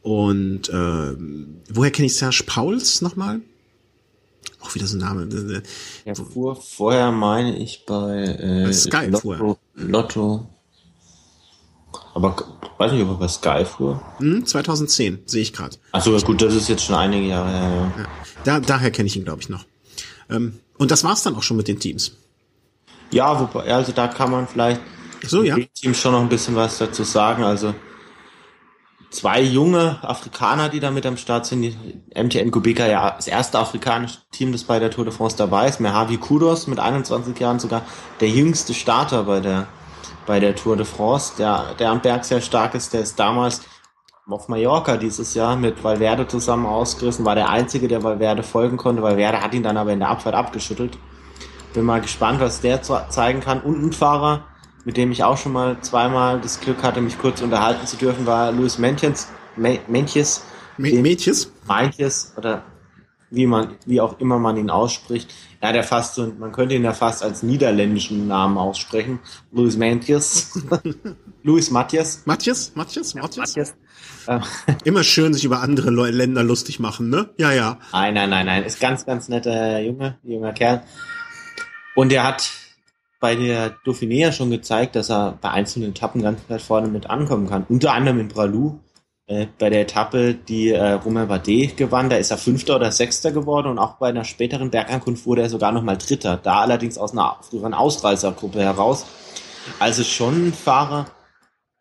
und 0.06 0.70
äh, 0.70 1.16
woher 1.74 1.90
kenne 1.90 2.06
ich 2.06 2.16
Serge 2.16 2.44
Pauls 2.46 3.02
nochmal? 3.02 3.42
Auch 4.62 4.76
wieder 4.76 4.86
so 4.86 4.98
ein 4.98 5.00
Name. 5.00 5.24
Äh, 5.24 5.62
er 6.06 6.16
fuhr 6.16 6.56
vorher, 6.56 7.12
meine 7.12 7.58
ich, 7.58 7.86
bei 7.88 8.24
äh, 8.24 8.72
Sky 8.72 9.08
Lotto, 9.08 9.34
fuhr. 9.36 9.58
Lotto. 9.74 10.48
Aber 12.14 12.36
weiß 12.78 12.92
nicht, 12.92 13.02
ob 13.02 13.10
er 13.10 13.16
bei 13.16 13.28
Sky 13.28 13.66
fuhr. 13.66 14.00
Hm, 14.18 14.46
2010 14.46 15.24
sehe 15.26 15.42
ich 15.42 15.54
gerade. 15.54 15.76
Achso, 15.92 16.16
gut, 16.20 16.40
das 16.40 16.54
ist 16.54 16.70
jetzt 16.70 16.84
schon 16.84 16.96
einige 16.96 17.28
Jahre 17.28 17.50
her. 17.50 17.94
Ja. 17.98 18.04
Ja. 18.04 18.08
Da, 18.44 18.60
daher 18.60 18.92
kenne 18.92 19.08
ich 19.08 19.16
ihn, 19.16 19.24
glaube 19.24 19.42
ich, 19.42 19.50
noch. 19.50 19.66
Ähm, 20.30 20.60
und 20.78 20.92
das 20.92 21.04
war's 21.04 21.24
dann 21.24 21.36
auch 21.36 21.44
schon 21.44 21.58
mit 21.58 21.68
den 21.68 21.80
Teams. 21.80 22.14
Ja, 23.12 23.40
wobei, 23.40 23.74
also 23.74 23.92
da 23.92 24.08
kann 24.08 24.32
man 24.32 24.48
vielleicht 24.48 24.82
so, 25.22 25.44
ja. 25.44 25.56
Teams 25.74 26.00
schon 26.00 26.12
noch 26.12 26.22
ein 26.22 26.30
bisschen 26.30 26.56
was 26.56 26.78
dazu 26.78 27.04
sagen. 27.04 27.44
Also 27.44 27.74
zwei 29.10 29.42
junge 29.42 30.00
Afrikaner, 30.02 30.70
die 30.70 30.80
da 30.80 30.92
mit 30.92 31.06
am 31.06 31.18
Start 31.18 31.46
sind. 31.46 31.62
Die 31.62 31.78
MTN 32.14 32.52
Kubeka 32.52 32.86
ja 32.86 33.12
das 33.12 33.28
erste 33.28 33.60
afrikanische 33.60 34.20
Team, 34.32 34.52
das 34.52 34.64
bei 34.64 34.80
der 34.80 34.92
Tour 34.92 35.06
de 35.06 35.14
France 35.14 35.38
dabei 35.38 35.68
ist. 35.68 35.80
Mehavi 35.80 36.18
Kudos 36.18 36.68
mit 36.68 36.80
21 36.80 37.40
Jahren 37.40 37.60
sogar 37.60 37.84
der 38.20 38.30
jüngste 38.30 38.74
Starter 38.74 39.24
bei 39.24 39.40
der 39.40 39.68
bei 40.26 40.40
der 40.40 40.56
Tour 40.56 40.76
de 40.76 40.86
France, 40.86 41.34
der, 41.38 41.76
der 41.78 41.92
am 41.92 42.02
Berg 42.02 42.26
sehr 42.26 42.42
stark 42.42 42.74
ist, 42.74 42.94
der 42.94 43.02
ist 43.02 43.20
damals 43.20 43.62
auf 44.28 44.48
Mallorca 44.48 44.98
dieses 44.98 45.36
Jahr 45.36 45.56
mit 45.56 45.84
Valverde 45.84 46.28
zusammen 46.28 46.66
ausgerissen, 46.66 47.26
war 47.26 47.36
der 47.36 47.50
einzige, 47.50 47.88
der 47.88 48.04
Valverde 48.04 48.42
folgen 48.42 48.78
konnte. 48.78 49.04
Valverde 49.04 49.42
hat 49.42 49.54
ihn 49.54 49.62
dann 49.62 49.78
aber 49.78 49.94
in 49.94 50.00
der 50.00 50.10
Abfahrt 50.10 50.34
abgeschüttelt. 50.34 50.98
Bin 51.74 51.86
mal 51.86 52.02
gespannt, 52.02 52.40
was 52.40 52.62
der 52.62 52.82
zeigen 52.82 53.42
kann. 53.42 53.62
Und 53.62 53.84
ein 53.84 53.94
Fahrer, 53.94 54.46
mit 54.84 54.98
dem 54.98 55.12
ich 55.12 55.24
auch 55.24 55.38
schon 55.38 55.54
mal 55.54 55.80
zweimal 55.82 56.42
das 56.42 56.60
Glück 56.60 56.82
hatte, 56.82 57.02
mich 57.02 57.20
kurz 57.20 57.42
unterhalten 57.42 57.86
zu 57.86 57.98
dürfen, 57.98 58.26
war 58.26 58.52
Luis 58.52 58.80
Mentjes. 58.80 59.28
Mentjes. 59.56 60.44
Mentjes? 60.78 61.52
Mentjes 61.68 62.34
oder 62.38 62.64
wie 63.30 63.46
man, 63.46 63.76
wie 63.86 64.02
auch 64.02 64.20
immer 64.20 64.40
man 64.40 64.58
ihn 64.58 64.70
ausspricht. 64.70 65.34
Er 65.60 65.70
hat 65.70 65.76
ja 65.76 65.84
fast 65.84 66.16
so, 66.16 66.32
man 66.40 66.52
könnte 66.52 66.76
ihn 66.76 66.84
ja 66.84 66.94
fast 66.94 67.24
als 67.24 67.44
niederländischen 67.44 68.28
Namen 68.28 68.58
aussprechen. 68.58 69.20
Luis 69.52 69.78
Mentjes. 69.78 70.64
Luis 71.44 71.70
Matthias. 71.70 72.24
Matthias? 72.26 72.72
Matthias? 72.76 73.14
Matthias? 73.14 73.76
Matthias. 74.28 74.66
Immer 74.84 75.04
schön 75.04 75.34
sich 75.34 75.44
über 75.44 75.62
andere 75.62 75.90
Länder 75.90 76.44
lustig 76.44 76.80
machen, 76.80 77.10
ne? 77.10 77.30
Ja, 77.38 77.52
ja. 77.52 77.80
Nein, 77.92 78.14
nein, 78.14 78.30
nein, 78.30 78.46
nein. 78.46 78.64
Ist 78.64 78.80
ganz, 78.80 79.06
ganz 79.06 79.30
netter 79.30 79.80
Junge, 79.80 80.18
junger 80.24 80.54
Kerl. 80.54 80.84
Und 81.96 82.12
er 82.12 82.24
hat 82.24 82.52
bei 83.20 83.36
der 83.36 83.76
Dauphiné 83.86 84.20
ja 84.20 84.32
schon 84.32 84.52
gezeigt, 84.52 84.96
dass 84.96 85.10
er 85.10 85.38
bei 85.42 85.50
einzelnen 85.50 85.92
Etappen 85.92 86.22
ganz 86.22 86.42
weit 86.48 86.62
vorne 86.62 86.88
mit 86.88 87.10
ankommen 87.10 87.48
kann. 87.48 87.66
Unter 87.70 87.94
anderem 87.94 88.20
in 88.20 88.28
Bralou. 88.28 88.80
Äh, 89.28 89.48
bei 89.58 89.72
der 89.72 89.82
Etappe, 89.82 90.36
die 90.36 90.70
äh, 90.70 90.92
Romain 90.92 91.28
Bardet 91.28 91.78
gewann, 91.78 92.12
da 92.12 92.18
ist 92.18 92.30
er 92.30 92.38
Fünfter 92.38 92.76
oder 92.76 92.92
Sechster 92.92 93.32
geworden 93.32 93.70
und 93.70 93.80
auch 93.80 93.96
bei 93.96 94.10
einer 94.10 94.24
späteren 94.24 94.70
Bergankunft 94.70 95.26
wurde 95.26 95.42
er 95.42 95.50
sogar 95.50 95.72
nochmal 95.72 95.98
Dritter. 95.98 96.38
Da 96.38 96.62
allerdings 96.62 97.00
aus 97.00 97.14
einer 97.14 97.38
früheren 97.42 97.74
Ausreißergruppe 97.74 98.60
heraus. 98.60 99.08
Also 99.80 100.04
schon 100.04 100.50
ein 100.50 100.54
Fahrer, 100.54 101.08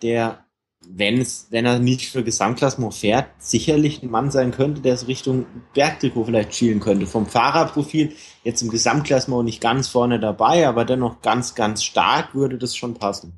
der 0.00 0.43
wenn 0.90 1.20
es, 1.20 1.48
wenn 1.50 1.66
er 1.66 1.78
nicht 1.78 2.10
für 2.10 2.22
Gesamtklassement 2.22 2.94
fährt, 2.94 3.26
sicherlich 3.38 4.02
ein 4.02 4.10
Mann 4.10 4.30
sein 4.30 4.50
könnte, 4.50 4.80
der 4.80 4.96
so 4.96 5.06
Richtung 5.06 5.46
Bergtrikot 5.74 6.24
vielleicht 6.24 6.54
schielen 6.54 6.80
könnte. 6.80 7.06
Vom 7.06 7.26
Fahrerprofil 7.26 8.12
jetzt 8.42 8.62
im 8.62 8.70
Gesamtklassement 8.70 9.44
nicht 9.44 9.60
ganz 9.60 9.88
vorne 9.88 10.20
dabei, 10.20 10.66
aber 10.68 10.84
dennoch 10.84 11.22
ganz, 11.22 11.54
ganz 11.54 11.82
stark 11.82 12.34
würde 12.34 12.58
das 12.58 12.76
schon 12.76 12.94
passen. 12.94 13.32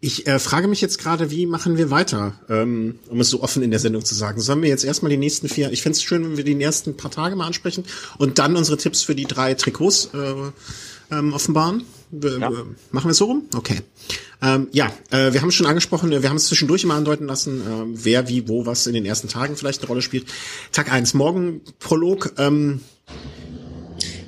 Ich 0.00 0.26
äh, 0.26 0.38
frage 0.38 0.68
mich 0.68 0.80
jetzt 0.80 0.98
gerade, 0.98 1.30
wie 1.30 1.46
machen 1.46 1.78
wir 1.78 1.90
weiter, 1.90 2.34
ähm, 2.50 2.98
um 3.08 3.20
es 3.20 3.30
so 3.30 3.42
offen 3.42 3.62
in 3.62 3.70
der 3.70 3.80
Sendung 3.80 4.04
zu 4.04 4.14
sagen. 4.14 4.40
Sollen 4.40 4.60
wir 4.60 4.68
jetzt 4.68 4.84
erstmal 4.84 5.10
die 5.10 5.16
nächsten 5.16 5.48
vier, 5.48 5.72
ich 5.72 5.82
fände 5.82 5.96
es 5.96 6.02
schön, 6.02 6.24
wenn 6.24 6.36
wir 6.36 6.44
die 6.44 6.60
ersten 6.60 6.96
paar 6.96 7.10
Tage 7.10 7.36
mal 7.36 7.46
ansprechen 7.46 7.84
und 8.18 8.38
dann 8.38 8.56
unsere 8.56 8.76
Tipps 8.76 9.02
für 9.02 9.14
die 9.14 9.24
drei 9.24 9.54
Trikots 9.54 10.10
äh, 10.12 11.14
ähm, 11.14 11.32
offenbaren? 11.32 11.84
Ja. 12.12 12.50
Machen 12.90 13.06
wir 13.06 13.10
es 13.10 13.18
so 13.18 13.26
rum? 13.26 13.44
Okay. 13.54 13.80
Ähm, 14.42 14.68
ja, 14.72 14.92
äh, 15.10 15.32
wir 15.32 15.40
haben 15.40 15.48
es 15.48 15.54
schon 15.54 15.66
angesprochen, 15.66 16.10
wir 16.10 16.28
haben 16.28 16.36
es 16.36 16.46
zwischendurch 16.46 16.84
immer 16.84 16.94
andeuten 16.94 17.26
lassen, 17.26 17.60
äh, 17.60 18.04
wer, 18.04 18.28
wie, 18.28 18.48
wo, 18.48 18.66
was 18.66 18.86
in 18.86 18.94
den 18.94 19.04
ersten 19.04 19.28
Tagen 19.28 19.56
vielleicht 19.56 19.80
eine 19.80 19.88
Rolle 19.88 20.02
spielt. 20.02 20.26
Tag 20.72 20.92
eins 20.92 21.14
morgen 21.14 21.62
Prolog. 21.78 22.32
Ähm, 22.38 22.80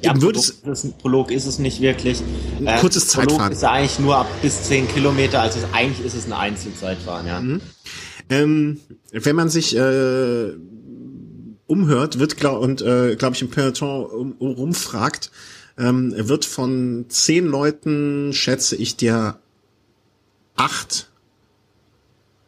ja, 0.03 0.12
Prolog 0.12 0.37
ist, 0.37 0.66
es, 0.66 0.93
Prolog 0.99 1.31
ist 1.31 1.47
es 1.47 1.59
nicht 1.59 1.81
wirklich. 1.81 2.22
Ein 2.64 2.81
kurzes 2.81 3.05
äh, 3.05 3.09
Zeitfahren. 3.09 3.37
Prolog 3.37 3.53
ist 3.53 3.64
eigentlich 3.64 3.99
nur 3.99 4.16
ab 4.16 4.29
bis 4.43 4.64
zehn 4.64 4.89
Kilometer, 4.89 5.43
also 5.43 5.59
eigentlich 5.72 6.07
ist 6.07 6.14
es 6.14 6.27
ein 6.27 6.33
Einzelzeitfahren, 6.33 7.27
ja. 7.27 7.41
Mhm. 7.41 7.61
Ähm, 8.29 8.81
wenn 9.12 9.37
man 9.37 9.49
sich 9.49 9.77
äh, 9.77 10.53
umhört, 11.66 12.18
wird 12.18 12.37
glaub, 12.37 12.61
und 12.61 12.83
äh, 12.83 13.16
glaube 13.16 13.37
ich 13.37 13.43
im 13.43 13.51
Peloton 13.51 14.07
um, 14.07 14.33
rumfragt, 14.41 15.31
ähm, 15.79 16.14
wird 16.16 16.45
von 16.45 17.07
zehn 17.09 17.47
Leuten, 17.47 18.33
schätze 18.33 18.77
ich 18.77 18.97
dir, 18.97 19.39
acht, 20.57 21.11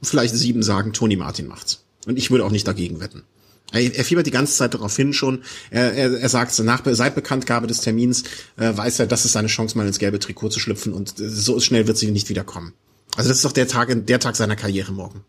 vielleicht 0.03 0.35
sieben 0.35 0.63
sagen, 0.63 0.93
Toni 0.93 1.17
Martin 1.17 1.47
macht's. 1.47 1.85
Und 2.07 2.17
ich 2.17 2.31
würde 2.31 2.45
auch 2.45 2.51
nicht 2.51 2.67
dagegen 2.67 3.01
wetten. 3.01 3.25
Er, 3.73 3.95
er 3.95 4.05
fiebert 4.05 4.27
die 4.27 4.31
ganze 4.31 4.55
Zeit 4.55 4.75
darauf 4.75 4.97
hin 4.97 5.13
schon. 5.13 5.43
Er, 5.71 5.93
er, 5.93 6.21
er 6.21 6.29
sagt, 6.29 6.59
nach, 6.61 6.83
seit 6.87 7.15
Bekanntgabe 7.15 7.67
des 7.67 7.81
Termins 7.81 8.25
äh, 8.57 8.75
weiß 8.75 9.01
er, 9.01 9.07
das 9.07 9.25
ist 9.25 9.33
seine 9.33 9.49
Chance, 9.49 9.77
mal 9.77 9.87
ins 9.87 9.99
gelbe 9.99 10.19
Trikot 10.19 10.49
zu 10.49 10.61
schlüpfen 10.61 10.93
und 10.93 11.21
äh, 11.21 11.29
so 11.29 11.61
schnell 11.61 11.87
wird 11.87 11.99
sie 11.99 12.11
nicht 12.11 12.29
wiederkommen. 12.29 12.73
Also 13.17 13.29
das 13.29 13.39
ist 13.39 13.45
doch 13.45 13.53
der 13.53 13.69
Tag, 13.69 13.91
der 14.07 14.21
Tag 14.21 14.37
seiner 14.37 14.57
Karriere 14.57 14.93
morgen. 14.93 15.25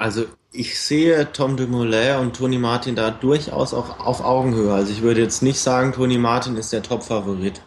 Also 0.00 0.24
ich 0.50 0.80
sehe 0.80 1.30
Tom 1.30 1.58
Dumoulin 1.58 2.20
und 2.20 2.34
Toni 2.34 2.56
Martin 2.56 2.96
da 2.96 3.10
durchaus 3.10 3.74
auch 3.74 4.00
auf 4.00 4.24
Augenhöhe. 4.24 4.72
Also 4.72 4.92
ich 4.92 5.02
würde 5.02 5.20
jetzt 5.20 5.42
nicht 5.42 5.60
sagen, 5.60 5.92
Toni 5.92 6.16
Martin 6.16 6.56
ist 6.56 6.72
der 6.72 6.82
Top-Favorit. 6.82 7.60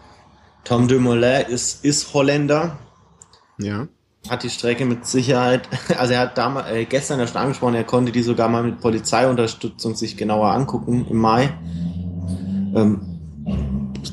Tom 0.63 0.87
Dumoulin 0.87 1.45
ist, 1.47 1.85
ist 1.85 2.11
Holländer. 2.15 2.79
Ja 3.59 3.87
hat 4.29 4.43
die 4.43 4.49
Strecke 4.49 4.85
mit 4.85 5.05
Sicherheit, 5.05 5.67
also 5.97 6.13
er 6.13 6.21
hat 6.21 6.37
damals, 6.37 6.71
äh, 6.71 6.85
gestern 6.85 7.19
ja 7.19 7.27
schon 7.27 7.41
angesprochen, 7.41 7.75
er 7.75 7.83
konnte 7.83 8.13
die 8.13 8.23
sogar 8.23 8.47
mal 8.47 8.63
mit 8.63 8.79
Polizeiunterstützung 8.79 9.95
sich 9.95 10.15
genauer 10.15 10.51
angucken 10.53 11.05
im 11.09 11.17
Mai. 11.17 11.53
Ähm, 12.73 13.12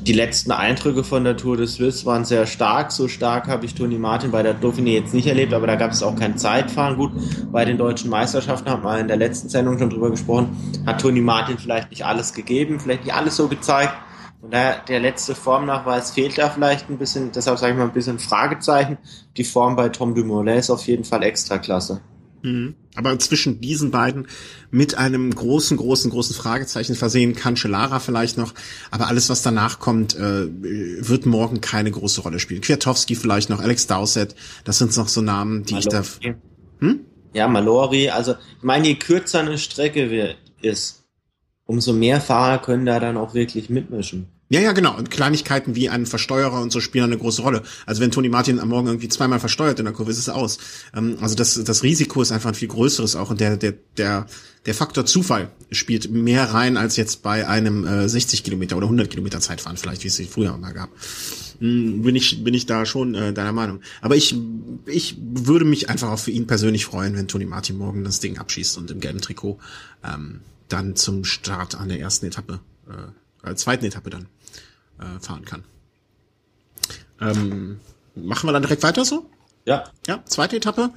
die 0.01 0.13
letzten 0.13 0.51
Eindrücke 0.51 1.03
von 1.03 1.23
der 1.23 1.37
Tour 1.37 1.57
de 1.57 1.67
Suisse 1.67 2.05
waren 2.07 2.25
sehr 2.25 2.47
stark. 2.47 2.91
So 2.91 3.07
stark 3.07 3.47
habe 3.47 3.65
ich 3.65 3.75
Toni 3.75 3.99
Martin 3.99 4.31
bei 4.31 4.41
der 4.41 4.59
Dauphiné 4.59 4.93
jetzt 4.93 5.13
nicht 5.13 5.27
erlebt, 5.27 5.53
aber 5.53 5.67
da 5.67 5.75
gab 5.75 5.91
es 5.91 6.01
auch 6.01 6.15
kein 6.15 6.37
Zeitfahren. 6.37 6.97
Gut, 6.97 7.11
bei 7.51 7.65
den 7.65 7.77
deutschen 7.77 8.09
Meisterschaften 8.09 8.69
haben 8.69 8.83
wir 8.83 8.99
in 8.99 9.07
der 9.07 9.17
letzten 9.17 9.49
Sendung 9.49 9.77
schon 9.77 9.91
drüber 9.91 10.09
gesprochen, 10.09 10.57
hat 10.87 11.01
Toni 11.01 11.21
Martin 11.21 11.59
vielleicht 11.59 11.91
nicht 11.91 12.03
alles 12.03 12.33
gegeben, 12.33 12.79
vielleicht 12.79 13.05
nicht 13.05 13.13
alles 13.13 13.35
so 13.35 13.47
gezeigt. 13.47 13.93
Und 14.41 14.55
daher 14.55 14.79
der 14.87 14.99
letzte 14.99 15.35
Formnachweis 15.35 16.11
fehlt 16.11 16.39
da 16.39 16.49
vielleicht 16.49 16.89
ein 16.89 16.97
bisschen, 16.97 17.31
deshalb 17.31 17.59
sage 17.59 17.73
ich 17.73 17.77
mal 17.77 17.85
ein 17.85 17.93
bisschen 17.93 18.17
Fragezeichen. 18.17 18.97
Die 19.37 19.43
Form 19.43 19.75
bei 19.75 19.89
Tom 19.89 20.15
Dumoulin 20.15 20.57
ist 20.57 20.71
auf 20.71 20.87
jeden 20.87 21.03
Fall 21.03 21.21
extra 21.21 21.59
klasse. 21.59 22.01
Mhm. 22.43 22.75
Aber 22.95 23.17
zwischen 23.19 23.61
diesen 23.61 23.91
beiden 23.91 24.27
mit 24.69 24.95
einem 24.95 25.33
großen, 25.33 25.77
großen, 25.77 26.11
großen 26.11 26.35
Fragezeichen 26.35 26.95
versehen, 26.95 27.35
Cancellara 27.35 27.99
vielleicht 27.99 28.37
noch, 28.37 28.53
aber 28.89 29.07
alles, 29.07 29.29
was 29.29 29.43
danach 29.43 29.79
kommt, 29.79 30.15
äh, 30.15 30.47
wird 30.49 31.25
morgen 31.25 31.61
keine 31.61 31.91
große 31.91 32.21
Rolle 32.21 32.39
spielen. 32.39 32.61
Kwiatowski 32.61 33.15
vielleicht 33.15 33.49
noch, 33.49 33.61
Alex 33.61 33.87
Dowsett, 33.87 34.35
das 34.65 34.77
sind 34.77 34.95
noch 34.97 35.07
so 35.07 35.21
Namen, 35.21 35.63
die 35.63 35.75
Malori. 35.75 35.99
ich 36.01 36.19
da... 36.19 36.35
Hm? 36.79 36.99
Ja, 37.33 37.47
Malori, 37.47 38.09
also 38.09 38.33
ich 38.33 38.63
meine, 38.63 38.87
je 38.89 38.95
kürzer 38.95 39.39
eine 39.39 39.57
Strecke 39.57 40.35
ist, 40.61 41.05
umso 41.65 41.93
mehr 41.93 42.19
Fahrer 42.19 42.59
können 42.59 42.85
da 42.85 42.99
dann 42.99 43.15
auch 43.15 43.33
wirklich 43.33 43.69
mitmischen. 43.69 44.27
Ja, 44.51 44.59
ja, 44.59 44.73
genau. 44.73 44.97
Und 44.97 45.09
Kleinigkeiten 45.09 45.75
wie 45.75 45.87
ein 45.87 46.05
Versteuerer 46.05 46.61
und 46.61 46.73
so 46.73 46.81
spielen 46.81 47.05
eine 47.05 47.17
große 47.17 47.41
Rolle. 47.41 47.63
Also 47.85 48.01
wenn 48.01 48.11
Toni 48.11 48.27
Martin 48.27 48.59
am 48.59 48.67
Morgen 48.67 48.87
irgendwie 48.87 49.07
zweimal 49.07 49.39
versteuert 49.39 49.79
in 49.79 49.85
der 49.85 49.93
Kurve, 49.93 50.11
ist 50.11 50.17
es 50.17 50.27
aus. 50.27 50.57
Ähm, 50.93 51.15
also 51.21 51.35
das, 51.35 51.63
das 51.63 51.83
Risiko 51.83 52.21
ist 52.21 52.33
einfach 52.33 52.49
ein 52.49 52.55
viel 52.55 52.67
größeres 52.67 53.15
auch. 53.15 53.29
Und 53.29 53.39
der, 53.39 53.55
der, 53.55 53.75
der, 53.95 54.25
der 54.65 54.75
Faktor 54.75 55.05
Zufall 55.05 55.51
spielt 55.71 56.11
mehr 56.11 56.53
rein 56.53 56.75
als 56.75 56.97
jetzt 56.97 57.23
bei 57.23 57.47
einem 57.47 57.87
äh, 57.87 58.09
60 58.09 58.43
Kilometer 58.43 58.75
oder 58.75 58.87
100 58.87 59.09
Kilometer 59.09 59.39
Zeitfahren 59.39 59.77
vielleicht, 59.77 60.03
wie 60.03 60.09
es 60.09 60.21
früher 60.29 60.57
mal 60.57 60.73
gab. 60.73 60.89
Hm, 61.59 62.01
bin 62.01 62.17
ich, 62.17 62.43
bin 62.43 62.53
ich 62.53 62.65
da 62.65 62.85
schon 62.85 63.15
äh, 63.15 63.31
deiner 63.31 63.53
Meinung. 63.53 63.79
Aber 64.01 64.17
ich, 64.17 64.35
ich 64.85 65.15
würde 65.17 65.63
mich 65.63 65.89
einfach 65.89 66.09
auch 66.09 66.19
für 66.19 66.31
ihn 66.31 66.45
persönlich 66.45 66.83
freuen, 66.83 67.15
wenn 67.15 67.29
Toni 67.29 67.45
Martin 67.45 67.77
morgen 67.77 68.03
das 68.03 68.19
Ding 68.19 68.37
abschießt 68.37 68.77
und 68.77 68.91
im 68.91 68.99
gelben 68.99 69.21
Trikot 69.21 69.59
ähm, 70.03 70.41
dann 70.67 70.97
zum 70.97 71.23
Start 71.23 71.75
an 71.75 71.87
der 71.87 72.01
ersten 72.01 72.25
Etappe, 72.25 72.59
äh, 72.89 73.49
äh, 73.49 73.55
zweiten 73.55 73.85
Etappe 73.85 74.09
dann 74.09 74.27
äh, 75.01 75.19
fahren 75.19 75.45
kann. 75.45 75.63
Ähm, 77.19 77.79
machen 78.15 78.47
wir 78.47 78.53
dann 78.53 78.63
direkt 78.63 78.83
weiter 78.83 79.05
so? 79.05 79.29
Ja. 79.65 79.83
Ja, 80.07 80.23
zweite 80.25 80.57
Etappe. 80.57 80.89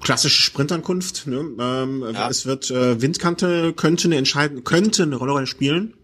Klassische 0.00 0.42
Sprintankunft. 0.42 1.26
Ne? 1.26 1.50
Ähm, 1.58 2.04
ja. 2.12 2.28
Es 2.28 2.46
wird 2.46 2.70
äh, 2.70 3.00
Windkante 3.00 3.72
könnte 3.72 4.08
eine 4.08 4.16
entscheiden, 4.16 4.64
könnte 4.64 5.02
eine 5.02 5.16
Rolle 5.16 5.46
spielen. 5.46 5.94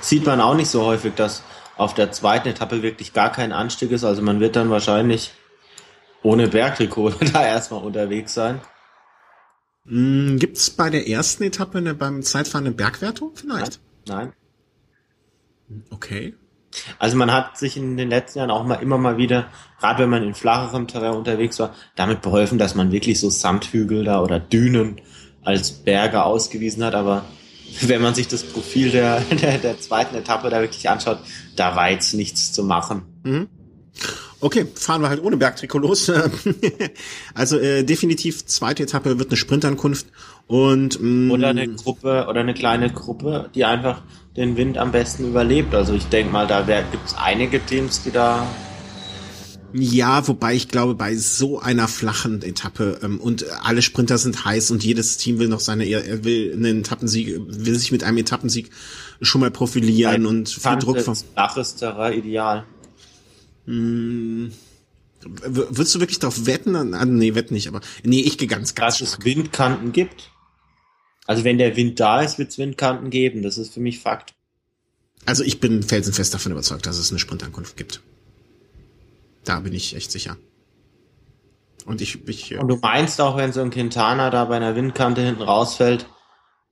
Sieht 0.00 0.26
man 0.26 0.40
auch 0.40 0.54
nicht 0.54 0.68
so 0.68 0.84
häufig, 0.84 1.14
dass 1.14 1.42
auf 1.76 1.94
der 1.94 2.12
zweiten 2.12 2.48
Etappe 2.48 2.82
wirklich 2.82 3.12
gar 3.12 3.32
kein 3.32 3.52
Anstieg 3.52 3.90
ist. 3.90 4.04
Also 4.04 4.20
man 4.20 4.40
wird 4.40 4.56
dann 4.56 4.70
wahrscheinlich 4.70 5.32
ohne 6.22 6.48
Bergtrikot 6.48 7.10
da 7.32 7.46
erstmal 7.46 7.82
unterwegs 7.82 8.34
sein. 8.34 8.60
Hm, 9.86 10.38
Gibt 10.38 10.58
es 10.58 10.70
bei 10.70 10.90
der 10.90 11.08
ersten 11.08 11.44
Etappe 11.44 11.78
eine, 11.78 11.94
beim 11.94 12.22
Zeitfahren 12.22 12.66
eine 12.66 12.74
Bergwertung 12.74 13.32
vielleicht? 13.34 13.80
Nein. 14.06 14.16
Nein. 14.26 14.32
Okay. 15.90 16.34
Also 16.98 17.16
man 17.16 17.32
hat 17.32 17.58
sich 17.58 17.76
in 17.76 17.96
den 17.96 18.10
letzten 18.10 18.40
Jahren 18.40 18.50
auch 18.50 18.64
mal 18.64 18.76
immer 18.76 18.98
mal 18.98 19.16
wieder, 19.16 19.48
gerade 19.80 20.02
wenn 20.02 20.10
man 20.10 20.22
in 20.22 20.34
flacherem 20.34 20.86
Terrain 20.86 21.14
unterwegs 21.14 21.58
war, 21.58 21.74
damit 21.96 22.20
beholfen, 22.20 22.58
dass 22.58 22.74
man 22.74 22.92
wirklich 22.92 23.18
so 23.20 23.30
Sandhügel 23.30 24.04
da 24.04 24.22
oder 24.22 24.38
Dünen 24.38 25.00
als 25.42 25.72
Berge 25.72 26.22
ausgewiesen 26.22 26.84
hat. 26.84 26.94
Aber 26.94 27.24
wenn 27.82 28.02
man 28.02 28.14
sich 28.14 28.28
das 28.28 28.44
Profil 28.44 28.90
der, 28.90 29.20
der, 29.42 29.58
der 29.58 29.80
zweiten 29.80 30.14
Etappe 30.14 30.50
da 30.50 30.60
wirklich 30.60 30.88
anschaut, 30.88 31.18
da 31.56 31.74
war 31.74 31.90
jetzt 31.90 32.14
nichts 32.14 32.52
zu 32.52 32.62
machen. 32.62 33.02
Mhm. 33.24 33.48
Okay, 34.40 34.66
fahren 34.72 35.02
wir 35.02 35.08
halt 35.08 35.22
ohne 35.22 35.36
Bergtrikot 35.36 35.78
los. 35.78 36.12
also 37.34 37.58
äh, 37.58 37.82
definitiv 37.82 38.46
zweite 38.46 38.84
Etappe 38.84 39.18
wird 39.18 39.30
eine 39.30 39.36
Sprintankunft 39.36 40.06
und 40.48 41.00
mh, 41.00 41.08
mm, 41.08 41.30
oder 41.30 41.48
eine 41.48 41.68
Gruppe 41.68 42.26
oder 42.28 42.40
eine 42.40 42.54
kleine 42.54 42.90
Gruppe, 42.90 43.50
die 43.54 43.64
einfach 43.64 44.02
den 44.36 44.56
Wind 44.56 44.78
am 44.78 44.90
besten 44.90 45.28
überlebt. 45.28 45.74
Also 45.74 45.94
ich 45.94 46.06
denke 46.06 46.32
mal, 46.32 46.46
da 46.46 46.62
gibt 46.62 47.06
es 47.06 47.14
einige 47.16 47.64
Teams, 47.64 48.02
die 48.02 48.10
da 48.10 48.46
ja, 49.74 50.26
wobei 50.26 50.54
ich 50.54 50.68
glaube, 50.68 50.94
bei 50.94 51.14
so 51.14 51.60
einer 51.60 51.88
flachen 51.88 52.42
Etappe 52.42 53.00
ähm, 53.02 53.20
und 53.20 53.44
alle 53.62 53.82
Sprinter 53.82 54.16
sind 54.16 54.46
heiß 54.46 54.70
und 54.70 54.82
jedes 54.82 55.18
Team 55.18 55.38
will 55.38 55.48
noch 55.48 55.60
seine, 55.60 55.84
er 55.84 56.24
will 56.24 56.54
einen 56.54 56.80
Etappensieg, 56.80 57.38
will 57.46 57.78
sich 57.78 57.92
mit 57.92 58.02
einem 58.02 58.16
Etappensieg 58.16 58.70
schon 59.20 59.42
mal 59.42 59.50
profilieren 59.50 60.14
Ein 60.14 60.26
und 60.26 60.48
viel 60.48 60.76
Druck 60.78 61.00
von. 61.00 61.14
Flaches 61.14 61.76
Terrain 61.76 62.18
ideal. 62.18 62.64
Hm, 63.66 64.52
würdest 65.22 65.94
du 65.94 66.00
wirklich 66.00 66.18
darauf 66.18 66.46
wetten? 66.46 66.74
Ah, 66.94 67.04
nee, 67.04 67.34
wetten 67.34 67.52
nicht, 67.52 67.68
aber 67.68 67.82
nee, 68.02 68.20
ich 68.20 68.38
gehe 68.38 68.48
ganz, 68.48 68.74
ganz 68.74 68.98
Dass 68.98 69.08
stark. 69.08 69.20
es 69.20 69.26
Windkanten 69.26 69.92
gibt. 69.92 70.30
Also 71.28 71.44
wenn 71.44 71.58
der 71.58 71.76
Wind 71.76 72.00
da 72.00 72.22
ist, 72.22 72.38
wird 72.38 72.48
es 72.48 72.58
Windkanten 72.58 73.10
geben. 73.10 73.42
Das 73.42 73.58
ist 73.58 73.74
für 73.74 73.80
mich 73.80 74.00
Fakt. 74.00 74.32
Also 75.26 75.44
ich 75.44 75.60
bin 75.60 75.82
felsenfest 75.82 76.32
davon 76.32 76.52
überzeugt, 76.52 76.86
dass 76.86 76.96
es 76.96 77.10
eine 77.10 77.18
Sprintankunft 77.18 77.76
gibt. 77.76 78.00
Da 79.44 79.60
bin 79.60 79.74
ich 79.74 79.94
echt 79.94 80.10
sicher. 80.10 80.38
Und 81.84 82.00
ich, 82.00 82.26
ich 82.26 82.58
Und 82.58 82.68
du 82.68 82.76
meinst 82.76 83.20
auch, 83.20 83.36
wenn 83.36 83.52
so 83.52 83.60
ein 83.60 83.68
Quintana 83.68 84.30
da 84.30 84.46
bei 84.46 84.56
einer 84.56 84.74
Windkante 84.74 85.20
hinten 85.20 85.42
rausfällt, 85.42 86.06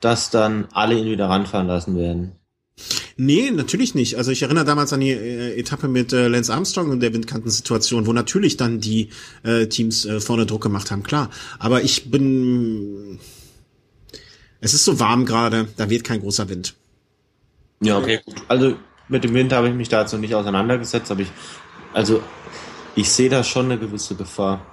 dass 0.00 0.30
dann 0.30 0.68
alle 0.72 0.98
ihn 0.98 1.06
wieder 1.06 1.28
ranfahren 1.28 1.66
lassen 1.66 1.94
werden? 1.98 2.32
Nee, 3.18 3.50
natürlich 3.50 3.94
nicht. 3.94 4.16
Also 4.16 4.30
ich 4.30 4.42
erinnere 4.42 4.64
damals 4.64 4.92
an 4.94 5.00
die 5.00 5.10
äh, 5.10 5.58
Etappe 5.58 5.88
mit 5.88 6.14
äh, 6.14 6.28
Lance 6.28 6.52
Armstrong 6.52 6.90
und 6.90 7.00
der 7.00 7.12
Windkantensituation, 7.12 8.06
wo 8.06 8.14
natürlich 8.14 8.56
dann 8.56 8.80
die 8.80 9.10
äh, 9.42 9.66
Teams 9.66 10.06
äh, 10.06 10.18
vorne 10.20 10.46
Druck 10.46 10.62
gemacht 10.62 10.90
haben, 10.90 11.02
klar. 11.02 11.28
Aber 11.58 11.82
ich 11.82 12.10
bin... 12.10 13.18
Es 14.66 14.74
ist 14.74 14.84
so 14.84 14.98
warm 14.98 15.26
gerade, 15.26 15.68
da 15.76 15.88
weht 15.88 16.02
kein 16.02 16.18
großer 16.18 16.48
Wind. 16.48 16.74
Ja, 17.80 17.98
okay, 17.98 18.20
gut. 18.24 18.34
Also 18.48 18.74
mit 19.08 19.22
dem 19.22 19.32
Wind 19.32 19.52
habe 19.52 19.68
ich 19.68 19.74
mich 19.74 19.88
dazu 19.88 20.18
nicht 20.18 20.34
auseinandergesetzt, 20.34 21.08
aber 21.12 21.20
ich... 21.20 21.28
Also 21.94 22.20
ich 22.96 23.08
sehe 23.10 23.28
da 23.28 23.44
schon 23.44 23.66
eine 23.66 23.78
gewisse 23.78 24.16
Gefahr. 24.16 24.66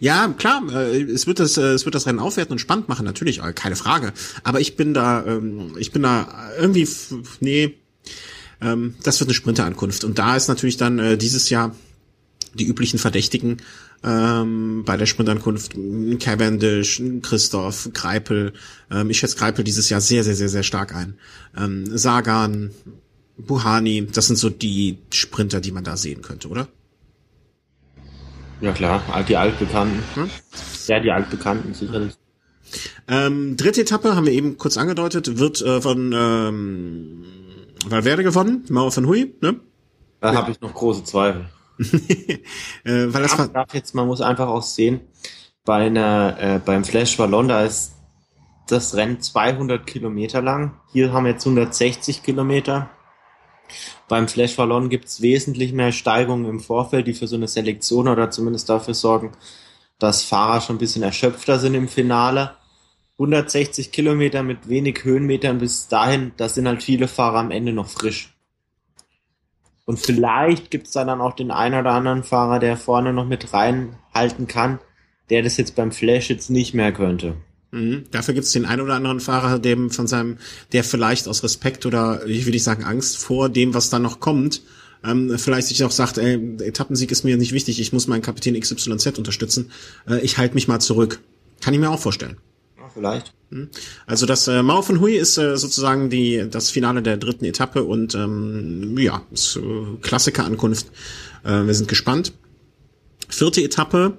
Ja, 0.00 0.26
klar, 0.36 0.62
äh, 0.72 1.02
es 1.02 1.28
wird 1.28 1.38
das, 1.38 1.56
äh, 1.58 1.74
es 1.74 1.84
wird 1.84 1.94
das 1.94 2.06
Rennen 2.06 2.18
aufwerten 2.18 2.54
und 2.54 2.58
spannend 2.58 2.88
machen, 2.88 3.04
natürlich, 3.04 3.40
äh, 3.40 3.52
keine 3.52 3.76
Frage. 3.76 4.12
Aber 4.42 4.60
ich 4.60 4.74
bin 4.74 4.94
da, 4.94 5.24
ähm, 5.24 5.76
ich 5.78 5.92
bin 5.92 6.02
da 6.02 6.50
irgendwie, 6.58 6.88
nee, 7.38 7.76
ähm, 8.60 8.96
das 9.04 9.20
wird 9.20 9.28
eine 9.28 9.34
Sprinterankunft. 9.34 10.02
Und 10.02 10.18
da 10.18 10.34
ist 10.34 10.48
natürlich 10.48 10.76
dann 10.76 11.18
dieses 11.18 11.50
Jahr 11.50 11.76
die 12.54 12.66
üblichen 12.66 12.98
Verdächtigen 12.98 13.58
ähm, 14.02 14.82
bei 14.84 14.96
der 14.96 15.06
Sprintankunft. 15.06 15.74
Cavendish, 16.20 17.02
Christoph, 17.22 17.90
Greipel. 17.92 18.52
Ähm, 18.90 19.10
ich 19.10 19.18
schätze 19.18 19.36
Greipel 19.36 19.64
dieses 19.64 19.88
Jahr 19.90 20.00
sehr, 20.00 20.24
sehr, 20.24 20.34
sehr, 20.34 20.48
sehr 20.48 20.62
stark 20.62 20.94
ein. 20.94 21.14
Ähm, 21.56 21.86
Sagan, 21.96 22.70
Buhani, 23.36 24.06
das 24.06 24.26
sind 24.26 24.36
so 24.36 24.50
die 24.50 24.98
Sprinter, 25.12 25.60
die 25.60 25.72
man 25.72 25.84
da 25.84 25.96
sehen 25.96 26.22
könnte, 26.22 26.48
oder? 26.48 26.68
Ja 28.60 28.72
klar, 28.72 29.02
die 29.26 29.36
Altbekannten. 29.36 30.02
Hm? 30.14 30.30
Ja, 30.86 31.00
die 31.00 31.10
Altbekannten 31.10 31.72
sicherlich. 31.72 32.14
Ähm, 33.08 33.56
dritte 33.56 33.80
Etappe 33.80 34.14
haben 34.14 34.26
wir 34.26 34.32
eben 34.32 34.58
kurz 34.58 34.76
angedeutet, 34.76 35.38
wird 35.38 35.60
äh, 35.62 35.80
von 35.80 36.12
ähm, 36.14 37.24
Valverde 37.86 38.22
gewonnen, 38.22 38.64
Mauer 38.68 38.92
von 38.92 39.06
Hui, 39.06 39.34
ne? 39.40 39.56
Da 40.20 40.32
ja. 40.32 40.38
habe 40.38 40.52
ich 40.52 40.60
noch 40.60 40.74
große 40.74 41.04
Zweifel. 41.04 41.48
äh, 42.84 43.06
weil 43.12 43.22
das 43.22 43.38
man 43.38 43.52
darf 43.52 43.72
jetzt, 43.74 43.94
man 43.94 44.06
muss 44.06 44.20
einfach 44.20 44.48
auch 44.48 44.62
sehen, 44.62 45.00
bei 45.64 45.86
einer, 45.86 46.36
äh, 46.38 46.60
beim 46.64 46.84
Flash 46.84 47.18
Wallon, 47.18 47.48
da 47.48 47.62
ist 47.62 47.94
das 48.66 48.94
Rennen 48.94 49.20
200 49.20 49.86
Kilometer 49.86 50.42
lang. 50.42 50.80
Hier 50.92 51.12
haben 51.12 51.24
wir 51.24 51.32
jetzt 51.32 51.46
160 51.46 52.22
Kilometer. 52.22 52.90
Beim 54.08 54.28
Flash 54.28 54.58
Wallon 54.58 54.88
gibt 54.88 55.06
es 55.06 55.22
wesentlich 55.22 55.72
mehr 55.72 55.92
Steigungen 55.92 56.48
im 56.48 56.60
Vorfeld, 56.60 57.06
die 57.06 57.14
für 57.14 57.26
so 57.26 57.36
eine 57.36 57.48
Selektion 57.48 58.08
oder 58.08 58.30
zumindest 58.30 58.68
dafür 58.68 58.94
sorgen, 58.94 59.32
dass 59.98 60.22
Fahrer 60.22 60.60
schon 60.60 60.76
ein 60.76 60.80
bisschen 60.80 61.02
erschöpfter 61.02 61.58
sind 61.58 61.74
im 61.74 61.88
Finale. 61.88 62.56
160 63.14 63.92
Kilometer 63.92 64.42
mit 64.42 64.68
wenig 64.68 65.04
Höhenmetern 65.04 65.58
bis 65.58 65.88
dahin, 65.88 66.32
da 66.36 66.48
sind 66.48 66.66
halt 66.66 66.82
viele 66.82 67.06
Fahrer 67.06 67.38
am 67.38 67.50
Ende 67.50 67.72
noch 67.72 67.88
frisch. 67.88 68.34
Und 69.90 69.98
vielleicht 69.98 70.70
gibt 70.70 70.86
es 70.86 70.92
da 70.92 71.04
dann 71.04 71.20
auch 71.20 71.34
den 71.34 71.50
einen 71.50 71.80
oder 71.80 71.90
anderen 71.90 72.22
Fahrer, 72.22 72.60
der 72.60 72.76
vorne 72.76 73.12
noch 73.12 73.26
mit 73.26 73.52
reinhalten 73.52 74.46
kann, 74.46 74.78
der 75.30 75.42
das 75.42 75.56
jetzt 75.56 75.74
beim 75.74 75.90
Flash 75.90 76.30
jetzt 76.30 76.48
nicht 76.48 76.74
mehr 76.74 76.92
könnte. 76.92 77.34
Mhm. 77.72 78.04
Dafür 78.12 78.34
gibt 78.34 78.46
es 78.46 78.52
den 78.52 78.66
einen 78.66 78.82
oder 78.82 78.94
anderen 78.94 79.18
Fahrer, 79.18 79.58
dem 79.58 79.90
von 79.90 80.06
seinem, 80.06 80.38
der 80.70 80.84
vielleicht 80.84 81.26
aus 81.26 81.42
Respekt 81.42 81.86
oder 81.86 82.24
ich 82.24 82.46
will 82.46 82.52
nicht 82.52 82.62
sagen 82.62 82.84
Angst 82.84 83.18
vor 83.18 83.48
dem, 83.48 83.74
was 83.74 83.90
da 83.90 83.98
noch 83.98 84.20
kommt, 84.20 84.62
ähm, 85.02 85.36
vielleicht 85.36 85.66
sich 85.66 85.82
auch 85.82 85.90
sagt, 85.90 86.18
ey, 86.18 86.34
Etappensieg 86.60 87.10
ist 87.10 87.24
mir 87.24 87.36
nicht 87.36 87.50
wichtig, 87.50 87.80
ich 87.80 87.92
muss 87.92 88.06
meinen 88.06 88.22
Kapitän 88.22 88.60
XYZ 88.60 89.18
unterstützen, 89.18 89.72
äh, 90.08 90.20
ich 90.20 90.38
halte 90.38 90.54
mich 90.54 90.68
mal 90.68 90.78
zurück. 90.78 91.18
Kann 91.60 91.74
ich 91.74 91.80
mir 91.80 91.90
auch 91.90 91.98
vorstellen 91.98 92.36
vielleicht. 92.92 93.32
Hm. 93.50 93.68
Also 94.06 94.26
das 94.26 94.48
äh, 94.48 94.62
Mao 94.62 94.82
von 94.82 95.00
Hui 95.00 95.16
ist 95.16 95.36
äh, 95.36 95.56
sozusagen 95.56 96.10
die 96.10 96.46
das 96.48 96.70
Finale 96.70 97.02
der 97.02 97.16
dritten 97.16 97.44
Etappe 97.44 97.82
und 97.84 98.14
ähm, 98.14 98.96
ja, 98.98 99.22
ist, 99.32 99.56
äh, 99.56 99.96
Klassikerankunft. 100.00 100.86
Äh, 101.44 101.66
wir 101.66 101.74
sind 101.74 101.88
gespannt. 101.88 102.32
Vierte 103.28 103.62
Etappe 103.62 104.18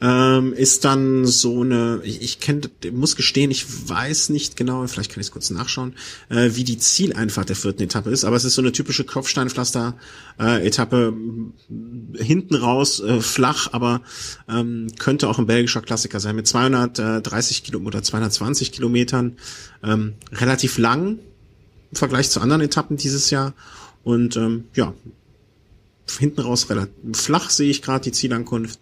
ähm, 0.00 0.54
ist 0.54 0.84
dann 0.84 1.26
so 1.26 1.60
eine, 1.60 2.00
ich, 2.04 2.22
ich 2.22 2.40
kenn, 2.40 2.62
muss 2.92 3.16
gestehen, 3.16 3.50
ich 3.50 3.66
weiß 3.88 4.30
nicht 4.30 4.56
genau, 4.56 4.86
vielleicht 4.86 5.12
kann 5.12 5.20
ich 5.20 5.26
es 5.26 5.32
kurz 5.32 5.50
nachschauen, 5.50 5.94
äh, 6.30 6.52
wie 6.54 6.64
die 6.64 6.78
Zieleinfahrt 6.78 7.50
der 7.50 7.56
vierten 7.56 7.82
Etappe 7.82 8.08
ist, 8.10 8.24
aber 8.24 8.36
es 8.36 8.44
ist 8.44 8.54
so 8.54 8.62
eine 8.62 8.72
typische 8.72 9.04
Kopfsteinpflaster-Etappe, 9.04 11.14
äh, 12.18 12.24
hinten 12.24 12.54
raus, 12.54 13.00
äh, 13.00 13.20
flach, 13.20 13.68
aber 13.72 14.00
ähm, 14.48 14.86
könnte 14.98 15.28
auch 15.28 15.38
ein 15.38 15.46
belgischer 15.46 15.82
Klassiker 15.82 16.18
sein, 16.18 16.34
mit 16.34 16.46
230 16.46 17.64
Kilometern 17.64 17.86
oder 17.86 18.02
220 18.02 18.72
Kilometern, 18.72 19.36
ähm, 19.82 20.14
relativ 20.32 20.78
lang 20.78 21.18
im 21.90 21.96
Vergleich 21.96 22.30
zu 22.30 22.40
anderen 22.40 22.62
Etappen 22.62 22.96
dieses 22.96 23.28
Jahr 23.30 23.52
und 24.02 24.36
ähm, 24.36 24.64
ja, 24.74 24.94
hinten 26.18 26.40
raus 26.40 26.70
relativ 26.70 26.94
flach 27.12 27.50
sehe 27.50 27.70
ich 27.70 27.82
gerade 27.82 28.04
die 28.04 28.12
Zielankunft 28.12 28.80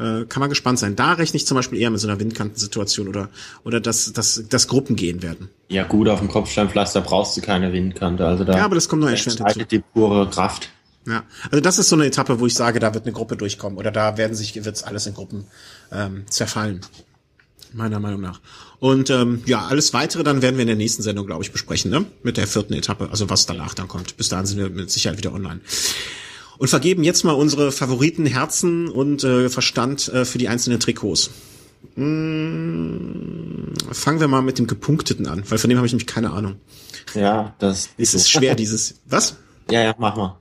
äh, 0.00 0.24
kann 0.24 0.40
man 0.40 0.48
gespannt 0.48 0.78
sein. 0.78 0.96
Da 0.96 1.12
rechne 1.12 1.36
ich 1.36 1.46
zum 1.46 1.56
Beispiel 1.56 1.78
eher 1.78 1.90
mit 1.90 2.00
so 2.00 2.08
einer 2.08 2.18
Windkantensituation 2.18 3.06
oder, 3.06 3.28
oder 3.64 3.80
dass, 3.80 4.12
dass, 4.12 4.42
dass 4.48 4.66
Gruppen 4.66 4.96
gehen 4.96 5.22
werden. 5.22 5.50
Ja 5.68 5.84
gut, 5.84 6.08
auf 6.08 6.20
dem 6.20 6.28
Kopfsteinpflaster 6.28 7.02
brauchst 7.02 7.36
du 7.36 7.42
keine 7.42 7.72
Windkante. 7.72 8.26
Also 8.26 8.44
da 8.44 8.56
ja, 8.56 8.64
aber 8.64 8.76
das 8.76 8.88
kommt 8.88 9.02
nur 9.02 9.10
erschwerend 9.10 9.40
dazu. 9.40 9.60
die 9.64 9.80
pure 9.80 10.28
Kraft. 10.30 10.70
Ja, 11.06 11.24
also 11.50 11.60
das 11.60 11.78
ist 11.78 11.88
so 11.88 11.96
eine 11.96 12.06
Etappe, 12.06 12.40
wo 12.40 12.46
ich 12.46 12.54
sage, 12.54 12.78
da 12.78 12.94
wird 12.94 13.04
eine 13.04 13.12
Gruppe 13.12 13.36
durchkommen 13.36 13.78
oder 13.78 13.90
da 13.90 14.16
werden 14.16 14.34
sich 14.34 14.64
wird's 14.64 14.82
alles 14.82 15.06
in 15.06 15.14
Gruppen 15.14 15.46
ähm, 15.92 16.24
zerfallen, 16.28 16.80
meiner 17.72 18.00
Meinung 18.00 18.20
nach. 18.20 18.40
Und 18.80 19.10
ähm, 19.10 19.42
ja, 19.46 19.66
alles 19.66 19.92
weitere 19.92 20.24
dann 20.24 20.40
werden 20.40 20.56
wir 20.56 20.62
in 20.62 20.68
der 20.68 20.76
nächsten 20.76 21.02
Sendung, 21.02 21.26
glaube 21.26 21.42
ich, 21.42 21.52
besprechen, 21.52 21.90
ne? 21.90 22.06
Mit 22.22 22.36
der 22.36 22.46
vierten 22.46 22.74
Etappe, 22.74 23.08
also 23.10 23.28
was 23.28 23.46
danach 23.46 23.74
dann 23.74 23.88
kommt. 23.88 24.16
Bis 24.16 24.28
dahin 24.28 24.46
sind 24.46 24.58
wir 24.58 24.70
mit 24.70 24.90
Sicherheit 24.90 25.18
wieder 25.18 25.32
online 25.32 25.60
und 26.60 26.68
vergeben 26.68 27.02
jetzt 27.04 27.24
mal 27.24 27.32
unsere 27.32 27.72
Favoriten 27.72 28.26
Herzen 28.26 28.88
und 28.88 29.24
äh, 29.24 29.48
Verstand 29.48 30.08
äh, 30.08 30.26
für 30.26 30.36
die 30.36 30.48
einzelnen 30.48 30.78
Trikots. 30.78 31.30
Hm, 31.94 33.72
fangen 33.90 34.20
wir 34.20 34.28
mal 34.28 34.42
mit 34.42 34.58
dem 34.58 34.66
gepunkteten 34.66 35.26
an, 35.26 35.42
weil 35.48 35.56
von 35.56 35.70
dem 35.70 35.78
habe 35.78 35.86
ich 35.86 35.92
nämlich 35.94 36.06
keine 36.06 36.32
Ahnung. 36.32 36.56
Ja, 37.14 37.54
das 37.60 37.88
ist 37.96 38.14
es 38.14 38.28
schwer 38.28 38.54
dieses. 38.54 38.96
Was? 39.06 39.36
Ja, 39.70 39.80
ja, 39.80 39.94
mach 39.96 40.16
mal. 40.16 40.36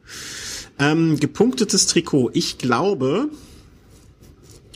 Ähm, 0.77 1.17
gepunktetes 1.17 1.87
Trikot. 1.87 2.31
Ich 2.33 2.57
glaube, 2.57 3.29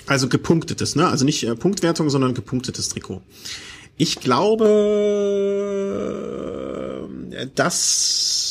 also 0.05 0.29
gepunktetes, 0.29 0.95
ne? 0.95 1.09
Also 1.09 1.25
nicht 1.25 1.43
äh, 1.43 1.55
Punktwertung, 1.55 2.09
sondern 2.09 2.33
gepunktetes 2.33 2.87
Trikot. 2.87 3.21
Ich 3.97 4.21
glaube, 4.21 4.65
äh, 7.31 7.47
dass 7.53 8.42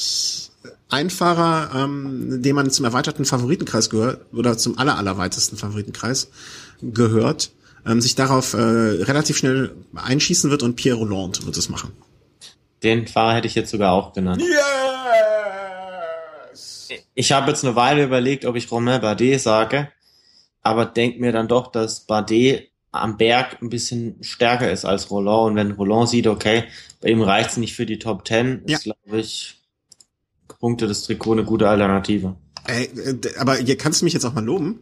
ein 0.92 1.10
Fahrer, 1.10 1.70
ähm, 1.74 2.42
den 2.42 2.54
man 2.54 2.70
zum 2.70 2.84
erweiterten 2.84 3.24
Favoritenkreis 3.24 3.90
gehört 3.90 4.26
oder 4.32 4.58
zum 4.58 4.78
aller 4.78 4.98
allerweitesten 4.98 5.56
Favoritenkreis 5.56 6.30
gehört, 6.82 7.50
ähm, 7.86 8.00
sich 8.00 8.14
darauf 8.14 8.54
äh, 8.54 8.58
relativ 8.58 9.36
schnell 9.36 9.74
einschießen 9.94 10.50
wird 10.50 10.62
und 10.62 10.76
Pierre 10.76 10.98
Roland 10.98 11.44
wird 11.46 11.56
es 11.56 11.68
machen. 11.68 11.92
Den 12.82 13.06
Fahrer 13.06 13.36
hätte 13.36 13.46
ich 13.46 13.54
jetzt 13.54 13.70
sogar 13.70 13.92
auch 13.92 14.12
genannt. 14.12 14.42
Yes! 16.52 16.88
Ich 17.14 17.32
habe 17.32 17.50
jetzt 17.50 17.64
eine 17.64 17.76
Weile 17.76 18.04
überlegt, 18.04 18.44
ob 18.44 18.56
ich 18.56 18.70
Romain 18.70 19.00
Bardet 19.00 19.40
sage, 19.40 19.88
aber 20.62 20.84
denk 20.84 21.20
mir 21.20 21.32
dann 21.32 21.48
doch, 21.48 21.72
dass 21.72 22.00
Bardet 22.00 22.68
am 22.90 23.16
Berg 23.16 23.62
ein 23.62 23.70
bisschen 23.70 24.22
stärker 24.22 24.70
ist 24.70 24.84
als 24.84 25.10
Roland 25.10 25.52
und 25.52 25.56
wenn 25.56 25.70
Roland 25.72 26.10
sieht, 26.10 26.26
okay, 26.26 26.64
bei 27.00 27.08
ihm 27.08 27.22
reicht 27.22 27.52
es 27.52 27.56
nicht 27.56 27.74
für 27.74 27.86
die 27.86 27.98
Top 27.98 28.26
Ten, 28.26 28.62
ja. 28.66 28.76
ist 28.76 28.84
glaube 28.84 29.18
ich 29.18 29.61
Punkte 30.62 30.86
das 30.86 31.02
Trikot 31.02 31.32
eine 31.32 31.44
gute 31.44 31.68
Alternative. 31.68 32.36
Ey, 32.68 32.84
äh, 32.84 33.18
aber 33.40 33.56
hier 33.56 33.76
kannst 33.76 34.00
du 34.00 34.04
mich 34.04 34.14
jetzt 34.14 34.24
auch 34.24 34.32
mal 34.32 34.44
loben. 34.44 34.78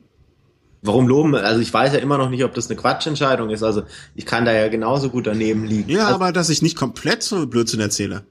Warum 0.82 1.08
loben? 1.08 1.34
Also 1.34 1.60
ich 1.60 1.72
weiß 1.72 1.94
ja 1.94 2.00
immer 2.00 2.18
noch 2.18 2.28
nicht, 2.28 2.44
ob 2.44 2.52
das 2.52 2.68
eine 2.68 2.78
Quatschentscheidung 2.78 3.48
ist. 3.48 3.62
Also 3.62 3.84
ich 4.14 4.26
kann 4.26 4.44
da 4.44 4.52
ja 4.52 4.68
genauso 4.68 5.08
gut 5.08 5.26
daneben 5.26 5.64
liegen. 5.64 5.90
Ja, 5.90 6.04
also, 6.04 6.16
aber 6.16 6.32
dass 6.32 6.50
ich 6.50 6.60
nicht 6.60 6.76
komplett 6.76 7.22
so 7.22 7.46
Blödsinn 7.46 7.80
erzähle. 7.80 8.24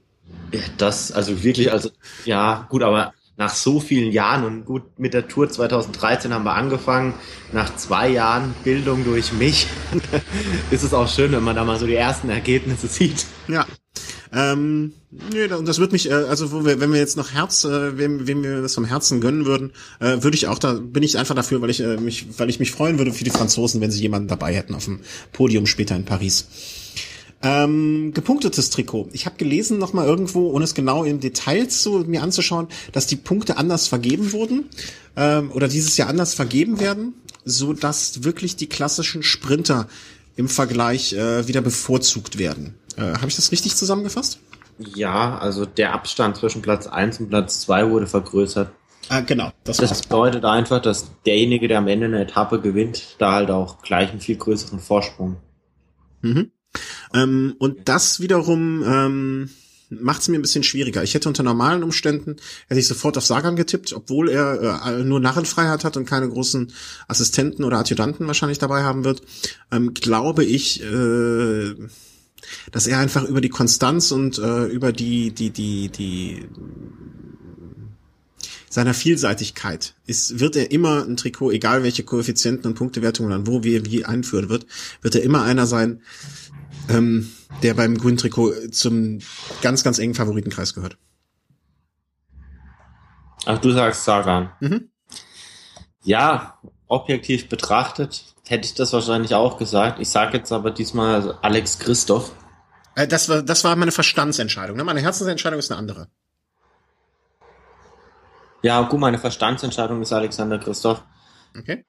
Ja, 0.52 0.60
das, 0.78 1.10
also 1.10 1.42
wirklich, 1.42 1.72
also 1.72 1.90
ja, 2.24 2.68
gut, 2.70 2.84
aber 2.84 3.14
nach 3.36 3.52
so 3.52 3.80
vielen 3.80 4.12
Jahren 4.12 4.44
und 4.44 4.64
gut, 4.64 4.84
mit 4.96 5.12
der 5.12 5.26
Tour 5.26 5.50
2013 5.50 6.32
haben 6.32 6.44
wir 6.44 6.54
angefangen. 6.54 7.14
Nach 7.52 7.74
zwei 7.74 8.10
Jahren 8.10 8.54
Bildung 8.62 9.02
durch 9.02 9.32
mich 9.32 9.66
ist 10.70 10.84
es 10.84 10.94
auch 10.94 11.08
schön, 11.08 11.32
wenn 11.32 11.42
man 11.42 11.56
da 11.56 11.64
mal 11.64 11.80
so 11.80 11.86
die 11.86 11.96
ersten 11.96 12.30
Ergebnisse 12.30 12.86
sieht. 12.86 13.26
Ja, 13.48 13.66
ähm, 14.32 14.92
nee, 15.10 15.52
und 15.52 15.66
das 15.66 15.78
wird 15.78 15.92
mich, 15.92 16.10
äh, 16.10 16.14
also 16.14 16.52
wo 16.52 16.64
wir, 16.64 16.80
wenn 16.80 16.92
wir 16.92 17.00
jetzt 17.00 17.16
noch 17.16 17.32
Herz, 17.32 17.64
äh, 17.64 17.98
wem, 17.98 18.26
wem 18.26 18.42
wir 18.42 18.62
das 18.62 18.74
vom 18.74 18.84
Herzen 18.84 19.20
gönnen 19.20 19.46
würden, 19.46 19.72
äh, 20.00 20.22
würde 20.22 20.36
ich 20.36 20.46
auch 20.46 20.58
da, 20.58 20.74
bin 20.74 21.02
ich 21.02 21.18
einfach 21.18 21.34
dafür, 21.34 21.60
weil 21.62 21.70
ich 21.70 21.80
mich, 21.80 22.26
weil 22.38 22.50
ich 22.50 22.60
mich 22.60 22.70
freuen 22.70 22.98
würde 22.98 23.12
für 23.12 23.24
die 23.24 23.30
Franzosen, 23.30 23.80
wenn 23.80 23.90
sie 23.90 24.00
jemanden 24.00 24.28
dabei 24.28 24.54
hätten 24.54 24.74
auf 24.74 24.84
dem 24.84 25.00
Podium 25.32 25.66
später 25.66 25.96
in 25.96 26.04
Paris. 26.04 26.46
Ähm, 27.42 28.12
gepunktetes 28.12 28.68
Trikot. 28.68 29.08
Ich 29.12 29.24
habe 29.24 29.36
gelesen 29.38 29.78
noch 29.78 29.94
mal 29.94 30.06
irgendwo, 30.06 30.50
ohne 30.50 30.64
es 30.64 30.74
genau 30.74 31.04
im 31.04 31.20
Detail 31.20 31.68
zu 31.68 32.04
mir 32.06 32.22
anzuschauen, 32.22 32.68
dass 32.92 33.06
die 33.06 33.16
Punkte 33.16 33.56
anders 33.56 33.88
vergeben 33.88 34.32
wurden 34.32 34.66
ähm, 35.16 35.50
oder 35.50 35.66
dieses 35.66 35.96
Jahr 35.96 36.10
anders 36.10 36.34
vergeben 36.34 36.80
werden, 36.80 37.14
so 37.46 37.72
dass 37.72 38.24
wirklich 38.24 38.56
die 38.56 38.68
klassischen 38.68 39.22
Sprinter 39.22 39.88
im 40.36 40.48
Vergleich 40.48 41.14
äh, 41.14 41.48
wieder 41.48 41.62
bevorzugt 41.62 42.38
werden. 42.38 42.74
Äh, 42.96 43.02
Habe 43.02 43.28
ich 43.28 43.36
das 43.36 43.52
richtig 43.52 43.74
zusammengefasst? 43.74 44.38
Ja, 44.80 45.38
also 45.38 45.66
der 45.66 45.92
Abstand 45.92 46.36
zwischen 46.36 46.62
Platz 46.62 46.86
1 46.86 47.20
und 47.20 47.28
Platz 47.28 47.60
2 47.60 47.90
wurde 47.90 48.06
vergrößert. 48.06 48.70
Ah, 49.08 49.20
genau. 49.20 49.52
Das, 49.64 49.78
das 49.78 50.02
bedeutet 50.02 50.44
einfach, 50.44 50.80
dass 50.80 51.10
derjenige, 51.26 51.68
der 51.68 51.78
am 51.78 51.88
Ende 51.88 52.06
eine 52.06 52.22
Etappe 52.22 52.60
gewinnt, 52.60 53.16
da 53.18 53.32
halt 53.32 53.50
auch 53.50 53.82
gleich 53.82 54.10
einen 54.10 54.20
viel 54.20 54.36
größeren 54.36 54.78
Vorsprung. 54.78 55.36
Mhm. 56.22 56.52
Ähm, 57.12 57.56
und 57.58 57.88
das 57.88 58.20
wiederum 58.20 58.84
ähm, 58.86 59.50
macht 59.90 60.22
es 60.22 60.28
mir 60.28 60.38
ein 60.38 60.42
bisschen 60.42 60.62
schwieriger. 60.62 61.02
Ich 61.02 61.14
hätte 61.14 61.28
unter 61.28 61.42
normalen 61.42 61.82
Umständen 61.82 62.36
hätte 62.68 62.80
ich 62.80 62.86
sofort 62.86 63.18
auf 63.18 63.26
Sagan 63.26 63.56
getippt, 63.56 63.92
obwohl 63.92 64.28
er 64.30 64.80
äh, 64.86 65.02
nur 65.02 65.18
Narrenfreiheit 65.18 65.84
hat 65.84 65.96
und 65.96 66.06
keine 66.06 66.28
großen 66.28 66.72
Assistenten 67.08 67.64
oder 67.64 67.78
Adjutanten 67.78 68.26
wahrscheinlich 68.28 68.58
dabei 68.58 68.84
haben 68.84 69.04
wird. 69.04 69.22
Ähm, 69.72 69.92
glaube 69.92 70.44
ich. 70.44 70.82
Äh, 70.82 71.74
dass 72.72 72.86
er 72.86 72.98
einfach 72.98 73.24
über 73.24 73.40
die 73.40 73.48
Konstanz 73.48 74.10
und 74.10 74.38
äh, 74.38 74.64
über 74.66 74.92
die, 74.92 75.32
die, 75.32 75.50
die, 75.50 75.88
die, 75.88 76.46
seiner 78.70 78.94
Vielseitigkeit 78.94 79.94
ist, 80.06 80.38
wird 80.38 80.54
er 80.54 80.70
immer 80.70 81.04
ein 81.04 81.16
Trikot, 81.16 81.50
egal 81.50 81.82
welche 81.82 82.04
Koeffizienten 82.04 82.70
und 82.70 82.76
Punktewertungen 82.76 83.30
dann 83.30 83.46
wo 83.46 83.64
wie, 83.64 83.84
wie 83.84 84.04
einführen 84.04 84.48
wird, 84.48 84.66
wird 85.02 85.16
er 85.16 85.22
immer 85.22 85.42
einer 85.42 85.66
sein, 85.66 86.02
ähm, 86.88 87.30
der 87.62 87.74
beim 87.74 87.98
grünen 87.98 88.16
Trikot 88.16 88.52
zum 88.70 89.18
ganz, 89.60 89.82
ganz 89.82 89.98
engen 89.98 90.14
Favoritenkreis 90.14 90.74
gehört. 90.74 90.96
Ach, 93.44 93.58
du 93.58 93.72
sagst 93.72 94.04
Sagan. 94.04 94.52
Mhm. 94.60 94.90
Ja, 96.04 96.58
objektiv 96.86 97.48
betrachtet 97.48 98.34
hätte 98.50 98.66
ich 98.66 98.74
das 98.74 98.92
wahrscheinlich 98.92 99.34
auch 99.34 99.58
gesagt. 99.58 100.00
Ich 100.00 100.08
sage 100.08 100.36
jetzt 100.36 100.50
aber 100.50 100.72
diesmal 100.72 101.38
Alex 101.40 101.78
Christoph. 101.78 102.32
Äh, 102.96 103.06
das 103.06 103.28
war, 103.28 103.42
das 103.42 103.62
war 103.62 103.76
meine 103.76 103.92
Verstandsentscheidung. 103.92 104.76
Ne? 104.76 104.82
Meine 104.82 105.00
Herzensentscheidung 105.00 105.60
ist 105.60 105.70
eine 105.70 105.78
andere. 105.78 106.08
Ja, 108.62 108.82
gut, 108.82 108.98
meine 108.98 109.18
Verstandsentscheidung 109.18 110.02
ist 110.02 110.12
Alexander 110.12 110.58
Christoph. 110.58 111.02
Okay. 111.56 111.84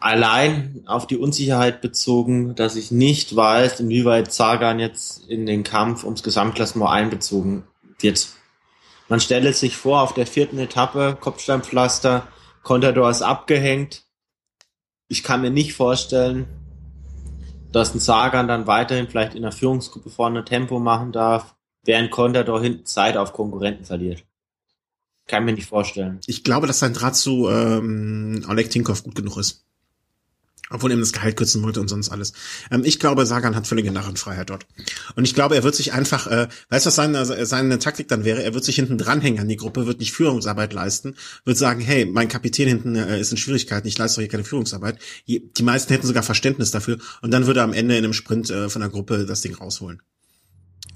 Allein 0.00 0.82
auf 0.86 1.06
die 1.06 1.16
Unsicherheit 1.16 1.80
bezogen, 1.80 2.56
dass 2.56 2.74
ich 2.74 2.90
nicht 2.90 3.36
weiß, 3.36 3.78
inwieweit 3.78 4.32
Sagan 4.32 4.80
jetzt 4.80 5.24
in 5.28 5.46
den 5.46 5.62
Kampf 5.62 6.02
ums 6.02 6.24
Gesamtklassement 6.24 6.90
einbezogen 6.90 7.62
wird. 8.00 8.26
Man 9.08 9.20
stelle 9.20 9.52
sich 9.52 9.76
vor, 9.76 10.02
auf 10.02 10.14
der 10.14 10.26
vierten 10.26 10.58
Etappe, 10.58 11.16
Kopfsteinpflaster, 11.20 12.26
Contador 12.64 13.08
ist 13.08 13.22
abgehängt. 13.22 14.02
Ich 15.12 15.22
kann 15.22 15.42
mir 15.42 15.50
nicht 15.50 15.74
vorstellen, 15.74 16.46
dass 17.70 17.94
ein 17.94 18.00
Sagan 18.00 18.48
dann 18.48 18.66
weiterhin 18.66 19.08
vielleicht 19.08 19.34
in 19.34 19.42
der 19.42 19.52
Führungsgruppe 19.52 20.08
vorne 20.08 20.42
Tempo 20.42 20.78
machen 20.78 21.12
darf, 21.12 21.54
während 21.84 22.10
Contador 22.10 22.62
hinten 22.62 22.86
Zeit 22.86 23.18
auf 23.18 23.34
Konkurrenten 23.34 23.84
verliert. 23.84 24.24
Kann 25.26 25.44
mir 25.44 25.52
nicht 25.52 25.68
vorstellen. 25.68 26.18
Ich 26.26 26.44
glaube, 26.44 26.66
dass 26.66 26.78
sein 26.78 26.94
Draht 26.94 27.14
zu 27.14 27.50
ähm, 27.50 28.42
Oleg 28.48 28.70
Tinkov 28.70 29.04
gut 29.04 29.14
genug 29.14 29.36
ist. 29.36 29.66
Obwohl 30.72 30.90
er 30.90 30.96
ihm 30.96 31.00
das 31.00 31.12
Gehalt 31.12 31.36
kürzen 31.36 31.62
wollte 31.62 31.80
und 31.80 31.88
sonst 31.88 32.08
alles. 32.08 32.32
Ähm, 32.70 32.82
ich 32.84 32.98
glaube, 32.98 33.26
Sagan 33.26 33.54
hat 33.56 33.66
völlige 33.66 33.92
Narrenfreiheit 33.92 34.50
dort. 34.50 34.66
Und 35.16 35.24
ich 35.24 35.34
glaube, 35.34 35.54
er 35.54 35.62
wird 35.62 35.74
sich 35.74 35.92
einfach, 35.92 36.26
äh, 36.26 36.48
weißt 36.70 36.86
du, 36.86 36.88
was 36.88 36.94
seine, 36.94 37.46
seine 37.46 37.78
Taktik 37.78 38.08
dann 38.08 38.24
wäre? 38.24 38.42
Er 38.42 38.54
wird 38.54 38.64
sich 38.64 38.76
hinten 38.76 38.98
dranhängen 38.98 39.40
an 39.40 39.48
die 39.48 39.56
Gruppe, 39.56 39.86
wird 39.86 40.00
nicht 40.00 40.12
Führungsarbeit 40.12 40.72
leisten, 40.72 41.14
wird 41.44 41.58
sagen, 41.58 41.80
hey, 41.80 42.06
mein 42.06 42.28
Kapitän 42.28 42.68
hinten 42.68 42.96
äh, 42.96 43.20
ist 43.20 43.32
in 43.32 43.38
Schwierigkeiten, 43.38 43.86
ich 43.86 43.98
leiste 43.98 44.16
doch 44.16 44.22
hier 44.22 44.30
keine 44.30 44.44
Führungsarbeit. 44.44 44.98
Die 45.26 45.62
meisten 45.62 45.92
hätten 45.92 46.06
sogar 46.06 46.22
Verständnis 46.22 46.70
dafür 46.70 46.98
und 47.20 47.30
dann 47.30 47.46
würde 47.46 47.60
er 47.60 47.64
am 47.64 47.72
Ende 47.72 47.96
in 47.96 48.04
einem 48.04 48.12
Sprint 48.12 48.50
äh, 48.50 48.68
von 48.68 48.80
der 48.80 48.90
Gruppe 48.90 49.26
das 49.26 49.40
Ding 49.40 49.54
rausholen. 49.54 50.02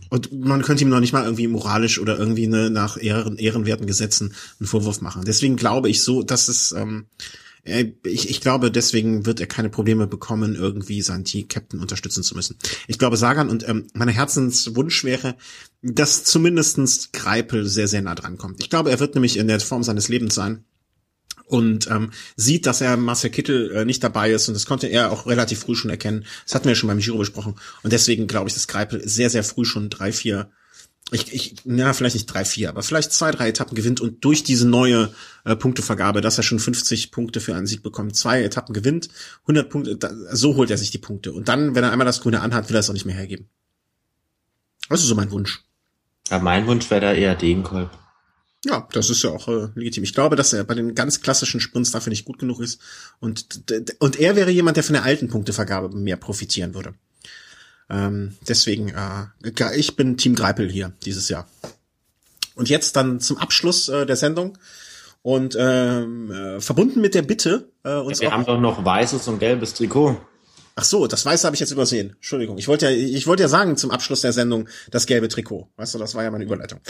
Und 0.08 0.32
man 0.32 0.62
könnte 0.62 0.84
ihm 0.84 0.90
noch 0.90 1.00
nicht 1.00 1.12
mal 1.12 1.24
irgendwie 1.24 1.48
moralisch 1.48 1.98
oder 1.98 2.18
irgendwie 2.18 2.46
ne, 2.46 2.70
nach 2.70 2.96
Ehren, 3.00 3.38
ehrenwerten 3.38 3.86
Gesetzen 3.86 4.34
einen 4.60 4.66
Vorwurf 4.66 5.00
machen. 5.00 5.24
Deswegen 5.26 5.56
glaube 5.56 5.88
ich 5.88 6.02
so, 6.02 6.22
dass 6.22 6.48
es, 6.48 6.72
ähm, 6.72 7.06
ich, 7.66 8.30
ich 8.30 8.40
glaube, 8.40 8.70
deswegen 8.70 9.26
wird 9.26 9.40
er 9.40 9.46
keine 9.46 9.70
Probleme 9.70 10.06
bekommen, 10.06 10.54
irgendwie 10.54 11.02
seinen 11.02 11.24
Team-Captain 11.24 11.80
unterstützen 11.80 12.22
zu 12.22 12.34
müssen. 12.34 12.56
Ich 12.86 12.98
glaube, 12.98 13.16
Sagan 13.16 13.48
und 13.48 13.68
ähm, 13.68 13.88
meine 13.92 14.12
Herzenswunsch 14.12 15.04
wäre, 15.04 15.36
dass 15.82 16.24
zumindestens 16.24 17.10
Greipel 17.12 17.66
sehr, 17.66 17.88
sehr 17.88 18.02
nah 18.02 18.14
dran 18.14 18.38
kommt. 18.38 18.60
Ich 18.60 18.70
glaube, 18.70 18.90
er 18.90 19.00
wird 19.00 19.14
nämlich 19.14 19.36
in 19.36 19.48
der 19.48 19.60
Form 19.60 19.82
seines 19.82 20.08
Lebens 20.08 20.34
sein 20.34 20.64
und 21.46 21.90
ähm, 21.90 22.12
sieht, 22.36 22.66
dass 22.66 22.80
er 22.80 22.96
Marcel 22.96 23.30
Kittel 23.30 23.70
äh, 23.72 23.84
nicht 23.84 24.02
dabei 24.02 24.30
ist 24.30 24.48
und 24.48 24.54
das 24.54 24.66
konnte 24.66 24.86
er 24.86 25.10
auch 25.10 25.26
relativ 25.26 25.60
früh 25.60 25.74
schon 25.74 25.90
erkennen. 25.90 26.24
Das 26.44 26.54
hatten 26.54 26.64
wir 26.64 26.72
ja 26.72 26.76
schon 26.76 26.88
beim 26.88 26.98
Giro 26.98 27.18
besprochen 27.18 27.56
und 27.82 27.92
deswegen 27.92 28.26
glaube 28.26 28.48
ich, 28.48 28.54
dass 28.54 28.68
Greipel 28.68 29.06
sehr, 29.08 29.30
sehr 29.30 29.44
früh 29.44 29.64
schon 29.64 29.90
drei, 29.90 30.12
vier 30.12 30.50
ich, 31.12 31.32
ich, 31.32 31.54
ja, 31.64 31.92
vielleicht 31.92 32.16
nicht 32.16 32.26
drei, 32.26 32.44
vier, 32.44 32.68
aber 32.68 32.82
vielleicht 32.82 33.12
zwei, 33.12 33.30
drei 33.30 33.48
Etappen 33.48 33.76
gewinnt 33.76 34.00
und 34.00 34.24
durch 34.24 34.42
diese 34.42 34.66
neue 34.66 35.12
äh, 35.44 35.54
Punktevergabe, 35.54 36.20
dass 36.20 36.36
er 36.36 36.42
schon 36.42 36.58
50 36.58 37.12
Punkte 37.12 37.40
für 37.40 37.54
einen 37.54 37.68
Sieg 37.68 37.82
bekommt, 37.82 38.16
zwei 38.16 38.42
Etappen 38.42 38.74
gewinnt, 38.74 39.08
100 39.42 39.70
Punkte, 39.70 39.96
da, 39.96 40.10
so 40.32 40.56
holt 40.56 40.70
er 40.70 40.78
sich 40.78 40.90
die 40.90 40.98
Punkte. 40.98 41.32
Und 41.32 41.48
dann, 41.48 41.76
wenn 41.76 41.84
er 41.84 41.92
einmal 41.92 42.06
das 42.06 42.20
Grüne 42.20 42.40
anhat, 42.40 42.68
will 42.68 42.76
er 42.76 42.80
es 42.80 42.90
auch 42.90 42.94
nicht 42.94 43.06
mehr 43.06 43.14
hergeben. 43.14 43.48
Das 44.88 45.00
ist 45.00 45.06
so 45.06 45.14
mein 45.14 45.30
Wunsch. 45.30 45.62
Ja, 46.28 46.40
mein 46.40 46.66
Wunsch 46.66 46.90
wäre 46.90 47.00
da 47.00 47.12
eher 47.12 47.36
Degenkolb. 47.36 47.90
Ja, 48.64 48.88
das 48.92 49.10
ist 49.10 49.22
ja 49.22 49.30
auch 49.30 49.46
äh, 49.46 49.68
legitim. 49.76 50.02
Ich 50.02 50.14
glaube, 50.14 50.34
dass 50.34 50.52
er 50.52 50.64
bei 50.64 50.74
den 50.74 50.96
ganz 50.96 51.20
klassischen 51.20 51.60
Sprints 51.60 51.92
dafür 51.92 52.10
nicht 52.10 52.24
gut 52.24 52.40
genug 52.40 52.58
ist. 52.58 52.80
Und, 53.20 53.62
und 54.00 54.18
er 54.18 54.34
wäre 54.34 54.50
jemand, 54.50 54.76
der 54.76 54.82
von 54.82 54.94
der 54.94 55.04
alten 55.04 55.28
Punktevergabe 55.28 55.96
mehr 55.96 56.16
profitieren 56.16 56.74
würde. 56.74 56.94
Ähm, 57.88 58.36
deswegen, 58.48 58.88
äh, 58.88 59.74
ich 59.74 59.96
bin 59.96 60.16
Team 60.16 60.34
Greipel 60.34 60.70
hier 60.70 60.92
dieses 61.04 61.28
Jahr. 61.28 61.46
Und 62.54 62.68
jetzt 62.68 62.96
dann 62.96 63.20
zum 63.20 63.38
Abschluss 63.38 63.88
äh, 63.88 64.06
der 64.06 64.16
Sendung 64.16 64.58
und 65.22 65.56
ähm, 65.58 66.30
äh, 66.30 66.60
verbunden 66.60 67.00
mit 67.00 67.14
der 67.14 67.22
Bitte 67.22 67.68
äh, 67.84 67.96
uns 67.96 68.20
ja, 68.20 68.28
wir 68.28 68.32
haben 68.32 68.46
doch 68.46 68.60
noch 68.60 68.84
weißes 68.84 69.28
und 69.28 69.38
gelbes 69.38 69.74
Trikot. 69.74 70.20
Ach 70.78 70.84
so, 70.84 71.06
das 71.06 71.24
Weiße 71.24 71.46
habe 71.46 71.54
ich 71.54 71.60
jetzt 71.60 71.70
übersehen. 71.70 72.12
Entschuldigung. 72.16 72.58
Ich 72.58 72.68
wollte 72.68 72.90
ja, 72.90 72.92
ich 72.92 73.26
wollte 73.26 73.42
ja 73.42 73.48
sagen 73.48 73.78
zum 73.78 73.90
Abschluss 73.90 74.20
der 74.20 74.34
Sendung 74.34 74.68
das 74.90 75.06
gelbe 75.06 75.28
Trikot. 75.28 75.68
Weißt 75.76 75.94
du, 75.94 75.98
das 75.98 76.14
war 76.14 76.22
ja 76.22 76.30
meine 76.30 76.44
Überleitung. 76.44 76.80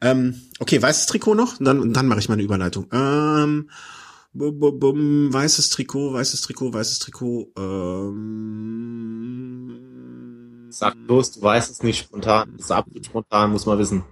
Ähm, 0.00 0.40
okay, 0.58 0.80
weißes 0.80 1.04
Trikot 1.06 1.34
noch, 1.34 1.58
dann, 1.60 1.92
dann 1.92 2.08
mache 2.08 2.18
ich 2.18 2.30
meine 2.30 2.42
Überleitung. 2.42 2.88
Ähm, 2.92 3.70
bum, 4.32 4.58
bum, 4.58 4.80
bum, 4.80 5.32
weißes 5.32 5.68
Trikot, 5.68 6.14
weißes 6.14 6.40
Trikot, 6.40 6.72
weißes 6.72 6.98
Trikot. 7.00 7.52
Ähm, 7.58 8.66
Sag 10.70 10.96
los, 11.06 11.32
du 11.32 11.42
weißt 11.42 11.70
es 11.70 11.82
nicht 11.82 11.98
spontan. 11.98 12.52
Das 12.56 12.66
ist 12.66 12.70
absolut 12.70 13.04
spontan, 13.04 13.52
muss 13.52 13.66
man 13.66 13.78
wissen. 13.78 14.04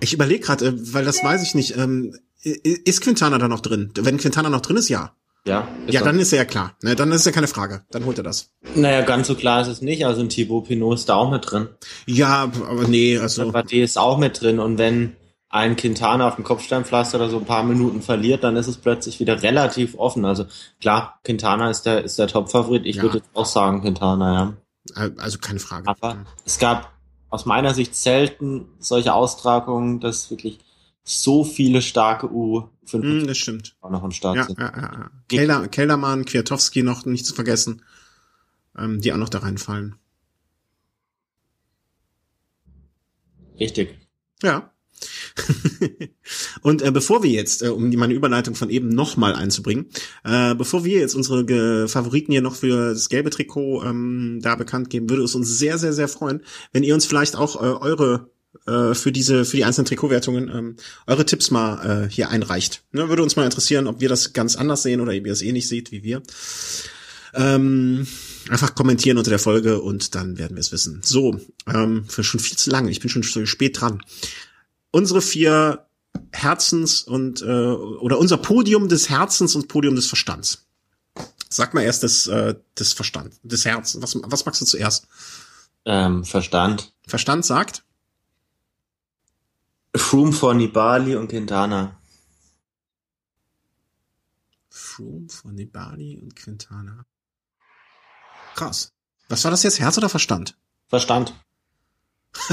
Ich 0.00 0.12
überlege 0.12 0.44
gerade, 0.44 0.66
äh, 0.66 0.94
weil 0.94 1.04
das 1.04 1.22
weiß 1.22 1.42
ich 1.42 1.54
nicht. 1.54 1.76
Ähm, 1.76 2.16
ist 2.42 3.00
Quintana 3.00 3.38
da 3.38 3.48
noch 3.48 3.60
drin? 3.60 3.90
Wenn 3.94 4.18
Quintana 4.18 4.48
noch 4.48 4.60
drin 4.60 4.76
ist, 4.76 4.88
ja. 4.88 5.12
Ja, 5.44 5.66
ja 5.86 6.02
dann 6.02 6.18
ist 6.18 6.32
er 6.32 6.38
ja 6.38 6.44
klar. 6.44 6.76
Ne, 6.82 6.94
dann 6.94 7.10
ist 7.10 7.24
ja 7.24 7.32
keine 7.32 7.48
Frage. 7.48 7.82
Dann 7.90 8.04
holt 8.04 8.18
er 8.18 8.24
das. 8.24 8.50
Naja, 8.74 9.00
ganz 9.02 9.28
so 9.28 9.34
klar 9.34 9.62
ist 9.62 9.68
es 9.68 9.80
nicht. 9.80 10.04
Also 10.04 10.20
ein 10.20 10.28
Thibaut 10.28 10.68
Pinot 10.68 10.98
ist 10.98 11.08
da 11.08 11.14
auch 11.14 11.30
mit 11.30 11.50
drin. 11.50 11.68
Ja, 12.06 12.50
aber 12.68 12.86
nee, 12.86 13.18
also. 13.18 13.50
Bardet 13.50 13.72
ist 13.72 13.98
auch 13.98 14.18
mit 14.18 14.40
drin. 14.40 14.58
Und 14.58 14.78
wenn 14.78 15.16
ein 15.48 15.76
Quintana 15.76 16.28
auf 16.28 16.36
dem 16.36 16.44
Kopfsteinpflaster 16.44 17.18
oder 17.18 17.30
so 17.30 17.38
ein 17.38 17.46
paar 17.46 17.64
Minuten 17.64 18.02
verliert, 18.02 18.44
dann 18.44 18.56
ist 18.56 18.68
es 18.68 18.76
plötzlich 18.76 19.18
wieder 19.20 19.42
relativ 19.42 19.98
offen. 19.98 20.24
Also 20.24 20.44
klar, 20.80 21.18
Quintana 21.24 21.70
ist 21.70 21.82
der, 21.82 22.04
ist 22.04 22.18
der 22.18 22.28
Top-Favorit. 22.28 22.84
Ich 22.84 22.96
ja. 22.96 23.02
würde 23.02 23.18
jetzt 23.18 23.30
auch 23.32 23.46
sagen 23.46 23.80
Quintana, 23.80 24.34
ja. 24.34 24.54
Also 24.96 25.38
keine 25.38 25.58
Frage. 25.58 25.88
Aber 25.88 26.24
es 26.44 26.58
gab 26.58 26.92
aus 27.30 27.46
meiner 27.46 27.74
Sicht 27.74 27.94
selten 27.94 28.68
solche 28.78 29.12
Austragungen, 29.12 30.00
dass 30.00 30.30
wirklich 30.30 30.60
so 31.04 31.44
viele 31.44 31.80
starke 31.80 32.26
U5 32.26 32.68
mm, 32.98 33.26
das 33.26 33.38
stimmt. 33.38 33.76
auch 33.80 33.90
noch 33.90 34.02
am 34.02 34.10
Start 34.10 34.36
ja, 34.36 34.44
sind. 34.44 34.58
Ja, 34.58 34.72
ja, 34.74 34.82
ja. 34.82 35.10
Kelder, 35.28 35.68
Keldermann, 35.68 36.24
Kwiatowski 36.24 36.82
noch 36.82 37.06
nicht 37.06 37.24
zu 37.24 37.34
vergessen, 37.34 37.82
ähm, 38.76 39.00
die 39.00 39.12
auch 39.12 39.16
noch 39.16 39.30
da 39.30 39.38
reinfallen. 39.38 39.96
Richtig. 43.58 43.98
Ja. 44.42 44.70
und 46.62 46.82
äh, 46.82 46.90
bevor 46.90 47.22
wir 47.22 47.30
jetzt, 47.30 47.62
äh, 47.62 47.68
um 47.68 47.90
die, 47.90 47.96
meine 47.96 48.14
Überleitung 48.14 48.54
von 48.54 48.70
eben 48.70 48.88
nochmal 48.88 49.34
einzubringen, 49.34 49.86
äh, 50.24 50.54
bevor 50.54 50.84
wir 50.84 50.98
jetzt 50.98 51.14
unsere 51.14 51.44
Ge 51.44 51.88
Favoriten 51.88 52.32
hier 52.32 52.42
noch 52.42 52.56
für 52.56 52.90
das 52.90 53.08
gelbe 53.08 53.30
Trikot 53.30 53.84
ähm, 53.84 54.40
da 54.42 54.56
bekannt 54.56 54.90
geben, 54.90 55.10
würde 55.10 55.22
es 55.22 55.34
uns 55.34 55.58
sehr, 55.58 55.78
sehr, 55.78 55.92
sehr 55.92 56.08
freuen, 56.08 56.42
wenn 56.72 56.82
ihr 56.82 56.94
uns 56.94 57.06
vielleicht 57.06 57.36
auch 57.36 57.56
äh, 57.56 57.66
eure 57.66 58.30
äh, 58.66 58.94
für 58.94 59.12
diese, 59.12 59.44
für 59.44 59.56
die 59.56 59.64
einzelnen 59.64 59.86
Trikotwertungen 59.86 60.48
ähm, 60.48 60.76
eure 61.06 61.24
Tipps 61.24 61.50
mal 61.50 62.04
äh, 62.06 62.10
hier 62.10 62.30
einreicht. 62.30 62.82
Ne, 62.92 63.08
würde 63.08 63.22
uns 63.22 63.36
mal 63.36 63.44
interessieren, 63.44 63.86
ob 63.86 64.00
wir 64.00 64.08
das 64.08 64.32
ganz 64.32 64.56
anders 64.56 64.82
sehen 64.82 65.00
oder 65.00 65.12
ihr 65.12 65.24
es 65.26 65.42
eh 65.42 65.52
nicht 65.52 65.68
seht 65.68 65.92
wie 65.92 66.02
wir. 66.02 66.22
Ähm, 67.34 68.06
einfach 68.48 68.74
kommentieren 68.74 69.18
unter 69.18 69.30
der 69.30 69.38
Folge 69.38 69.80
und 69.80 70.14
dann 70.14 70.38
werden 70.38 70.56
wir 70.56 70.60
es 70.60 70.72
wissen. 70.72 71.00
So, 71.04 71.38
ähm, 71.66 72.04
für 72.08 72.24
schon 72.24 72.40
viel 72.40 72.56
zu 72.56 72.70
lange. 72.70 72.90
Ich 72.90 73.00
bin 73.00 73.10
schon 73.10 73.22
spät 73.22 73.80
dran. 73.80 74.00
Unsere 74.98 75.22
vier 75.22 75.86
Herzens 76.32 77.02
und 77.02 77.40
äh, 77.40 77.44
oder 77.44 78.18
unser 78.18 78.36
Podium 78.36 78.88
des 78.88 79.08
Herzens 79.08 79.54
und 79.54 79.68
Podium 79.68 79.94
des 79.94 80.08
Verstands. 80.08 80.66
Sag 81.48 81.72
mal 81.72 81.82
erst 81.82 82.02
das, 82.02 82.26
äh, 82.26 82.56
des 82.76 82.94
Verstand, 82.94 83.38
des 83.44 83.64
Herzens. 83.64 84.02
Was, 84.02 84.20
was 84.24 84.44
magst 84.44 84.60
du 84.60 84.64
zuerst? 84.64 85.06
Ähm, 85.84 86.24
Verstand. 86.24 86.92
Verstand 87.06 87.46
sagt? 87.46 87.84
Froome 89.94 90.32
vor 90.32 90.54
Nibali 90.54 91.14
und 91.14 91.28
Quintana. 91.28 91.96
Froome 94.68 95.28
vor 95.28 95.52
Nibali 95.52 96.18
und 96.20 96.34
Quintana. 96.34 97.06
Krass. 98.56 98.92
Was 99.28 99.44
war 99.44 99.52
das 99.52 99.62
jetzt, 99.62 99.78
Herz 99.78 99.96
oder 99.96 100.08
Verstand? 100.08 100.58
Verstand. 100.88 101.34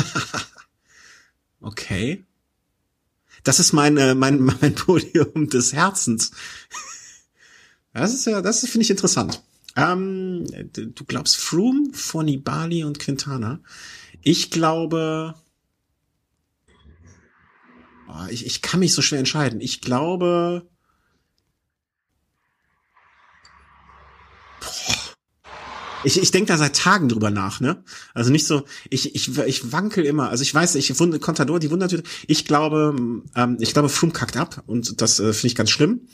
okay. 1.59 2.23
Das 3.45 3.61
ist 3.61 3.71
mein, 3.71 3.95
äh, 3.95 4.13
mein, 4.13 4.39
mein 4.61 4.75
Podium 4.75 5.49
des 5.49 5.71
Herzens. 5.71 6.31
Das 7.93 8.13
ist 8.13 8.25
ja, 8.25 8.41
das 8.41 8.59
finde 8.59 8.81
ich 8.83 8.91
interessant. 8.91 9.41
Ähm, 9.77 10.45
du 10.73 11.05
glaubst 11.05 11.37
Froome 11.37 11.93
vor 11.93 12.23
Nibali 12.23 12.83
und 12.83 12.99
Quintana. 12.99 13.61
Ich 14.21 14.51
glaube, 14.51 15.35
Oh, 18.07 18.27
ich, 18.29 18.45
ich 18.45 18.61
kann 18.61 18.79
mich 18.79 18.93
so 18.93 19.01
schwer 19.01 19.19
entscheiden. 19.19 19.61
Ich 19.61 19.81
glaube. 19.81 20.67
Boah. 24.59 24.94
Ich, 26.05 26.21
ich 26.21 26.31
denke 26.31 26.47
da 26.47 26.57
seit 26.57 26.75
Tagen 26.75 27.09
drüber 27.09 27.31
nach, 27.31 27.59
ne? 27.59 27.83
Also 28.13 28.31
nicht 28.31 28.45
so, 28.45 28.63
ich, 28.89 29.15
ich, 29.15 29.37
ich 29.37 29.71
wankel 29.71 30.05
immer. 30.05 30.29
Also 30.29 30.43
ich 30.43 30.53
weiß, 30.53 30.75
ich 30.75 30.99
wund, 30.99 31.19
Contador, 31.19 31.59
die 31.59 31.71
Wundertüte. 31.71 32.03
Ich 32.27 32.45
glaube, 32.45 32.95
ähm, 33.35 33.57
ich 33.59 33.73
glaube, 33.73 33.89
Froome 33.89 34.13
kackt 34.13 34.37
ab 34.37 34.63
und 34.67 35.01
das 35.01 35.19
äh, 35.19 35.33
finde 35.33 35.47
ich 35.47 35.55
ganz 35.55 35.71
schlimm. 35.71 36.07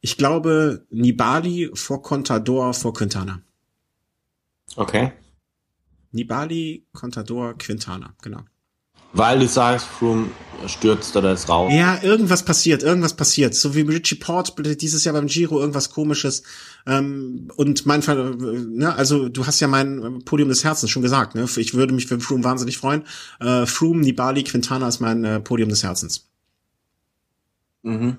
Ich 0.00 0.16
glaube, 0.16 0.86
Nibali 0.90 1.70
vor 1.74 2.02
Contador 2.02 2.74
vor 2.74 2.94
Quintana. 2.94 3.40
Okay. 4.76 5.12
Nibali, 6.12 6.86
Contador, 6.92 7.58
Quintana, 7.58 8.14
genau. 8.22 8.44
Weil 9.14 9.38
du 9.38 9.48
sagst, 9.48 9.86
Froome 9.86 10.30
stürzt 10.66 11.16
oder 11.16 11.32
ist 11.32 11.48
raus. 11.48 11.72
Ja, 11.72 12.02
irgendwas 12.02 12.44
passiert, 12.44 12.82
irgendwas 12.82 13.14
passiert. 13.14 13.54
So 13.54 13.74
wie 13.74 13.82
Richie 13.82 14.16
Port 14.16 14.54
dieses 14.80 15.04
Jahr 15.04 15.14
beim 15.14 15.26
Giro, 15.26 15.60
irgendwas 15.60 15.90
komisches. 15.90 16.42
Ähm, 16.86 17.48
und 17.56 17.86
mein 17.86 18.02
Fall, 18.02 18.34
ne, 18.36 18.94
also 18.94 19.28
du 19.28 19.46
hast 19.46 19.60
ja 19.60 19.68
mein 19.68 20.22
Podium 20.24 20.48
des 20.48 20.64
Herzens 20.64 20.90
schon 20.90 21.02
gesagt, 21.02 21.34
ne? 21.34 21.46
Ich 21.56 21.74
würde 21.74 21.94
mich 21.94 22.06
für 22.06 22.18
Froome 22.20 22.44
wahnsinnig 22.44 22.78
freuen. 22.78 23.04
Äh, 23.40 23.66
Froome, 23.66 24.00
Nibali, 24.00 24.44
Quintana 24.44 24.88
ist 24.88 25.00
mein 25.00 25.24
äh, 25.24 25.40
Podium 25.40 25.68
des 25.68 25.82
Herzens. 25.82 26.26
Mhm. 27.82 28.18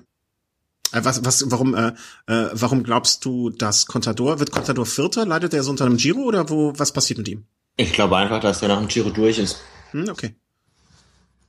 Äh, 0.92 1.04
was, 1.04 1.24
was, 1.24 1.50
warum, 1.50 1.74
äh, 1.74 1.92
äh, 2.26 2.48
warum 2.52 2.82
glaubst 2.82 3.24
du, 3.24 3.50
dass 3.50 3.86
Contador, 3.86 4.38
wird 4.38 4.50
Contador 4.50 4.86
Vierter? 4.86 5.26
Leidet 5.26 5.52
er 5.52 5.62
so 5.62 5.70
unter 5.70 5.84
einem 5.84 5.96
Giro 5.96 6.20
oder 6.20 6.48
wo, 6.48 6.72
was 6.76 6.92
passiert 6.92 7.18
mit 7.18 7.28
ihm? 7.28 7.44
Ich 7.76 7.92
glaube 7.92 8.16
einfach, 8.16 8.40
dass 8.40 8.62
er 8.62 8.68
nach 8.68 8.78
dem 8.78 8.88
Giro 8.88 9.10
durch 9.10 9.38
ist. 9.38 9.58
Hm, 9.90 10.08
okay. 10.08 10.34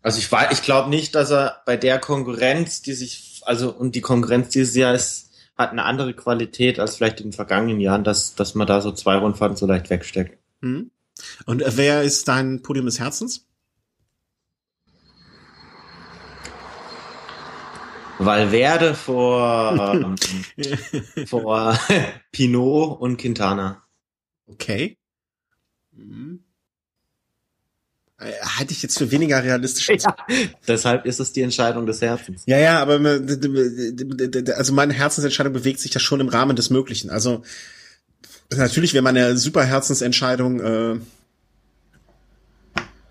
Also 0.08 0.20
ich 0.20 0.32
weiß, 0.32 0.54
ich 0.54 0.62
glaube 0.62 0.90
nicht, 0.90 1.16
dass 1.16 1.32
er 1.32 1.62
bei 1.66 1.76
der 1.76 2.00
Konkurrenz, 2.00 2.82
die 2.82 2.94
sich, 2.94 3.42
also 3.44 3.74
und 3.74 3.94
die 3.94 4.00
Konkurrenz 4.00 4.48
dieses 4.48 4.74
Jahr 4.74 4.96
ist, 4.96 5.32
hat 5.58 5.72
eine 5.72 5.84
andere 5.84 6.14
Qualität 6.14 6.80
als 6.80 6.96
vielleicht 6.96 7.20
in 7.20 7.28
den 7.28 7.34
vergangenen 7.34 7.82
Jahren, 7.82 8.06
dass, 8.06 8.34
dass 8.34 8.56
man 8.56 8.68
da 8.68 8.80
so 8.80 8.94
zwei 8.94 9.18
Rundfahrten 9.18 9.58
so 9.58 9.66
leicht 9.66 9.90
wegsteckt. 9.90 10.42
Hm. 10.62 10.92
Und 11.46 11.62
äh, 11.62 11.76
wer 11.76 12.04
ist 12.04 12.26
dein 12.30 12.62
Podium 12.62 12.86
des 12.86 13.02
Herzens? 13.02 13.50
Valverde 18.18 18.96
vor, 18.96 19.94
ähm, 20.58 21.28
vor 21.28 21.78
Pinot 22.32 23.02
und 23.02 23.18
Quintana. 23.18 23.84
Okay. 24.46 24.98
Hm. 25.94 26.47
Äh, 28.20 28.32
halte 28.42 28.74
ich 28.74 28.82
jetzt 28.82 28.98
für 28.98 29.12
weniger 29.12 29.44
realistisch. 29.44 29.90
Ja, 29.90 30.16
deshalb 30.68 31.06
ist 31.06 31.20
es 31.20 31.34
die 31.34 31.42
Entscheidung 31.42 31.86
des 31.86 32.02
Herzens. 32.02 32.44
Ja, 32.48 32.58
ja, 32.58 32.82
aber 32.82 33.00
also 34.56 34.74
meine 34.74 34.94
Herzensentscheidung 34.94 35.54
bewegt 35.54 35.80
sich 35.80 35.94
ja 35.94 36.00
schon 36.00 36.20
im 36.20 36.28
Rahmen 36.28 36.56
des 36.56 36.72
Möglichen. 36.72 37.12
Also 37.12 37.44
natürlich 38.50 38.94
wäre 38.94 39.04
meine 39.04 39.38
super 39.38 39.64
Herzensentscheidung. 39.64 40.60
Äh, 40.60 41.00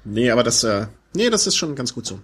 nee, 0.05 0.31
aber 0.31 0.43
das, 0.43 0.65
äh, 0.65 0.87
nee, 1.15 1.31
das 1.31 1.47
ist 1.47 1.57
schon 1.57 1.77
ganz 1.77 1.95
gut 1.95 2.07
so. 2.07 2.19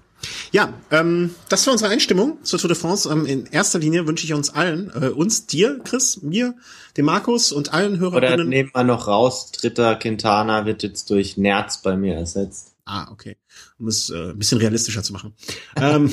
Ja, 0.50 0.72
ähm, 0.90 1.34
das 1.48 1.64
war 1.66 1.72
unsere 1.72 1.90
Einstimmung 1.90 2.38
zur 2.42 2.58
Tour 2.58 2.68
de 2.68 2.76
France. 2.76 3.08
Ähm, 3.08 3.26
in 3.26 3.46
erster 3.46 3.78
Linie 3.78 4.08
wünsche 4.08 4.24
ich 4.24 4.34
uns 4.34 4.50
allen, 4.50 4.90
äh, 5.00 5.06
uns, 5.08 5.46
dir, 5.46 5.78
Chris, 5.84 6.22
mir, 6.22 6.54
dem 6.96 7.04
Markus 7.04 7.52
und 7.52 7.72
allen 7.72 8.00
Hörerinnen. 8.00 8.34
Oder 8.34 8.44
nehmen 8.44 8.70
wir 8.74 8.84
noch 8.84 9.06
raus, 9.06 9.52
dritter 9.52 9.94
Quintana 9.96 10.66
wird 10.66 10.82
jetzt 10.82 11.10
durch 11.10 11.36
Nerz 11.36 11.80
bei 11.80 11.96
mir 11.96 12.14
ersetzt. 12.14 12.71
Ah, 12.84 13.10
okay. 13.12 13.36
Um 13.78 13.86
es 13.86 14.10
äh, 14.10 14.30
ein 14.30 14.38
bisschen 14.38 14.58
realistischer 14.58 15.02
zu 15.02 15.12
machen. 15.12 15.34
ähm, 15.76 16.10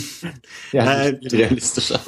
ja, 0.71 0.83
äh, 0.85 1.19
realistischer. 1.27 1.99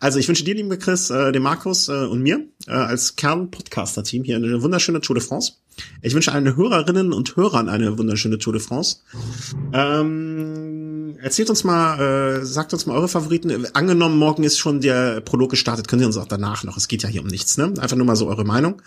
Also 0.00 0.18
ich 0.18 0.26
wünsche 0.28 0.44
dir, 0.44 0.54
lieber 0.54 0.78
Chris, 0.78 1.10
äh, 1.10 1.30
dem 1.30 1.42
Markus 1.42 1.88
äh, 1.88 2.06
und 2.06 2.22
mir 2.22 2.46
äh, 2.66 2.72
als 2.72 3.16
Kern-Podcaster-Team 3.16 4.24
hier 4.24 4.36
eine 4.36 4.62
wunderschöne 4.62 5.02
Tour 5.02 5.14
de 5.14 5.24
France. 5.24 5.54
Ich 6.00 6.14
wünsche 6.14 6.32
allen 6.32 6.56
Hörerinnen 6.56 7.12
und 7.12 7.36
Hörern 7.36 7.68
eine 7.68 7.98
wunderschöne 7.98 8.38
Tour 8.38 8.54
de 8.54 8.62
France. 8.62 8.98
Ähm, 9.72 10.91
erzählt 11.20 11.50
uns 11.50 11.64
mal, 11.64 12.40
äh, 12.40 12.44
sagt 12.44 12.72
uns 12.72 12.86
mal 12.86 12.96
eure 12.96 13.08
Favoriten. 13.08 13.66
Angenommen, 13.74 14.18
morgen 14.18 14.44
ist 14.44 14.58
schon 14.58 14.80
der 14.80 15.20
Prolog 15.20 15.50
gestartet, 15.50 15.88
können 15.88 16.00
Sie 16.00 16.06
uns 16.06 16.16
auch 16.16 16.28
danach 16.28 16.64
noch. 16.64 16.76
Es 16.76 16.88
geht 16.88 17.02
ja 17.02 17.08
hier 17.08 17.22
um 17.22 17.26
nichts, 17.26 17.56
ne? 17.56 17.72
Einfach 17.78 17.96
nur 17.96 18.06
mal 18.06 18.16
so 18.16 18.28
eure 18.28 18.44
Meinung 18.44 18.82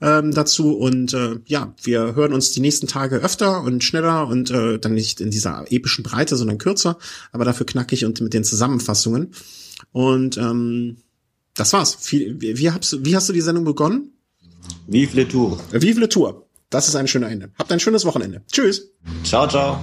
ähm, 0.00 0.32
dazu. 0.32 0.76
Und 0.76 1.14
äh, 1.14 1.38
ja, 1.46 1.74
wir 1.82 2.14
hören 2.14 2.32
uns 2.32 2.52
die 2.52 2.60
nächsten 2.60 2.86
Tage 2.86 3.16
öfter 3.16 3.62
und 3.62 3.82
schneller 3.84 4.26
und 4.26 4.50
äh, 4.50 4.78
dann 4.78 4.94
nicht 4.94 5.20
in 5.20 5.30
dieser 5.30 5.64
epischen 5.70 6.02
Breite, 6.02 6.36
sondern 6.36 6.58
kürzer, 6.58 6.98
aber 7.30 7.44
dafür 7.44 7.66
knackig 7.66 8.04
und 8.04 8.20
mit 8.20 8.34
den 8.34 8.44
Zusammenfassungen. 8.44 9.32
Und 9.92 10.36
ähm, 10.36 10.98
das 11.54 11.72
war's. 11.72 11.98
Wie, 12.10 12.36
wie, 12.40 12.70
hast, 12.70 13.04
wie 13.04 13.16
hast 13.16 13.28
du 13.28 13.32
die 13.32 13.40
Sendung 13.40 13.64
begonnen? 13.64 14.12
Vive 14.86 15.16
le 15.16 15.28
Tour. 15.28 15.58
Vive 15.70 16.00
le 16.00 16.08
Tour. 16.08 16.46
Das 16.70 16.88
ist 16.88 16.96
ein 16.96 17.06
schöner 17.06 17.30
Ende. 17.30 17.50
Habt 17.58 17.70
ein 17.70 17.80
schönes 17.80 18.04
Wochenende. 18.04 18.42
Tschüss. 18.50 18.90
Ciao, 19.24 19.46
ciao. 19.46 19.80